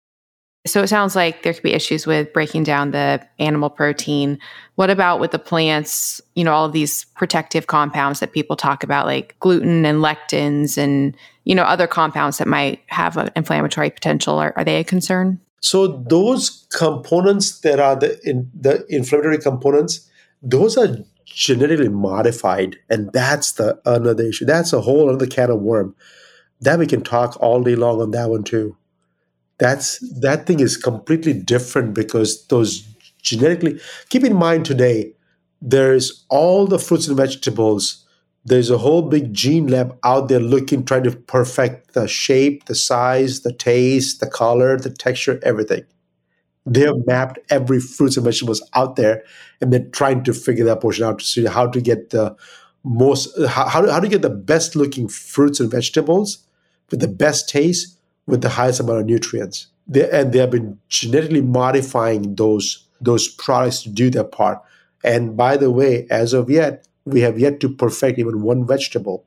So 0.67 0.83
it 0.83 0.89
sounds 0.89 1.15
like 1.15 1.41
there 1.41 1.53
could 1.53 1.63
be 1.63 1.73
issues 1.73 2.05
with 2.05 2.31
breaking 2.33 2.63
down 2.63 2.91
the 2.91 3.25
animal 3.39 3.69
protein. 3.69 4.37
What 4.75 4.91
about 4.91 5.19
with 5.19 5.31
the 5.31 5.39
plants? 5.39 6.21
You 6.35 6.43
know, 6.43 6.53
all 6.53 6.65
of 6.65 6.71
these 6.71 7.05
protective 7.15 7.65
compounds 7.65 8.19
that 8.19 8.31
people 8.31 8.55
talk 8.55 8.83
about, 8.83 9.07
like 9.07 9.35
gluten 9.39 9.85
and 9.85 10.03
lectins 10.03 10.77
and, 10.77 11.17
you 11.45 11.55
know, 11.55 11.63
other 11.63 11.87
compounds 11.87 12.37
that 12.37 12.47
might 12.47 12.81
have 12.87 13.17
an 13.17 13.31
inflammatory 13.35 13.89
potential. 13.89 14.35
Are, 14.37 14.53
are 14.55 14.63
they 14.63 14.79
a 14.79 14.83
concern? 14.83 15.39
So 15.61 15.87
those 15.87 16.67
components 16.71 17.59
that 17.61 17.79
are 17.79 17.95
the, 17.95 18.19
in, 18.23 18.51
the 18.53 18.85
inflammatory 18.87 19.39
components, 19.39 20.07
those 20.43 20.77
are 20.77 20.95
genetically 21.25 21.89
modified. 21.89 22.77
And 22.87 23.11
that's 23.13 23.53
the 23.53 23.81
another 23.85 24.25
issue. 24.25 24.45
That's 24.45 24.73
a 24.73 24.81
whole 24.81 25.09
other 25.09 25.25
can 25.25 25.49
of 25.49 25.59
worm. 25.59 25.95
That 26.59 26.77
we 26.77 26.85
can 26.85 27.01
talk 27.01 27.35
all 27.41 27.63
day 27.63 27.75
long 27.75 27.99
on 27.99 28.11
that 28.11 28.29
one 28.29 28.43
too 28.43 28.77
that's 29.61 29.99
that 30.19 30.47
thing 30.47 30.59
is 30.59 30.75
completely 30.75 31.33
different 31.33 31.93
because 31.93 32.45
those 32.47 32.81
genetically 33.21 33.79
keep 34.09 34.23
in 34.23 34.35
mind 34.35 34.65
today 34.65 35.13
there's 35.61 36.25
all 36.29 36.65
the 36.65 36.79
fruits 36.79 37.07
and 37.07 37.15
vegetables. 37.15 38.03
There's 38.45 38.71
a 38.71 38.79
whole 38.79 39.03
big 39.03 39.31
gene 39.31 39.67
lab 39.67 39.97
out 40.03 40.27
there 40.27 40.39
looking 40.39 40.83
trying 40.83 41.03
to 41.03 41.11
perfect 41.15 41.93
the 41.93 42.07
shape 42.07 42.65
the 42.65 42.73
size 42.73 43.41
the 43.41 43.53
taste 43.53 44.19
the 44.19 44.27
color 44.27 44.77
the 44.77 44.89
texture 44.89 45.39
everything. 45.43 45.85
They 46.65 46.81
have 46.81 47.05
mapped 47.05 47.37
every 47.49 47.79
fruits 47.79 48.17
and 48.17 48.25
vegetables 48.25 48.67
out 48.73 48.95
there 48.95 49.23
and 49.61 49.71
they're 49.71 49.87
trying 49.89 50.23
to 50.23 50.33
figure 50.33 50.65
that 50.65 50.81
portion 50.81 51.05
out 51.05 51.19
to 51.19 51.25
see 51.25 51.45
how 51.45 51.67
to 51.67 51.79
get 51.79 52.09
the 52.09 52.35
most 52.83 53.29
how, 53.47 53.69
how 53.69 53.99
to 53.99 54.07
get 54.07 54.23
the 54.23 54.29
best 54.29 54.75
looking 54.75 55.07
fruits 55.07 55.59
and 55.59 55.69
vegetables 55.69 56.39
with 56.89 56.99
the 56.99 57.07
best 57.07 57.47
taste 57.47 57.99
with 58.31 58.41
the 58.41 58.49
highest 58.49 58.79
amount 58.79 59.01
of 59.01 59.05
nutrients. 59.05 59.67
They, 59.87 60.09
and 60.09 60.31
they 60.31 60.39
have 60.39 60.49
been 60.49 60.79
genetically 60.87 61.41
modifying 61.41 62.35
those 62.35 62.87
those 63.01 63.27
products 63.27 63.83
to 63.83 63.89
do 63.89 64.09
their 64.09 64.23
part. 64.23 64.61
And 65.03 65.35
by 65.35 65.57
the 65.57 65.69
way, 65.71 66.07
as 66.09 66.33
of 66.33 66.49
yet, 66.49 66.87
we 67.05 67.21
have 67.21 67.37
yet 67.37 67.59
to 67.59 67.69
perfect 67.69 68.19
even 68.19 68.41
one 68.41 68.65
vegetable. 68.65 69.25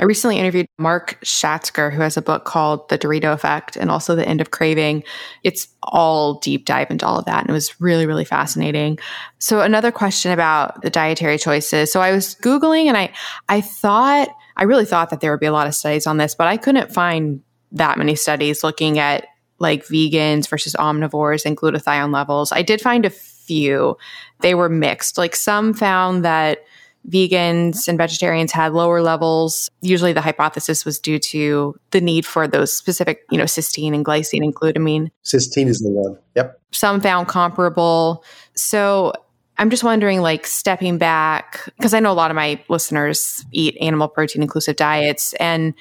I 0.00 0.04
recently 0.04 0.38
interviewed 0.38 0.66
Mark 0.78 1.18
Schatzker, 1.24 1.92
who 1.92 2.02
has 2.02 2.16
a 2.16 2.22
book 2.22 2.44
called 2.44 2.88
The 2.88 2.98
Dorito 2.98 3.32
Effect 3.32 3.76
and 3.76 3.90
also 3.90 4.14
The 4.14 4.26
End 4.28 4.40
of 4.40 4.52
Craving. 4.52 5.02
It's 5.42 5.68
all 5.82 6.34
deep 6.34 6.66
dive 6.66 6.90
into 6.90 7.06
all 7.06 7.18
of 7.18 7.24
that. 7.24 7.40
And 7.40 7.50
it 7.50 7.52
was 7.52 7.80
really, 7.80 8.06
really 8.06 8.24
fascinating. 8.24 8.98
So 9.38 9.60
another 9.60 9.90
question 9.90 10.30
about 10.30 10.82
the 10.82 10.90
dietary 10.90 11.38
choices. 11.38 11.90
So 11.92 12.00
I 12.00 12.12
was 12.12 12.36
Googling 12.36 12.86
and 12.86 12.96
I 12.96 13.12
I 13.48 13.60
thought 13.60 14.28
I 14.56 14.64
really 14.64 14.84
thought 14.84 15.10
that 15.10 15.20
there 15.20 15.32
would 15.32 15.40
be 15.40 15.46
a 15.46 15.52
lot 15.52 15.66
of 15.66 15.74
studies 15.74 16.06
on 16.06 16.16
this, 16.16 16.34
but 16.34 16.46
I 16.46 16.56
couldn't 16.56 16.92
find 16.92 17.42
that 17.72 17.98
many 17.98 18.14
studies 18.14 18.64
looking 18.64 18.98
at 18.98 19.26
like 19.58 19.84
vegans 19.86 20.48
versus 20.48 20.74
omnivores 20.74 21.44
and 21.44 21.56
glutathione 21.56 22.12
levels. 22.12 22.52
I 22.52 22.62
did 22.62 22.80
find 22.80 23.04
a 23.04 23.10
few. 23.10 23.96
They 24.40 24.54
were 24.54 24.68
mixed. 24.68 25.18
Like 25.18 25.34
some 25.34 25.74
found 25.74 26.24
that 26.24 26.64
vegans 27.08 27.88
and 27.88 27.96
vegetarians 27.96 28.52
had 28.52 28.72
lower 28.72 29.00
levels. 29.00 29.70
Usually 29.80 30.12
the 30.12 30.20
hypothesis 30.20 30.84
was 30.84 30.98
due 30.98 31.18
to 31.18 31.78
the 31.90 32.00
need 32.00 32.26
for 32.26 32.46
those 32.46 32.72
specific, 32.72 33.24
you 33.30 33.38
know, 33.38 33.44
cysteine 33.44 33.94
and 33.94 34.04
glycine 34.04 34.42
and 34.42 34.54
glutamine. 34.54 35.10
Cysteine 35.24 35.68
is 35.68 35.78
the 35.78 35.90
one. 35.90 36.18
Yep. 36.36 36.60
Some 36.72 37.00
found 37.00 37.28
comparable. 37.28 38.24
So 38.54 39.12
I'm 39.56 39.70
just 39.70 39.82
wondering, 39.82 40.20
like, 40.20 40.46
stepping 40.46 40.98
back, 40.98 41.64
because 41.78 41.94
I 41.94 42.00
know 42.00 42.12
a 42.12 42.14
lot 42.14 42.30
of 42.30 42.36
my 42.36 42.62
listeners 42.68 43.44
eat 43.50 43.76
animal 43.80 44.06
protein 44.06 44.42
inclusive 44.42 44.76
diets. 44.76 45.32
And 45.34 45.74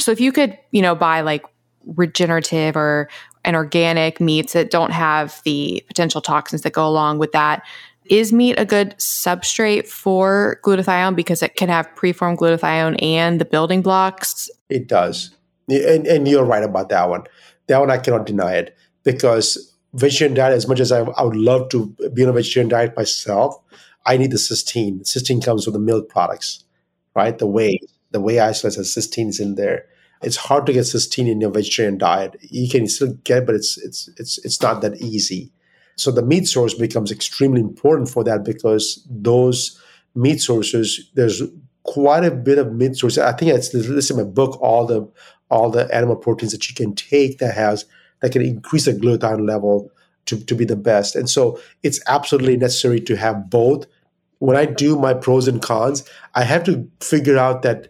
so 0.00 0.10
if 0.10 0.20
you 0.20 0.32
could, 0.32 0.58
you 0.70 0.82
know, 0.82 0.94
buy 0.94 1.20
like 1.20 1.44
regenerative 1.86 2.76
or 2.76 3.08
an 3.44 3.54
organic 3.54 4.20
meats 4.20 4.52
that 4.52 4.70
don't 4.70 4.92
have 4.92 5.40
the 5.44 5.82
potential 5.86 6.20
toxins 6.20 6.62
that 6.62 6.72
go 6.72 6.86
along 6.86 7.18
with 7.18 7.32
that, 7.32 7.62
is 8.10 8.32
meat 8.32 8.58
a 8.58 8.64
good 8.64 8.94
substrate 8.98 9.86
for 9.86 10.60
glutathione 10.64 11.14
because 11.14 11.42
it 11.42 11.54
can 11.56 11.68
have 11.68 11.88
preformed 11.94 12.38
glutathione 12.38 13.00
and 13.00 13.40
the 13.40 13.44
building 13.44 13.82
blocks? 13.82 14.50
It 14.68 14.88
does. 14.88 15.30
And, 15.68 16.06
and 16.06 16.26
you're 16.26 16.44
right 16.44 16.64
about 16.64 16.88
that 16.88 17.08
one. 17.08 17.24
That 17.68 17.78
one 17.78 17.90
I 17.90 17.98
cannot 17.98 18.26
deny 18.26 18.54
it 18.54 18.76
because 19.04 19.72
vegetarian 19.94 20.34
diet, 20.34 20.54
as 20.54 20.66
much 20.66 20.80
as 20.80 20.90
I, 20.90 21.00
I 21.00 21.22
would 21.22 21.36
love 21.36 21.68
to 21.70 21.94
be 22.12 22.24
on 22.24 22.28
a 22.28 22.32
vegetarian 22.32 22.68
diet 22.68 22.96
myself, 22.96 23.56
I 24.06 24.16
need 24.16 24.32
the 24.32 24.38
cysteine. 24.38 25.02
Cysteine 25.02 25.44
comes 25.44 25.64
from 25.64 25.74
the 25.74 25.78
milk 25.78 26.08
products, 26.08 26.64
right? 27.14 27.38
The 27.38 27.46
whey, 27.46 27.78
the 28.10 28.20
whey 28.20 28.38
isolate 28.38 28.76
has 28.76 28.94
cysteine 28.94 29.28
is 29.28 29.40
in 29.40 29.54
there. 29.54 29.86
It's 30.22 30.36
hard 30.36 30.66
to 30.66 30.72
get 30.72 30.84
cysteine 30.84 31.30
in 31.30 31.40
your 31.40 31.50
vegetarian 31.50 31.96
diet. 31.96 32.36
You 32.42 32.68
can 32.68 32.86
still 32.88 33.14
get, 33.24 33.46
but 33.46 33.54
it's 33.54 33.78
it's 33.78 34.08
it's 34.16 34.38
it's 34.44 34.60
not 34.60 34.82
that 34.82 35.00
easy. 35.00 35.52
So 35.96 36.10
the 36.10 36.22
meat 36.22 36.46
source 36.46 36.74
becomes 36.74 37.10
extremely 37.10 37.60
important 37.60 38.08
for 38.08 38.24
that 38.24 38.44
because 38.44 39.06
those 39.10 39.80
meat 40.14 40.40
sources, 40.40 41.10
there's 41.14 41.42
quite 41.82 42.24
a 42.24 42.30
bit 42.30 42.58
of 42.58 42.72
meat 42.72 42.96
sources. 42.96 43.18
I 43.18 43.32
think 43.32 43.52
it's 43.52 43.72
listed 43.74 44.18
in 44.18 44.24
my 44.24 44.30
book, 44.30 44.60
all 44.60 44.86
the 44.86 45.10
all 45.50 45.70
the 45.70 45.92
animal 45.94 46.16
proteins 46.16 46.52
that 46.52 46.68
you 46.68 46.74
can 46.74 46.94
take 46.94 47.38
that 47.38 47.54
has 47.54 47.84
that 48.20 48.32
can 48.32 48.42
increase 48.42 48.84
the 48.84 48.92
glutathione 48.92 49.46
level 49.46 49.90
to, 50.26 50.44
to 50.44 50.54
be 50.54 50.64
the 50.64 50.76
best. 50.76 51.16
And 51.16 51.28
so 51.28 51.60
it's 51.82 52.00
absolutely 52.06 52.56
necessary 52.56 53.00
to 53.00 53.16
have 53.16 53.50
both. 53.50 53.86
When 54.38 54.56
I 54.56 54.64
do 54.64 54.96
my 54.96 55.12
pros 55.12 55.48
and 55.48 55.60
cons, 55.60 56.08
I 56.34 56.44
have 56.44 56.64
to 56.64 56.88
figure 57.00 57.36
out 57.36 57.62
that 57.62 57.89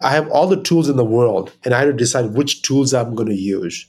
I 0.00 0.10
have 0.10 0.30
all 0.30 0.46
the 0.46 0.62
tools 0.62 0.88
in 0.88 0.96
the 0.96 1.04
world 1.04 1.52
and 1.64 1.74
I 1.74 1.80
have 1.80 1.88
to 1.88 1.92
decide 1.92 2.34
which 2.34 2.62
tools 2.62 2.92
I'm 2.92 3.14
going 3.14 3.28
to 3.28 3.34
use. 3.34 3.86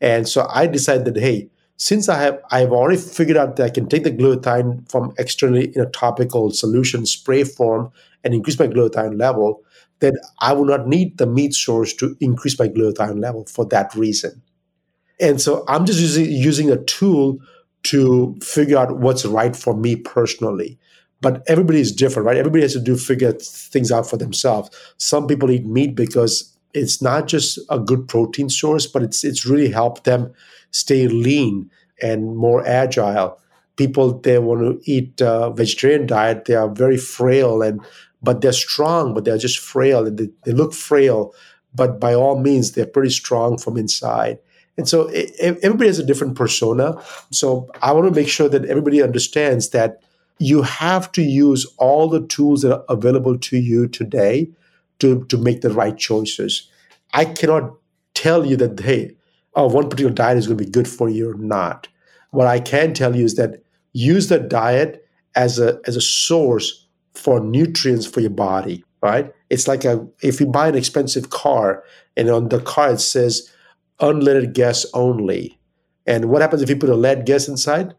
And 0.00 0.28
so 0.28 0.46
I 0.52 0.66
decided 0.66 1.06
that, 1.06 1.20
hey, 1.20 1.48
since 1.76 2.08
I 2.08 2.20
have 2.22 2.40
I've 2.50 2.72
already 2.72 2.98
figured 3.00 3.36
out 3.36 3.56
that 3.56 3.64
I 3.64 3.70
can 3.70 3.88
take 3.88 4.04
the 4.04 4.10
glutathione 4.10 4.90
from 4.90 5.12
externally 5.18 5.74
in 5.74 5.80
a 5.80 5.90
topical 5.90 6.50
solution 6.50 7.04
spray 7.06 7.44
form 7.44 7.90
and 8.24 8.34
increase 8.34 8.58
my 8.58 8.66
glutathione 8.66 9.18
level, 9.18 9.62
then 10.00 10.14
I 10.40 10.52
will 10.52 10.64
not 10.64 10.88
need 10.88 11.18
the 11.18 11.26
meat 11.26 11.54
source 11.54 11.92
to 11.94 12.16
increase 12.20 12.58
my 12.58 12.68
glutathione 12.68 13.20
level 13.20 13.44
for 13.46 13.66
that 13.66 13.94
reason. 13.94 14.42
And 15.20 15.40
so 15.40 15.64
I'm 15.68 15.86
just 15.86 16.00
using 16.00 16.30
using 16.30 16.70
a 16.70 16.82
tool 16.84 17.38
to 17.84 18.36
figure 18.42 18.78
out 18.78 18.98
what's 18.98 19.24
right 19.24 19.54
for 19.54 19.74
me 19.74 19.96
personally. 19.96 20.78
But 21.20 21.42
everybody 21.46 21.80
is 21.80 21.92
different, 21.92 22.26
right? 22.26 22.36
Everybody 22.36 22.62
has 22.62 22.74
to 22.74 22.80
do 22.80 22.96
figure 22.96 23.32
things 23.32 23.90
out 23.90 24.08
for 24.08 24.16
themselves. 24.16 24.70
Some 24.98 25.26
people 25.26 25.50
eat 25.50 25.64
meat 25.64 25.94
because 25.94 26.56
it's 26.74 27.00
not 27.00 27.26
just 27.26 27.58
a 27.70 27.78
good 27.78 28.06
protein 28.06 28.50
source, 28.50 28.86
but 28.86 29.02
it's 29.02 29.24
it's 29.24 29.46
really 29.46 29.70
helped 29.70 30.04
them 30.04 30.32
stay 30.70 31.08
lean 31.08 31.70
and 32.02 32.36
more 32.36 32.66
agile. 32.66 33.38
People 33.76 34.18
they 34.20 34.38
want 34.38 34.60
to 34.60 34.90
eat 34.90 35.20
a 35.20 35.50
vegetarian 35.50 36.06
diet, 36.06 36.44
they 36.44 36.54
are 36.54 36.68
very 36.68 36.98
frail 36.98 37.62
and 37.62 37.80
but 38.22 38.40
they're 38.40 38.52
strong, 38.52 39.14
but 39.14 39.24
they're 39.24 39.38
just 39.38 39.58
frail 39.58 40.06
and 40.06 40.18
they, 40.18 40.28
they 40.44 40.52
look 40.52 40.74
frail. 40.74 41.34
But 41.74 42.00
by 42.00 42.14
all 42.14 42.38
means, 42.40 42.72
they're 42.72 42.86
pretty 42.86 43.10
strong 43.10 43.58
from 43.58 43.76
inside. 43.76 44.38
And 44.78 44.88
so 44.88 45.08
it, 45.08 45.32
everybody 45.38 45.86
has 45.86 45.98
a 45.98 46.04
different 46.04 46.36
persona. 46.36 47.00
So 47.30 47.70
I 47.82 47.92
want 47.92 48.06
to 48.06 48.14
make 48.14 48.28
sure 48.28 48.48
that 48.48 48.64
everybody 48.66 49.02
understands 49.02 49.70
that 49.70 50.02
you 50.38 50.62
have 50.62 51.10
to 51.12 51.22
use 51.22 51.66
all 51.78 52.08
the 52.08 52.26
tools 52.26 52.62
that 52.62 52.74
are 52.74 52.84
available 52.88 53.38
to 53.38 53.56
you 53.56 53.88
today 53.88 54.50
to, 54.98 55.24
to 55.26 55.38
make 55.38 55.60
the 55.60 55.70
right 55.70 55.96
choices. 55.96 56.70
I 57.12 57.24
cannot 57.24 57.74
tell 58.14 58.44
you 58.46 58.56
that, 58.56 58.78
hey, 58.80 59.16
oh, 59.54 59.68
one 59.68 59.88
particular 59.88 60.12
diet 60.12 60.38
is 60.38 60.46
going 60.46 60.58
to 60.58 60.64
be 60.64 60.70
good 60.70 60.88
for 60.88 61.08
you 61.08 61.30
or 61.30 61.34
not. 61.34 61.88
What 62.30 62.46
I 62.46 62.60
can 62.60 62.92
tell 62.92 63.16
you 63.16 63.24
is 63.24 63.36
that 63.36 63.62
use 63.92 64.28
the 64.28 64.38
diet 64.38 65.06
as 65.34 65.58
a 65.58 65.80
as 65.86 65.96
a 65.96 66.00
source 66.00 66.86
for 67.14 67.40
nutrients 67.40 68.06
for 68.06 68.20
your 68.20 68.30
body, 68.30 68.84
right? 69.02 69.32
It's 69.48 69.68
like 69.68 69.84
a 69.84 70.06
if 70.22 70.40
you 70.40 70.46
buy 70.46 70.68
an 70.68 70.74
expensive 70.74 71.30
car 71.30 71.82
and 72.16 72.28
on 72.28 72.48
the 72.48 72.60
car 72.60 72.92
it 72.92 73.00
says 73.00 73.50
unleaded 74.00 74.52
gas 74.52 74.84
only. 74.92 75.58
And 76.06 76.26
what 76.26 76.42
happens 76.42 76.62
if 76.62 76.68
you 76.68 76.76
put 76.76 76.90
a 76.90 76.94
lead 76.94 77.26
gas 77.26 77.48
inside? 77.48 77.94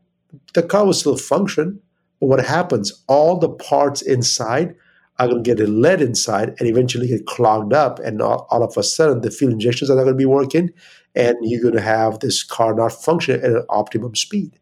The 0.54 0.64
car 0.64 0.86
will 0.86 0.94
still 0.94 1.18
function. 1.18 1.82
But 2.20 2.28
what 2.28 2.46
happens? 2.46 3.04
All 3.08 3.38
the 3.38 3.50
parts 3.50 4.02
inside 4.02 4.76
are 5.20 5.28
going 5.28 5.44
to 5.44 5.56
get 5.56 5.60
a 5.60 5.70
lead 5.70 6.02
inside 6.02 6.56
and 6.60 6.68
eventually 6.68 7.08
get 7.08 7.26
clogged 7.26 7.74
up. 7.74 8.00
And 8.00 8.22
all, 8.22 8.48
all, 8.50 8.64
of 8.64 8.78
a 8.78 8.84
sudden, 8.84 9.22
the 9.22 9.32
fuel 9.32 9.52
injections 9.52 9.90
are 9.90 9.96
not 9.96 10.04
going 10.04 10.14
to 10.14 10.18
be 10.18 10.26
working 10.26 10.72
and 11.16 11.36
you're 11.42 11.62
going 11.62 11.74
to 11.74 11.82
have 11.82 12.20
this 12.20 12.44
car 12.44 12.76
not 12.76 12.92
function 12.92 13.40
at 13.44 13.52
an 13.52 13.66
optimum 13.70 14.16
speed. 14.16 14.60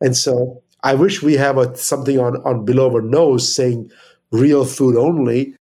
And 0.00 0.16
so 0.16 0.62
I 0.84 0.94
wish 0.94 1.22
we 1.22 1.34
have 1.34 1.58
a, 1.58 1.76
something 1.76 2.18
on, 2.20 2.36
on 2.44 2.64
below 2.64 2.92
our 2.94 3.02
nose 3.02 3.52
saying 3.52 3.90
real 4.30 4.64
food 4.64 4.96
only. 4.96 5.56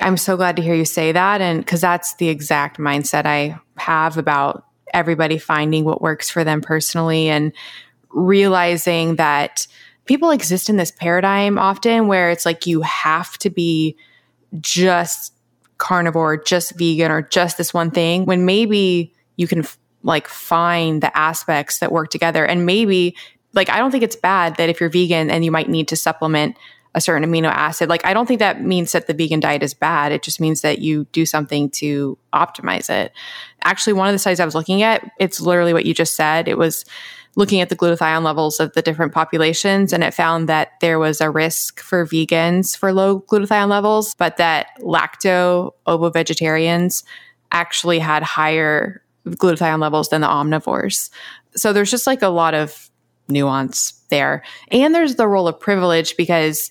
I'm 0.00 0.16
so 0.16 0.36
glad 0.36 0.56
to 0.56 0.62
hear 0.62 0.74
you 0.74 0.84
say 0.84 1.10
that. 1.10 1.40
And 1.40 1.58
because 1.60 1.80
that's 1.80 2.14
the 2.16 2.28
exact 2.28 2.78
mindset 2.78 3.26
I 3.26 3.58
have 3.78 4.16
about 4.16 4.64
everybody 4.92 5.38
finding 5.38 5.84
what 5.84 6.00
works 6.00 6.30
for 6.30 6.44
them 6.44 6.60
personally 6.60 7.28
and 7.28 7.52
realizing 8.10 9.16
that 9.16 9.66
people 10.06 10.30
exist 10.30 10.68
in 10.68 10.76
this 10.76 10.90
paradigm 10.90 11.58
often 11.58 12.06
where 12.08 12.30
it's 12.30 12.44
like 12.44 12.66
you 12.66 12.82
have 12.82 13.36
to 13.38 13.50
be 13.50 13.96
just 14.60 15.32
carnivore, 15.78 16.36
just 16.36 16.76
vegan, 16.78 17.10
or 17.10 17.22
just 17.22 17.58
this 17.58 17.74
one 17.74 17.90
thing 17.90 18.24
when 18.26 18.44
maybe 18.44 19.12
you 19.36 19.46
can 19.46 19.60
f- 19.60 19.78
like 20.02 20.28
find 20.28 21.02
the 21.02 21.16
aspects 21.16 21.78
that 21.78 21.90
work 21.90 22.10
together. 22.10 22.44
And 22.44 22.66
maybe, 22.66 23.16
like, 23.54 23.68
I 23.70 23.78
don't 23.78 23.90
think 23.90 24.04
it's 24.04 24.16
bad 24.16 24.56
that 24.56 24.68
if 24.68 24.80
you're 24.80 24.90
vegan 24.90 25.30
and 25.30 25.44
you 25.44 25.50
might 25.50 25.68
need 25.68 25.88
to 25.88 25.96
supplement 25.96 26.56
a 26.94 27.00
certain 27.00 27.28
amino 27.28 27.48
acid, 27.48 27.88
like, 27.88 28.04
I 28.04 28.14
don't 28.14 28.26
think 28.26 28.38
that 28.38 28.62
means 28.62 28.92
that 28.92 29.06
the 29.06 29.14
vegan 29.14 29.40
diet 29.40 29.62
is 29.62 29.74
bad. 29.74 30.12
It 30.12 30.22
just 30.22 30.40
means 30.40 30.60
that 30.60 30.78
you 30.78 31.04
do 31.12 31.26
something 31.26 31.70
to 31.70 32.16
optimize 32.32 32.88
it. 32.88 33.12
Actually, 33.62 33.94
one 33.94 34.08
of 34.08 34.14
the 34.14 34.18
studies 34.18 34.40
I 34.40 34.44
was 34.44 34.54
looking 34.54 34.82
at, 34.82 35.10
it's 35.18 35.40
literally 35.40 35.72
what 35.72 35.86
you 35.86 35.94
just 35.94 36.16
said. 36.16 36.46
It 36.48 36.58
was 36.58 36.84
looking 37.36 37.60
at 37.60 37.68
the 37.68 37.76
glutathione 37.76 38.22
levels 38.22 38.60
of 38.60 38.72
the 38.74 38.82
different 38.82 39.12
populations 39.12 39.92
and 39.92 40.04
it 40.04 40.14
found 40.14 40.48
that 40.48 40.72
there 40.80 41.00
was 41.00 41.20
a 41.20 41.30
risk 41.30 41.80
for 41.80 42.06
vegans 42.06 42.76
for 42.76 42.92
low 42.92 43.22
glutathione 43.22 43.68
levels 43.68 44.14
but 44.18 44.36
that 44.36 44.68
lacto 44.82 45.72
ovo 45.86 46.10
vegetarians 46.10 47.02
actually 47.50 47.98
had 47.98 48.22
higher 48.22 49.02
glutathione 49.26 49.80
levels 49.80 50.08
than 50.10 50.20
the 50.20 50.26
omnivores. 50.26 51.10
So 51.56 51.72
there's 51.72 51.90
just 51.90 52.06
like 52.06 52.22
a 52.22 52.28
lot 52.28 52.54
of 52.54 52.90
nuance 53.28 53.92
there. 54.10 54.42
And 54.68 54.94
there's 54.94 55.16
the 55.16 55.26
role 55.26 55.48
of 55.48 55.58
privilege 55.58 56.16
because, 56.16 56.70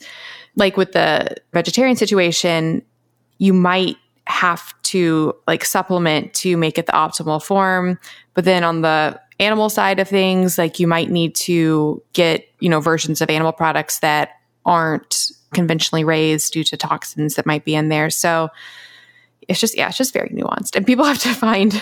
like 0.55 0.77
with 0.77 0.91
the 0.91 1.35
vegetarian 1.51 1.95
situation, 1.95 2.83
you 3.37 3.53
might 3.53 3.97
have 4.25 4.73
to 4.83 5.33
like 5.47 5.65
supplement 5.65 6.33
to 6.33 6.55
make 6.55 6.77
it 6.77 6.85
the 6.85 6.91
optimal 6.91 7.43
form. 7.43 7.99
But 8.33 8.45
then 8.45 8.63
on 8.63 8.81
the 8.81 9.19
animal 9.39 9.69
side 9.69 9.99
of 9.99 10.07
things, 10.07 10.57
like 10.57 10.79
you 10.79 10.87
might 10.87 11.09
need 11.09 11.35
to 11.35 12.01
get, 12.13 12.47
you 12.59 12.69
know, 12.69 12.79
versions 12.79 13.21
of 13.21 13.29
animal 13.29 13.51
products 13.51 13.99
that 13.99 14.29
aren't 14.65 15.31
conventionally 15.53 16.03
raised 16.03 16.53
due 16.53 16.63
to 16.63 16.77
toxins 16.77 17.35
that 17.35 17.45
might 17.45 17.65
be 17.65 17.75
in 17.75 17.89
there. 17.89 18.09
So 18.09 18.49
it's 19.47 19.59
just, 19.59 19.77
yeah, 19.77 19.89
it's 19.89 19.97
just 19.97 20.13
very 20.13 20.29
nuanced. 20.29 20.75
And 20.75 20.85
people 20.85 21.05
have 21.11 21.19
to 21.19 21.33
find 21.33 21.81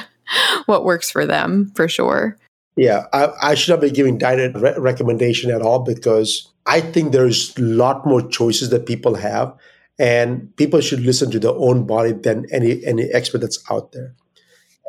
what 0.65 0.85
works 0.85 1.11
for 1.11 1.25
them 1.25 1.71
for 1.75 1.87
sure. 1.87 2.37
Yeah, 2.81 3.05
I, 3.13 3.29
I 3.51 3.55
should 3.55 3.73
not 3.73 3.81
be 3.81 3.91
giving 3.91 4.17
diet 4.17 4.55
re- 4.55 4.73
recommendation 4.77 5.51
at 5.51 5.61
all 5.61 5.79
because 5.83 6.51
I 6.65 6.81
think 6.81 7.11
there's 7.11 7.55
a 7.57 7.61
lot 7.61 8.05
more 8.07 8.27
choices 8.27 8.69
that 8.71 8.87
people 8.87 9.15
have, 9.15 9.53
and 9.99 10.55
people 10.55 10.81
should 10.81 11.01
listen 11.01 11.29
to 11.31 11.39
their 11.39 11.53
own 11.53 11.85
body 11.85 12.13
than 12.13 12.45
any 12.51 12.83
any 12.85 13.03
expert 13.11 13.39
that's 13.39 13.63
out 13.69 13.91
there, 13.91 14.15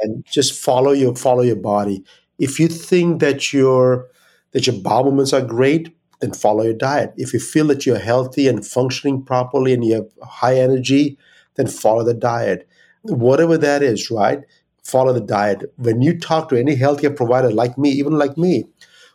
and 0.02 0.24
just 0.26 0.54
follow 0.60 0.92
your 0.92 1.16
follow 1.16 1.42
your 1.42 1.56
body. 1.56 2.04
If 2.38 2.60
you 2.60 2.68
think 2.68 3.20
that 3.20 3.52
your 3.52 4.08
that 4.52 4.66
your 4.66 4.76
bowel 4.80 5.04
movements 5.06 5.34
are 5.34 5.42
great, 5.42 5.96
then 6.20 6.32
follow 6.32 6.64
your 6.64 6.74
diet. 6.74 7.14
If 7.18 7.34
you 7.34 7.40
feel 7.40 7.66
that 7.68 7.86
you're 7.86 7.98
healthy 7.98 8.48
and 8.48 8.66
functioning 8.66 9.24
properly 9.24 9.74
and 9.74 9.84
you 9.84 9.94
have 9.96 10.08
high 10.22 10.58
energy, 10.58 11.18
then 11.56 11.68
follow 11.68 12.04
the 12.04 12.14
diet. 12.14 12.68
Whatever 13.02 13.58
that 13.58 13.82
is, 13.82 14.10
right? 14.10 14.40
Follow 14.82 15.12
the 15.12 15.20
diet. 15.20 15.72
When 15.76 16.02
you 16.02 16.18
talk 16.18 16.48
to 16.48 16.58
any 16.58 16.76
healthcare 16.76 17.14
provider 17.14 17.50
like 17.50 17.78
me, 17.78 17.90
even 17.90 18.12
like 18.12 18.36
me, 18.36 18.64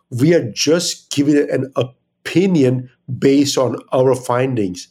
we 0.10 0.34
are 0.34 0.52
just 0.52 1.12
giving 1.12 1.38
an 1.50 1.72
opinion 1.76 2.90
based 3.20 3.58
on 3.58 3.78
our 3.92 4.16
findings. 4.16 4.88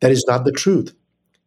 That 0.00 0.12
is 0.12 0.24
not 0.28 0.44
the 0.44 0.52
truth. 0.52 0.94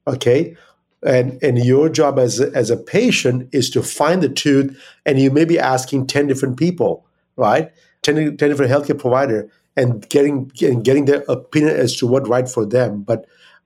Okay? 0.08 0.56
And, 1.04 1.42
and 1.42 1.58
your 1.58 1.90
job 1.90 2.20
as 2.20 2.40
a, 2.40 2.52
as 2.54 2.70
a 2.70 2.78
patient 2.78 3.50
is 3.52 3.70
to 3.72 3.82
find 3.82 4.22
the 4.22 4.30
truth, 4.30 4.78
and 5.06 5.20
you 5.20 5.32
may 5.32 5.46
be 5.46 5.58
asking 5.58 6.08
10 6.08 6.28
different 6.28 6.58
people, 6.58 7.06
right? 7.38 7.72
10, 8.04 8.38
10 8.38 8.50
different 8.50 8.72
healthcare 8.72 9.00
provider 9.00 9.50
and 9.76 10.08
getting, 10.10 10.48
getting 10.50 10.84
getting 10.84 11.06
their 11.06 11.24
opinion 11.28 11.76
as 11.76 11.96
to 11.96 12.08
what 12.08 12.28
right 12.28 12.50
for 12.50 12.66
them. 12.66 13.04
But 13.04 13.26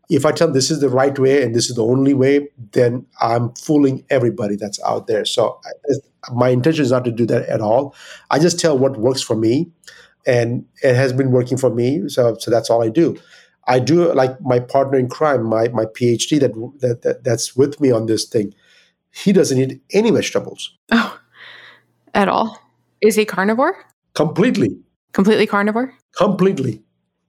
if 0.10 0.26
I 0.26 0.32
tell 0.32 0.52
this 0.52 0.70
is 0.70 0.82
the 0.82 0.90
right 0.90 1.18
way 1.18 1.44
and 1.44 1.56
this 1.56 1.70
is 1.70 1.76
the 1.76 1.84
only 1.84 2.14
way, 2.14 2.50
then 2.72 3.06
I'm 3.22 3.54
fooling 3.56 4.06
everybody 4.10 4.56
that's 4.56 4.82
out 4.84 5.08
there. 5.08 5.26
So 5.26 5.60
I, 5.66 6.32
my 6.34 6.50
intention 6.50 6.84
is 6.84 6.92
not 6.92 7.06
to 7.06 7.12
do 7.12 7.26
that 7.28 7.48
at 7.50 7.62
all. 7.62 7.96
I 8.30 8.40
just 8.40 8.60
tell 8.60 8.78
what 8.78 8.98
works 8.98 9.22
for 9.22 9.36
me, 9.36 9.72
and 10.26 10.66
it 10.84 10.96
has 10.96 11.14
been 11.14 11.32
working 11.32 11.58
for 11.58 11.70
me. 11.70 12.08
So 12.10 12.36
so 12.40 12.52
that's 12.52 12.70
all 12.70 12.84
I 12.84 12.90
do. 12.90 13.18
I 13.68 13.80
do 13.80 14.14
like 14.14 14.40
my 14.42 14.60
partner 14.60 14.98
in 14.98 15.10
crime, 15.10 15.44
my 15.44 15.70
my 15.70 15.86
PhD 15.86 16.40
that, 16.40 16.54
that, 16.82 17.02
that 17.02 17.24
that's 17.24 17.56
with 17.56 17.80
me 17.80 17.92
on 17.92 18.06
this 18.06 18.26
thing. 18.26 18.54
He 19.12 19.32
doesn't 19.32 19.58
eat 19.58 19.82
any 19.92 20.12
vegetables. 20.12 20.78
Oh, 20.92 21.20
at 22.14 22.28
all? 22.28 22.60
Is 23.02 23.16
he 23.16 23.26
carnivore? 23.26 23.76
Completely. 24.14 24.78
Completely 25.14 25.48
carnivore? 25.48 25.94
Completely. 26.18 26.85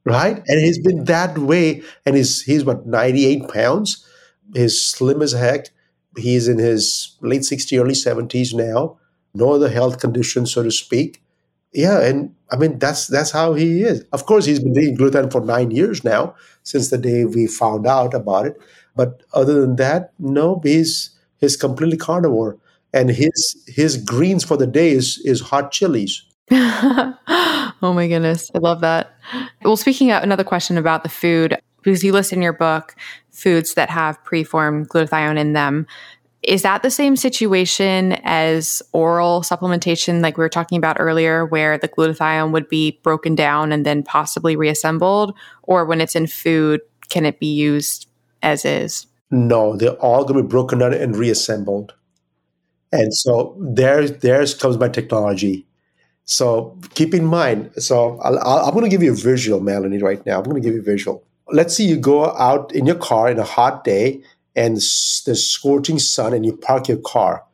Right? 0.07 0.39
And 0.49 0.61
he's 0.61 0.79
been 0.79 1.05
that 1.07 1.39
way. 1.39 1.83
And 2.07 2.17
he's 2.17 2.43
he's 2.43 2.65
what, 2.65 2.87
98 2.87 3.49
pounds? 3.49 4.07
He's 4.55 4.81
slim 4.83 5.23
as 5.23 5.33
heck. 5.33 5.71
He's 6.17 6.49
in 6.49 6.59
his 6.59 7.17
late 7.23 7.45
60s, 7.45 7.79
early 7.79 7.95
70s 7.95 8.55
now. 8.55 8.99
No 9.35 9.53
other 9.55 9.71
health 9.71 10.01
conditions, 10.01 10.53
so 10.53 10.63
to 10.63 10.71
speak. 10.71 11.23
Yeah, 11.73 12.01
and 12.01 12.35
I 12.51 12.57
mean 12.57 12.79
that's 12.79 13.09
that's 13.09 13.33
how 13.33 13.55
he 13.55 13.83
is. 13.83 14.05
Of 14.13 14.27
course, 14.27 14.47
he's 14.47 14.61
been 14.61 14.79
eating 14.79 14.97
gluten 14.97 15.31
for 15.31 15.41
nine 15.43 15.73
years 15.73 16.05
now, 16.05 16.35
since 16.63 16.91
the 16.91 16.99
day 16.99 17.25
we 17.25 17.47
found 17.49 17.87
out 17.87 18.15
about 18.15 18.47
it. 18.47 18.57
But 18.95 19.23
other 19.35 19.61
than 19.61 19.77
that, 19.77 20.13
no, 20.19 20.61
he's 20.65 21.11
he's 21.41 21.57
completely 21.57 21.99
carnivore. 21.99 22.59
And 22.95 23.11
his 23.11 23.57
his 23.67 23.99
greens 23.99 24.45
for 24.45 24.57
the 24.57 24.69
day 24.69 24.93
is, 24.93 25.21
is 25.25 25.41
hot 25.43 25.73
chilies. 25.73 26.23
oh 26.53 27.73
my 27.83 28.09
goodness. 28.09 28.51
I 28.55 28.59
love 28.59 28.81
that. 28.81 29.17
Well, 29.65 29.77
speaking 29.77 30.13
of 30.13 30.23
another 30.23 30.45
question 30.45 30.79
about 30.79 31.03
the 31.03 31.09
food, 31.09 31.59
because 31.83 32.03
you 32.03 32.13
list 32.13 32.33
in 32.33 32.43
your 32.43 32.53
book 32.53 32.97
foods 33.31 33.75
that 33.75 33.91
have 33.91 34.23
preformed 34.25 34.89
glutathione 34.89 35.39
in 35.39 35.53
them. 35.53 35.87
Is 36.43 36.63
that 36.63 36.83
the 36.83 36.91
same 36.91 37.17
situation 37.17 38.13
as 38.25 38.83
oral 38.93 39.43
supplementation, 39.43 40.23
like 40.23 40.37
we 40.37 40.43
were 40.43 40.49
talking 40.49 40.79
about 40.79 40.97
earlier, 40.99 41.45
where 41.47 41.77
the 41.77 41.89
glutathione 41.89 42.53
would 42.53 42.69
be 42.69 42.99
broken 43.03 43.35
down 43.35 43.73
and 43.73 43.85
then 43.85 44.03
possibly 44.03 44.57
reassembled? 44.57 45.37
Or 45.63 45.85
when 45.85 46.01
it's 46.01 46.17
in 46.17 46.27
food, 46.27 46.81
can 47.09 47.25
it 47.25 47.39
be 47.41 47.53
used 47.53 48.09
as 48.43 48.65
is? 48.65 49.07
No, 49.31 49.77
they're 49.77 49.91
all 49.95 50.25
going 50.25 50.37
to 50.39 50.43
be 50.43 50.49
broken 50.49 50.79
down 50.79 50.95
and 50.95 51.17
reassembled. 51.17 51.95
And 52.93 53.15
so 53.15 53.57
there, 53.61 54.09
there's 54.09 54.55
comes 54.55 54.79
my 54.79 54.89
technology. 54.89 55.67
So 56.27 56.77
keep 56.95 57.15
in 57.15 57.25
mind. 57.25 57.71
So 57.79 58.19
i 58.21 58.69
am 58.69 58.75
going 58.75 58.85
to 58.85 58.91
give 58.91 59.03
you 59.03 59.13
a 59.13 59.17
visual, 59.17 59.61
Melanie, 59.61 59.99
right 59.99 60.25
now. 60.27 60.39
I'm 60.39 60.45
going 60.45 60.61
to 60.61 60.67
give 60.67 60.75
you 60.75 60.81
a 60.81 60.85
visual. 60.85 61.25
Let's 61.53 61.77
say 61.77 61.85
you 61.85 61.97
go 61.97 62.27
out 62.37 62.73
in 62.75 62.85
your 62.85 62.97
car 62.97 63.31
in 63.31 63.39
a 63.39 63.45
hot 63.45 63.85
day 63.85 64.23
and 64.57 64.77
there's 64.77 65.47
scorching 65.47 65.99
sun, 65.99 66.33
and 66.33 66.45
you 66.45 66.57
park 66.57 66.89
your 66.89 66.99
car. 66.99 67.45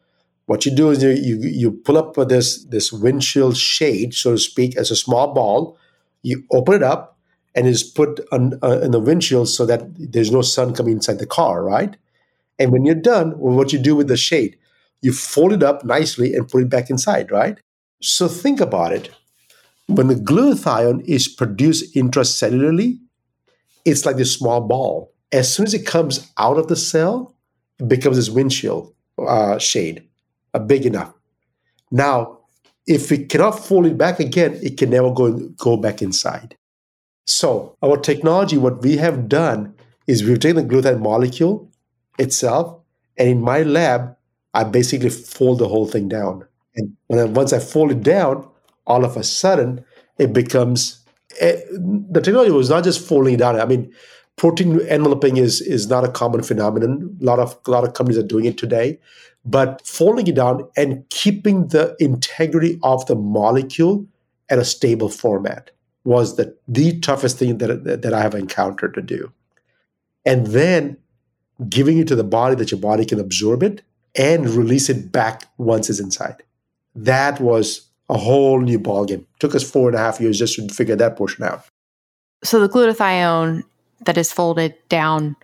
What 0.47 0.65
you 0.65 0.75
do 0.75 0.91
is 0.91 1.03
you 1.03 1.11
you, 1.11 1.37
you 1.43 1.73
pull 1.73 1.99
up 1.99 2.15
this 2.29 2.65
this 2.65 2.93
windshield 2.93 3.57
shade, 3.57 4.15
so 4.15 4.33
to 4.33 4.39
speak, 4.39 4.77
as 4.77 4.91
a 4.91 4.97
small 4.97 5.35
ball. 5.35 5.77
You 6.23 6.45
open 6.53 6.75
it 6.75 6.83
up, 6.83 7.19
and 7.57 7.67
it's 7.67 7.83
put 7.83 8.21
on, 8.31 8.59
uh, 8.63 8.79
in 8.81 8.93
the 8.93 9.01
windshield 9.01 9.49
so 9.49 9.67
that 9.67 9.83
there's 9.99 10.31
no 10.31 10.43
sun 10.43 10.75
coming 10.75 10.95
inside 10.95 11.19
the 11.19 11.27
car, 11.27 11.65
right? 11.65 11.97
And 12.59 12.71
when 12.71 12.85
you're 12.85 12.95
done, 12.95 13.37
well, 13.39 13.57
what 13.57 13.73
you 13.73 13.81
do 13.81 13.97
with 13.97 14.07
the 14.07 14.17
shade, 14.17 14.57
you 15.01 15.13
fold 15.13 15.53
it 15.53 15.63
up 15.65 15.85
nicely 15.85 16.35
and 16.35 16.49
put 16.49 16.63
it 16.63 16.71
back 16.71 16.89
inside, 16.89 17.33
right? 17.33 17.59
So 18.03 18.27
think 18.29 18.61
about 18.61 18.93
it. 18.93 19.11
When 19.87 20.09
the 20.09 20.15
glutathione 20.15 21.05
is 21.05 21.29
produced 21.29 21.95
intracellularly, 21.95 22.99
it's 23.85 24.05
like 24.05 24.17
this 24.17 24.35
small 24.35 24.61
ball. 24.61 25.13
As 25.31 25.53
soon 25.53 25.67
as 25.67 25.75
it 25.75 25.87
comes 25.87 26.31
out 26.37 26.59
of 26.59 26.69
the 26.69 26.77
cell, 26.77 27.35
it 27.79 27.89
becomes 27.89 28.17
this 28.17 28.31
windshield 28.31 28.93
uh, 29.19 29.59
shade, 29.59 30.09
uh, 30.53 30.59
big 30.59 30.85
enough. 30.85 31.13
Now, 31.91 32.41
if 32.87 33.11
we 33.11 33.25
cannot 33.25 33.53
fold 33.53 33.87
it 33.87 33.97
back 33.97 34.19
again, 34.19 34.59
it 34.63 34.77
can 34.77 34.91
never 34.91 35.13
go, 35.13 35.33
go 35.57 35.77
back 35.77 36.03
inside. 36.03 36.57
So, 37.27 37.77
our 37.83 37.97
technology, 37.97 38.59
what 38.59 38.83
we 38.83 38.97
have 38.97 39.29
done 39.29 39.75
is 40.07 40.25
we've 40.25 40.41
taken 40.41 40.69
the 40.69 40.75
glutathione 40.75 41.01
molecule 41.01 41.71
itself, 42.19 42.81
and 43.17 43.29
in 43.29 43.41
my 43.41 43.63
lab, 43.63 44.17
I 44.55 44.65
basically 44.65 45.11
fold 45.11 45.61
the 45.61 45.69
whole 45.69 45.87
thing 45.87 46.09
down. 46.09 46.47
And 46.77 46.97
then 47.09 47.35
once 47.35 47.53
I 47.53 47.59
fold 47.59 47.91
it 47.91 48.03
down, 48.03 48.49
all 48.87 49.05
of 49.05 49.17
a 49.17 49.23
sudden 49.23 49.85
it 50.19 50.33
becomes 50.33 51.05
it, 51.41 51.67
eh, 51.71 51.79
the 52.11 52.21
technology 52.21 52.51
was 52.51 52.71
not 52.71 52.85
just 52.85 53.07
folding 53.07 53.35
it 53.35 53.39
down. 53.39 53.61
I 53.61 53.65
mean, 53.65 53.93
protein 54.37 54.81
enveloping 54.81 55.37
is 55.37 55.61
is 55.61 55.89
not 55.89 56.05
a 56.05 56.11
common 56.11 56.43
phenomenon. 56.43 57.17
A 57.21 57.25
lot 57.25 57.39
of 57.39 57.57
a 57.67 57.71
lot 57.71 57.85
of 57.85 57.95
companies 57.95 58.19
are 58.19 58.27
doing 58.27 58.45
it 58.45 58.59
today, 58.59 58.99
but 59.45 59.87
folding 59.87 60.27
it 60.27 60.35
down 60.35 60.69
and 60.77 61.09
keeping 61.11 61.69
the 61.69 61.97
integrity 61.99 62.79
of 62.83 63.07
the 63.07 63.15
molecule 63.15 64.07
at 64.49 64.59
a 64.59 64.65
stable 64.65 65.09
format 65.09 65.71
was 66.05 66.37
the 66.37 66.57
the 66.69 66.99
toughest 67.01 67.39
thing 67.39 67.59
that 67.59 67.85
that 67.85 68.15
I 68.15 68.21
have 68.21 68.35
encountered 68.35 68.95
to 68.95 69.03
do. 69.03 69.33
And 70.25 70.49
then 70.49 70.99
giving 71.69 71.99
it 71.99 72.09
to 72.09 72.17
the 72.17 72.25
body 72.25 72.55
that 72.57 72.71
your 72.71 72.81
body 72.81 73.05
can 73.05 73.21
absorb 73.21 73.63
it 73.63 73.83
and 74.15 74.49
release 74.51 74.89
it 74.89 75.11
back 75.13 75.45
once 75.59 75.89
it's 75.89 76.01
inside 76.01 76.43
that 76.95 77.41
was 77.41 77.89
a 78.09 78.17
whole 78.17 78.61
new 78.61 78.79
ballgame. 78.79 79.25
Took 79.39 79.55
us 79.55 79.69
four 79.69 79.89
and 79.89 79.97
a 79.97 79.99
half 79.99 80.21
years 80.21 80.39
just 80.39 80.57
to 80.57 80.69
figure 80.69 80.97
that 80.97 81.17
portion 81.17 81.45
out. 81.45 81.65
So 82.45 82.61
the 82.61 82.69
glutathione 82.69 83.63
that 84.05 84.19
is 84.19 84.33
folded 84.33 84.75
down, 84.89 85.37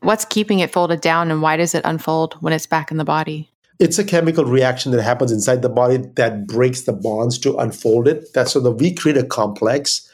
what's 0.00 0.24
keeping 0.24 0.60
it 0.60 0.72
folded 0.72 1.00
down 1.00 1.30
and 1.30 1.42
why 1.42 1.56
does 1.56 1.74
it 1.74 1.82
unfold 1.84 2.34
when 2.40 2.52
it's 2.52 2.66
back 2.66 2.90
in 2.90 2.96
the 2.96 3.04
body? 3.04 3.50
It's 3.78 3.98
a 3.98 4.04
chemical 4.04 4.46
reaction 4.46 4.90
that 4.92 5.02
happens 5.02 5.30
inside 5.30 5.60
the 5.60 5.68
body 5.68 5.98
that 6.16 6.46
breaks 6.46 6.82
the 6.82 6.94
bonds 6.94 7.38
to 7.40 7.56
unfold 7.58 8.08
it. 8.08 8.32
That's 8.32 8.52
so 8.52 8.60
that 8.60 8.72
we 8.72 8.94
create 8.94 9.18
a 9.18 9.24
complex. 9.24 10.10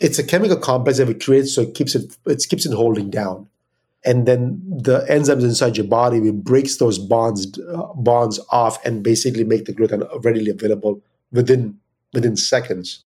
It's 0.00 0.18
a 0.18 0.24
chemical 0.24 0.56
complex 0.56 0.98
that 0.98 1.06
we 1.06 1.14
create 1.14 1.46
so 1.46 1.62
it 1.62 1.74
keeps 1.74 1.94
it 1.94 2.16
it 2.26 2.44
keeps 2.48 2.66
it 2.66 2.74
holding 2.74 3.10
down 3.10 3.48
and 4.04 4.26
then 4.26 4.62
the 4.66 5.00
enzymes 5.08 5.42
inside 5.42 5.76
your 5.76 5.86
body 5.86 6.20
will 6.20 6.32
breaks 6.32 6.76
those 6.76 6.98
bonds 6.98 7.58
uh, 7.58 7.82
bonds 7.94 8.38
off 8.50 8.84
and 8.84 9.02
basically 9.02 9.44
make 9.44 9.64
the 9.64 9.72
gluten 9.72 10.02
readily 10.22 10.50
available 10.50 11.02
within 11.32 11.78
within 12.12 12.36
seconds. 12.36 13.04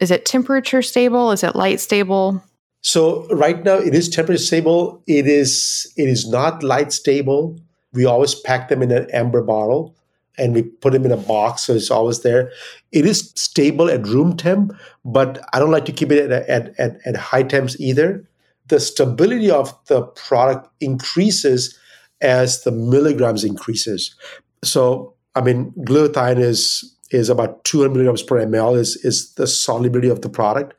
Is 0.00 0.10
it 0.10 0.26
temperature 0.26 0.82
stable? 0.82 1.30
Is 1.30 1.42
it 1.42 1.56
light 1.56 1.80
stable? 1.80 2.42
So 2.82 3.26
right 3.28 3.64
now 3.64 3.76
it 3.76 3.94
is 3.94 4.08
temperature 4.08 4.42
stable. 4.42 5.02
It 5.06 5.26
is 5.26 5.92
it 5.96 6.08
is 6.08 6.28
not 6.28 6.62
light 6.62 6.92
stable. 6.92 7.58
We 7.92 8.04
always 8.04 8.34
pack 8.34 8.68
them 8.68 8.82
in 8.82 8.90
an 8.90 9.08
amber 9.12 9.42
bottle 9.42 9.94
and 10.38 10.52
we 10.54 10.62
put 10.62 10.92
them 10.92 11.06
in 11.06 11.12
a 11.12 11.16
box 11.16 11.62
so 11.62 11.74
it's 11.74 11.90
always 11.90 12.20
there. 12.20 12.50
It 12.92 13.06
is 13.06 13.32
stable 13.36 13.88
at 13.90 14.06
room 14.06 14.36
temp, 14.36 14.72
but 15.04 15.42
I 15.52 15.58
don't 15.58 15.70
like 15.70 15.86
to 15.86 15.92
keep 15.92 16.12
it 16.12 16.30
at, 16.30 16.48
at, 16.48 16.78
at, 16.78 16.98
at 17.06 17.16
high 17.16 17.42
temps 17.42 17.80
either 17.80 18.26
the 18.68 18.80
stability 18.80 19.50
of 19.50 19.74
the 19.86 20.02
product 20.02 20.68
increases 20.80 21.78
as 22.20 22.64
the 22.64 22.72
milligrams 22.72 23.44
increases. 23.44 24.14
So, 24.64 25.14
I 25.34 25.40
mean, 25.40 25.72
glutathione 25.78 26.38
is 26.38 26.92
is 27.10 27.28
about 27.28 27.62
200 27.64 27.92
milligrams 27.92 28.22
per 28.22 28.44
ml 28.44 28.76
is, 28.76 28.96
is 29.04 29.32
the 29.34 29.46
solubility 29.46 30.08
of 30.08 30.22
the 30.22 30.28
product. 30.28 30.74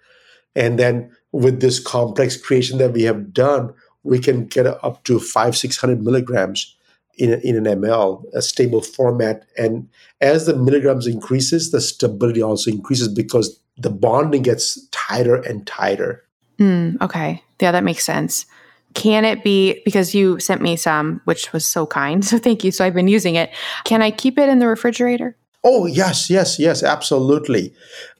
And 0.55 0.77
then 0.77 1.09
with 1.31 1.61
this 1.61 1.79
complex 1.79 2.35
creation 2.35 2.79
that 2.79 2.91
we 2.91 3.03
have 3.03 3.33
done, 3.33 3.73
we 4.03 4.19
can 4.19 4.45
get 4.45 4.65
up 4.65 5.03
to 5.05 5.19
five, 5.19 5.55
600 5.55 6.03
milligrams 6.03 6.75
in, 7.17 7.33
in 7.41 7.55
an 7.55 7.81
ml, 7.81 8.23
a 8.33 8.41
stable 8.41 8.81
format. 8.81 9.45
And 9.57 9.87
as 10.21 10.45
the 10.45 10.55
milligrams 10.55 11.07
increases, 11.07 11.71
the 11.71 11.81
stability 11.81 12.41
also 12.41 12.71
increases 12.71 13.07
because 13.07 13.59
the 13.77 13.89
bonding 13.89 14.41
gets 14.41 14.87
tighter 14.89 15.35
and 15.35 15.65
tighter. 15.67 16.23
Mm, 16.59 17.01
okay. 17.01 17.43
Yeah, 17.61 17.71
that 17.71 17.83
makes 17.83 18.05
sense. 18.05 18.45
Can 18.93 19.25
it 19.25 19.43
be 19.43 19.81
because 19.85 20.15
you 20.15 20.39
sent 20.39 20.61
me 20.61 20.75
some, 20.75 21.21
which 21.25 21.53
was 21.53 21.65
so 21.65 21.85
kind? 21.85 22.25
So 22.25 22.37
thank 22.37 22.63
you. 22.63 22.71
So 22.71 22.85
I've 22.85 22.93
been 22.93 23.07
using 23.07 23.35
it. 23.35 23.51
Can 23.83 24.01
I 24.01 24.11
keep 24.11 24.37
it 24.39 24.49
in 24.49 24.59
the 24.59 24.67
refrigerator? 24.67 25.35
Oh, 25.63 25.85
yes, 25.85 26.29
yes, 26.29 26.59
yes, 26.59 26.81
absolutely. 26.83 27.73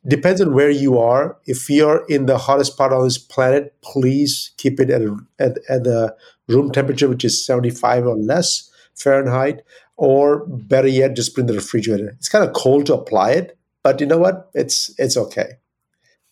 Depends 0.08 0.42
on 0.42 0.54
where 0.54 0.70
you 0.70 0.98
are. 1.00 1.38
If 1.46 1.70
you're 1.70 2.06
in 2.08 2.26
the 2.26 2.38
hottest 2.38 2.78
part 2.78 2.92
on 2.92 3.04
this 3.04 3.18
planet, 3.18 3.74
please 3.82 4.52
keep 4.58 4.80
it 4.80 4.90
at, 4.90 5.02
at, 5.40 5.58
at 5.70 5.84
the 5.84 6.16
room 6.48 6.72
temperature, 6.72 7.08
which 7.08 7.24
is 7.24 7.46
75 7.46 8.06
or 8.06 8.16
less 8.18 8.70
Fahrenheit. 8.96 9.62
or 9.96 10.46
better 10.48 10.88
yet, 10.88 11.16
just 11.16 11.34
put 11.36 11.42
in 11.42 11.48
the 11.48 11.54
refrigerator. 11.54 12.10
It's 12.18 12.30
kind 12.30 12.46
of 12.46 12.54
cold 12.54 12.86
to 12.88 12.94
apply 12.94 13.32
it, 13.32 13.58
but 13.84 14.00
you 14.00 14.06
know 14.08 14.18
what? 14.20 14.50
It's 14.54 14.94
it's 15.00 15.18
okay. 15.18 15.54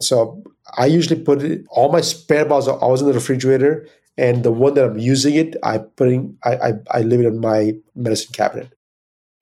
So 0.02 0.44
I 0.77 0.87
usually 0.87 1.21
put 1.21 1.43
it. 1.43 1.65
All 1.69 1.91
my 1.91 2.01
spare 2.01 2.45
bottles 2.45 2.67
are 2.67 2.77
always 2.79 3.01
in 3.01 3.07
the 3.07 3.13
refrigerator, 3.13 3.87
and 4.17 4.43
the 4.43 4.51
one 4.51 4.73
that 4.75 4.85
I'm 4.85 4.97
using 4.97 5.35
it, 5.35 5.55
I 5.63 5.79
putting 5.79 6.37
I 6.43 6.55
I, 6.55 6.73
I 6.91 7.01
leave 7.01 7.21
it 7.21 7.27
in 7.27 7.39
my 7.39 7.73
medicine 7.95 8.33
cabinet. 8.33 8.75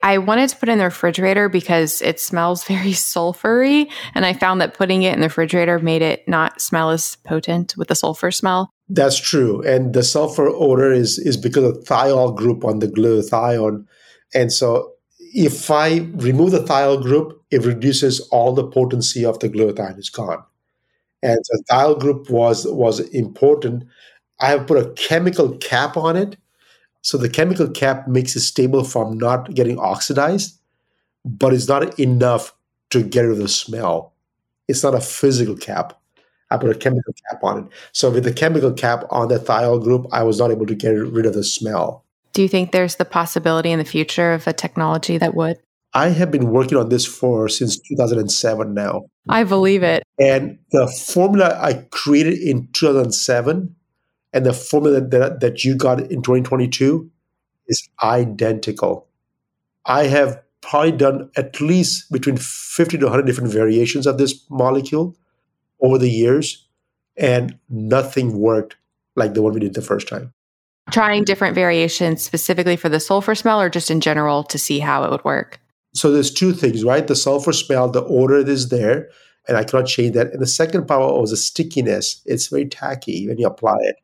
I 0.04 0.18
wanted 0.18 0.50
to 0.50 0.58
put 0.58 0.68
it 0.68 0.74
in 0.74 0.80
the 0.80 0.84
refrigerator 0.84 1.48
because 1.48 2.02
it 2.02 2.20
smells 2.20 2.64
very 2.68 2.92
sulfury. 2.92 3.90
And 4.14 4.26
I 4.26 4.34
found 4.34 4.62
that 4.62 4.76
putting 4.76 5.04
it 5.04 5.14
in 5.14 5.22
the 5.22 5.28
refrigerator 5.28 5.80
made 5.80 6.02
it 6.02 6.28
not 6.28 6.62
smell 6.62 6.90
as 6.90 7.16
potent 7.24 7.76
with 7.78 7.88
the 7.88 7.96
sulfur 7.96 8.30
smell. 8.30 8.70
That's 8.90 9.18
true. 9.18 9.62
And 9.64 9.94
the 9.94 10.04
sulfur 10.04 10.48
odor 10.48 10.92
is, 10.92 11.18
is 11.18 11.38
because 11.38 11.64
of 11.64 11.84
thiol 11.86 12.36
group 12.36 12.66
on 12.66 12.80
the 12.80 12.88
glutathione. 12.88 13.86
And 14.36 14.52
so 14.52 14.92
if 15.34 15.72
I 15.72 16.10
remove 16.16 16.52
the 16.52 16.60
thiol 16.60 17.02
group, 17.02 17.42
it 17.50 17.66
reduces 17.66 18.20
all 18.30 18.54
the 18.54 18.68
potency 18.68 19.24
of 19.24 19.40
the 19.40 19.50
glutathione. 19.50 19.98
It's 19.98 20.10
gone. 20.10 20.44
And 21.24 21.40
so 21.44 21.58
thiol 21.72 22.00
group 22.00 22.30
was 22.30 22.68
was 22.68 23.00
important. 23.00 23.86
I 24.40 24.50
have 24.50 24.68
put 24.68 24.78
a 24.78 24.92
chemical 24.92 25.58
cap 25.58 25.98
on 25.98 26.18
it 26.18 26.38
so 27.04 27.18
the 27.18 27.30
chemical 27.30 27.70
cap 27.70 28.08
makes 28.08 28.36
it 28.36 28.40
stable 28.40 28.86
from 28.86 29.18
not 29.18 29.54
getting 29.54 29.78
oxidized, 29.78 30.58
but 31.26 31.54
it's 31.54 31.68
not 31.68 32.00
enough 32.00 32.56
to 32.92 33.04
get 33.04 33.24
rid 33.24 33.32
of 33.32 33.38
the 33.40 33.50
smell. 33.50 34.14
It's 34.70 34.84
not 34.84 34.96
a 34.96 35.02
physical 35.02 35.58
cap. 35.58 36.00
I 36.50 36.56
put 36.56 36.70
a 36.70 36.80
chemical 36.80 37.14
cap 37.30 37.44
on 37.44 37.60
it. 37.60 37.66
So 37.92 38.10
with 38.10 38.24
the 38.24 38.32
chemical 38.32 38.72
cap 38.72 39.04
on 39.10 39.28
the 39.28 39.38
thiol 39.38 39.84
group, 39.84 40.08
I 40.14 40.24
was 40.24 40.40
not 40.40 40.50
able 40.50 40.66
to 40.66 40.76
get 40.76 40.92
rid 40.92 41.26
of 41.26 41.34
the 41.34 41.44
smell. 41.44 42.06
Do 42.32 42.42
you 42.42 42.48
think 42.48 42.72
there's 42.72 42.96
the 42.96 43.06
possibility 43.06 43.72
in 43.72 43.80
the 43.80 43.86
future 43.86 44.32
of 44.32 44.48
a 44.48 44.54
technology 44.54 45.18
that 45.18 45.36
would? 45.36 45.60
I 45.94 46.10
have 46.10 46.32
been 46.32 46.50
working 46.50 46.78
on 46.78 46.90
this 46.90 47.06
for 47.06 47.48
since 47.48 47.78
2007 47.78 48.74
now. 48.74 49.06
I 49.30 49.44
believe 49.44 49.84
it. 49.84 50.04
And 50.20 50.58
the 50.72 50.88
formula 50.88 51.58
I 51.62 51.86
created 51.92 52.40
in 52.40 52.68
2007 52.74 53.76
and 54.34 54.46
the 54.46 54.54
formula 54.54 55.02
that, 55.02 55.40
that 55.42 55.64
you 55.64 55.76
got 55.76 56.00
in 56.00 56.24
2022 56.24 57.10
is 57.68 57.88
identical. 58.02 59.08
I 59.86 60.06
have 60.06 60.42
probably 60.62 60.94
done 60.94 61.30
at 61.36 61.62
least 61.62 62.12
between 62.12 62.38
50 62.38 62.98
to 62.98 63.06
100 63.06 63.26
different 63.26 63.52
variations 63.52 64.08
of 64.08 64.18
this 64.18 64.46
molecule 64.50 65.16
over 65.82 65.98
the 65.98 66.10
years, 66.10 66.66
and 67.18 67.58
nothing 67.70 68.40
worked 68.40 68.78
like 69.16 69.34
the 69.34 69.42
one 69.42 69.54
we 69.54 69.60
did 69.60 69.74
the 69.74 69.82
first 69.82 70.08
time. 70.08 70.34
Trying 70.92 71.24
different 71.26 71.56
variations 71.56 72.22
specifically 72.22 72.76
for 72.76 72.90
the 72.90 73.00
sulfur 73.00 73.36
smell 73.36 73.62
or 73.62 73.70
just 73.70 73.92
in 73.92 74.02
general 74.02 74.44
to 74.46 74.58
see 74.58 74.80
how 74.80 75.04
it 75.04 75.12
would 75.12 75.24
work? 75.24 75.60
So 75.94 76.12
there's 76.12 76.34
two 76.34 76.54
things, 76.54 76.84
right? 76.84 77.06
The 77.06 77.16
sulfur 77.16 77.54
smell, 77.54 77.90
the 77.90 78.04
odor 78.06 78.38
is 78.38 78.70
there, 78.70 79.10
and 79.48 79.58
I 79.58 79.64
cannot 79.64 79.88
change 79.88 80.16
that. 80.16 80.32
And 80.32 80.42
the 80.42 80.48
second 80.48 80.88
part 80.88 81.02
was 81.02 81.32
the 81.32 81.38
stickiness. 81.38 82.22
It's 82.26 82.48
very 82.48 82.66
tacky 82.66 83.28
when 83.28 83.38
you 83.38 83.48
apply 83.48 83.78
it 83.82 83.98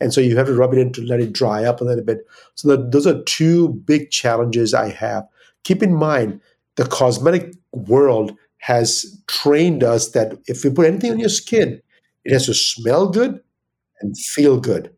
and 0.00 0.12
so 0.12 0.20
you 0.20 0.36
have 0.36 0.46
to 0.46 0.54
rub 0.54 0.72
it 0.72 0.78
in 0.78 0.92
to 0.92 1.02
let 1.02 1.20
it 1.20 1.32
dry 1.32 1.64
up 1.64 1.80
a 1.80 1.84
little 1.84 2.04
bit. 2.04 2.26
So 2.54 2.68
that 2.68 2.92
those 2.92 3.06
are 3.06 3.22
two 3.22 3.70
big 3.70 4.10
challenges 4.10 4.74
I 4.74 4.90
have. 4.90 5.26
Keep 5.64 5.82
in 5.82 5.94
mind, 5.94 6.40
the 6.76 6.86
cosmetic 6.86 7.54
world 7.72 8.36
has 8.58 9.20
trained 9.26 9.82
us 9.82 10.10
that 10.10 10.38
if 10.46 10.64
you 10.64 10.70
put 10.70 10.86
anything 10.86 11.12
on 11.12 11.18
your 11.18 11.28
skin, 11.28 11.80
it 12.24 12.32
has 12.32 12.46
to 12.46 12.54
smell 12.54 13.08
good 13.08 13.40
and 14.00 14.16
feel 14.18 14.60
good. 14.60 14.92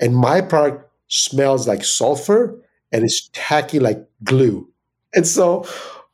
And 0.00 0.14
my 0.14 0.40
product 0.40 0.90
smells 1.08 1.66
like 1.66 1.84
sulfur 1.84 2.60
and 2.92 3.04
it's 3.04 3.30
tacky 3.32 3.80
like 3.80 4.06
glue. 4.24 4.68
And 5.14 5.26
so, 5.26 5.66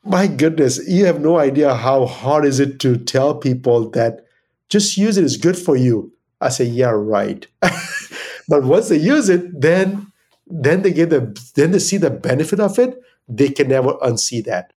my 0.05 0.27
goodness, 0.27 0.87
you 0.89 1.07
have 1.07 1.21
no 1.21 1.39
idea 1.39 1.75
how 1.75 2.07
hard 2.07 2.45
is 2.45 2.61
it 2.61 2.79
to 2.81 2.97
tell 2.97 3.35
people 3.35 3.91
that 3.91 4.27
just 4.69 4.97
use 4.97 5.17
it 5.17 5.25
is 5.25 5.37
good 5.37 5.59
for 5.59 5.77
you. 5.77 6.13
I 6.41 6.49
say, 6.49 6.65
yeah, 6.65 6.91
right. 6.91 7.47
but 8.49 8.65
once 8.65 8.89
they 8.89 8.99
use 8.99 9.29
it, 9.29 9.61
then 9.61 10.11
then 10.47 10.83
they 10.83 10.93
get 10.93 11.11
the 11.11 11.21
then 11.55 11.71
they 11.71 11.79
see 11.79 11.97
the 11.97 12.11
benefit 12.11 12.61
of 12.61 12.79
it. 12.79 13.01
They 13.29 13.49
can 13.49 13.69
never 13.69 13.95
unsee 13.95 14.45
that. 14.45 14.73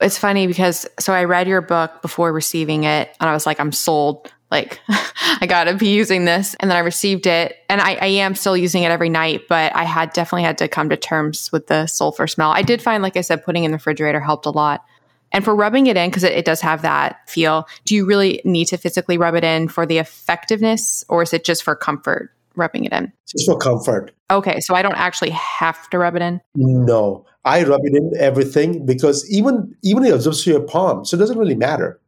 It's 0.00 0.18
funny 0.18 0.46
because 0.46 0.86
so 0.98 1.12
I 1.12 1.24
read 1.24 1.48
your 1.48 1.60
book 1.60 2.02
before 2.02 2.32
receiving 2.32 2.84
it, 2.84 3.14
and 3.20 3.28
I 3.28 3.32
was 3.32 3.46
like, 3.46 3.60
I'm 3.60 3.72
sold. 3.72 4.32
Like, 4.50 4.80
I 4.88 5.46
gotta 5.46 5.74
be 5.74 5.88
using 5.88 6.24
this. 6.24 6.54
And 6.60 6.70
then 6.70 6.76
I 6.76 6.80
received 6.80 7.26
it, 7.26 7.56
and 7.68 7.80
I, 7.80 7.94
I 7.94 8.06
am 8.06 8.34
still 8.34 8.56
using 8.56 8.82
it 8.82 8.90
every 8.90 9.08
night. 9.08 9.42
But 9.48 9.74
I 9.74 9.84
had 9.84 10.12
definitely 10.12 10.44
had 10.44 10.58
to 10.58 10.68
come 10.68 10.88
to 10.90 10.96
terms 10.96 11.52
with 11.52 11.66
the 11.66 11.86
sulfur 11.86 12.26
smell. 12.26 12.50
I 12.50 12.62
did 12.62 12.82
find, 12.82 13.02
like 13.02 13.16
I 13.16 13.20
said, 13.22 13.44
putting 13.44 13.64
in 13.64 13.70
the 13.70 13.76
refrigerator 13.76 14.20
helped 14.20 14.46
a 14.46 14.50
lot. 14.50 14.84
And 15.32 15.44
for 15.44 15.54
rubbing 15.54 15.86
it 15.88 15.96
in, 15.96 16.08
because 16.08 16.24
it, 16.24 16.32
it, 16.32 16.44
does 16.44 16.60
have 16.62 16.82
that 16.82 17.28
feel, 17.28 17.68
do 17.84 17.94
you 17.94 18.06
really 18.06 18.40
need 18.44 18.66
to 18.66 18.78
physically 18.78 19.18
rub 19.18 19.34
it 19.34 19.44
in 19.44 19.68
for 19.68 19.84
the 19.84 19.98
effectiveness 19.98 21.04
or 21.08 21.22
is 21.22 21.34
it 21.34 21.44
just 21.44 21.62
for 21.62 21.76
comfort 21.76 22.32
rubbing 22.56 22.84
it 22.84 22.92
in? 22.92 23.12
Just 23.26 23.46
for 23.46 23.58
comfort. 23.58 24.12
Okay. 24.30 24.60
So 24.60 24.74
I 24.74 24.82
don't 24.82 24.96
actually 24.96 25.30
have 25.30 25.88
to 25.90 25.98
rub 25.98 26.16
it 26.16 26.22
in? 26.22 26.40
No. 26.54 27.26
I 27.44 27.62
rub 27.64 27.80
it 27.84 27.94
in 27.94 28.12
everything 28.18 28.84
because 28.84 29.28
even 29.30 29.74
even 29.82 30.04
it 30.04 30.12
absorbs 30.12 30.44
to 30.44 30.50
your 30.50 30.60
palm. 30.60 31.04
So 31.04 31.16
it 31.16 31.20
doesn't 31.20 31.38
really 31.38 31.54
matter. 31.54 32.00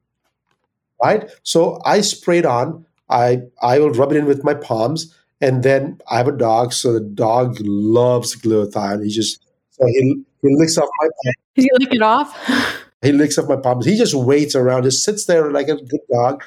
Right? 1.02 1.30
So 1.42 1.80
I 1.84 2.00
spray 2.00 2.38
it 2.38 2.46
on. 2.46 2.84
I 3.08 3.42
I 3.62 3.78
will 3.78 3.90
rub 3.90 4.12
it 4.12 4.16
in 4.16 4.26
with 4.26 4.44
my 4.44 4.54
palms. 4.54 5.14
And 5.42 5.62
then 5.62 5.98
I 6.10 6.18
have 6.18 6.28
a 6.28 6.36
dog, 6.36 6.74
so 6.74 6.92
the 6.92 7.00
dog 7.00 7.56
loves 7.60 8.36
glutathione. 8.36 9.04
He 9.04 9.10
just 9.10 9.40
so 9.70 9.86
he, 9.86 10.22
he 10.42 10.56
licks 10.56 10.76
off 10.76 10.88
my 11.00 11.06
palm. 11.06 11.34
Did 11.54 11.64
you 11.64 11.76
lick 11.78 11.94
it 11.94 12.02
off? 12.02 12.36
He 13.02 13.12
licks 13.12 13.38
off 13.38 13.48
my 13.48 13.56
palms. 13.56 13.86
He 13.86 13.96
just 13.96 14.14
waits 14.14 14.54
around, 14.54 14.82
just 14.82 15.02
sits 15.02 15.24
there 15.24 15.50
like 15.50 15.68
a 15.68 15.76
good 15.76 16.00
dog. 16.12 16.44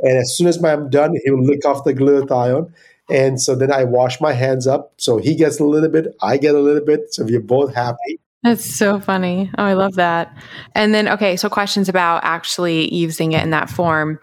And 0.00 0.18
as 0.18 0.36
soon 0.36 0.46
as 0.46 0.62
I'm 0.62 0.88
done, 0.88 1.14
he'll 1.24 1.42
lick 1.42 1.64
off 1.64 1.82
the 1.84 1.94
glutathione. 1.94 2.72
And 3.10 3.40
so 3.40 3.54
then 3.54 3.72
I 3.72 3.84
wash 3.84 4.20
my 4.20 4.32
hands 4.32 4.66
up. 4.66 4.92
So 4.98 5.18
he 5.18 5.34
gets 5.34 5.58
a 5.58 5.64
little 5.64 5.88
bit, 5.88 6.14
I 6.22 6.36
get 6.36 6.54
a 6.54 6.60
little 6.60 6.84
bit. 6.84 7.12
So 7.12 7.24
we're 7.24 7.40
both 7.40 7.74
happy. 7.74 8.20
That's 8.46 8.64
so 8.64 9.00
funny. 9.00 9.50
Oh, 9.58 9.64
I 9.64 9.72
love 9.72 9.96
that. 9.96 10.32
And 10.76 10.94
then, 10.94 11.08
okay, 11.08 11.34
so 11.34 11.48
questions 11.48 11.88
about 11.88 12.22
actually 12.22 12.94
using 12.94 13.32
it 13.32 13.42
in 13.42 13.50
that 13.50 13.68
form. 13.68 14.20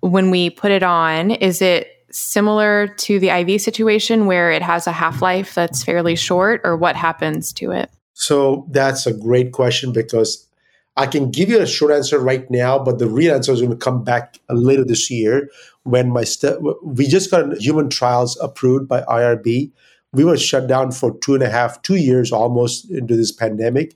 When 0.00 0.30
we 0.30 0.48
put 0.48 0.70
it 0.70 0.82
on, 0.82 1.32
is 1.32 1.60
it 1.60 1.86
similar 2.10 2.88
to 2.88 3.20
the 3.20 3.28
IV 3.28 3.60
situation 3.60 4.24
where 4.24 4.50
it 4.50 4.62
has 4.62 4.86
a 4.86 4.92
half 4.92 5.20
life 5.20 5.54
that's 5.54 5.84
fairly 5.84 6.16
short, 6.16 6.62
or 6.64 6.78
what 6.78 6.96
happens 6.96 7.52
to 7.54 7.72
it? 7.72 7.90
So 8.14 8.66
that's 8.70 9.06
a 9.06 9.12
great 9.12 9.52
question 9.52 9.92
because 9.92 10.48
I 10.96 11.06
can 11.06 11.30
give 11.30 11.50
you 11.50 11.60
a 11.60 11.66
short 11.66 11.92
answer 11.92 12.18
right 12.18 12.50
now, 12.50 12.78
but 12.78 12.98
the 12.98 13.06
real 13.06 13.34
answer 13.34 13.52
is 13.52 13.60
going 13.60 13.70
to 13.72 13.76
come 13.76 14.02
back 14.02 14.38
later 14.48 14.82
this 14.82 15.10
year 15.10 15.50
when 15.82 16.10
my 16.10 16.24
st- 16.24 16.56
we 16.82 17.06
just 17.06 17.30
got 17.30 17.58
human 17.58 17.90
trials 17.90 18.38
approved 18.40 18.88
by 18.88 19.02
IRB. 19.02 19.72
We 20.12 20.24
were 20.24 20.36
shut 20.36 20.66
down 20.66 20.92
for 20.92 21.16
two 21.18 21.34
and 21.34 21.42
a 21.42 21.50
half, 21.50 21.82
two 21.82 21.96
years 21.96 22.32
almost 22.32 22.90
into 22.90 23.16
this 23.16 23.32
pandemic. 23.32 23.94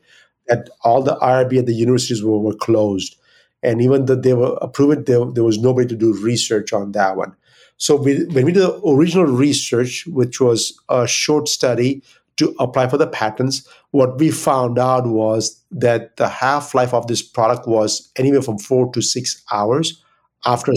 That 0.49 0.69
all 0.83 1.03
the 1.03 1.17
IRB 1.17 1.61
at 1.61 1.67
the 1.67 1.75
universities 1.75 2.23
were, 2.23 2.39
were 2.39 2.55
closed, 2.55 3.17
and 3.63 3.81
even 3.81 4.07
though 4.07 4.17
they 4.17 4.35
were 4.35 4.59
approved, 4.61 5.07
there, 5.07 5.25
there 5.25 5.45
was 5.45 5.59
nobody 5.59 5.87
to 5.89 5.95
do 5.95 6.21
research 6.21 6.73
on 6.73 6.93
that 6.93 7.17
one. 7.17 7.35
So 7.77 7.97
we, 7.97 8.25
when 8.27 8.45
we 8.45 8.53
did 8.53 8.63
the 8.63 8.81
original 8.87 9.27
research, 9.27 10.05
which 10.09 10.41
was 10.41 10.79
a 10.89 11.07
short 11.07 11.49
study 11.49 12.03
to 12.37 12.55
apply 12.59 12.89
for 12.89 12.99
the 12.99 13.07
patents, 13.07 13.67
what 13.91 14.19
we 14.19 14.31
found 14.31 14.79
out 14.79 15.07
was 15.07 15.61
that 15.71 16.17
the 16.17 16.29
half 16.29 16.75
life 16.75 16.95
of 16.95 17.07
this 17.07 17.23
product 17.23 17.67
was 17.69 18.11
anywhere 18.17 18.43
from 18.43 18.59
four 18.59 18.93
to 18.93 19.03
six 19.03 19.43
hours 19.53 20.03
after 20.45 20.73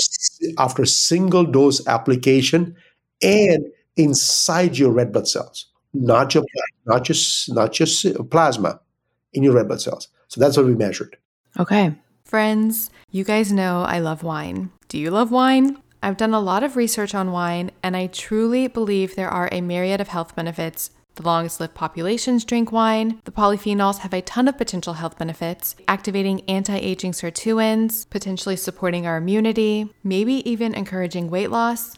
after 0.58 0.86
single 0.86 1.44
dose 1.44 1.86
application 1.88 2.76
and 3.22 3.66
inside 3.98 4.78
your 4.78 4.92
red 4.92 5.12
blood 5.12 5.28
cells, 5.28 5.68
not 5.94 6.34
your 6.34 6.44
not 6.86 7.04
just 7.04 7.54
not 7.54 7.74
just 7.74 8.06
plasma 8.30 8.80
in 9.34 9.44
your 9.44 9.54
red 9.54 9.68
blood 9.68 9.82
cells. 9.82 10.08
So 10.28 10.40
that's 10.40 10.58
what 10.58 10.66
we 10.66 10.76
measured. 10.76 11.18
Okay. 11.60 11.96
Friends, 12.24 12.90
you 13.12 13.24
guys 13.24 13.52
know 13.52 13.84
I 13.84 14.00
love 14.00 14.24
wine. 14.24 14.72
Do 14.90 14.98
you 14.98 15.12
love 15.12 15.32
wine? 15.32 15.78
I've 16.02 16.18
done 16.18 16.34
a 16.34 16.40
lot 16.40 16.64
of 16.64 16.76
research 16.76 17.16
on 17.16 17.32
wine, 17.32 17.72
and 17.82 17.96
I 17.96 18.08
truly 18.08 18.68
believe 18.68 19.16
there 19.16 19.30
are 19.30 19.50
a 19.52 19.62
myriad 19.62 20.02
of 20.02 20.08
health 20.08 20.36
benefits 20.36 20.92
the 21.16 21.24
longest 21.24 21.60
lived 21.60 21.74
populations 21.74 22.46
drink 22.46 22.72
wine. 22.72 23.22
The 23.24 23.32
polyphenols 23.32 24.00
have 24.00 24.14
a 24.14 24.22
ton 24.22 24.48
of 24.48 24.58
potential 24.58 24.94
health 24.94 25.18
benefits, 25.18 25.76
activating 25.88 26.42
anti 26.50 26.76
aging 26.76 27.14
sirtuins, 27.14 28.10
potentially 28.10 28.56
supporting 28.56 29.08
our 29.08 29.18
immunity, 29.18 29.90
maybe 30.04 30.48
even 30.50 30.76
encouraging 30.76 31.30
weight 31.30 31.52
loss. 31.52 31.98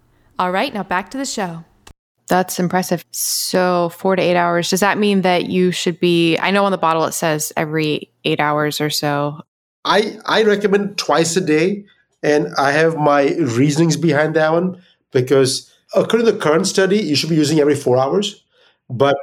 All 0.41 0.49
right, 0.49 0.73
now 0.73 0.81
back 0.81 1.11
to 1.11 1.19
the 1.19 1.25
show. 1.25 1.63
That's 2.27 2.59
impressive. 2.59 3.05
So, 3.11 3.89
four 3.89 4.15
to 4.15 4.23
eight 4.23 4.35
hours. 4.35 4.71
Does 4.71 4.79
that 4.79 4.97
mean 4.97 5.21
that 5.21 5.51
you 5.51 5.71
should 5.71 5.99
be? 5.99 6.35
I 6.39 6.49
know 6.49 6.65
on 6.65 6.71
the 6.71 6.79
bottle 6.79 7.05
it 7.05 7.11
says 7.11 7.53
every 7.55 8.11
eight 8.25 8.39
hours 8.39 8.81
or 8.81 8.89
so. 8.89 9.41
I, 9.85 10.17
I 10.25 10.41
recommend 10.41 10.97
twice 10.97 11.37
a 11.37 11.41
day, 11.41 11.85
and 12.23 12.47
I 12.57 12.71
have 12.71 12.97
my 12.97 13.35
reasonings 13.35 13.97
behind 13.97 14.35
that 14.35 14.51
one 14.51 14.81
because 15.11 15.71
according 15.93 16.25
to 16.25 16.31
the 16.31 16.39
current 16.39 16.65
study, 16.65 16.97
you 16.97 17.15
should 17.15 17.29
be 17.29 17.35
using 17.35 17.59
every 17.59 17.75
four 17.75 17.99
hours. 17.99 18.43
But 18.89 19.17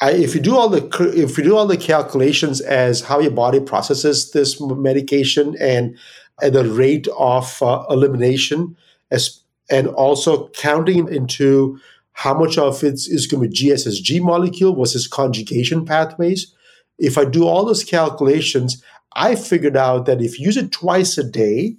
I, 0.00 0.12
if 0.12 0.32
you 0.32 0.40
do 0.40 0.56
all 0.56 0.68
the 0.68 0.86
if 1.12 1.36
you 1.38 1.42
do 1.42 1.56
all 1.56 1.66
the 1.66 1.76
calculations 1.76 2.60
as 2.60 3.00
how 3.00 3.18
your 3.18 3.32
body 3.32 3.58
processes 3.58 4.30
this 4.30 4.60
medication 4.60 5.56
and, 5.58 5.98
and 6.40 6.54
the 6.54 6.70
rate 6.70 7.08
of 7.18 7.60
uh, 7.64 7.84
elimination, 7.90 8.76
as 9.10 9.41
and 9.70 9.88
also 9.88 10.48
counting 10.48 11.12
into 11.12 11.78
how 12.12 12.34
much 12.34 12.58
of 12.58 12.82
it 12.84 12.94
is 12.94 13.26
going 13.26 13.42
to 13.42 13.48
be 13.48 13.70
GSSG 13.70 14.20
molecule 14.20 14.74
versus 14.74 15.06
conjugation 15.06 15.84
pathways. 15.84 16.54
If 16.98 17.16
I 17.16 17.24
do 17.24 17.46
all 17.46 17.64
those 17.64 17.84
calculations, 17.84 18.82
I 19.14 19.34
figured 19.34 19.76
out 19.76 20.06
that 20.06 20.20
if 20.20 20.38
you 20.38 20.46
use 20.46 20.56
it 20.56 20.72
twice 20.72 21.16
a 21.18 21.24
day, 21.24 21.76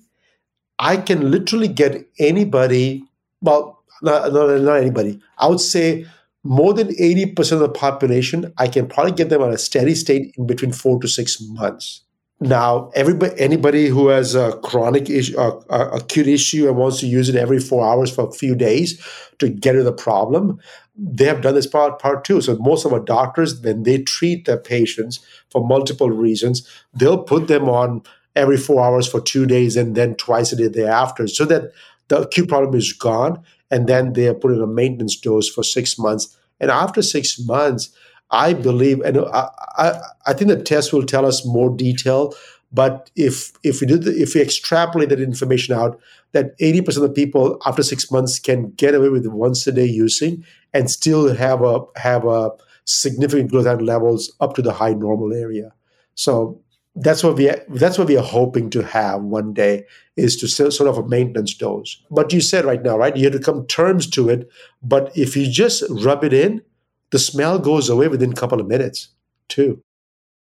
I 0.79 0.97
can 0.97 1.31
literally 1.31 1.67
get 1.67 2.07
anybody, 2.19 3.03
well, 3.41 3.83
not, 4.01 4.33
not, 4.33 4.59
not 4.61 4.75
anybody, 4.75 5.21
I 5.37 5.47
would 5.47 5.61
say 5.61 6.05
more 6.43 6.73
than 6.73 6.89
80% 6.89 7.53
of 7.53 7.59
the 7.59 7.69
population, 7.69 8.53
I 8.57 8.67
can 8.67 8.87
probably 8.87 9.13
get 9.13 9.29
them 9.29 9.41
on 9.41 9.53
a 9.53 9.57
steady 9.57 9.95
state 9.95 10.35
in 10.37 10.45
between 10.45 10.73
four 10.73 10.99
to 10.99 11.07
six 11.07 11.39
months. 11.41 12.02
Now, 12.43 12.91
everybody, 12.93 13.39
anybody 13.39 13.87
who 13.87 14.09
has 14.09 14.35
a 14.35 14.57
chronic 14.63 15.09
issue, 15.09 15.37
uh, 15.37 15.61
a, 15.69 15.79
a 15.79 15.89
acute 15.97 16.27
issue, 16.27 16.67
and 16.67 16.75
wants 16.75 16.99
to 16.99 17.07
use 17.07 17.29
it 17.29 17.37
every 17.37 17.59
four 17.59 17.85
hours 17.85 18.13
for 18.13 18.27
a 18.27 18.31
few 18.33 18.53
days 18.53 19.01
to 19.39 19.47
get 19.47 19.71
rid 19.71 19.79
of 19.79 19.85
the 19.85 19.93
problem, 19.93 20.59
they 20.95 21.23
have 21.23 21.41
done 21.41 21.55
this 21.55 21.67
part 21.67 21.99
part 21.99 22.25
too. 22.25 22.41
So 22.41 22.57
most 22.57 22.83
of 22.85 22.91
our 22.91 22.99
doctors, 22.99 23.61
when 23.61 23.83
they 23.83 24.03
treat 24.03 24.43
their 24.45 24.57
patients 24.57 25.25
for 25.51 25.65
multiple 25.65 26.09
reasons, 26.09 26.67
they'll 26.93 27.23
put 27.23 27.47
them 27.47 27.69
on 27.69 28.03
every 28.35 28.57
four 28.57 28.83
hours 28.83 29.07
for 29.07 29.21
two 29.21 29.45
days 29.45 29.77
and 29.77 29.95
then 29.95 30.15
twice 30.15 30.51
a 30.51 30.57
day 30.57 30.67
thereafter, 30.67 31.27
so 31.27 31.45
that 31.45 31.71
the 32.09 32.23
acute 32.23 32.49
problem 32.49 32.75
is 32.75 32.91
gone, 32.91 33.41
and 33.71 33.87
then 33.87 34.13
they 34.13 34.27
are 34.27 34.33
put 34.33 34.51
in 34.51 34.61
a 34.61 34.67
maintenance 34.67 35.15
dose 35.15 35.47
for 35.47 35.63
six 35.63 35.97
months. 35.97 36.37
And 36.59 36.69
after 36.69 37.01
six 37.01 37.39
months, 37.39 37.89
I 38.33 38.53
believe, 38.53 38.99
and 39.01 39.19
I, 39.19 39.49
I, 39.77 39.99
I, 40.25 40.33
think 40.33 40.49
the 40.49 40.61
test 40.61 40.91
will 40.91 41.05
tell 41.05 41.23
us 41.25 41.45
more 41.45 41.69
detail. 41.69 42.33
But 42.71 43.11
if 43.15 43.51
if 43.63 43.79
we 43.79 43.85
do 43.85 43.97
the, 43.97 44.11
if 44.19 44.33
we 44.33 44.41
extrapolate 44.41 45.09
that 45.09 45.21
information 45.21 45.75
out, 45.75 45.99
that 46.31 46.55
eighty 46.59 46.81
percent 46.81 47.05
of 47.05 47.13
people 47.13 47.61
after 47.67 47.83
six 47.83 48.09
months 48.11 48.39
can 48.39 48.71
get 48.71 48.95
away 48.95 49.09
with 49.09 49.27
once 49.27 49.67
a 49.67 49.71
day 49.71 49.85
using 49.85 50.43
and 50.73 50.89
still 50.89 51.33
have 51.35 51.61
a 51.61 51.81
have 51.95 52.25
a 52.25 52.49
significant 52.85 53.51
glutathione 53.51 53.85
levels 53.85 54.33
up 54.41 54.55
to 54.55 54.63
the 54.63 54.73
high 54.73 54.93
normal 54.93 55.31
area. 55.31 55.71
So 56.15 56.59
that's 56.95 57.23
what 57.23 57.37
we 57.37 57.51
that's 57.69 57.99
what 57.99 58.07
we 58.07 58.17
are 58.17 58.23
hoping 58.23 58.71
to 58.71 58.83
have 58.83 59.21
one 59.21 59.53
day 59.53 59.85
is 60.15 60.35
to 60.37 60.47
sort 60.47 60.89
of 60.89 60.97
a 60.97 61.07
maintenance 61.07 61.53
dose. 61.53 62.01
But 62.09 62.33
you 62.33 62.41
said 62.41 62.65
right 62.65 62.81
now, 62.81 62.97
right? 62.97 63.15
You 63.15 63.25
have 63.25 63.33
to 63.33 63.39
come 63.39 63.67
terms 63.67 64.09
to 64.11 64.29
it. 64.29 64.49
But 64.81 65.15
if 65.15 65.37
you 65.37 65.49
just 65.49 65.83
rub 65.89 66.23
it 66.23 66.33
in, 66.33 66.63
the 67.13 67.19
smell 67.19 67.59
goes 67.59 67.89
away 67.89 68.07
within 68.07 68.31
a 68.31 68.35
couple 68.35 68.59
of 68.59 68.65
minutes 68.65 69.09
too. 69.47 69.79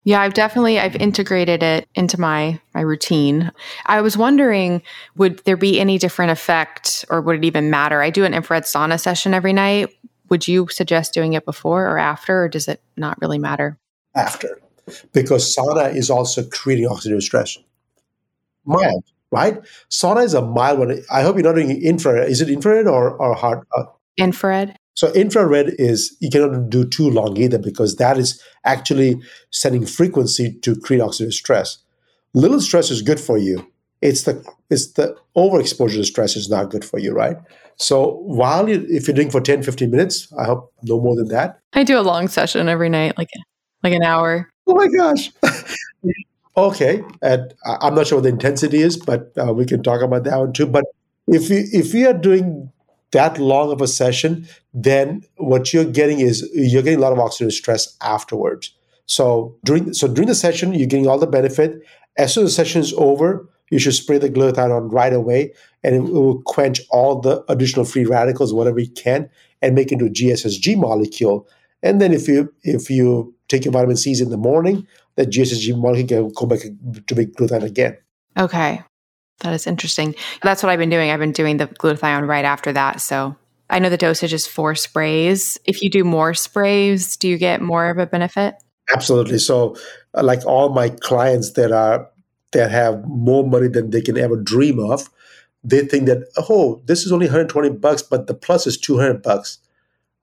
Yeah, 0.03 0.21
I've 0.21 0.35
definitely 0.35 0.79
I've 0.79 0.95
integrated 0.95 1.63
it 1.63 1.87
into 1.95 2.19
my 2.19 2.59
my 2.75 2.81
routine. 2.81 3.51
I 3.87 4.01
was 4.01 4.15
wondering 4.15 4.83
would 5.15 5.39
there 5.39 5.57
be 5.57 5.79
any 5.79 5.97
different 5.97 6.31
effect 6.31 7.03
or 7.09 7.19
would 7.21 7.37
it 7.37 7.45
even 7.45 7.71
matter? 7.71 7.99
I 7.99 8.11
do 8.11 8.25
an 8.25 8.35
infrared 8.35 8.63
sauna 8.63 8.99
session 8.99 9.33
every 9.33 9.53
night. 9.53 9.89
Would 10.29 10.47
you 10.47 10.67
suggest 10.69 11.15
doing 11.15 11.33
it 11.33 11.45
before 11.45 11.87
or 11.87 11.97
after 11.97 12.43
or 12.43 12.47
does 12.47 12.67
it 12.67 12.79
not 12.95 13.19
really 13.21 13.39
matter? 13.39 13.79
After. 14.13 14.61
Because 15.13 15.55
sauna 15.55 15.95
is 15.95 16.11
also 16.11 16.43
creating 16.43 16.87
oxidative 16.87 17.23
stress. 17.23 17.57
Mild, 18.65 19.03
right? 19.31 19.59
Sauna 19.89 20.23
is 20.23 20.35
a 20.35 20.43
mild 20.43 20.77
one. 20.77 21.03
I 21.11 21.23
hope 21.23 21.37
you're 21.37 21.43
not 21.43 21.55
doing 21.55 21.81
infrared. 21.81 22.29
Is 22.29 22.39
it 22.39 22.49
infrared 22.49 22.85
or, 22.85 23.15
or 23.15 23.33
hard? 23.33 23.65
Uh, 23.75 23.85
infrared. 24.17 24.77
So 24.93 25.11
infrared 25.13 25.73
is 25.77 26.15
you 26.19 26.29
cannot 26.29 26.69
do 26.69 26.85
too 26.85 27.09
long 27.09 27.37
either 27.37 27.57
because 27.57 27.95
that 27.95 28.17
is 28.17 28.41
actually 28.65 29.21
setting 29.51 29.85
frequency 29.85 30.53
to 30.59 30.75
create 30.75 31.01
oxidative 31.01 31.33
stress. 31.33 31.77
Little 32.33 32.61
stress 32.61 32.91
is 32.91 33.01
good 33.01 33.19
for 33.19 33.37
you. 33.37 33.65
It's 34.01 34.23
the 34.23 34.43
it's 34.69 34.93
the 34.93 35.15
overexposure 35.37 35.95
to 35.95 36.03
stress 36.03 36.35
is 36.35 36.49
not 36.49 36.71
good 36.71 36.83
for 36.83 36.97
you, 36.97 37.13
right? 37.13 37.37
So 37.77 38.17
while 38.23 38.67
you 38.67 38.85
if 38.89 39.07
you're 39.07 39.15
doing 39.15 39.29
for 39.29 39.41
10, 39.41 39.63
15 39.63 39.91
minutes, 39.91 40.31
I 40.37 40.45
hope 40.45 40.73
no 40.83 40.99
more 40.99 41.15
than 41.15 41.27
that. 41.29 41.59
I 41.73 41.83
do 41.83 41.97
a 41.97 42.01
long 42.01 42.27
session 42.27 42.67
every 42.67 42.89
night, 42.89 43.17
like 43.17 43.29
like 43.83 43.93
an 43.93 44.03
hour. 44.03 44.49
Oh 44.67 44.75
my 44.75 44.87
gosh. 44.87 45.31
okay, 46.57 47.03
and 47.21 47.53
I'm 47.65 47.95
not 47.95 48.07
sure 48.07 48.17
what 48.17 48.23
the 48.23 48.29
intensity 48.29 48.81
is, 48.81 48.97
but 48.97 49.31
uh, 49.37 49.53
we 49.53 49.65
can 49.65 49.83
talk 49.83 50.01
about 50.01 50.23
that 50.25 50.37
one 50.37 50.53
too. 50.53 50.67
But 50.67 50.85
if 51.27 51.49
you 51.49 51.63
if 51.71 51.93
we 51.93 52.05
are 52.05 52.13
doing 52.13 52.71
that 53.11 53.37
long 53.37 53.71
of 53.71 53.81
a 53.81 53.87
session, 53.87 54.47
then 54.73 55.23
what 55.37 55.73
you're 55.73 55.85
getting 55.85 56.19
is 56.19 56.49
you're 56.53 56.81
getting 56.81 56.99
a 56.99 57.01
lot 57.01 57.13
of 57.13 57.19
oxidative 57.19 57.51
stress 57.51 57.97
afterwards. 58.01 58.73
So 59.05 59.57
during 59.65 59.93
so 59.93 60.07
during 60.07 60.27
the 60.27 60.35
session, 60.35 60.73
you're 60.73 60.87
getting 60.87 61.07
all 61.07 61.19
the 61.19 61.27
benefit. 61.27 61.81
As 62.17 62.33
soon 62.33 62.45
as 62.45 62.51
the 62.51 62.55
session 62.63 62.81
is 62.81 62.93
over, 62.93 63.47
you 63.69 63.79
should 63.79 63.93
spray 63.93 64.17
the 64.17 64.29
glutathione 64.29 64.75
on 64.75 64.89
right 64.89 65.13
away, 65.13 65.53
and 65.83 65.95
it 65.95 65.99
will 66.01 66.41
quench 66.43 66.81
all 66.89 67.19
the 67.19 67.43
additional 67.49 67.85
free 67.85 68.05
radicals, 68.05 68.53
whatever 68.53 68.79
you 68.79 68.91
can, 68.91 69.29
and 69.61 69.75
make 69.75 69.91
into 69.91 70.05
a 70.05 70.09
GSSG 70.09 70.77
molecule. 70.77 71.47
And 71.83 71.99
then 71.99 72.13
if 72.13 72.27
you 72.27 72.53
if 72.63 72.89
you 72.89 73.35
take 73.47 73.65
your 73.65 73.73
vitamin 73.73 73.97
C's 73.97 74.21
in 74.21 74.29
the 74.29 74.37
morning, 74.37 74.87
that 75.15 75.29
GSSG 75.29 75.77
molecule 75.77 76.31
can 76.31 76.33
go 76.33 76.45
back 76.45 76.59
to 77.07 77.15
make 77.15 77.35
glutathione 77.35 77.63
again. 77.63 77.97
Okay. 78.37 78.81
That 79.39 79.53
is 79.53 79.67
interesting. 79.67 80.15
That's 80.43 80.61
what 80.63 80.69
I've 80.69 80.79
been 80.79 80.89
doing. 80.89 81.09
I've 81.09 81.19
been 81.19 81.31
doing 81.31 81.57
the 81.57 81.67
glutathione 81.67 82.27
right 82.27 82.45
after 82.45 82.71
that. 82.73 83.01
So 83.01 83.35
I 83.71 83.79
know 83.79 83.89
the 83.89 83.97
dosage 83.97 84.33
is 84.33 84.45
four 84.45 84.75
sprays. 84.75 85.57
If 85.65 85.81
you 85.81 85.89
do 85.89 86.03
more 86.03 86.33
sprays, 86.33 87.15
do 87.15 87.27
you 87.29 87.37
get 87.37 87.61
more 87.61 87.89
of 87.89 87.97
a 87.97 88.05
benefit? 88.05 88.55
Absolutely. 88.93 89.39
So, 89.39 89.77
uh, 90.13 90.23
like 90.23 90.45
all 90.45 90.69
my 90.69 90.89
clients 90.89 91.53
that 91.53 91.71
are 91.71 92.09
that 92.51 92.69
have 92.69 93.05
more 93.07 93.47
money 93.47 93.69
than 93.69 93.91
they 93.91 94.01
can 94.01 94.17
ever 94.17 94.35
dream 94.35 94.77
of, 94.77 95.09
they 95.63 95.85
think 95.85 96.05
that 96.07 96.29
oh, 96.49 96.81
this 96.85 97.05
is 97.05 97.13
only 97.13 97.27
120 97.27 97.69
bucks, 97.69 98.01
but 98.01 98.27
the 98.27 98.33
plus 98.33 98.67
is 98.67 98.77
200 98.77 99.23
bucks. 99.23 99.59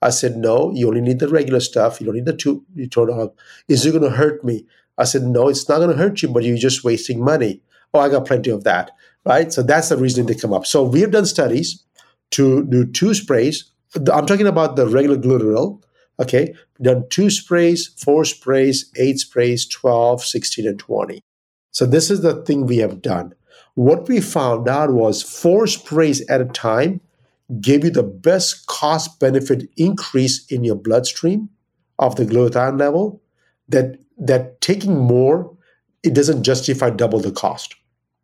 I 0.02 0.10
said 0.10 0.36
no, 0.36 0.70
you 0.74 0.86
only 0.86 1.00
need 1.00 1.18
the 1.18 1.28
regular 1.28 1.60
stuff. 1.60 2.00
You 2.00 2.06
don't 2.06 2.16
need 2.16 2.26
the 2.26 2.36
two. 2.36 2.64
You 2.74 2.86
told 2.86 3.08
them, 3.08 3.30
is 3.66 3.84
it 3.86 3.92
going 3.92 4.04
to 4.04 4.10
hurt 4.10 4.44
me? 4.44 4.66
I 4.98 5.04
said 5.04 5.22
no, 5.22 5.48
it's 5.48 5.68
not 5.68 5.78
going 5.78 5.90
to 5.90 5.96
hurt 5.96 6.22
you, 6.22 6.28
but 6.28 6.44
you're 6.44 6.58
just 6.58 6.84
wasting 6.84 7.24
money. 7.24 7.62
Oh, 7.94 8.00
I 8.00 8.10
got 8.10 8.26
plenty 8.26 8.50
of 8.50 8.64
that 8.64 8.90
right? 9.28 9.52
So 9.52 9.62
that's 9.62 9.90
the 9.90 9.96
reason 9.96 10.26
they 10.26 10.34
come 10.34 10.52
up. 10.52 10.66
So 10.66 10.82
we 10.82 11.00
have 11.02 11.10
done 11.10 11.26
studies 11.26 11.84
to 12.30 12.64
do 12.66 12.84
two 12.84 13.14
sprays 13.14 13.72
I'm 13.94 14.26
talking 14.26 14.46
about 14.46 14.76
the 14.76 14.86
regular 14.86 15.16
Glutaryl. 15.16 15.82
Okay, 16.20 16.54
done 16.82 17.04
two 17.10 17.30
sprays, 17.30 17.88
four 17.96 18.24
sprays, 18.24 18.90
eight 18.96 19.20
sprays, 19.20 19.66
12, 19.66 20.24
16, 20.24 20.66
and 20.66 20.78
20. 20.78 21.22
So 21.70 21.86
this 21.86 22.10
is 22.10 22.22
the 22.22 22.42
thing 22.44 22.66
we 22.66 22.78
have 22.78 23.00
done. 23.00 23.34
What 23.74 24.08
we 24.08 24.20
found 24.20 24.68
out 24.68 24.92
was 24.92 25.22
four 25.22 25.68
sprays 25.68 26.26
at 26.28 26.40
a 26.40 26.46
time 26.46 27.00
gave 27.60 27.84
you 27.84 27.90
the 27.90 28.02
best 28.02 28.66
cost 28.66 29.20
benefit 29.20 29.70
increase 29.76 30.44
in 30.46 30.64
your 30.64 30.74
bloodstream 30.74 31.48
of 31.98 32.16
the 32.16 32.24
glutathione 32.24 32.78
level 32.78 33.22
that 33.68 33.98
that 34.18 34.60
taking 34.60 34.98
more 34.98 35.56
it 36.02 36.12
doesn't 36.14 36.42
justify 36.42 36.90
double 36.90 37.20
the 37.20 37.32
cost 37.32 37.74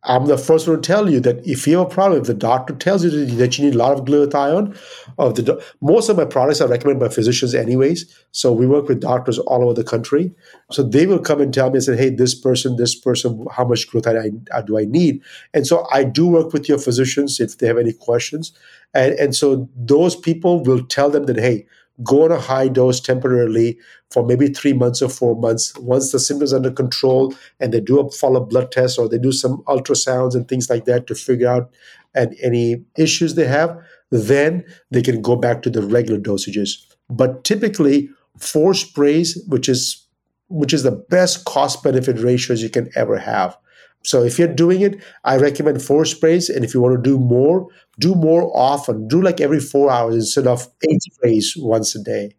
I'm 0.07 0.27
the 0.27 0.37
first 0.37 0.67
one 0.67 0.81
to 0.81 0.81
tell 0.81 1.09
you 1.09 1.19
that 1.21 1.45
if 1.47 1.65
you 1.65 1.79
have 1.79 1.87
a 1.87 1.89
problem, 1.89 2.21
if 2.21 2.27
the 2.27 2.33
doctor 2.33 2.75
tells 2.75 3.03
you 3.03 3.25
that 3.25 3.57
you 3.57 3.65
need 3.65 3.73
a 3.73 3.77
lot 3.77 3.93
of 3.93 4.05
glutathione, 4.05 4.77
of 5.17 5.35
the 5.35 5.63
most 5.81 6.09
of 6.09 6.17
my 6.17 6.25
products 6.25 6.61
are 6.61 6.67
recommended 6.67 6.99
by 6.99 7.13
physicians 7.13 7.55
anyways. 7.55 8.05
So 8.31 8.53
we 8.53 8.67
work 8.67 8.87
with 8.87 9.01
doctors 9.01 9.39
all 9.39 9.63
over 9.63 9.73
the 9.73 9.83
country. 9.83 10.31
So 10.71 10.83
they 10.83 11.07
will 11.07 11.19
come 11.19 11.41
and 11.41 11.53
tell 11.53 11.69
me 11.69 11.77
and 11.77 11.83
say, 11.83 11.97
"Hey, 11.97 12.11
this 12.11 12.35
person, 12.35 12.75
this 12.75 12.93
person, 12.93 13.45
how 13.51 13.65
much 13.65 13.89
glutathione 13.89 14.47
I, 14.53 14.57
uh, 14.57 14.61
do 14.61 14.77
I 14.77 14.85
need?" 14.85 15.21
And 15.53 15.65
so 15.65 15.87
I 15.91 16.03
do 16.03 16.27
work 16.27 16.53
with 16.53 16.69
your 16.69 16.77
physicians 16.77 17.39
if 17.39 17.57
they 17.57 17.67
have 17.67 17.77
any 17.77 17.93
questions, 17.93 18.53
and 18.93 19.13
and 19.13 19.35
so 19.35 19.67
those 19.75 20.15
people 20.15 20.63
will 20.63 20.83
tell 20.85 21.09
them 21.09 21.25
that, 21.25 21.37
"Hey, 21.37 21.65
go 22.03 22.25
on 22.25 22.31
a 22.31 22.39
high 22.39 22.67
dose 22.67 22.99
temporarily 22.99 23.77
for 24.11 24.25
maybe 24.25 24.47
three 24.47 24.73
months 24.73 25.01
or 25.01 25.09
four 25.09 25.35
months. 25.35 25.77
Once 25.77 26.11
the 26.11 26.19
symptoms 26.19 26.53
under 26.53 26.71
control 26.71 27.33
and 27.59 27.73
they 27.73 27.79
do 27.79 27.99
a 27.99 28.11
follow 28.11 28.39
blood 28.39 28.71
test 28.71 28.99
or 28.99 29.07
they 29.07 29.17
do 29.17 29.31
some 29.31 29.63
ultrasounds 29.67 30.35
and 30.35 30.47
things 30.47 30.69
like 30.69 30.85
that 30.85 31.07
to 31.07 31.15
figure 31.15 31.47
out 31.47 31.71
and 32.13 32.35
any 32.41 32.83
issues 32.97 33.35
they 33.35 33.47
have, 33.47 33.77
then 34.11 34.63
they 34.91 35.01
can 35.01 35.21
go 35.21 35.35
back 35.35 35.61
to 35.61 35.69
the 35.69 35.81
regular 35.81 36.19
dosages. 36.19 36.77
But 37.09 37.43
typically, 37.43 38.09
four 38.39 38.73
sprays, 38.73 39.41
which 39.47 39.69
is 39.69 40.01
which 40.47 40.73
is 40.73 40.83
the 40.83 40.91
best 40.91 41.43
cost 41.45 41.81
benefit 41.83 42.19
ratios 42.19 42.61
you 42.61 42.69
can 42.69 42.89
ever 42.95 43.17
have. 43.17 43.57
So 44.05 44.23
if 44.23 44.37
you're 44.37 44.47
doing 44.47 44.81
it, 44.81 45.01
I 45.23 45.37
recommend 45.37 45.81
four 45.81 46.05
sprays. 46.05 46.47
And 46.47 46.63
if 46.63 46.73
you 46.73 46.81
want 46.81 46.95
to 46.95 47.01
do 47.01 47.17
more, 47.17 47.67
do 47.99 48.13
more 48.13 48.55
often. 48.55 49.07
Do 49.07 49.21
like 49.21 49.41
every 49.41 49.59
four 49.59 49.91
hours 49.91 50.13
instead 50.13 50.45
of 50.45 50.67
eight 50.87 51.01
sprays 51.01 51.55
once 51.57 51.95
a 51.95 52.03
day. 52.03 52.35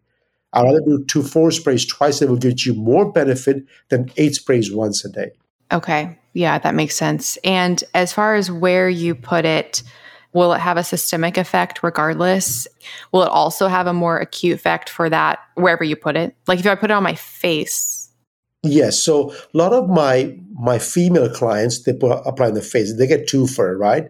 I'd 0.53 0.63
rather 0.63 0.79
do 0.79 1.03
two, 1.05 1.23
four 1.23 1.51
sprays 1.51 1.85
twice. 1.85 2.21
It 2.21 2.29
will 2.29 2.37
get 2.37 2.65
you 2.65 2.73
more 2.73 3.11
benefit 3.11 3.65
than 3.89 4.09
eight 4.15 4.35
sprays 4.35 4.73
once 4.73 5.03
a 5.03 5.09
day. 5.09 5.31
Okay. 5.73 6.17
Yeah, 6.33 6.57
that 6.59 6.73
makes 6.73 6.95
sense. 6.95 7.37
And 7.43 7.83
as 7.93 8.13
far 8.13 8.35
as 8.35 8.49
where 8.49 8.87
you 8.87 9.13
put 9.13 9.43
it, 9.43 9.83
will 10.31 10.53
it 10.53 10.59
have 10.59 10.77
a 10.77 10.85
systemic 10.85 11.37
effect 11.37 11.83
regardless? 11.83 12.65
Will 13.11 13.23
it 13.23 13.29
also 13.29 13.67
have 13.67 13.87
a 13.87 13.93
more 13.93 14.17
acute 14.17 14.55
effect 14.55 14.89
for 14.89 15.09
that 15.09 15.39
wherever 15.55 15.83
you 15.83 15.97
put 15.97 16.15
it? 16.15 16.33
Like 16.47 16.59
if 16.59 16.65
I 16.65 16.75
put 16.75 16.91
it 16.91 16.93
on 16.93 17.03
my 17.03 17.15
face, 17.15 18.07
Yes. 18.63 19.01
So 19.01 19.31
a 19.31 19.57
lot 19.57 19.73
of 19.73 19.89
my 19.89 20.37
my 20.57 20.79
female 20.79 21.29
clients 21.29 21.83
they 21.83 21.93
put, 21.93 22.21
apply 22.25 22.47
on 22.47 22.53
the 22.53 22.61
face. 22.61 22.95
They 22.95 23.07
get 23.07 23.27
two 23.27 23.47
fur, 23.47 23.77
right? 23.77 24.09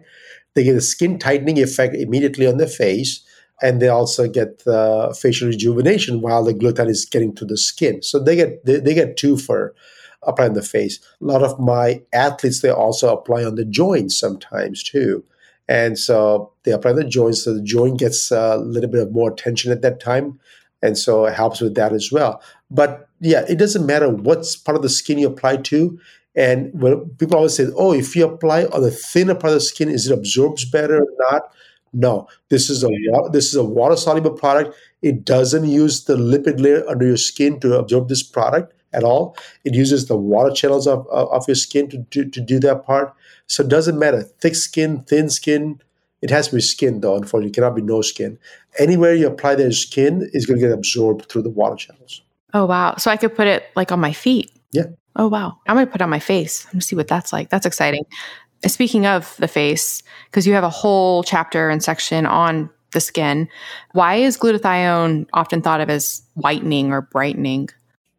They 0.54 0.64
get 0.64 0.76
a 0.76 0.80
skin 0.80 1.18
tightening 1.18 1.58
effect 1.58 1.94
immediately 1.94 2.46
on 2.46 2.56
the 2.56 2.66
face, 2.66 3.24
and 3.62 3.80
they 3.80 3.88
also 3.88 4.28
get 4.28 4.62
facial 5.16 5.48
rejuvenation 5.48 6.20
while 6.20 6.44
the 6.44 6.54
glutathione 6.54 6.90
is 6.90 7.04
getting 7.04 7.34
to 7.36 7.44
the 7.44 7.56
skin. 7.56 8.02
So 8.02 8.18
they 8.18 8.36
get 8.36 8.64
they, 8.64 8.80
they 8.80 8.94
get 8.94 9.16
two 9.16 9.36
fur 9.36 9.74
apply 10.24 10.46
on 10.46 10.54
the 10.54 10.62
face. 10.62 10.98
A 11.20 11.24
lot 11.24 11.42
of 11.42 11.58
my 11.60 12.02
athletes 12.12 12.60
they 12.60 12.70
also 12.70 13.12
apply 13.12 13.44
on 13.44 13.54
the 13.54 13.64
joints 13.64 14.18
sometimes 14.18 14.82
too. 14.82 15.24
And 15.68 15.98
so 15.98 16.52
they 16.64 16.72
apply 16.72 16.92
on 16.92 16.96
the 16.96 17.04
joints, 17.04 17.44
so 17.44 17.54
the 17.54 17.62
joint 17.62 17.98
gets 17.98 18.30
a 18.30 18.56
little 18.56 18.90
bit 18.90 19.02
of 19.02 19.12
more 19.12 19.30
attention 19.30 19.70
at 19.70 19.82
that 19.82 20.00
time. 20.00 20.40
And 20.80 20.96
so 20.96 21.26
it 21.26 21.34
helps 21.34 21.60
with 21.60 21.74
that 21.74 21.92
as 21.92 22.10
well. 22.10 22.40
But 22.70 23.08
yeah, 23.20 23.44
it 23.48 23.58
doesn't 23.58 23.86
matter 23.86 24.08
what 24.08 24.46
part 24.64 24.76
of 24.76 24.82
the 24.82 24.88
skin 24.88 25.18
you 25.18 25.26
apply 25.28 25.56
to. 25.56 25.98
And 26.38 26.70
when 26.80 27.10
people 27.18 27.36
always 27.36 27.56
say, 27.56 27.66
"Oh, 27.76 27.92
if 27.92 28.14
you 28.14 28.24
apply 28.24 28.66
on 28.66 28.82
the 28.82 28.92
thinner 28.92 29.34
part 29.34 29.54
of 29.54 29.54
the 29.54 29.60
skin, 29.60 29.88
is 29.88 30.06
it 30.06 30.14
absorbs 30.14 30.64
better 30.64 31.02
or 31.02 31.12
not?" 31.18 31.52
No, 31.92 32.28
this 32.48 32.70
is 32.70 32.84
a 32.84 32.88
this 33.32 33.48
is 33.48 33.56
a 33.56 33.64
water 33.64 33.96
soluble 33.96 34.30
product. 34.30 34.76
It 35.02 35.24
doesn't 35.24 35.66
use 35.66 36.04
the 36.04 36.16
lipid 36.16 36.60
layer 36.60 36.88
under 36.88 37.06
your 37.06 37.16
skin 37.16 37.58
to 37.60 37.76
absorb 37.78 38.08
this 38.08 38.22
product 38.22 38.72
at 38.92 39.02
all. 39.02 39.36
It 39.64 39.74
uses 39.74 40.06
the 40.06 40.16
water 40.16 40.54
channels 40.54 40.86
of, 40.86 41.06
of, 41.08 41.46
your 41.46 41.54
skin 41.54 41.88
to, 41.90 42.04
to, 42.10 42.24
to 42.24 42.40
do 42.40 42.58
that 42.60 42.86
part. 42.86 43.14
So 43.46 43.62
it 43.62 43.68
doesn't 43.68 43.98
matter 43.98 44.22
thick 44.22 44.54
skin, 44.54 45.02
thin 45.02 45.30
skin. 45.30 45.80
It 46.22 46.30
has 46.30 46.48
to 46.48 46.56
be 46.56 46.60
skin 46.60 47.00
though. 47.00 47.16
Unfortunately, 47.16 47.50
it 47.50 47.54
cannot 47.54 47.76
be 47.76 47.82
no 47.82 48.02
skin. 48.02 48.38
Anywhere 48.78 49.14
you 49.14 49.26
apply 49.26 49.56
their 49.56 49.72
skin 49.72 50.28
is 50.32 50.46
going 50.46 50.60
to 50.60 50.66
get 50.66 50.72
absorbed 50.72 51.30
through 51.30 51.42
the 51.42 51.50
water 51.50 51.76
channels. 51.76 52.22
Oh, 52.54 52.64
wow. 52.64 52.96
So 52.96 53.10
I 53.10 53.16
could 53.16 53.34
put 53.34 53.46
it 53.46 53.64
like 53.76 53.92
on 53.92 54.00
my 54.00 54.12
feet. 54.12 54.50
Yeah. 54.72 54.86
Oh, 55.18 55.26
wow. 55.26 55.58
I'm 55.66 55.74
going 55.74 55.86
to 55.86 55.92
put 55.92 56.00
on 56.00 56.10
my 56.10 56.20
face. 56.20 56.64
To 56.70 56.80
see 56.80 56.96
what 56.96 57.08
that's 57.08 57.32
like. 57.32 57.50
That's 57.50 57.66
exciting. 57.66 58.06
Uh, 58.64 58.68
speaking 58.68 59.04
of 59.04 59.36
the 59.38 59.48
face, 59.48 60.02
because 60.26 60.46
you 60.46 60.54
have 60.54 60.64
a 60.64 60.70
whole 60.70 61.24
chapter 61.24 61.68
and 61.68 61.82
section 61.82 62.24
on 62.24 62.70
the 62.92 63.00
skin, 63.00 63.48
why 63.92 64.14
is 64.14 64.38
glutathione 64.38 65.26
often 65.34 65.60
thought 65.60 65.80
of 65.80 65.90
as 65.90 66.22
whitening 66.34 66.92
or 66.92 67.02
brightening? 67.02 67.68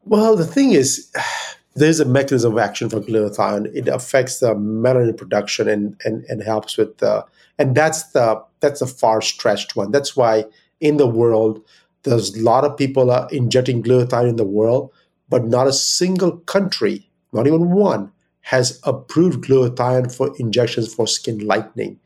Well, 0.06 0.36
the 0.36 0.46
thing 0.46 0.72
is, 0.72 1.12
there's 1.76 2.02
a 2.02 2.06
mechanism 2.06 2.54
of 2.54 2.60
action 2.60 2.90
for 2.90 3.00
glutathione. 3.00 3.74
It 3.74 3.88
affects 3.88 4.40
the 4.40 4.54
melanin 4.54 5.16
production 5.16 5.70
and, 5.70 6.00
and, 6.04 6.26
and 6.26 6.44
helps 6.44 6.78
with 6.78 6.98
the, 6.98 7.26
and 7.58 7.76
that's 7.76 8.12
the 8.12 8.44
that's 8.60 8.82
a 8.82 8.88
far 8.88 9.22
stretched 9.22 9.76
one. 9.76 9.92
That's 9.92 10.16
why 10.16 10.46
in 10.82 10.98
the 10.98 11.08
world 11.08 11.62
there's 12.04 12.36
a 12.36 12.42
lot 12.42 12.66
of 12.66 12.76
people 12.76 13.12
are 13.12 13.28
injecting 13.32 13.84
glutathione 13.84 14.30
in 14.30 14.36
the 14.36 14.46
world, 14.46 14.92
but 15.30 15.46
not 15.46 15.68
a 15.68 15.74
single 15.74 16.38
country, 16.38 17.10
not 17.34 17.48
even 17.48 17.72
one, 17.72 18.12
has 18.42 18.80
approved 18.84 19.44
glutathione 19.44 20.14
for 20.16 20.34
injections 20.40 20.94
for 20.94 21.08
skin 21.08 21.40
lightening 21.40 22.00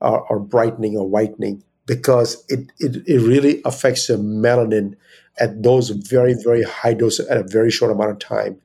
or, 0.00 0.38
brightening 0.38 0.96
or 0.96 1.08
whitening 1.08 1.62
because 1.86 2.44
it, 2.48 2.70
it, 2.78 2.96
it 3.06 3.20
really 3.20 3.62
affects 3.64 4.06
the 4.06 4.14
melanin 4.14 4.94
at 5.38 5.62
those 5.62 5.90
very, 5.90 6.34
very 6.34 6.62
high 6.62 6.94
doses 6.94 7.26
at 7.28 7.38
a 7.38 7.44
very 7.44 7.70
short 7.70 7.90
amount 7.90 8.10
of 8.10 8.18
time. 8.18 8.60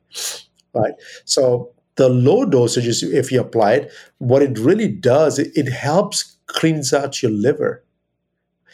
Right. 0.74 0.94
So 1.24 1.70
the 1.96 2.08
low 2.08 2.44
dosages, 2.44 3.02
if 3.02 3.32
you 3.32 3.40
apply 3.40 3.74
it, 3.74 3.92
what 4.18 4.42
it 4.42 4.58
really 4.58 4.88
does, 4.88 5.38
it, 5.38 5.50
it 5.54 5.70
helps 5.70 6.36
cleans 6.46 6.92
out 6.92 7.22
your 7.22 7.32
liver 7.32 7.84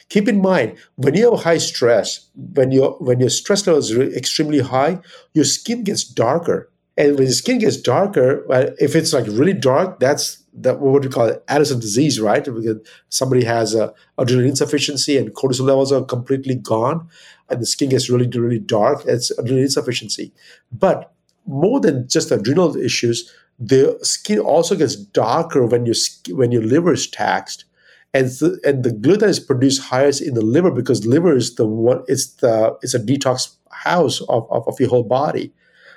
keep 0.08 0.28
in 0.28 0.40
mind 0.40 0.76
when 0.96 1.14
you 1.14 1.30
have 1.30 1.42
high 1.42 1.58
stress 1.58 2.28
when 2.54 2.70
your 2.70 2.92
when 2.98 3.20
your 3.20 3.30
stress 3.30 3.66
level 3.66 3.80
is 3.80 3.90
extremely 4.16 4.60
high 4.60 4.98
your 5.34 5.44
skin 5.44 5.84
gets 5.84 6.04
darker. 6.04 6.70
And 6.98 7.18
when 7.18 7.26
the 7.26 7.32
skin 7.32 7.58
gets 7.58 7.76
darker 7.76 8.44
if 8.78 8.94
it's 8.94 9.12
like 9.12 9.26
really 9.28 9.52
dark 9.52 10.00
that's 10.00 10.42
that 10.58 10.80
what 10.80 11.02
we 11.02 11.10
call 11.10 11.36
addison 11.48 11.80
disease 11.80 12.20
right? 12.20 12.44
Because 12.44 12.78
somebody 13.10 13.44
has 13.44 13.74
a 13.74 13.92
adrenal 14.16 14.46
insufficiency 14.46 15.18
and 15.18 15.34
cortisol 15.34 15.66
levels 15.66 15.92
are 15.92 16.04
completely 16.04 16.54
gone 16.54 17.08
and 17.50 17.60
the 17.60 17.66
skin 17.66 17.90
gets 17.90 18.08
really 18.08 18.28
really 18.28 18.58
dark 18.58 19.04
it's 19.06 19.30
adrenal 19.38 19.62
insufficiency. 19.62 20.32
But 20.72 21.12
more 21.46 21.80
than 21.80 22.08
just 22.08 22.30
adrenal 22.30 22.76
issues 22.76 23.32
the 23.58 23.98
skin 24.02 24.38
also 24.38 24.76
gets 24.76 24.96
darker 24.96 25.66
when 25.66 25.86
your 25.86 25.94
when 26.30 26.52
your 26.52 26.62
liver 26.62 26.92
is 26.92 27.06
taxed 27.06 27.64
and 28.16 28.28
the, 28.28 28.59
and 28.64 28.82
the 28.82 28.93
gluten 28.93 29.28
is 29.28 29.38
produced 29.38 29.82
highest 29.82 30.22
in 30.22 30.32
the 30.32 30.40
liver 30.40 30.70
because 30.70 31.06
liver 31.06 31.36
is 31.36 31.55
the 31.56 31.66
one 31.66 32.02
it's 32.09 32.28
the 32.36 32.74
it's 32.80 32.94
a 32.94 32.98
detox 32.98 33.56
house 33.70 34.22
of, 34.22 34.51
of, 34.51 34.66
of 34.66 34.80
your 34.80 34.88
whole 34.88 35.02
body. 35.02 35.52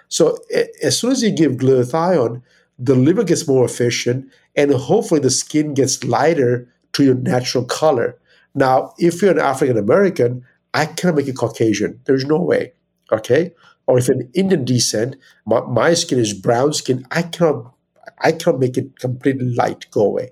So 0.09 0.37
as 0.83 0.99
soon 0.99 1.11
as 1.13 1.23
you 1.23 1.31
give 1.31 1.53
glutathione 1.53 2.41
the 2.77 2.95
liver 2.95 3.23
gets 3.23 3.47
more 3.47 3.63
efficient 3.63 4.29
and 4.55 4.73
hopefully 4.73 5.21
the 5.21 5.29
skin 5.29 5.73
gets 5.73 6.03
lighter 6.03 6.67
to 6.93 7.03
your 7.05 7.15
natural 7.15 7.63
color. 7.63 8.17
Now 8.53 8.93
if 8.97 9.21
you're 9.21 9.31
an 9.31 9.39
african 9.39 9.77
american 9.77 10.43
i 10.73 10.85
cannot 10.85 11.15
make 11.15 11.27
you 11.27 11.33
caucasian. 11.33 12.01
There's 12.03 12.25
no 12.25 12.41
way 12.41 12.73
okay? 13.13 13.53
Or 13.87 13.97
if 13.97 14.09
an 14.09 14.29
indian 14.33 14.65
descent 14.65 15.15
my, 15.45 15.61
my 15.61 15.93
skin 15.93 16.19
is 16.19 16.33
brown 16.33 16.73
skin 16.73 17.05
i 17.11 17.21
cannot 17.21 17.73
i 18.19 18.33
cannot 18.33 18.59
make 18.59 18.77
it 18.77 18.99
completely 18.99 19.55
light 19.55 19.85
go 19.91 20.01
away 20.01 20.31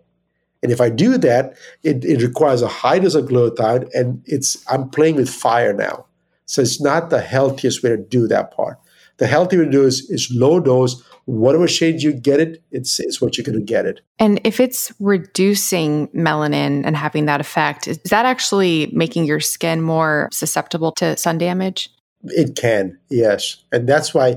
and 0.64 0.72
if 0.72 0.82
I 0.82 0.90
do 0.90 1.18
that, 1.20 1.56
it, 1.84 2.04
it 2.04 2.22
requires 2.22 2.62
a 2.62 2.68
high 2.68 3.00
dose 3.00 3.16
of 3.16 3.26
glutathione, 3.26 3.90
and 3.94 4.22
it's 4.26 4.58
I'm 4.70 4.90
playing 4.90 5.16
with 5.16 5.30
fire 5.30 5.74
now. 5.74 6.06
So 6.46 6.62
it's 6.62 6.82
not 6.82 7.10
the 7.10 7.22
healthiest 7.22 7.84
way 7.84 7.90
to 7.90 7.98
do 7.98 8.28
that 8.28 8.56
part. 8.56 8.80
The 9.18 9.28
healthy 9.28 9.58
way 9.58 9.66
to 9.66 9.72
do 9.72 9.84
is, 9.84 10.10
is 10.10 10.30
low 10.32 10.60
dose. 10.60 11.04
Whatever 11.26 11.68
shade 11.68 12.02
you 12.02 12.14
get 12.14 12.40
it, 12.40 12.64
it's, 12.72 13.00
it's 13.00 13.20
what 13.20 13.38
you're 13.38 13.44
going 13.44 13.60
to 13.60 13.66
get 13.66 13.86
it. 13.86 14.00
And 14.18 14.40
if 14.46 14.60
it's 14.62 14.94
reducing 15.00 16.08
melanin 16.10 16.84
and 16.86 16.96
having 16.96 17.26
that 17.26 17.42
effect, 17.42 17.88
is 17.88 17.98
that 18.10 18.26
actually 18.26 18.90
making 18.94 19.26
your 19.26 19.42
skin 19.42 19.82
more 19.82 20.30
susceptible 20.32 20.94
to 20.94 21.18
sun 21.18 21.38
damage? 21.38 21.90
It 22.26 22.56
can, 22.56 22.98
yes, 23.10 23.64
and 23.72 23.88
that's 23.88 24.14
why. 24.14 24.34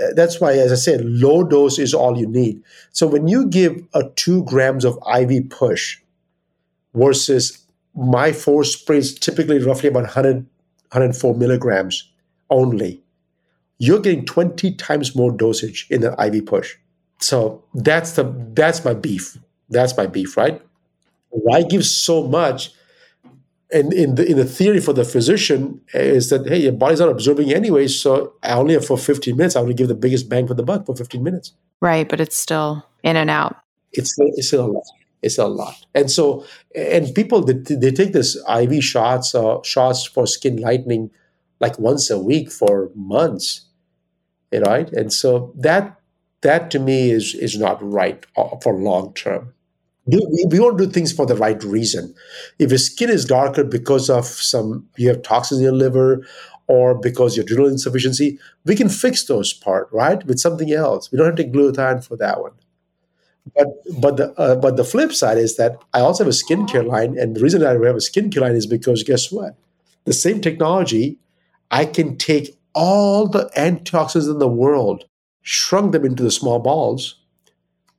Uh, 0.00 0.12
that's 0.14 0.40
why, 0.40 0.52
as 0.52 0.70
I 0.72 0.76
said, 0.76 1.04
low 1.04 1.42
dose 1.42 1.78
is 1.78 1.92
all 1.92 2.16
you 2.16 2.28
need. 2.28 2.62
So 2.92 3.06
when 3.06 3.26
you 3.26 3.46
give 3.46 3.82
a 3.92 4.04
two 4.16 4.44
grams 4.44 4.84
of 4.84 4.98
IV 5.12 5.50
push 5.50 5.98
versus 6.94 7.58
my 7.94 8.32
four 8.32 8.64
sprays, 8.64 9.18
typically 9.18 9.58
roughly 9.58 9.88
about 9.88 10.04
100, 10.04 10.36
104 10.36 11.34
milligrams 11.34 12.08
only. 12.50 13.02
You're 13.78 14.00
getting 14.00 14.24
20 14.24 14.74
times 14.74 15.16
more 15.16 15.32
dosage 15.32 15.86
in 15.90 16.04
an 16.04 16.14
IV 16.18 16.46
push. 16.46 16.76
So 17.18 17.62
that's 17.74 18.12
the 18.12 18.24
that's 18.54 18.84
my 18.84 18.94
beef. 18.94 19.38
That's 19.70 19.96
my 19.96 20.06
beef, 20.06 20.36
right? 20.36 20.60
Why 21.30 21.62
give 21.62 21.84
so 21.84 22.26
much? 22.26 22.70
And 23.72 23.92
in 23.92 24.14
the 24.14 24.30
in 24.30 24.36
the 24.36 24.44
theory 24.44 24.80
for 24.80 24.92
the 24.92 25.04
physician 25.04 25.80
is 25.94 26.30
that 26.30 26.46
hey, 26.46 26.58
your 26.58 26.72
body's 26.72 27.00
not 27.00 27.08
absorbing 27.08 27.52
anyway, 27.52 27.88
so 27.88 28.34
I 28.42 28.52
only 28.52 28.74
have 28.74 28.86
for 28.86 28.98
15 28.98 29.36
minutes. 29.36 29.56
I 29.56 29.60
want 29.60 29.70
to 29.70 29.74
give 29.74 29.88
the 29.88 29.94
biggest 29.94 30.28
bang 30.28 30.46
for 30.46 30.54
the 30.54 30.62
buck 30.62 30.86
for 30.86 30.94
15 30.94 31.22
minutes. 31.22 31.52
Right, 31.80 32.08
but 32.08 32.20
it's 32.20 32.36
still 32.36 32.86
in 33.02 33.16
and 33.16 33.30
out. 33.30 33.56
It's 33.92 34.14
it's 34.18 34.48
still 34.48 34.66
a 34.66 34.72
lot. 34.72 34.84
It's 35.22 35.38
a 35.38 35.46
lot. 35.46 35.86
And 35.94 36.10
so 36.10 36.44
and 36.74 37.12
people 37.14 37.42
they, 37.42 37.54
they 37.54 37.90
take 37.90 38.12
this 38.12 38.36
IV 38.48 38.84
shots 38.84 39.34
uh, 39.34 39.62
shots 39.62 40.04
for 40.04 40.26
skin 40.26 40.58
lightening 40.58 41.10
like 41.60 41.78
once 41.78 42.10
a 42.10 42.18
week 42.18 42.52
for 42.52 42.90
months, 42.94 43.66
right? 44.52 44.92
And 44.92 45.12
so 45.12 45.52
that 45.56 45.98
that 46.42 46.70
to 46.72 46.78
me 46.78 47.10
is 47.10 47.34
is 47.34 47.58
not 47.58 47.82
right 47.82 48.24
uh, 48.36 48.56
for 48.62 48.74
long 48.74 49.14
term. 49.14 49.53
We, 50.06 50.18
we 50.50 50.60
want 50.60 50.78
to 50.78 50.86
do 50.86 50.92
things 50.92 51.12
for 51.12 51.24
the 51.26 51.36
right 51.36 51.62
reason. 51.64 52.14
If 52.58 52.70
your 52.70 52.78
skin 52.78 53.08
is 53.10 53.24
darker 53.24 53.64
because 53.64 54.10
of 54.10 54.26
some 54.26 54.86
you 54.96 55.08
have 55.08 55.22
toxins 55.22 55.60
in 55.60 55.64
your 55.64 55.72
liver 55.72 56.26
or 56.66 56.94
because 56.94 57.36
your 57.36 57.44
adrenal 57.44 57.68
insufficiency, 57.68 58.38
we 58.64 58.76
can 58.76 58.88
fix 58.88 59.24
those 59.24 59.52
part, 59.52 59.88
right? 59.92 60.24
With 60.26 60.38
something 60.40 60.72
else. 60.72 61.10
We 61.10 61.18
don't 61.18 61.26
have 61.26 61.36
to 61.36 61.44
glutathione 61.44 62.04
for 62.06 62.16
that 62.16 62.40
one. 62.40 62.52
But 63.54 63.66
but 64.00 64.16
the 64.16 64.32
uh, 64.40 64.56
but 64.56 64.76
the 64.76 64.84
flip 64.84 65.12
side 65.12 65.36
is 65.36 65.56
that 65.56 65.76
I 65.92 66.00
also 66.00 66.24
have 66.24 66.32
a 66.32 66.36
skincare 66.36 66.86
line, 66.86 67.18
and 67.18 67.36
the 67.36 67.40
reason 67.40 67.62
I 67.62 67.70
have 67.72 67.82
a 67.82 67.94
skincare 67.98 68.40
line 68.40 68.56
is 68.56 68.66
because 68.66 69.02
guess 69.02 69.30
what? 69.30 69.54
The 70.06 70.14
same 70.14 70.40
technology, 70.40 71.18
I 71.70 71.84
can 71.84 72.16
take 72.16 72.58
all 72.74 73.28
the 73.28 73.50
antioxidants 73.56 74.30
in 74.30 74.38
the 74.38 74.48
world, 74.48 75.04
shrunk 75.42 75.92
them 75.92 76.04
into 76.06 76.22
the 76.22 76.30
small 76.30 76.58
balls, 76.58 77.16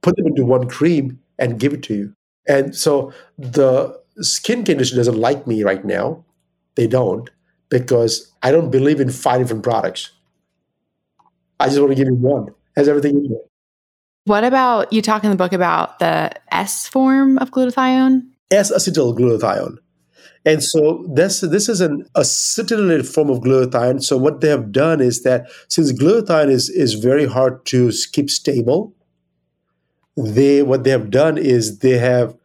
put 0.01 0.15
them 0.17 0.27
into 0.27 0.45
one 0.45 0.69
cream, 0.69 1.19
and 1.37 1.59
give 1.59 1.73
it 1.73 1.83
to 1.83 1.93
you. 1.93 2.13
And 2.47 2.75
so 2.75 3.13
the 3.37 3.99
skin 4.21 4.65
industry 4.65 4.97
doesn't 4.97 5.17
like 5.17 5.47
me 5.47 5.63
right 5.63 5.83
now. 5.83 6.23
They 6.75 6.87
don't 6.87 7.29
because 7.69 8.31
I 8.43 8.51
don't 8.51 8.69
believe 8.71 8.99
in 8.99 9.09
five 9.09 9.41
different 9.41 9.63
products. 9.63 10.11
I 11.59 11.67
just 11.67 11.79
want 11.79 11.91
to 11.91 11.95
give 11.95 12.07
you 12.07 12.15
one. 12.15 12.47
Has 12.75 12.87
everything 12.87 13.17
in 13.17 13.31
it. 13.31 13.49
What 14.25 14.43
about 14.43 14.91
you 14.91 15.01
talk 15.01 15.23
in 15.23 15.29
the 15.29 15.35
book 15.35 15.53
about 15.53 15.99
the 15.99 16.31
S 16.51 16.87
form 16.87 17.37
of 17.37 17.51
glutathione? 17.51 18.23
S-acetyl 18.51 19.17
glutathione. 19.17 19.77
And 20.45 20.63
so 20.63 21.05
this 21.13 21.41
this 21.41 21.69
is 21.69 21.81
an 21.81 22.07
acetylated 22.15 23.07
form 23.11 23.29
of 23.29 23.39
glutathione. 23.39 24.03
So 24.03 24.17
what 24.17 24.41
they 24.41 24.49
have 24.49 24.71
done 24.71 24.99
is 24.99 25.23
that 25.23 25.47
since 25.69 25.91
glutathione 25.93 26.49
is 26.49 26.69
is 26.69 26.95
very 26.95 27.25
hard 27.25 27.65
to 27.67 27.91
keep 28.11 28.29
stable, 28.29 28.94
they 30.17 30.63
what 30.63 30.83
they 30.83 30.91
have 30.91 31.09
done 31.09 31.37
is 31.37 31.79
they 31.79 31.97
have 31.97 32.35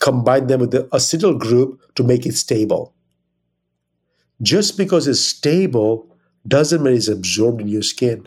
combined 0.00 0.48
them 0.48 0.60
with 0.60 0.70
the 0.70 0.84
acetyl 0.84 1.38
group 1.38 1.80
to 1.94 2.02
make 2.02 2.26
it 2.26 2.34
stable. 2.34 2.94
Just 4.42 4.76
because 4.76 5.06
it's 5.06 5.20
stable 5.20 6.06
doesn't 6.48 6.82
mean 6.82 6.94
it's 6.94 7.08
absorbed 7.08 7.60
in 7.60 7.68
your 7.68 7.82
skin. 7.82 8.26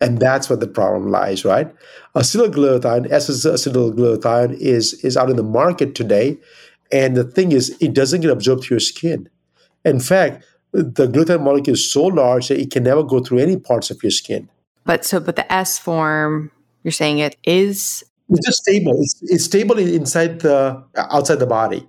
And 0.00 0.18
that's 0.18 0.48
where 0.50 0.56
the 0.56 0.66
problem 0.66 1.10
lies, 1.10 1.44
right? 1.44 1.72
Acetylglutathione, 2.16 3.08
acetylglutathione 3.08 4.54
is, 4.58 4.94
is 5.04 5.16
out 5.16 5.30
in 5.30 5.36
the 5.36 5.44
market 5.44 5.94
today. 5.94 6.38
And 6.90 7.16
the 7.16 7.24
thing 7.24 7.52
is, 7.52 7.76
it 7.80 7.94
doesn't 7.94 8.22
get 8.22 8.30
absorbed 8.30 8.64
through 8.64 8.76
your 8.76 8.80
skin. 8.80 9.28
In 9.84 10.00
fact, 10.00 10.44
the 10.72 11.06
glutathione 11.06 11.44
molecule 11.44 11.74
is 11.74 11.92
so 11.92 12.06
large 12.06 12.48
that 12.48 12.58
it 12.58 12.70
can 12.70 12.82
never 12.82 13.04
go 13.04 13.20
through 13.20 13.38
any 13.38 13.56
parts 13.56 13.90
of 13.90 14.02
your 14.02 14.10
skin. 14.10 14.48
But 14.84 15.04
so, 15.04 15.20
but 15.20 15.36
the 15.36 15.50
S 15.52 15.78
form, 15.78 16.50
you're 16.82 16.90
saying 16.90 17.18
it 17.18 17.36
is 17.44 18.02
it's 18.28 18.46
just 18.46 18.62
stable. 18.62 19.00
It's, 19.00 19.22
it's 19.22 19.44
stable 19.44 19.78
inside 19.78 20.40
the 20.40 20.82
outside 20.96 21.38
the 21.38 21.46
body, 21.46 21.88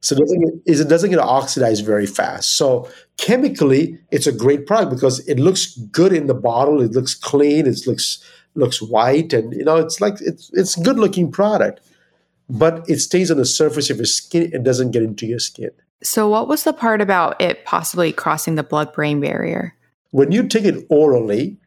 so 0.00 0.14
it 0.14 0.20
doesn't 0.20 0.40
get, 0.40 0.52
it 0.66 0.88
doesn't 0.88 1.10
get 1.10 1.18
oxidized 1.18 1.84
very 1.84 2.06
fast. 2.06 2.56
So 2.56 2.88
chemically, 3.16 3.98
it's 4.10 4.26
a 4.26 4.32
great 4.32 4.66
product 4.66 4.90
because 4.90 5.26
it 5.28 5.38
looks 5.38 5.76
good 5.76 6.12
in 6.12 6.26
the 6.26 6.34
bottle. 6.34 6.80
It 6.80 6.92
looks 6.92 7.14
clean. 7.14 7.66
It 7.66 7.86
looks 7.86 8.22
looks 8.54 8.80
white, 8.80 9.32
and 9.32 9.52
you 9.52 9.64
know 9.64 9.76
it's 9.76 10.00
like 10.00 10.14
it's 10.20 10.50
it's 10.52 10.76
good 10.76 10.98
looking 10.98 11.30
product, 11.30 11.80
but 12.48 12.88
it 12.88 13.00
stays 13.00 13.30
on 13.30 13.36
the 13.36 13.44
surface 13.44 13.90
of 13.90 13.96
your 13.96 14.06
skin. 14.06 14.50
It 14.52 14.62
doesn't 14.62 14.92
get 14.92 15.02
into 15.02 15.26
your 15.26 15.40
skin. 15.40 15.70
So, 16.02 16.28
what 16.28 16.48
was 16.48 16.64
the 16.64 16.72
part 16.72 17.00
about 17.00 17.40
it 17.40 17.64
possibly 17.64 18.12
crossing 18.12 18.54
the 18.54 18.62
blood 18.62 18.92
brain 18.92 19.20
barrier? 19.20 19.74
When 20.10 20.30
you 20.30 20.46
take 20.46 20.64
it 20.64 20.86
orally, 20.88 21.58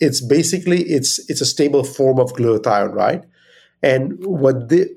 it's 0.00 0.20
basically 0.20 0.82
it's 0.82 1.18
it's 1.30 1.40
a 1.40 1.46
stable 1.46 1.84
form 1.84 2.18
of 2.18 2.32
glutathione, 2.34 2.92
right? 2.92 3.24
And 3.82 4.24
what 4.24 4.68
the 4.68 4.94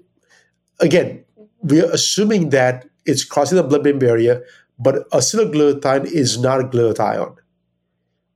again, 0.80 1.24
we 1.62 1.82
are 1.82 1.92
assuming 1.92 2.50
that 2.50 2.88
it's 3.06 3.24
crossing 3.24 3.56
the 3.56 3.64
blood-brain 3.64 4.00
barrier, 4.00 4.44
but 4.78 5.10
acetylglutathione 5.12 6.06
is 6.06 6.38
not 6.38 6.72
glutathione. 6.72 7.36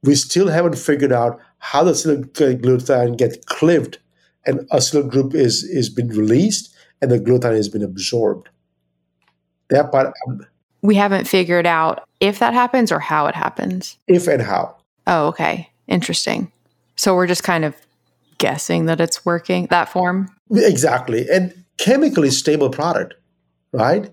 We 0.04 0.16
still 0.16 0.50
haven't 0.50 0.78
figured 0.78 1.14
out 1.14 1.40
how 1.60 1.84
the 1.84 1.92
acetylglutathione 1.92 3.18
gets 3.18 3.38
cleaved 3.46 3.98
and 4.46 4.60
acetyl 4.70 5.10
group 5.10 5.34
is 5.34 5.64
is 5.64 5.90
been 5.90 6.10
released 6.10 6.74
and 7.02 7.12
the 7.12 7.20
glutathione 7.20 7.56
has 7.56 7.70
been 7.70 7.84
absorbed. 7.84 8.50
That 9.70 9.92
part 9.92 10.14
um, 10.28 10.46
we 10.82 10.96
haven't 10.96 11.26
figured 11.28 11.66
out 11.66 12.08
if 12.20 12.40
that 12.40 12.54
happens 12.54 12.92
or 12.92 13.00
how 13.00 13.28
it 13.28 13.36
happens. 13.36 13.98
If 14.08 14.28
and 14.28 14.42
how. 14.42 14.76
Oh, 15.08 15.28
okay. 15.28 15.70
Interesting. 15.88 16.52
So 16.96 17.16
we're 17.16 17.28
just 17.28 17.44
kind 17.44 17.66
of 17.66 17.76
guessing 18.38 18.86
that 18.86 19.00
it's 19.00 19.26
working 19.26 19.68
that 19.68 19.90
form. 19.90 20.30
Exactly. 20.52 21.28
And 21.30 21.54
chemically 21.78 22.30
stable 22.30 22.70
product, 22.70 23.16
right? 23.72 24.12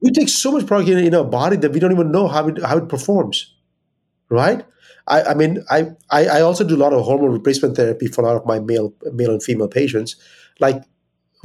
We 0.00 0.10
take 0.10 0.28
so 0.28 0.52
much 0.52 0.66
product 0.66 0.90
in, 0.90 0.98
in 0.98 1.14
our 1.14 1.24
body 1.24 1.56
that 1.56 1.72
we 1.72 1.80
don't 1.80 1.92
even 1.92 2.10
know 2.10 2.28
how 2.28 2.48
it, 2.48 2.62
how 2.62 2.78
it 2.78 2.88
performs, 2.88 3.54
right? 4.28 4.64
I, 5.06 5.22
I 5.22 5.34
mean, 5.34 5.62
I, 5.70 5.88
I, 6.10 6.40
also 6.40 6.64
do 6.64 6.76
a 6.76 6.78
lot 6.78 6.92
of 6.92 7.04
hormone 7.04 7.32
replacement 7.32 7.76
therapy 7.76 8.06
for 8.06 8.22
a 8.22 8.26
lot 8.26 8.36
of 8.36 8.46
my 8.46 8.58
male 8.58 8.94
male 9.12 9.32
and 9.32 9.42
female 9.42 9.68
patients. 9.68 10.16
Like 10.60 10.82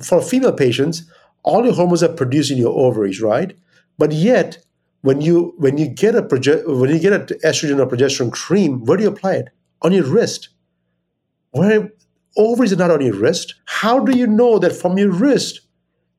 for 0.02 0.22
female 0.22 0.54
patients, 0.54 1.04
all 1.44 1.66
your 1.66 1.74
hormones 1.74 2.04
are 2.04 2.14
produced 2.14 2.52
in 2.52 2.58
your 2.58 2.78
ovaries, 2.78 3.22
right? 3.22 3.54
But 3.98 4.14
yet, 4.14 4.64
when 5.02 5.20
you 5.20 5.54
when 5.58 5.78
you 5.78 5.88
get 5.88 6.16
a 6.16 6.22
proge- 6.22 6.66
when 6.66 6.90
you 6.90 7.00
get 7.00 7.14
an 7.14 7.40
estrogen 7.44 7.80
or 7.80 7.88
progesterone 7.88 8.32
cream, 8.32 8.86
where 8.86 8.98
do 8.98 9.04
you 9.04 9.10
apply 9.10 9.36
it? 9.36 9.50
On 9.82 9.92
your 9.92 10.06
wrist 10.06 10.50
where 11.52 11.92
ovaries 12.38 12.74
are 12.74 12.78
not 12.78 12.92
on 12.92 13.02
your 13.02 13.16
wrist, 13.16 13.56
how 13.66 14.00
do 14.00 14.18
you 14.18 14.28
know 14.28 14.60
that 14.60 14.74
from 14.74 14.98
your 14.98 15.12
wrist 15.12 15.62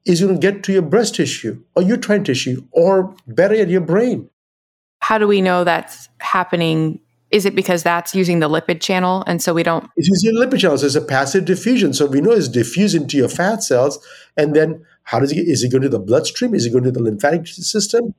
is 0.05 0.21
going 0.21 0.35
to 0.35 0.41
get 0.41 0.63
to 0.65 0.73
your 0.73 0.83
breast 0.83 1.15
tissue 1.15 1.63
or 1.75 1.83
uterine 1.83 2.25
tissue 2.25 2.65
or 2.73 3.15
better 3.27 3.55
yet, 3.55 3.69
your 3.69 3.81
brain? 3.81 4.29
How 5.01 5.19
do 5.19 5.27
we 5.27 5.41
know 5.41 5.65
that's 5.65 6.09
happening? 6.19 7.01
Is 7.31 7.47
it 7.47 7.55
because 7.55 7.83
that's 7.83 8.15
using 8.15 8.41
the 8.41 8.49
lipid 8.49 8.81
channel 8.81 9.23
and 9.27 9.41
so 9.41 9.55
we 9.55 9.63
don't? 9.63 9.89
It's 9.97 10.09
using 10.09 10.35
lipid 10.35 10.59
channels. 10.61 10.83
It's 10.83 10.95
a 10.95 11.01
passive 11.01 11.45
diffusion. 11.45 11.93
So 11.95 12.07
we 12.07 12.21
know 12.21 12.33
it's 12.33 12.49
diffused 12.49 12.95
into 12.95 13.17
your 13.17 13.29
fat 13.29 13.63
cells. 13.63 14.05
And 14.37 14.55
then 14.55 14.85
how 15.05 15.21
does 15.21 15.33
it 15.33 15.37
get? 15.37 15.49
Is 15.49 15.63
it 15.63 15.71
going 15.71 15.83
to 15.83 15.89
the 15.89 15.99
bloodstream? 15.99 16.55
Is 16.55 16.67
it 16.67 16.71
going 16.71 16.85
to 16.85 16.91
the 16.91 17.03
lymphatic 17.03 17.47
system? 17.47 18.15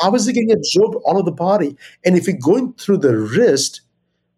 How 0.00 0.12
is 0.14 0.26
it 0.26 0.32
getting 0.32 0.52
absorbed 0.52 0.96
all 1.04 1.18
of 1.18 1.24
the 1.24 1.32
body? 1.32 1.76
And 2.04 2.16
if 2.16 2.26
it's 2.26 2.44
going 2.44 2.72
through 2.74 2.98
the 2.98 3.16
wrist, 3.16 3.82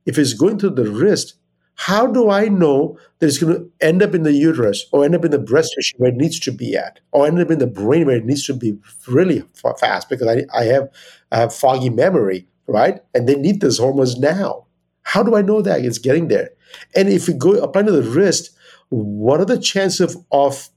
if 0.05 0.19
it's 0.19 0.35
going 0.35 0.59
through 0.59 0.71
the 0.71 0.91
wrist, 0.91 1.35
how 1.77 2.07
do 2.07 2.31
I 2.31 2.49
know 2.49 2.99
that 3.19 3.27
it's 3.27 3.39
going 3.39 3.55
to 3.55 3.71
end 3.87 4.03
up 4.03 4.15
in 4.15 4.23
the 4.23 4.33
uterus 4.33 4.87
or 4.93 5.05
end 5.05 5.15
up 5.15 5.25
in 5.25 5.31
the 5.31 5.39
breast 5.39 5.75
tissue 5.75 5.97
where 5.99 6.11
it 6.11 6.17
needs 6.17 6.41
to 6.41 6.51
be 6.53 6.75
at, 6.75 7.01
or 7.13 7.27
end 7.27 7.39
up 7.39 7.51
in 7.51 7.59
the 7.59 7.67
brain 7.67 8.07
where 8.07 8.17
it 8.17 8.25
needs 8.25 8.45
to 8.47 8.55
be 8.55 8.79
really 9.07 9.45
fast? 9.79 10.09
Because 10.09 10.27
I, 10.27 10.47
I 10.59 10.65
have 10.65 10.89
I 11.33 11.39
have 11.39 11.55
foggy 11.55 11.91
memory, 11.91 12.47
right? 12.67 13.01
And 13.15 13.29
they 13.29 13.35
need 13.35 13.61
those 13.61 13.79
hormones 13.79 14.19
now. 14.19 14.67
How 15.03 15.23
do 15.23 15.37
I 15.37 15.43
know 15.43 15.61
that 15.63 15.85
it's 15.85 15.99
getting 15.99 16.29
there? 16.29 16.51
And 16.95 17.09
if 17.09 17.29
we 17.29 17.35
go 17.35 17.53
apply 17.53 17.83
to 17.83 17.93
the 17.93 18.03
wrist, 18.03 18.57
what 18.89 19.41
are 19.41 19.45
the 19.47 19.59
chances 19.59 20.01
of, 20.01 20.25
of 20.33 20.69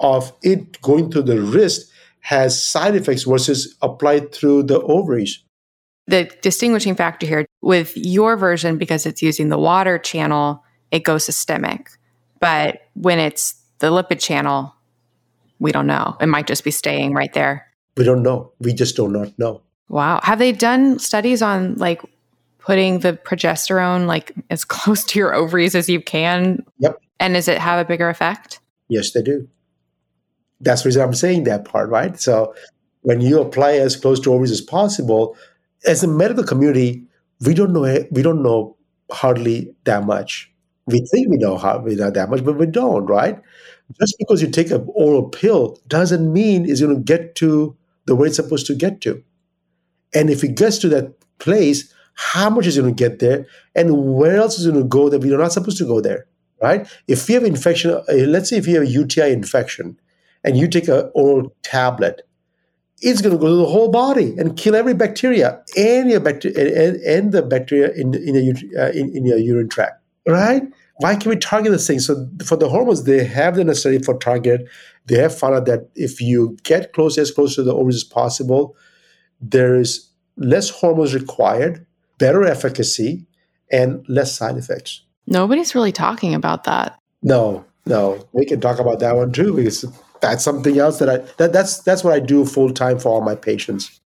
of 0.00 0.32
it 0.42 0.80
going 0.82 1.10
through 1.10 1.22
the 1.22 1.40
wrist 1.40 1.90
has 2.20 2.62
side 2.62 2.94
effects 2.94 3.22
versus 3.22 3.76
applied 3.80 4.34
through 4.34 4.64
the 4.64 4.80
ovaries? 4.80 5.42
The 6.08 6.24
distinguishing 6.40 6.94
factor 6.94 7.26
here 7.26 7.46
with 7.60 7.96
your 7.96 8.36
version, 8.36 8.78
because 8.78 9.06
it's 9.06 9.22
using 9.22 9.50
the 9.50 9.58
water 9.58 9.98
channel, 9.98 10.64
it 10.90 11.04
goes 11.04 11.24
systemic. 11.24 11.90
But 12.40 12.80
when 12.94 13.18
it's 13.18 13.54
the 13.78 13.88
lipid 13.88 14.18
channel, 14.18 14.74
we 15.58 15.70
don't 15.70 15.86
know. 15.86 16.16
It 16.20 16.26
might 16.26 16.46
just 16.46 16.64
be 16.64 16.70
staying 16.70 17.12
right 17.12 17.32
there. 17.34 17.66
We 17.96 18.04
don't 18.04 18.22
know. 18.22 18.52
We 18.58 18.72
just 18.72 18.96
do 18.96 19.08
not 19.08 19.38
know. 19.38 19.60
Wow. 19.88 20.20
Have 20.22 20.38
they 20.38 20.52
done 20.52 20.98
studies 20.98 21.42
on 21.42 21.74
like 21.76 22.00
putting 22.58 23.00
the 23.00 23.12
progesterone 23.12 24.06
like 24.06 24.32
as 24.50 24.64
close 24.64 25.04
to 25.04 25.18
your 25.18 25.34
ovaries 25.34 25.74
as 25.74 25.88
you 25.88 26.00
can? 26.00 26.64
Yep. 26.78 27.00
And 27.20 27.34
does 27.34 27.48
it 27.48 27.58
have 27.58 27.84
a 27.84 27.84
bigger 27.84 28.08
effect? 28.08 28.60
Yes, 28.88 29.12
they 29.12 29.22
do. 29.22 29.46
That's 30.60 30.82
the 30.82 30.88
reason 30.88 31.02
I'm 31.02 31.14
saying 31.14 31.44
that 31.44 31.66
part, 31.66 31.90
right? 31.90 32.18
So 32.18 32.54
when 33.02 33.20
you 33.20 33.40
apply 33.40 33.72
as 33.72 33.96
close 33.96 34.20
to 34.20 34.32
ovaries 34.32 34.50
as 34.50 34.60
possible, 34.60 35.36
as 35.86 36.02
a 36.02 36.08
medical 36.08 36.44
community, 36.44 37.04
we 37.40 37.54
don't 37.54 37.72
know 37.72 37.82
we 38.10 38.22
don't 38.22 38.42
know 38.42 38.76
hardly 39.10 39.74
that 39.84 40.04
much. 40.04 40.50
We 40.86 41.00
think 41.10 41.28
we 41.28 41.36
know 41.36 41.56
how 41.58 41.78
we 41.78 41.94
know 41.94 42.10
that 42.10 42.30
much, 42.30 42.44
but 42.44 42.58
we 42.58 42.66
don't, 42.66 43.06
right? 43.06 43.40
Just 44.00 44.16
because 44.18 44.42
you 44.42 44.50
take 44.50 44.70
an 44.70 44.86
oral 44.94 45.28
pill 45.28 45.78
doesn't 45.86 46.32
mean 46.32 46.68
it's 46.68 46.80
going 46.80 46.94
to 46.94 47.02
get 47.02 47.34
to 47.36 47.76
the 48.06 48.14
way 48.14 48.28
it's 48.28 48.36
supposed 48.36 48.66
to 48.66 48.74
get 48.74 49.00
to. 49.02 49.22
And 50.14 50.30
if 50.30 50.42
it 50.42 50.56
gets 50.56 50.78
to 50.78 50.88
that 50.90 51.14
place, 51.38 51.92
how 52.14 52.50
much 52.50 52.66
is 52.66 52.78
going 52.78 52.94
to 52.94 53.08
get 53.08 53.18
there, 53.20 53.46
and 53.74 54.14
where 54.14 54.36
else 54.36 54.58
is 54.58 54.66
it 54.66 54.72
going 54.72 54.82
to 54.82 54.88
go 54.88 55.08
that 55.08 55.20
we're 55.20 55.38
not 55.38 55.52
supposed 55.52 55.78
to 55.78 55.86
go 55.86 56.00
there, 56.00 56.26
right? 56.60 56.88
If 57.06 57.28
you 57.28 57.36
have 57.36 57.44
infection, 57.44 57.92
uh, 57.92 58.02
let's 58.08 58.50
say 58.50 58.56
if 58.56 58.66
you 58.66 58.74
have 58.74 58.84
a 58.84 58.90
UTI 58.90 59.32
infection, 59.32 59.98
and 60.44 60.56
you 60.56 60.68
take 60.68 60.88
an 60.88 61.10
oral 61.14 61.54
tablet, 61.62 62.22
it's 63.00 63.22
going 63.22 63.34
to 63.34 63.40
go 63.40 63.48
to 63.48 63.54
the 63.54 63.66
whole 63.66 63.90
body 63.90 64.34
and 64.38 64.56
kill 64.56 64.74
every 64.74 64.94
bacteria 64.94 65.62
and 65.76 66.10
your 66.10 66.20
bacteria 66.20 66.88
and, 66.88 66.96
and 67.02 67.32
the 67.32 67.42
bacteria 67.42 67.92
in 67.92 68.14
in 68.14 68.34
your, 68.34 68.54
uh, 68.78 68.90
in, 68.90 69.16
in 69.16 69.24
your 69.24 69.38
urine 69.38 69.68
tract, 69.68 70.02
right? 70.26 70.62
Why 70.96 71.14
can 71.14 71.30
we 71.30 71.36
target 71.36 71.70
this 71.70 71.86
thing? 71.86 72.00
So 72.00 72.28
for 72.44 72.56
the 72.56 72.68
hormones, 72.68 73.04
they 73.04 73.24
have 73.24 73.54
the 73.54 73.64
necessary 73.64 74.00
for 74.00 74.18
target. 74.18 74.68
They 75.06 75.18
have 75.18 75.36
found 75.36 75.54
out 75.54 75.66
that 75.66 75.88
if 75.94 76.20
you 76.20 76.56
get 76.64 76.92
close 76.92 77.16
as 77.18 77.30
close 77.30 77.54
to 77.54 77.62
the 77.62 77.72
ovaries 77.72 77.96
as 77.96 78.04
possible, 78.04 78.76
there 79.40 79.76
is 79.76 80.08
less 80.36 80.70
hormones 80.70 81.14
required, 81.14 81.86
better 82.18 82.44
efficacy, 82.44 83.26
and 83.70 84.04
less 84.08 84.36
side 84.36 84.56
effects. 84.56 85.02
Nobody's 85.26 85.74
really 85.74 85.92
talking 85.92 86.34
about 86.34 86.64
that. 86.64 86.98
No, 87.22 87.64
no. 87.86 88.26
We 88.32 88.44
can 88.44 88.60
talk 88.60 88.80
about 88.80 88.98
that 89.00 89.14
one 89.14 89.30
too 89.30 89.54
because 89.54 89.84
that's 90.20 90.44
something 90.44 90.78
else 90.78 90.98
that 90.98 91.08
I 91.08 91.16
that, 91.36 91.52
that's 91.52 91.80
that's 91.80 92.04
what 92.04 92.12
I 92.12 92.20
do 92.20 92.44
full 92.44 92.72
time 92.72 92.98
for 92.98 93.10
all 93.10 93.20
my 93.20 93.34
patients. 93.34 94.00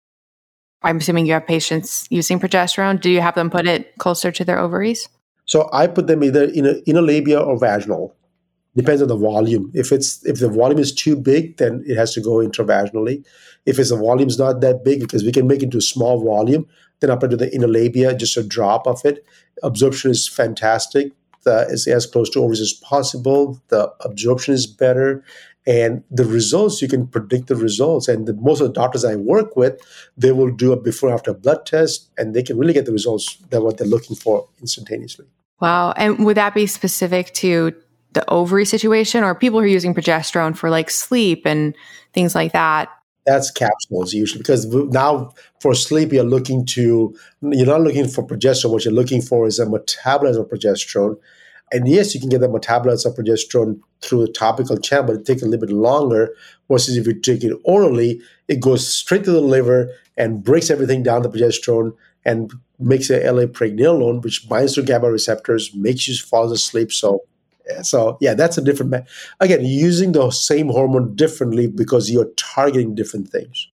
I'm 0.82 0.98
assuming 0.98 1.26
you 1.26 1.34
have 1.34 1.46
patients 1.46 2.06
using 2.10 2.40
progesterone. 2.40 3.00
Do 3.00 3.10
you 3.10 3.20
have 3.20 3.34
them 3.34 3.50
put 3.50 3.66
it 3.66 3.96
closer 3.98 4.32
to 4.32 4.44
their 4.44 4.58
ovaries? 4.58 5.08
So 5.44 5.68
I 5.72 5.86
put 5.86 6.06
them 6.06 6.24
either 6.24 6.44
in 6.44 6.66
a 6.66 6.74
in 6.86 6.96
a 6.96 7.02
labia 7.02 7.40
or 7.40 7.58
vaginal. 7.58 8.14
Depends 8.76 9.02
on 9.02 9.08
the 9.08 9.16
volume. 9.16 9.70
If 9.74 9.90
it's 9.90 10.24
if 10.24 10.38
the 10.38 10.48
volume 10.48 10.78
is 10.78 10.94
too 10.94 11.16
big, 11.16 11.56
then 11.56 11.82
it 11.86 11.96
has 11.96 12.14
to 12.14 12.20
go 12.20 12.36
intravaginally. 12.36 13.24
If 13.66 13.78
it's 13.78 13.90
the 13.90 13.96
volume's 13.96 14.38
not 14.38 14.60
that 14.60 14.84
big, 14.84 15.00
because 15.00 15.24
we 15.24 15.32
can 15.32 15.46
make 15.46 15.60
it 15.60 15.64
into 15.64 15.78
a 15.78 15.82
small 15.82 16.24
volume, 16.24 16.66
then 17.00 17.10
up 17.10 17.24
into 17.24 17.36
the 17.36 17.52
inner 17.54 17.66
labia, 17.66 18.14
just 18.14 18.36
a 18.36 18.42
drop 18.42 18.86
of 18.86 19.04
it. 19.04 19.24
Absorption 19.62 20.10
is 20.10 20.28
fantastic. 20.28 21.12
The, 21.42 21.66
is 21.70 21.86
as 21.86 22.06
close 22.06 22.28
to 22.30 22.40
ovaries 22.40 22.60
as 22.60 22.74
possible. 22.74 23.60
The 23.68 23.92
absorption 24.00 24.54
is 24.54 24.66
better 24.66 25.24
and 25.66 26.02
the 26.10 26.24
results 26.24 26.80
you 26.80 26.88
can 26.88 27.06
predict 27.06 27.48
the 27.48 27.56
results. 27.56 28.08
And 28.08 28.26
the, 28.26 28.34
most 28.34 28.60
of 28.60 28.68
the 28.68 28.72
doctors 28.72 29.04
i 29.04 29.16
work 29.16 29.56
with 29.56 29.80
they 30.16 30.32
will 30.32 30.50
do 30.50 30.72
a 30.72 30.80
before 30.80 31.12
after 31.12 31.32
blood 31.34 31.66
test 31.66 32.10
and 32.16 32.34
they 32.34 32.42
can 32.42 32.58
really 32.58 32.72
get 32.72 32.86
the 32.86 32.92
results 32.92 33.36
that 33.50 33.62
what 33.62 33.78
they're 33.78 33.86
looking 33.86 34.16
for 34.16 34.48
instantaneously. 34.60 35.26
Wow. 35.60 35.92
And 35.92 36.24
would 36.24 36.36
that 36.36 36.54
be 36.54 36.66
specific 36.66 37.32
to 37.34 37.74
the 38.12 38.28
ovary 38.30 38.64
situation 38.64 39.22
or 39.22 39.34
people 39.34 39.60
who 39.60 39.66
are 39.66 39.68
using 39.68 39.94
progesterone 39.94 40.56
for 40.56 40.70
like 40.70 40.90
sleep 40.90 41.46
and 41.46 41.76
things 42.12 42.34
like 42.34 42.52
that? 42.52 42.88
That's 43.26 43.50
capsules 43.50 44.14
usually 44.14 44.38
because 44.38 44.66
now 44.66 45.34
for 45.60 45.74
sleep 45.74 46.10
you're 46.12 46.24
looking 46.24 46.64
to 46.66 47.14
you're 47.42 47.66
not 47.66 47.82
looking 47.82 48.08
for 48.08 48.26
progesterone. 48.26 48.70
What 48.70 48.84
you're 48.86 48.94
looking 48.94 49.20
for 49.20 49.46
is 49.46 49.58
a 49.58 49.68
metabolism 49.68 50.42
of 50.42 50.48
progesterone 50.48 51.16
and 51.72 51.86
yes, 51.86 52.14
you 52.14 52.20
can 52.20 52.28
get 52.28 52.40
the 52.40 52.48
metabolites 52.48 53.06
of 53.06 53.14
progesterone 53.14 53.80
through 54.00 54.22
a 54.22 54.32
topical 54.32 54.76
channel, 54.76 55.06
but 55.06 55.16
it 55.16 55.26
takes 55.26 55.42
a 55.42 55.46
little 55.46 55.66
bit 55.66 55.74
longer. 55.74 56.34
Versus 56.68 56.96
if 56.96 57.06
you 57.06 57.14
take 57.14 57.44
it 57.44 57.56
orally, 57.64 58.20
it 58.48 58.60
goes 58.60 58.92
straight 58.92 59.24
to 59.24 59.30
the 59.30 59.40
liver 59.40 59.92
and 60.16 60.42
breaks 60.42 60.70
everything 60.70 61.02
down 61.02 61.22
the 61.22 61.28
progesterone 61.28 61.94
and 62.24 62.52
makes 62.78 63.08
allopregnanolone, 63.08 64.22
which 64.22 64.48
binds 64.48 64.74
to 64.74 64.82
GABA 64.82 65.10
receptors, 65.10 65.74
makes 65.74 66.08
you 66.08 66.16
fall 66.16 66.52
asleep. 66.52 66.92
So, 66.92 67.22
so 67.82 68.18
yeah, 68.20 68.34
that's 68.34 68.58
a 68.58 68.62
different. 68.62 69.06
Again, 69.38 69.64
using 69.64 70.12
the 70.12 70.30
same 70.30 70.68
hormone 70.68 71.14
differently 71.14 71.66
because 71.66 72.10
you're 72.10 72.30
targeting 72.36 72.94
different 72.94 73.28
things. 73.28 73.68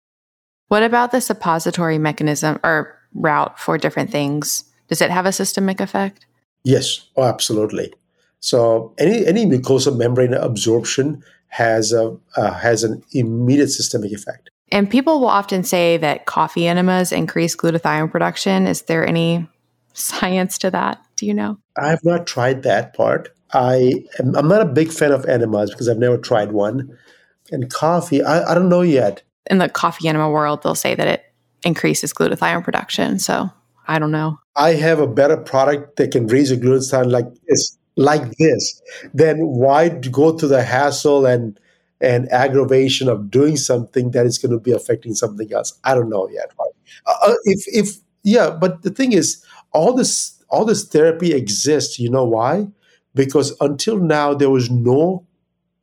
What 0.67 0.83
about 0.83 1.11
the 1.11 1.21
suppository 1.21 1.97
mechanism 1.97 2.59
or 2.63 2.97
route 3.13 3.59
for 3.59 3.77
different 3.77 4.11
things? 4.11 4.65
Does 4.87 5.01
it 5.01 5.11
have 5.11 5.25
a 5.25 5.31
systemic 5.31 5.79
effect? 5.79 6.25
Yes, 6.65 7.07
oh, 7.15 7.23
absolutely. 7.23 7.93
So 8.39 8.93
any 8.97 9.25
any 9.25 9.45
mucosal 9.45 9.95
membrane 9.95 10.33
absorption 10.33 11.23
has 11.47 11.93
a 11.93 12.17
uh, 12.35 12.53
has 12.53 12.83
an 12.83 13.01
immediate 13.13 13.69
systemic 13.69 14.11
effect. 14.11 14.49
And 14.71 14.89
people 14.89 15.19
will 15.19 15.27
often 15.27 15.63
say 15.63 15.97
that 15.97 16.25
coffee 16.25 16.67
enemas 16.67 17.11
increase 17.11 17.55
glutathione 17.55 18.11
production. 18.11 18.67
Is 18.67 18.81
there 18.83 19.07
any 19.07 19.47
science 19.93 20.57
to 20.57 20.71
that? 20.71 21.01
Do 21.15 21.27
you 21.27 21.33
know? 21.33 21.57
I 21.77 21.89
have 21.89 22.03
not 22.03 22.27
tried 22.27 22.63
that 22.63 22.93
part. 22.95 23.29
I 23.53 24.03
am, 24.19 24.35
I'm 24.35 24.47
not 24.47 24.61
a 24.61 24.65
big 24.65 24.91
fan 24.91 25.11
of 25.11 25.25
enemas 25.25 25.69
because 25.69 25.87
I've 25.87 25.99
never 25.99 26.17
tried 26.17 26.51
one. 26.51 26.97
And 27.51 27.71
coffee, 27.71 28.23
I, 28.23 28.51
I 28.51 28.55
don't 28.55 28.69
know 28.69 28.81
yet. 28.81 29.21
In 29.49 29.59
the 29.59 29.69
coffee 29.69 30.07
enema 30.07 30.29
world, 30.29 30.63
they'll 30.63 30.73
say 30.73 30.95
that 30.95 31.07
it 31.07 31.23
increases 31.63 32.11
glutathione 32.11 32.63
production. 32.63 33.19
So 33.19 33.51
I 33.87 33.99
don't 33.99 34.11
know. 34.11 34.39
I 34.55 34.73
have 34.73 34.99
a 34.99 35.07
better 35.07 35.37
product 35.37 35.97
that 35.97 36.11
can 36.11 36.27
raise 36.27 36.49
your 36.49 36.59
glutathione 36.59 37.11
like 37.11 37.27
this, 37.47 37.77
like 37.97 38.31
this, 38.37 38.81
then 39.13 39.37
why 39.39 39.89
go 39.89 40.37
through 40.37 40.49
the 40.49 40.63
hassle 40.63 41.25
and 41.25 41.59
and 42.01 42.29
aggravation 42.31 43.07
of 43.09 43.31
doing 43.31 43.55
something 43.57 44.11
that 44.11 44.25
is 44.25 44.37
going 44.37 44.51
to 44.51 44.59
be 44.59 44.71
affecting 44.71 45.13
something 45.13 45.51
else? 45.53 45.77
I 45.83 45.95
don't 45.95 46.09
know 46.09 46.29
yet. 46.29 46.51
Uh, 47.05 47.13
uh, 47.23 47.33
if 47.43 47.63
if 47.67 47.97
yeah, 48.23 48.49
but 48.49 48.81
the 48.83 48.89
thing 48.89 49.11
is, 49.11 49.43
all 49.71 49.93
this 49.93 50.43
all 50.49 50.65
this 50.65 50.85
therapy 50.85 51.33
exists. 51.33 51.99
You 51.99 52.09
know 52.09 52.25
why? 52.25 52.67
Because 53.13 53.55
until 53.61 53.97
now 53.97 54.33
there 54.33 54.49
was 54.49 54.69
no 54.69 55.25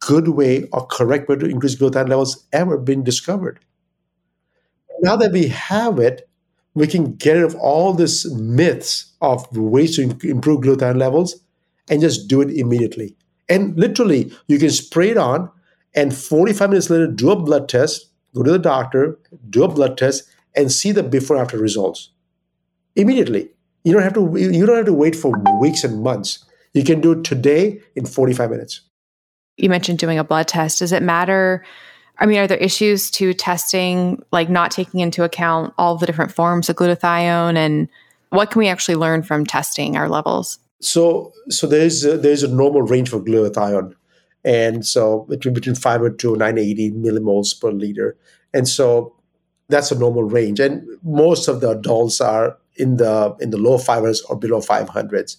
good 0.01 0.29
way 0.29 0.65
or 0.73 0.87
correct 0.87 1.29
way 1.29 1.37
to 1.37 1.47
increase 1.47 1.77
glutathione 1.77 2.09
levels 2.09 2.45
ever 2.53 2.77
been 2.77 3.05
discovered. 3.05 3.61
Now 5.01 5.17
that 5.17 5.33
we 5.33 5.49
have 5.49 5.99
it, 5.99 6.29
we 6.75 6.87
can 6.87 7.15
get 7.17 7.35
rid 7.35 7.45
of 7.45 7.55
all 7.57 7.93
these 7.93 8.31
myths 8.33 9.13
of 9.21 9.47
ways 9.57 9.97
to 9.97 10.03
improve 10.03 10.61
glutathione 10.61 10.99
levels 10.99 11.41
and 11.89 12.01
just 12.01 12.29
do 12.29 12.41
it 12.41 12.51
immediately. 12.51 13.17
And 13.49 13.77
literally, 13.79 14.33
you 14.47 14.59
can 14.59 14.71
spray 14.71 15.11
it 15.11 15.19
on, 15.19 15.51
and 15.95 16.17
45 16.17 16.71
minutes 16.71 16.91
later, 16.91 17.07
do 17.07 17.31
a 17.31 17.37
blood 17.37 17.69
test, 17.69 18.07
go 18.35 18.43
to 18.43 18.53
the 18.53 18.59
doctor, 18.59 19.19
do 19.51 19.65
a 19.65 19.69
blood 19.69 19.99
test, 19.99 20.25
and 20.55 20.73
see 20.73 20.93
the 20.93 21.03
before 21.03 21.37
after 21.37 21.59
results 21.59 22.11
immediately. 22.97 23.51
You 23.85 23.93
don't 23.93 24.03
have 24.03 24.15
to. 24.15 24.37
You 24.37 24.65
don't 24.65 24.77
have 24.77 24.87
to 24.87 24.93
wait 24.93 25.17
for 25.17 25.33
weeks 25.61 25.83
and 25.83 26.03
months. 26.03 26.45
You 26.73 26.85
can 26.85 27.01
do 27.01 27.13
it 27.13 27.25
today 27.25 27.81
in 27.97 28.07
45 28.07 28.51
minutes. 28.51 28.81
You 29.57 29.69
mentioned 29.69 29.99
doing 29.99 30.19
a 30.19 30.25
blood 30.25 30.49
test. 30.49 30.79
Does 30.79 30.93
it 30.93 31.03
matter? 31.03 31.65
I 32.23 32.27
mean, 32.27 32.39
are 32.39 32.47
there 32.47 32.59
issues 32.59 33.11
to 33.13 33.35
testing, 33.35 34.23
like 34.31 34.49
not 34.49 34.71
taking 34.71 35.01
into 35.01 35.25
account 35.25 35.75
all 35.77 35.97
the 35.97 36.07
different 36.07 36.31
forms 36.31 36.71
of 36.71 36.77
glutathione, 36.77 37.57
and 37.57 37.89
what 38.29 38.53
can 38.53 38.61
we 38.61 38.69
actually 38.69 38.95
learn 38.95 39.25
from 39.25 39.45
testing 39.45 39.97
our 39.97 40.09
levels? 40.09 40.61
So, 40.81 41.33
so 41.49 41.67
there's 41.67 42.05
a, 42.05 42.17
there's 42.17 42.45
a 42.45 42.49
normal 42.49 42.83
range 42.83 43.09
for 43.09 43.19
glutathione, 43.19 43.95
and 44.45 44.87
so 44.87 45.27
between 45.29 45.53
between 45.53 45.75
500 45.75 46.21
to 46.21 46.37
980 46.37 46.93
millimoles 46.93 47.61
per 47.61 47.73
liter, 47.73 48.17
and 48.55 48.69
so 48.69 49.17
that's 49.69 49.91
a 49.91 49.99
normal 49.99 50.23
range. 50.23 50.61
And 50.61 50.87
most 51.03 51.49
of 51.49 51.61
the 51.61 51.71
adults 51.71 52.21
are 52.21 52.57
in 52.77 52.99
the 52.99 53.35
in 53.41 53.51
the 53.51 53.59
low 53.59 53.79
500s 53.79 54.21
or 54.29 54.37
below 54.37 54.61
500s, 54.61 55.39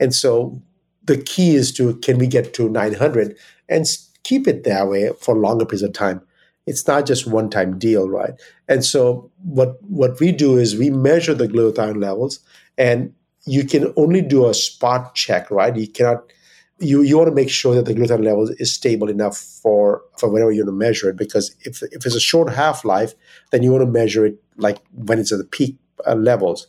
and 0.00 0.14
so 0.14 0.58
the 1.04 1.18
key 1.18 1.54
is 1.54 1.70
to 1.72 1.96
can 1.96 2.16
we 2.16 2.26
get 2.26 2.54
to 2.54 2.70
900 2.70 3.36
and 3.68 3.86
keep 4.24 4.48
it 4.48 4.64
that 4.64 4.88
way 4.88 5.10
for 5.20 5.36
longer 5.36 5.64
periods 5.64 5.82
of 5.82 5.92
time. 5.92 6.20
It's 6.66 6.86
not 6.86 7.06
just 7.06 7.26
one 7.26 7.50
time 7.50 7.78
deal, 7.78 8.08
right? 8.08 8.32
And 8.68 8.84
so 8.84 9.30
what 9.42 9.76
what 9.82 10.18
we 10.18 10.32
do 10.32 10.56
is 10.56 10.76
we 10.76 10.90
measure 10.90 11.34
the 11.34 11.46
glutathione 11.46 12.00
levels, 12.00 12.40
and 12.78 13.12
you 13.46 13.64
can 13.64 13.92
only 13.96 14.22
do 14.22 14.46
a 14.46 14.54
spot 14.54 15.14
check, 15.14 15.50
right? 15.50 15.76
You 15.76 15.86
cannot 15.86 16.32
you 16.80 17.02
you 17.02 17.18
want 17.18 17.28
to 17.28 17.34
make 17.34 17.50
sure 17.50 17.74
that 17.74 17.84
the 17.84 17.94
glutathione 17.94 18.24
level 18.24 18.50
is 18.58 18.72
stable 18.72 19.08
enough 19.08 19.36
for 19.36 20.02
for 20.18 20.30
whenever 20.30 20.52
you 20.52 20.62
want 20.62 20.68
to 20.68 20.86
measure 20.86 21.10
it 21.10 21.16
because 21.16 21.54
if 21.60 21.82
if 21.82 22.06
it's 22.06 22.14
a 22.14 22.20
short 22.20 22.52
half 22.52 22.84
life, 22.84 23.14
then 23.50 23.62
you 23.62 23.70
want 23.70 23.84
to 23.84 23.90
measure 23.90 24.24
it 24.24 24.36
like 24.56 24.78
when 24.92 25.18
it's 25.18 25.32
at 25.32 25.38
the 25.38 25.44
peak 25.44 25.76
uh, 26.06 26.14
levels. 26.14 26.66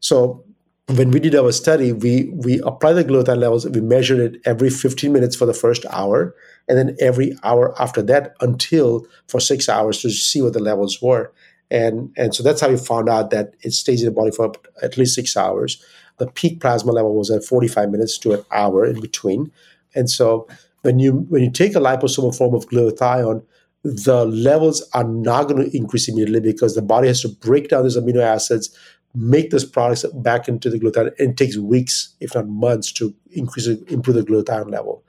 So 0.00 0.44
when 0.88 1.10
we 1.10 1.20
did 1.20 1.34
our 1.34 1.52
study, 1.52 1.92
we 1.92 2.30
we 2.32 2.60
applied 2.60 2.94
the 2.94 3.04
glutathione 3.04 3.38
levels. 3.38 3.68
We 3.68 3.80
measured 3.80 4.20
it 4.20 4.40
every 4.44 4.70
15 4.70 5.12
minutes 5.12 5.34
for 5.34 5.46
the 5.46 5.54
first 5.54 5.84
hour, 5.90 6.34
and 6.68 6.78
then 6.78 6.96
every 7.00 7.36
hour 7.42 7.80
after 7.80 8.02
that 8.02 8.34
until 8.40 9.06
for 9.28 9.40
six 9.40 9.68
hours 9.68 10.00
to 10.02 10.10
see 10.10 10.42
what 10.42 10.52
the 10.52 10.60
levels 10.60 11.00
were. 11.00 11.32
And 11.70 12.12
and 12.16 12.34
so 12.34 12.42
that's 12.42 12.60
how 12.60 12.68
we 12.68 12.76
found 12.76 13.08
out 13.08 13.30
that 13.30 13.54
it 13.62 13.72
stays 13.72 14.02
in 14.02 14.06
the 14.06 14.14
body 14.14 14.30
for 14.30 14.52
at 14.82 14.96
least 14.96 15.14
six 15.14 15.36
hours. 15.36 15.82
The 16.18 16.28
peak 16.28 16.60
plasma 16.60 16.92
level 16.92 17.14
was 17.14 17.30
at 17.30 17.44
45 17.44 17.90
minutes 17.90 18.18
to 18.18 18.32
an 18.32 18.44
hour 18.52 18.84
in 18.84 19.00
between. 19.00 19.52
And 19.94 20.08
so 20.08 20.46
when 20.82 20.98
you 20.98 21.26
when 21.28 21.42
you 21.42 21.50
take 21.50 21.74
a 21.74 21.80
liposomal 21.80 22.36
form 22.36 22.54
of 22.54 22.68
glutathione, 22.68 23.44
the 23.82 24.24
levels 24.26 24.88
are 24.94 25.04
not 25.04 25.48
going 25.48 25.68
to 25.68 25.76
increase 25.76 26.08
immediately 26.08 26.40
because 26.40 26.74
the 26.74 26.82
body 26.82 27.08
has 27.08 27.20
to 27.22 27.28
break 27.28 27.68
down 27.68 27.84
these 27.84 27.96
amino 27.96 28.20
acids, 28.20 28.76
make 29.14 29.50
those 29.50 29.64
products 29.64 30.04
back 30.14 30.48
into 30.48 30.70
the 30.70 30.78
glutathione. 30.78 31.18
And 31.18 31.30
it 31.30 31.36
takes 31.36 31.56
weeks, 31.56 32.14
if 32.20 32.34
not 32.34 32.48
months, 32.48 32.92
to 32.92 33.14
increase 33.32 33.66
improve 33.66 34.16
the 34.16 34.22
glutathione 34.22 34.70
level 34.70 35.04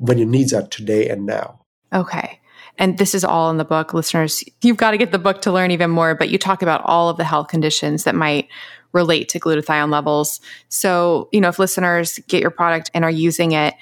when 0.00 0.18
your 0.18 0.26
needs 0.26 0.52
are 0.52 0.66
today 0.66 1.08
and 1.08 1.26
now. 1.26 1.60
Okay. 1.92 2.40
And 2.78 2.96
this 2.96 3.14
is 3.14 3.24
all 3.24 3.50
in 3.50 3.58
the 3.58 3.64
book, 3.64 3.92
listeners. 3.92 4.42
You've 4.62 4.78
got 4.78 4.92
to 4.92 4.98
get 4.98 5.12
the 5.12 5.18
book 5.18 5.42
to 5.42 5.52
learn 5.52 5.70
even 5.70 5.90
more, 5.90 6.14
but 6.14 6.30
you 6.30 6.38
talk 6.38 6.62
about 6.62 6.80
all 6.84 7.10
of 7.10 7.18
the 7.18 7.24
health 7.24 7.48
conditions 7.48 8.04
that 8.04 8.14
might 8.14 8.48
relate 8.92 9.28
to 9.28 9.38
glutathione 9.38 9.90
levels. 9.90 10.40
So, 10.68 11.28
you 11.32 11.40
know, 11.40 11.48
if 11.48 11.58
listeners 11.58 12.18
get 12.26 12.40
your 12.40 12.50
product 12.50 12.90
and 12.94 13.04
are 13.04 13.10
using 13.10 13.52
it, 13.52 13.74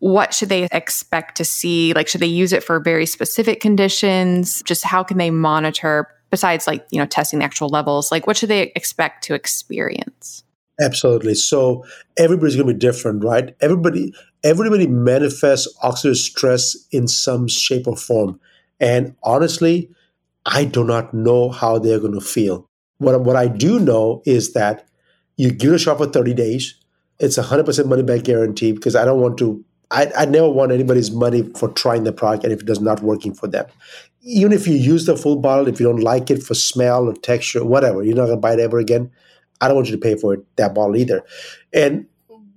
what 0.00 0.34
should 0.34 0.50
they 0.50 0.68
expect 0.70 1.36
to 1.38 1.44
see? 1.44 1.94
Like, 1.94 2.08
should 2.08 2.20
they 2.20 2.26
use 2.26 2.52
it 2.52 2.62
for 2.62 2.78
very 2.78 3.06
specific 3.06 3.60
conditions? 3.60 4.62
Just 4.64 4.84
how 4.84 5.02
can 5.02 5.16
they 5.16 5.30
monitor 5.30 6.08
besides 6.30 6.66
like, 6.66 6.84
you 6.90 6.98
know, 6.98 7.06
testing 7.06 7.38
the 7.38 7.44
actual 7.46 7.68
levels? 7.68 8.12
Like, 8.12 8.26
what 8.26 8.36
should 8.36 8.50
they 8.50 8.72
expect 8.76 9.24
to 9.24 9.34
experience? 9.34 10.43
Absolutely. 10.80 11.34
So 11.34 11.84
everybody's 12.16 12.56
going 12.56 12.66
to 12.66 12.74
be 12.74 12.78
different, 12.78 13.22
right? 13.22 13.54
Everybody, 13.60 14.12
everybody 14.42 14.86
manifests 14.86 15.72
oxidative 15.82 16.16
stress 16.16 16.76
in 16.90 17.06
some 17.06 17.46
shape 17.46 17.86
or 17.86 17.96
form. 17.96 18.40
And 18.80 19.14
honestly, 19.22 19.88
I 20.46 20.64
do 20.64 20.82
not 20.84 21.14
know 21.14 21.50
how 21.50 21.78
they're 21.78 22.00
going 22.00 22.14
to 22.14 22.20
feel. 22.20 22.68
What, 22.98 23.20
what 23.22 23.36
I 23.36 23.46
do 23.46 23.78
know 23.78 24.22
is 24.26 24.52
that 24.54 24.86
you 25.36 25.50
give 25.52 25.72
it 25.72 25.76
a 25.76 25.78
shot 25.78 25.98
for 25.98 26.06
30 26.06 26.34
days. 26.34 26.74
It's 27.20 27.38
a 27.38 27.42
100% 27.42 27.86
money 27.86 28.02
back 28.02 28.24
guarantee 28.24 28.72
because 28.72 28.96
I 28.96 29.04
don't 29.04 29.20
want 29.20 29.38
to, 29.38 29.64
I, 29.92 30.10
I 30.16 30.24
never 30.24 30.48
want 30.48 30.72
anybody's 30.72 31.12
money 31.12 31.42
for 31.56 31.68
trying 31.68 32.02
the 32.02 32.12
product 32.12 32.44
and 32.44 32.52
if 32.52 32.60
it 32.60 32.66
does 32.66 32.80
not 32.80 33.00
working 33.02 33.32
for 33.32 33.46
them. 33.46 33.66
Even 34.22 34.52
if 34.52 34.66
you 34.66 34.74
use 34.74 35.06
the 35.06 35.16
full 35.16 35.36
bottle, 35.36 35.68
if 35.68 35.78
you 35.78 35.86
don't 35.86 36.00
like 36.02 36.30
it 36.30 36.42
for 36.42 36.54
smell 36.54 37.08
or 37.08 37.14
texture, 37.14 37.64
whatever, 37.64 38.02
you're 38.02 38.16
not 38.16 38.26
going 38.26 38.38
to 38.38 38.40
buy 38.40 38.54
it 38.54 38.60
ever 38.60 38.78
again. 38.78 39.10
I 39.60 39.68
don't 39.68 39.76
want 39.76 39.88
you 39.88 39.96
to 39.96 40.00
pay 40.00 40.16
for 40.16 40.34
it, 40.34 40.56
that 40.56 40.74
bottle 40.74 40.96
either. 40.96 41.24
And 41.72 42.06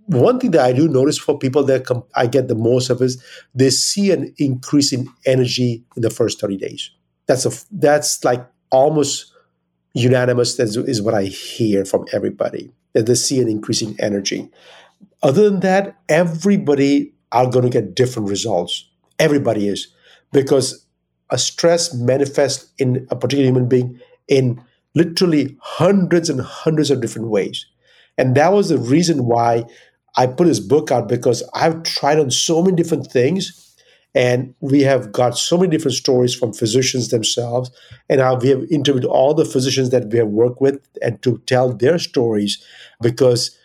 one 0.07 0.39
thing 0.39 0.51
that 0.51 0.65
I 0.65 0.73
do 0.73 0.87
notice 0.87 1.17
for 1.17 1.37
people 1.37 1.63
that 1.65 1.85
com- 1.85 2.03
I 2.15 2.27
get 2.27 2.47
the 2.47 2.55
most 2.55 2.89
of 2.89 3.01
is 3.01 3.21
they 3.53 3.69
see 3.69 4.11
an 4.11 4.33
increase 4.37 4.93
in 4.93 5.07
energy 5.25 5.83
in 5.95 6.01
the 6.01 6.09
first 6.09 6.39
30 6.39 6.57
days. 6.57 6.91
That's 7.27 7.45
a 7.45 7.51
that's 7.71 8.23
like 8.23 8.47
almost 8.71 9.33
unanimous 9.93 10.55
that 10.55 10.69
is 10.87 11.01
what 11.01 11.13
I 11.13 11.23
hear 11.23 11.83
from 11.83 12.05
everybody 12.13 12.71
that 12.93 13.05
they 13.05 13.15
see 13.15 13.41
an 13.41 13.49
increasing 13.49 13.95
energy. 13.99 14.49
Other 15.21 15.49
than 15.49 15.59
that, 15.61 15.97
everybody 16.07 17.13
are 17.31 17.49
going 17.49 17.63
to 17.63 17.69
get 17.69 17.95
different 17.95 18.29
results. 18.29 18.89
Everybody 19.19 19.67
is 19.67 19.87
because 20.31 20.85
a 21.29 21.37
stress 21.37 21.93
manifests 21.93 22.71
in 22.77 23.07
a 23.11 23.15
particular 23.15 23.47
human 23.47 23.67
being 23.67 23.99
in 24.27 24.63
literally 24.97 25.57
hundreds 25.61 26.29
and 26.29 26.41
hundreds 26.41 26.91
of 26.91 27.01
different 27.01 27.29
ways. 27.29 27.65
And 28.17 28.35
that 28.35 28.51
was 28.51 28.69
the 28.69 28.77
reason 28.77 29.25
why 29.25 29.65
I 30.15 30.25
put 30.27 30.47
this 30.47 30.59
book 30.59 30.91
out 30.91 31.07
because 31.07 31.43
I've 31.53 31.83
tried 31.83 32.19
on 32.19 32.31
so 32.31 32.63
many 32.63 32.75
different 32.75 33.07
things 33.11 33.75
and 34.15 34.55
we 34.61 34.81
have 34.81 35.11
got 35.11 35.37
so 35.37 35.57
many 35.57 35.69
different 35.69 35.95
stories 35.95 36.33
from 36.33 36.51
physicians 36.51 37.09
themselves. 37.09 37.69
And 38.09 38.19
we 38.41 38.49
have 38.49 38.63
interviewed 38.71 39.05
all 39.05 39.35
the 39.35 39.45
physicians 39.45 39.91
that 39.91 40.07
we 40.07 40.17
have 40.17 40.29
worked 40.29 40.59
with 40.59 40.79
and 41.03 41.21
to 41.21 41.37
tell 41.45 41.71
their 41.71 41.99
stories 41.99 42.63
because 42.99 43.55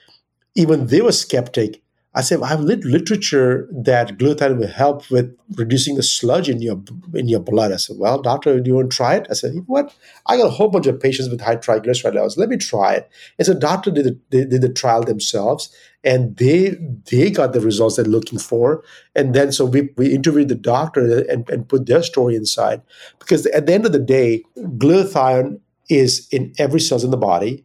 even 0.55 0.89
they 0.89 1.01
were 1.01 1.13
skeptic 1.13 1.82
I 2.15 2.21
said, 2.21 2.43
I've 2.43 2.65
read 2.65 2.85
literature 2.85 3.67
that 3.73 4.19
glutathione 4.19 4.59
will 4.59 4.69
help 4.69 5.11
with 5.11 5.35
reducing 5.57 5.95
the 5.95 6.03
sludge 6.03 6.49
in 6.49 6.61
your 6.61 6.83
in 7.15 7.27
your 7.27 7.41
blood. 7.41 7.73
I 7.73 7.77
said, 7.77 7.97
well, 7.99 8.21
doctor, 8.21 8.61
do 8.61 8.69
you 8.69 8.75
want 8.77 8.91
to 8.91 8.97
try 8.97 9.15
it? 9.15 9.27
I 9.31 9.35
said, 9.35 9.55
what? 9.67 9.95
I 10.27 10.37
got 10.37 10.49
a 10.49 10.51
whole 10.51 10.69
bunch 10.69 10.87
of 10.87 11.01
patients 11.01 11.31
with 11.31 11.41
high 11.41 11.57
triglyceride 11.57 12.15
levels. 12.15 12.37
Let 12.37 12.51
me 12.51 12.59
try 12.59 12.95
it. 12.95 13.11
And 13.39 13.47
so 13.47 13.55
doctor 13.55 13.91
did 13.91 14.21
the, 14.31 14.45
did 14.45 14.61
the 14.61 14.69
trial 14.69 15.03
themselves, 15.03 15.75
and 16.05 16.37
they 16.37 16.77
they 17.11 17.31
got 17.31 17.55
the 17.55 17.61
results 17.61 17.97
they're 17.97 18.05
looking 18.05 18.39
for. 18.39 18.85
And 19.15 19.35
then 19.35 19.51
so 19.51 19.65
we, 19.65 19.89
we 19.97 20.15
interviewed 20.15 20.49
the 20.49 20.55
doctor 20.55 21.25
and, 21.31 21.49
and 21.49 21.67
put 21.67 21.87
their 21.87 22.03
story 22.03 22.37
inside. 22.37 22.83
Because 23.21 23.47
at 23.47 23.65
the 23.67 23.73
end 23.73 23.87
of 23.87 23.93
the 23.93 23.99
day, 23.99 24.45
glutathione 24.59 25.61
is 25.89 26.29
in 26.31 26.53
every 26.59 26.81
cells 26.81 27.05
in 27.05 27.11
the 27.11 27.17
body. 27.17 27.65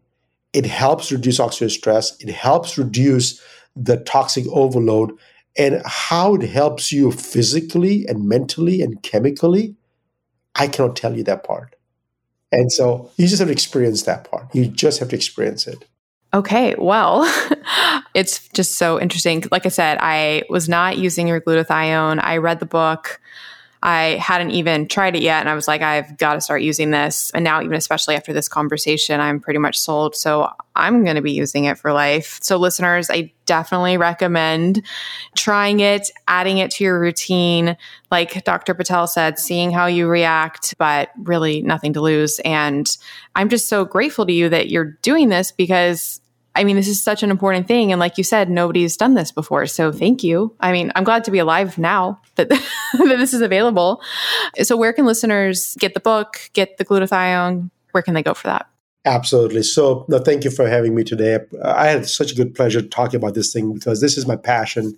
It 0.53 0.65
helps 0.65 1.11
reduce 1.11 1.39
oxidative 1.39 1.71
stress. 1.71 2.17
It 2.21 2.29
helps 2.29 2.77
reduce 2.77 3.41
the 3.77 3.97
toxic 3.97 4.45
overload 4.47 5.11
and 5.57 5.81
how 5.85 6.35
it 6.35 6.43
helps 6.43 6.91
you 6.91 7.11
physically 7.11 8.05
and 8.07 8.27
mentally 8.27 8.81
and 8.81 9.01
chemically, 9.03 9.75
I 10.55 10.67
cannot 10.67 10.95
tell 10.95 11.15
you 11.15 11.23
that 11.23 11.43
part. 11.43 11.75
And 12.51 12.71
so 12.71 13.11
you 13.17 13.27
just 13.27 13.39
have 13.39 13.49
to 13.49 13.51
experience 13.51 14.03
that 14.03 14.29
part. 14.29 14.53
You 14.53 14.67
just 14.67 14.99
have 14.99 15.09
to 15.09 15.15
experience 15.15 15.67
it. 15.67 15.85
Okay, 16.33 16.75
well, 16.77 17.23
it's 18.13 18.47
just 18.49 18.75
so 18.75 18.99
interesting. 18.99 19.43
Like 19.51 19.65
I 19.65 19.69
said, 19.69 19.97
I 20.01 20.43
was 20.49 20.67
not 20.67 20.97
using 20.97 21.27
your 21.27 21.41
glutathione. 21.41 22.19
I 22.21 22.37
read 22.37 22.59
the 22.59 22.65
book. 22.65 23.19
I 23.83 24.17
hadn't 24.19 24.51
even 24.51 24.87
tried 24.87 25.15
it 25.15 25.21
yet. 25.21 25.39
And 25.39 25.49
I 25.49 25.53
was 25.53 25.67
like, 25.67 25.81
I've 25.81 26.17
got 26.17 26.33
to 26.33 26.41
start 26.41 26.61
using 26.61 26.91
this. 26.91 27.31
And 27.31 27.43
now, 27.43 27.61
even 27.61 27.75
especially 27.75 28.15
after 28.15 28.33
this 28.33 28.47
conversation, 28.47 29.19
I'm 29.19 29.39
pretty 29.39 29.59
much 29.59 29.77
sold. 29.77 30.15
So 30.15 30.49
I'm 30.75 31.03
going 31.03 31.15
to 31.15 31.21
be 31.21 31.31
using 31.31 31.65
it 31.65 31.77
for 31.77 31.93
life. 31.93 32.39
So, 32.41 32.57
listeners, 32.57 33.09
I 33.09 33.31
definitely 33.45 33.97
recommend 33.97 34.83
trying 35.35 35.79
it, 35.79 36.09
adding 36.27 36.57
it 36.57 36.71
to 36.71 36.83
your 36.83 36.99
routine. 36.99 37.77
Like 38.09 38.43
Dr. 38.43 38.73
Patel 38.73 39.07
said, 39.07 39.37
seeing 39.37 39.71
how 39.71 39.85
you 39.85 40.07
react, 40.07 40.75
but 40.77 41.09
really 41.17 41.61
nothing 41.61 41.93
to 41.93 42.01
lose. 42.01 42.39
And 42.39 42.89
I'm 43.35 43.49
just 43.49 43.69
so 43.69 43.85
grateful 43.85 44.25
to 44.25 44.33
you 44.33 44.49
that 44.49 44.69
you're 44.69 44.97
doing 45.01 45.29
this 45.29 45.51
because 45.51 46.19
I 46.57 46.63
mean, 46.63 46.75
this 46.75 46.87
is 46.87 47.01
such 47.01 47.21
an 47.21 47.29
important 47.29 47.67
thing. 47.67 47.91
And 47.91 47.99
like 47.99 48.17
you 48.17 48.23
said, 48.23 48.49
nobody's 48.49 48.97
done 48.97 49.13
this 49.13 49.31
before. 49.31 49.67
So 49.67 49.91
thank 49.91 50.23
you. 50.23 50.55
I 50.59 50.71
mean, 50.71 50.91
I'm 50.95 51.03
glad 51.03 51.23
to 51.25 51.31
be 51.31 51.37
alive 51.37 51.77
now 51.77 52.19
that, 52.35 52.49
that 52.49 52.59
this 52.97 53.33
is 53.33 53.41
available. 53.41 54.01
So, 54.63 54.75
where 54.75 54.91
can 54.91 55.05
listeners 55.05 55.75
get 55.79 55.93
the 55.93 55.99
book, 55.99 56.49
get 56.53 56.77
the 56.77 56.85
glutathione? 56.85 57.69
Where 57.91 58.01
can 58.01 58.15
they 58.15 58.23
go 58.23 58.33
for 58.33 58.47
that? 58.47 58.67
Absolutely. 59.05 59.63
So, 59.63 60.05
no, 60.09 60.19
thank 60.19 60.43
you 60.43 60.49
for 60.49 60.67
having 60.67 60.95
me 60.95 61.03
today. 61.03 61.39
I 61.63 61.87
had 61.87 62.09
such 62.09 62.31
a 62.31 62.35
good 62.35 62.55
pleasure 62.55 62.81
talking 62.81 63.17
about 63.17 63.35
this 63.35 63.53
thing 63.53 63.73
because 63.73 64.01
this 64.01 64.17
is 64.17 64.27
my 64.27 64.35
passion. 64.35 64.97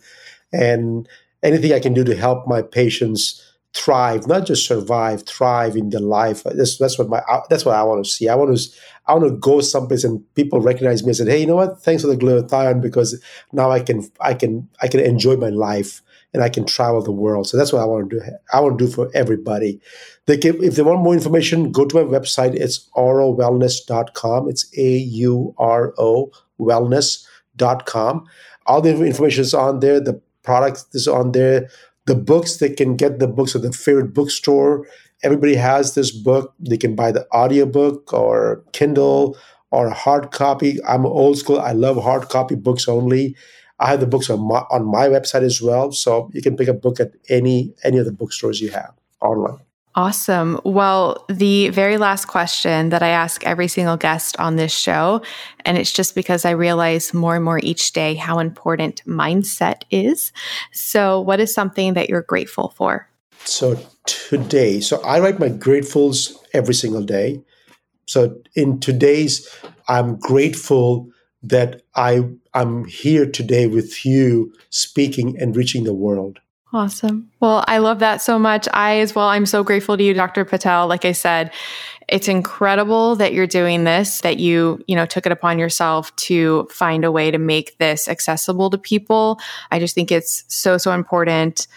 And 0.54 1.08
anything 1.44 1.74
I 1.74 1.80
can 1.80 1.94
do 1.94 2.04
to 2.06 2.16
help 2.16 2.48
my 2.48 2.62
patients 2.62 3.46
thrive, 3.74 4.28
not 4.28 4.46
just 4.46 4.68
survive, 4.68 5.26
thrive 5.26 5.76
in 5.76 5.90
their 5.90 6.02
life. 6.02 6.44
That's 6.44 6.78
that's 6.78 6.98
what 6.98 7.10
my 7.10 7.22
that's 7.50 7.66
what 7.66 7.76
I 7.76 7.84
want 7.84 8.04
to 8.04 8.10
see. 8.10 8.28
I 8.28 8.36
want 8.36 8.58
to 8.58 8.70
I 9.08 9.14
want 9.14 9.30
to 9.30 9.38
go 9.38 9.62
someplace 9.62 10.04
and 10.04 10.24
people 10.36 10.60
recognize 10.60 11.04
me 11.04 11.10
and 11.10 11.18
say, 11.18 11.26
"Hey, 11.26 11.42
you 11.42 11.48
know 11.48 11.56
what? 11.56 11.82
Thanks 11.82 12.04
for 12.04 12.08
the 12.08 12.18
glutathione 12.18 12.82
because 12.82 13.22
now 13.54 13.72
I 13.72 13.80
can 13.80 14.10
I 14.20 14.34
can 14.34 14.68
I 14.82 14.88
can 14.88 15.00
enjoy 15.00 15.36
my 15.36 15.50
life 15.50 16.02
and 16.34 16.44
I 16.44 16.50
can 16.50 16.66
travel 16.66 17.02
the 17.02 17.12
world." 17.12 17.48
So 17.48 17.58
that's 17.58 17.72
what 17.72 17.82
I 17.82 17.86
want 17.86 18.10
to 18.10 18.20
do. 18.20 18.26
I 18.54 18.60
want 18.60 18.80
to 18.80 18.86
do 18.86 18.92
for 18.92 19.10
everybody. 19.14 19.80
They 20.26 20.38
can, 20.38 20.64
if 20.64 20.76
they 20.76 20.84
want 20.84 21.02
more 21.02 21.14
information, 21.14 21.72
go 21.72 21.86
to 21.86 21.96
my 21.96 22.20
website. 22.20 22.56
It's 22.56 22.90
aurowellness.com. 22.96 24.50
It's 24.50 24.66
A 24.78 24.98
U 24.98 25.54
R 25.58 25.94
O 25.98 26.32
wellness.com. 26.60 28.26
All 28.66 28.82
the 28.82 29.06
information 29.06 29.42
is 29.42 29.54
on 29.54 29.80
there. 29.80 30.00
The 30.00 30.22
product 30.44 30.86
is 30.94 31.08
on 31.08 31.32
there 31.32 31.70
the 32.10 32.16
books 32.16 32.58
they 32.58 32.70
can 32.70 32.96
get 32.96 33.20
the 33.20 33.28
books 33.28 33.56
at 33.56 33.62
the 33.62 33.72
favorite 33.72 34.16
bookstore. 34.16 34.88
Everybody 35.22 35.56
has 35.56 35.94
this 35.94 36.10
book. 36.10 36.56
They 36.60 36.76
can 36.76 36.96
buy 36.96 37.12
the 37.12 37.28
audiobook 37.32 38.12
or 38.12 38.64
kindle 38.74 39.38
or 39.70 39.92
hard 39.92 40.32
copy. 40.32 40.80
I'm 40.88 41.06
old 41.06 41.38
school. 41.38 41.60
I 41.60 41.74
love 41.74 42.02
hard 42.02 42.30
copy 42.30 42.56
books 42.56 42.88
only. 42.88 43.36
I 43.80 43.92
have 43.92 44.00
the 44.00 44.08
books 44.08 44.28
on 44.30 44.42
my, 44.48 44.64
on 44.72 44.86
my 44.86 45.08
website 45.08 45.44
as 45.44 45.62
well 45.62 45.92
so 45.92 46.32
you 46.34 46.42
can 46.42 46.58
pick 46.58 46.68
a 46.68 46.74
book 46.74 47.00
at 47.00 47.12
any 47.30 47.74
any 47.84 48.00
of 48.00 48.06
the 48.06 48.12
bookstores 48.12 48.60
you 48.60 48.72
have 48.72 48.94
online 49.22 49.60
Awesome. 50.00 50.62
Well, 50.64 51.26
the 51.28 51.68
very 51.72 51.98
last 51.98 52.24
question 52.24 52.88
that 52.88 53.04
I 53.04 53.10
ask 53.10 53.46
every 53.46 53.68
single 53.68 53.98
guest 53.98 54.40
on 54.40 54.56
this 54.56 54.72
show, 54.72 55.22
and 55.66 55.78
it's 55.78 55.92
just 55.92 56.16
because 56.16 56.46
I 56.46 56.52
realize 56.52 57.14
more 57.14 57.36
and 57.36 57.44
more 57.44 57.60
each 57.62 57.92
day 57.92 58.16
how 58.16 58.40
important 58.40 59.04
mindset 59.06 59.82
is. 59.92 60.32
So, 60.72 61.20
what 61.20 61.42
is 61.42 61.54
something 61.54 61.96
that 61.96 62.08
you're 62.08 62.22
grateful 62.22 62.70
for? 62.78 63.10
So, 63.44 63.78
today, 64.06 64.80
so 64.80 65.02
I 65.04 65.20
write 65.20 65.38
my 65.38 65.50
gratefuls 65.50 66.34
every 66.54 66.76
single 66.76 67.04
day. 67.04 67.42
So, 68.06 68.38
in 68.56 68.80
today's, 68.80 69.54
I'm 69.90 70.16
grateful 70.16 71.10
that 71.44 71.82
I, 71.96 72.24
I'm 72.54 72.86
here 72.86 73.30
today 73.30 73.68
with 73.68 74.06
you 74.06 74.54
speaking 74.70 75.38
and 75.42 75.58
reaching 75.58 75.84
the 75.84 75.94
world. 75.94 76.40
Awesome. 76.72 77.32
Well, 77.40 77.64
I 77.68 77.80
love 77.80 78.00
that 78.00 78.22
so 78.22 78.38
much. 78.38 78.68
I, 78.74 79.00
as 79.00 79.16
well, 79.16 79.28
I'm 79.28 79.48
so 79.48 79.64
grateful 79.64 79.98
to 79.98 80.04
you, 80.04 80.14
Dr. 80.14 80.46
Patel. 80.46 80.88
Like 80.88 81.04
I 81.04 81.14
said, 81.14 81.52
it's 82.08 82.28
incredible 82.28 83.16
that 83.16 83.34
you're 83.34 83.48
doing 83.48 83.86
this, 83.86 84.22
that 84.22 84.38
you, 84.38 84.80
you 84.88 84.96
know, 84.96 85.08
took 85.08 85.26
it 85.26 85.32
upon 85.32 85.58
yourself 85.58 86.16
to 86.18 86.68
find 86.72 87.04
a 87.04 87.12
way 87.12 87.32
to 87.32 87.40
make 87.40 87.78
this 87.80 88.08
accessible 88.08 88.70
to 88.70 88.78
people. 88.78 89.40
I 89.72 89.80
just 89.80 89.96
think 89.96 90.12
it's 90.12 90.44
so, 90.48 90.78
so 90.78 90.92
important. 90.92 91.68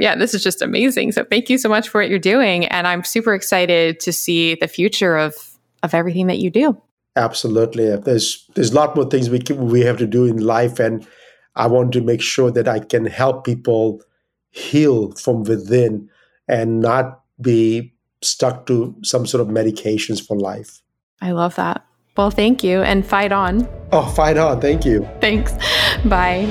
Yeah, 0.00 0.16
this 0.16 0.34
is 0.34 0.42
just 0.42 0.62
amazing. 0.62 1.12
So 1.12 1.24
thank 1.24 1.48
you 1.48 1.56
so 1.56 1.68
much 1.68 1.88
for 1.88 2.00
what 2.00 2.10
you're 2.10 2.18
doing. 2.18 2.66
And 2.66 2.88
I'm 2.88 3.04
super 3.04 3.34
excited 3.34 4.00
to 4.00 4.12
see 4.12 4.56
the 4.56 4.68
future 4.68 5.16
of 5.16 5.34
of 5.82 5.94
everything 5.94 6.26
that 6.26 6.38
you 6.38 6.50
do. 6.50 6.80
Absolutely. 7.16 7.96
There's 7.96 8.46
there's 8.54 8.72
a 8.72 8.74
lot 8.74 8.94
more 8.94 9.06
things 9.06 9.30
we 9.30 9.38
can, 9.38 9.66
we 9.66 9.80
have 9.80 9.96
to 9.98 10.06
do 10.06 10.26
in 10.26 10.38
life 10.38 10.78
and 10.78 11.06
I 11.56 11.66
want 11.66 11.92
to 11.92 12.00
make 12.00 12.20
sure 12.20 12.50
that 12.50 12.68
I 12.68 12.80
can 12.80 13.06
help 13.06 13.44
people 13.44 14.02
heal 14.50 15.12
from 15.12 15.44
within 15.44 16.08
and 16.48 16.80
not 16.80 17.22
be 17.40 17.94
stuck 18.22 18.66
to 18.66 18.94
some 19.02 19.26
sort 19.26 19.40
of 19.40 19.48
medications 19.48 20.24
for 20.24 20.36
life. 20.36 20.82
I 21.20 21.32
love 21.32 21.54
that. 21.56 21.84
Well, 22.16 22.30
thank 22.30 22.62
you 22.62 22.82
and 22.82 23.06
fight 23.06 23.32
on. 23.32 23.68
Oh, 23.92 24.06
fight 24.06 24.36
on. 24.36 24.60
Thank 24.60 24.84
you. 24.84 25.08
Thanks. 25.20 25.52
Bye. 26.04 26.46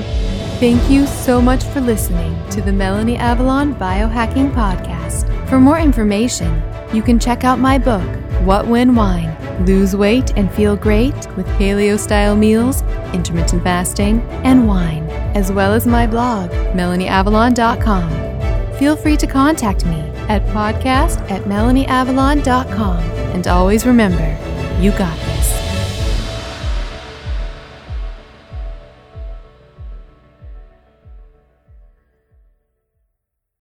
Thank 0.58 0.90
you 0.90 1.06
so 1.06 1.40
much 1.40 1.62
for 1.64 1.80
listening 1.80 2.36
to 2.50 2.60
the 2.60 2.72
Melanie 2.72 3.16
Avalon 3.16 3.74
Biohacking 3.74 4.52
Podcast. 4.52 5.48
For 5.48 5.60
more 5.60 5.78
information, 5.78 6.62
you 6.92 7.02
can 7.02 7.18
check 7.18 7.44
out 7.44 7.58
my 7.58 7.78
book, 7.78 8.06
What 8.44 8.66
When 8.66 8.94
Wine 8.94 9.36
Lose 9.66 9.94
Weight 9.94 10.32
and 10.36 10.50
Feel 10.52 10.76
Great 10.76 11.14
with 11.36 11.46
Paleo 11.58 11.98
Style 11.98 12.36
Meals, 12.36 12.82
Intermittent 13.12 13.62
Fasting, 13.62 14.22
and 14.44 14.66
Wine, 14.66 15.06
as 15.34 15.52
well 15.52 15.72
as 15.72 15.86
my 15.86 16.06
blog, 16.06 16.50
MelanieAvalon.com. 16.50 18.78
Feel 18.78 18.96
free 18.96 19.16
to 19.16 19.26
contact 19.26 19.84
me 19.84 20.00
at 20.28 20.42
podcast 20.46 21.20
at 21.30 21.42
melanieavalon.com. 21.42 22.98
And 23.34 23.46
always 23.46 23.86
remember, 23.86 24.36
you 24.80 24.90
got 24.92 25.16
this. 25.18 25.59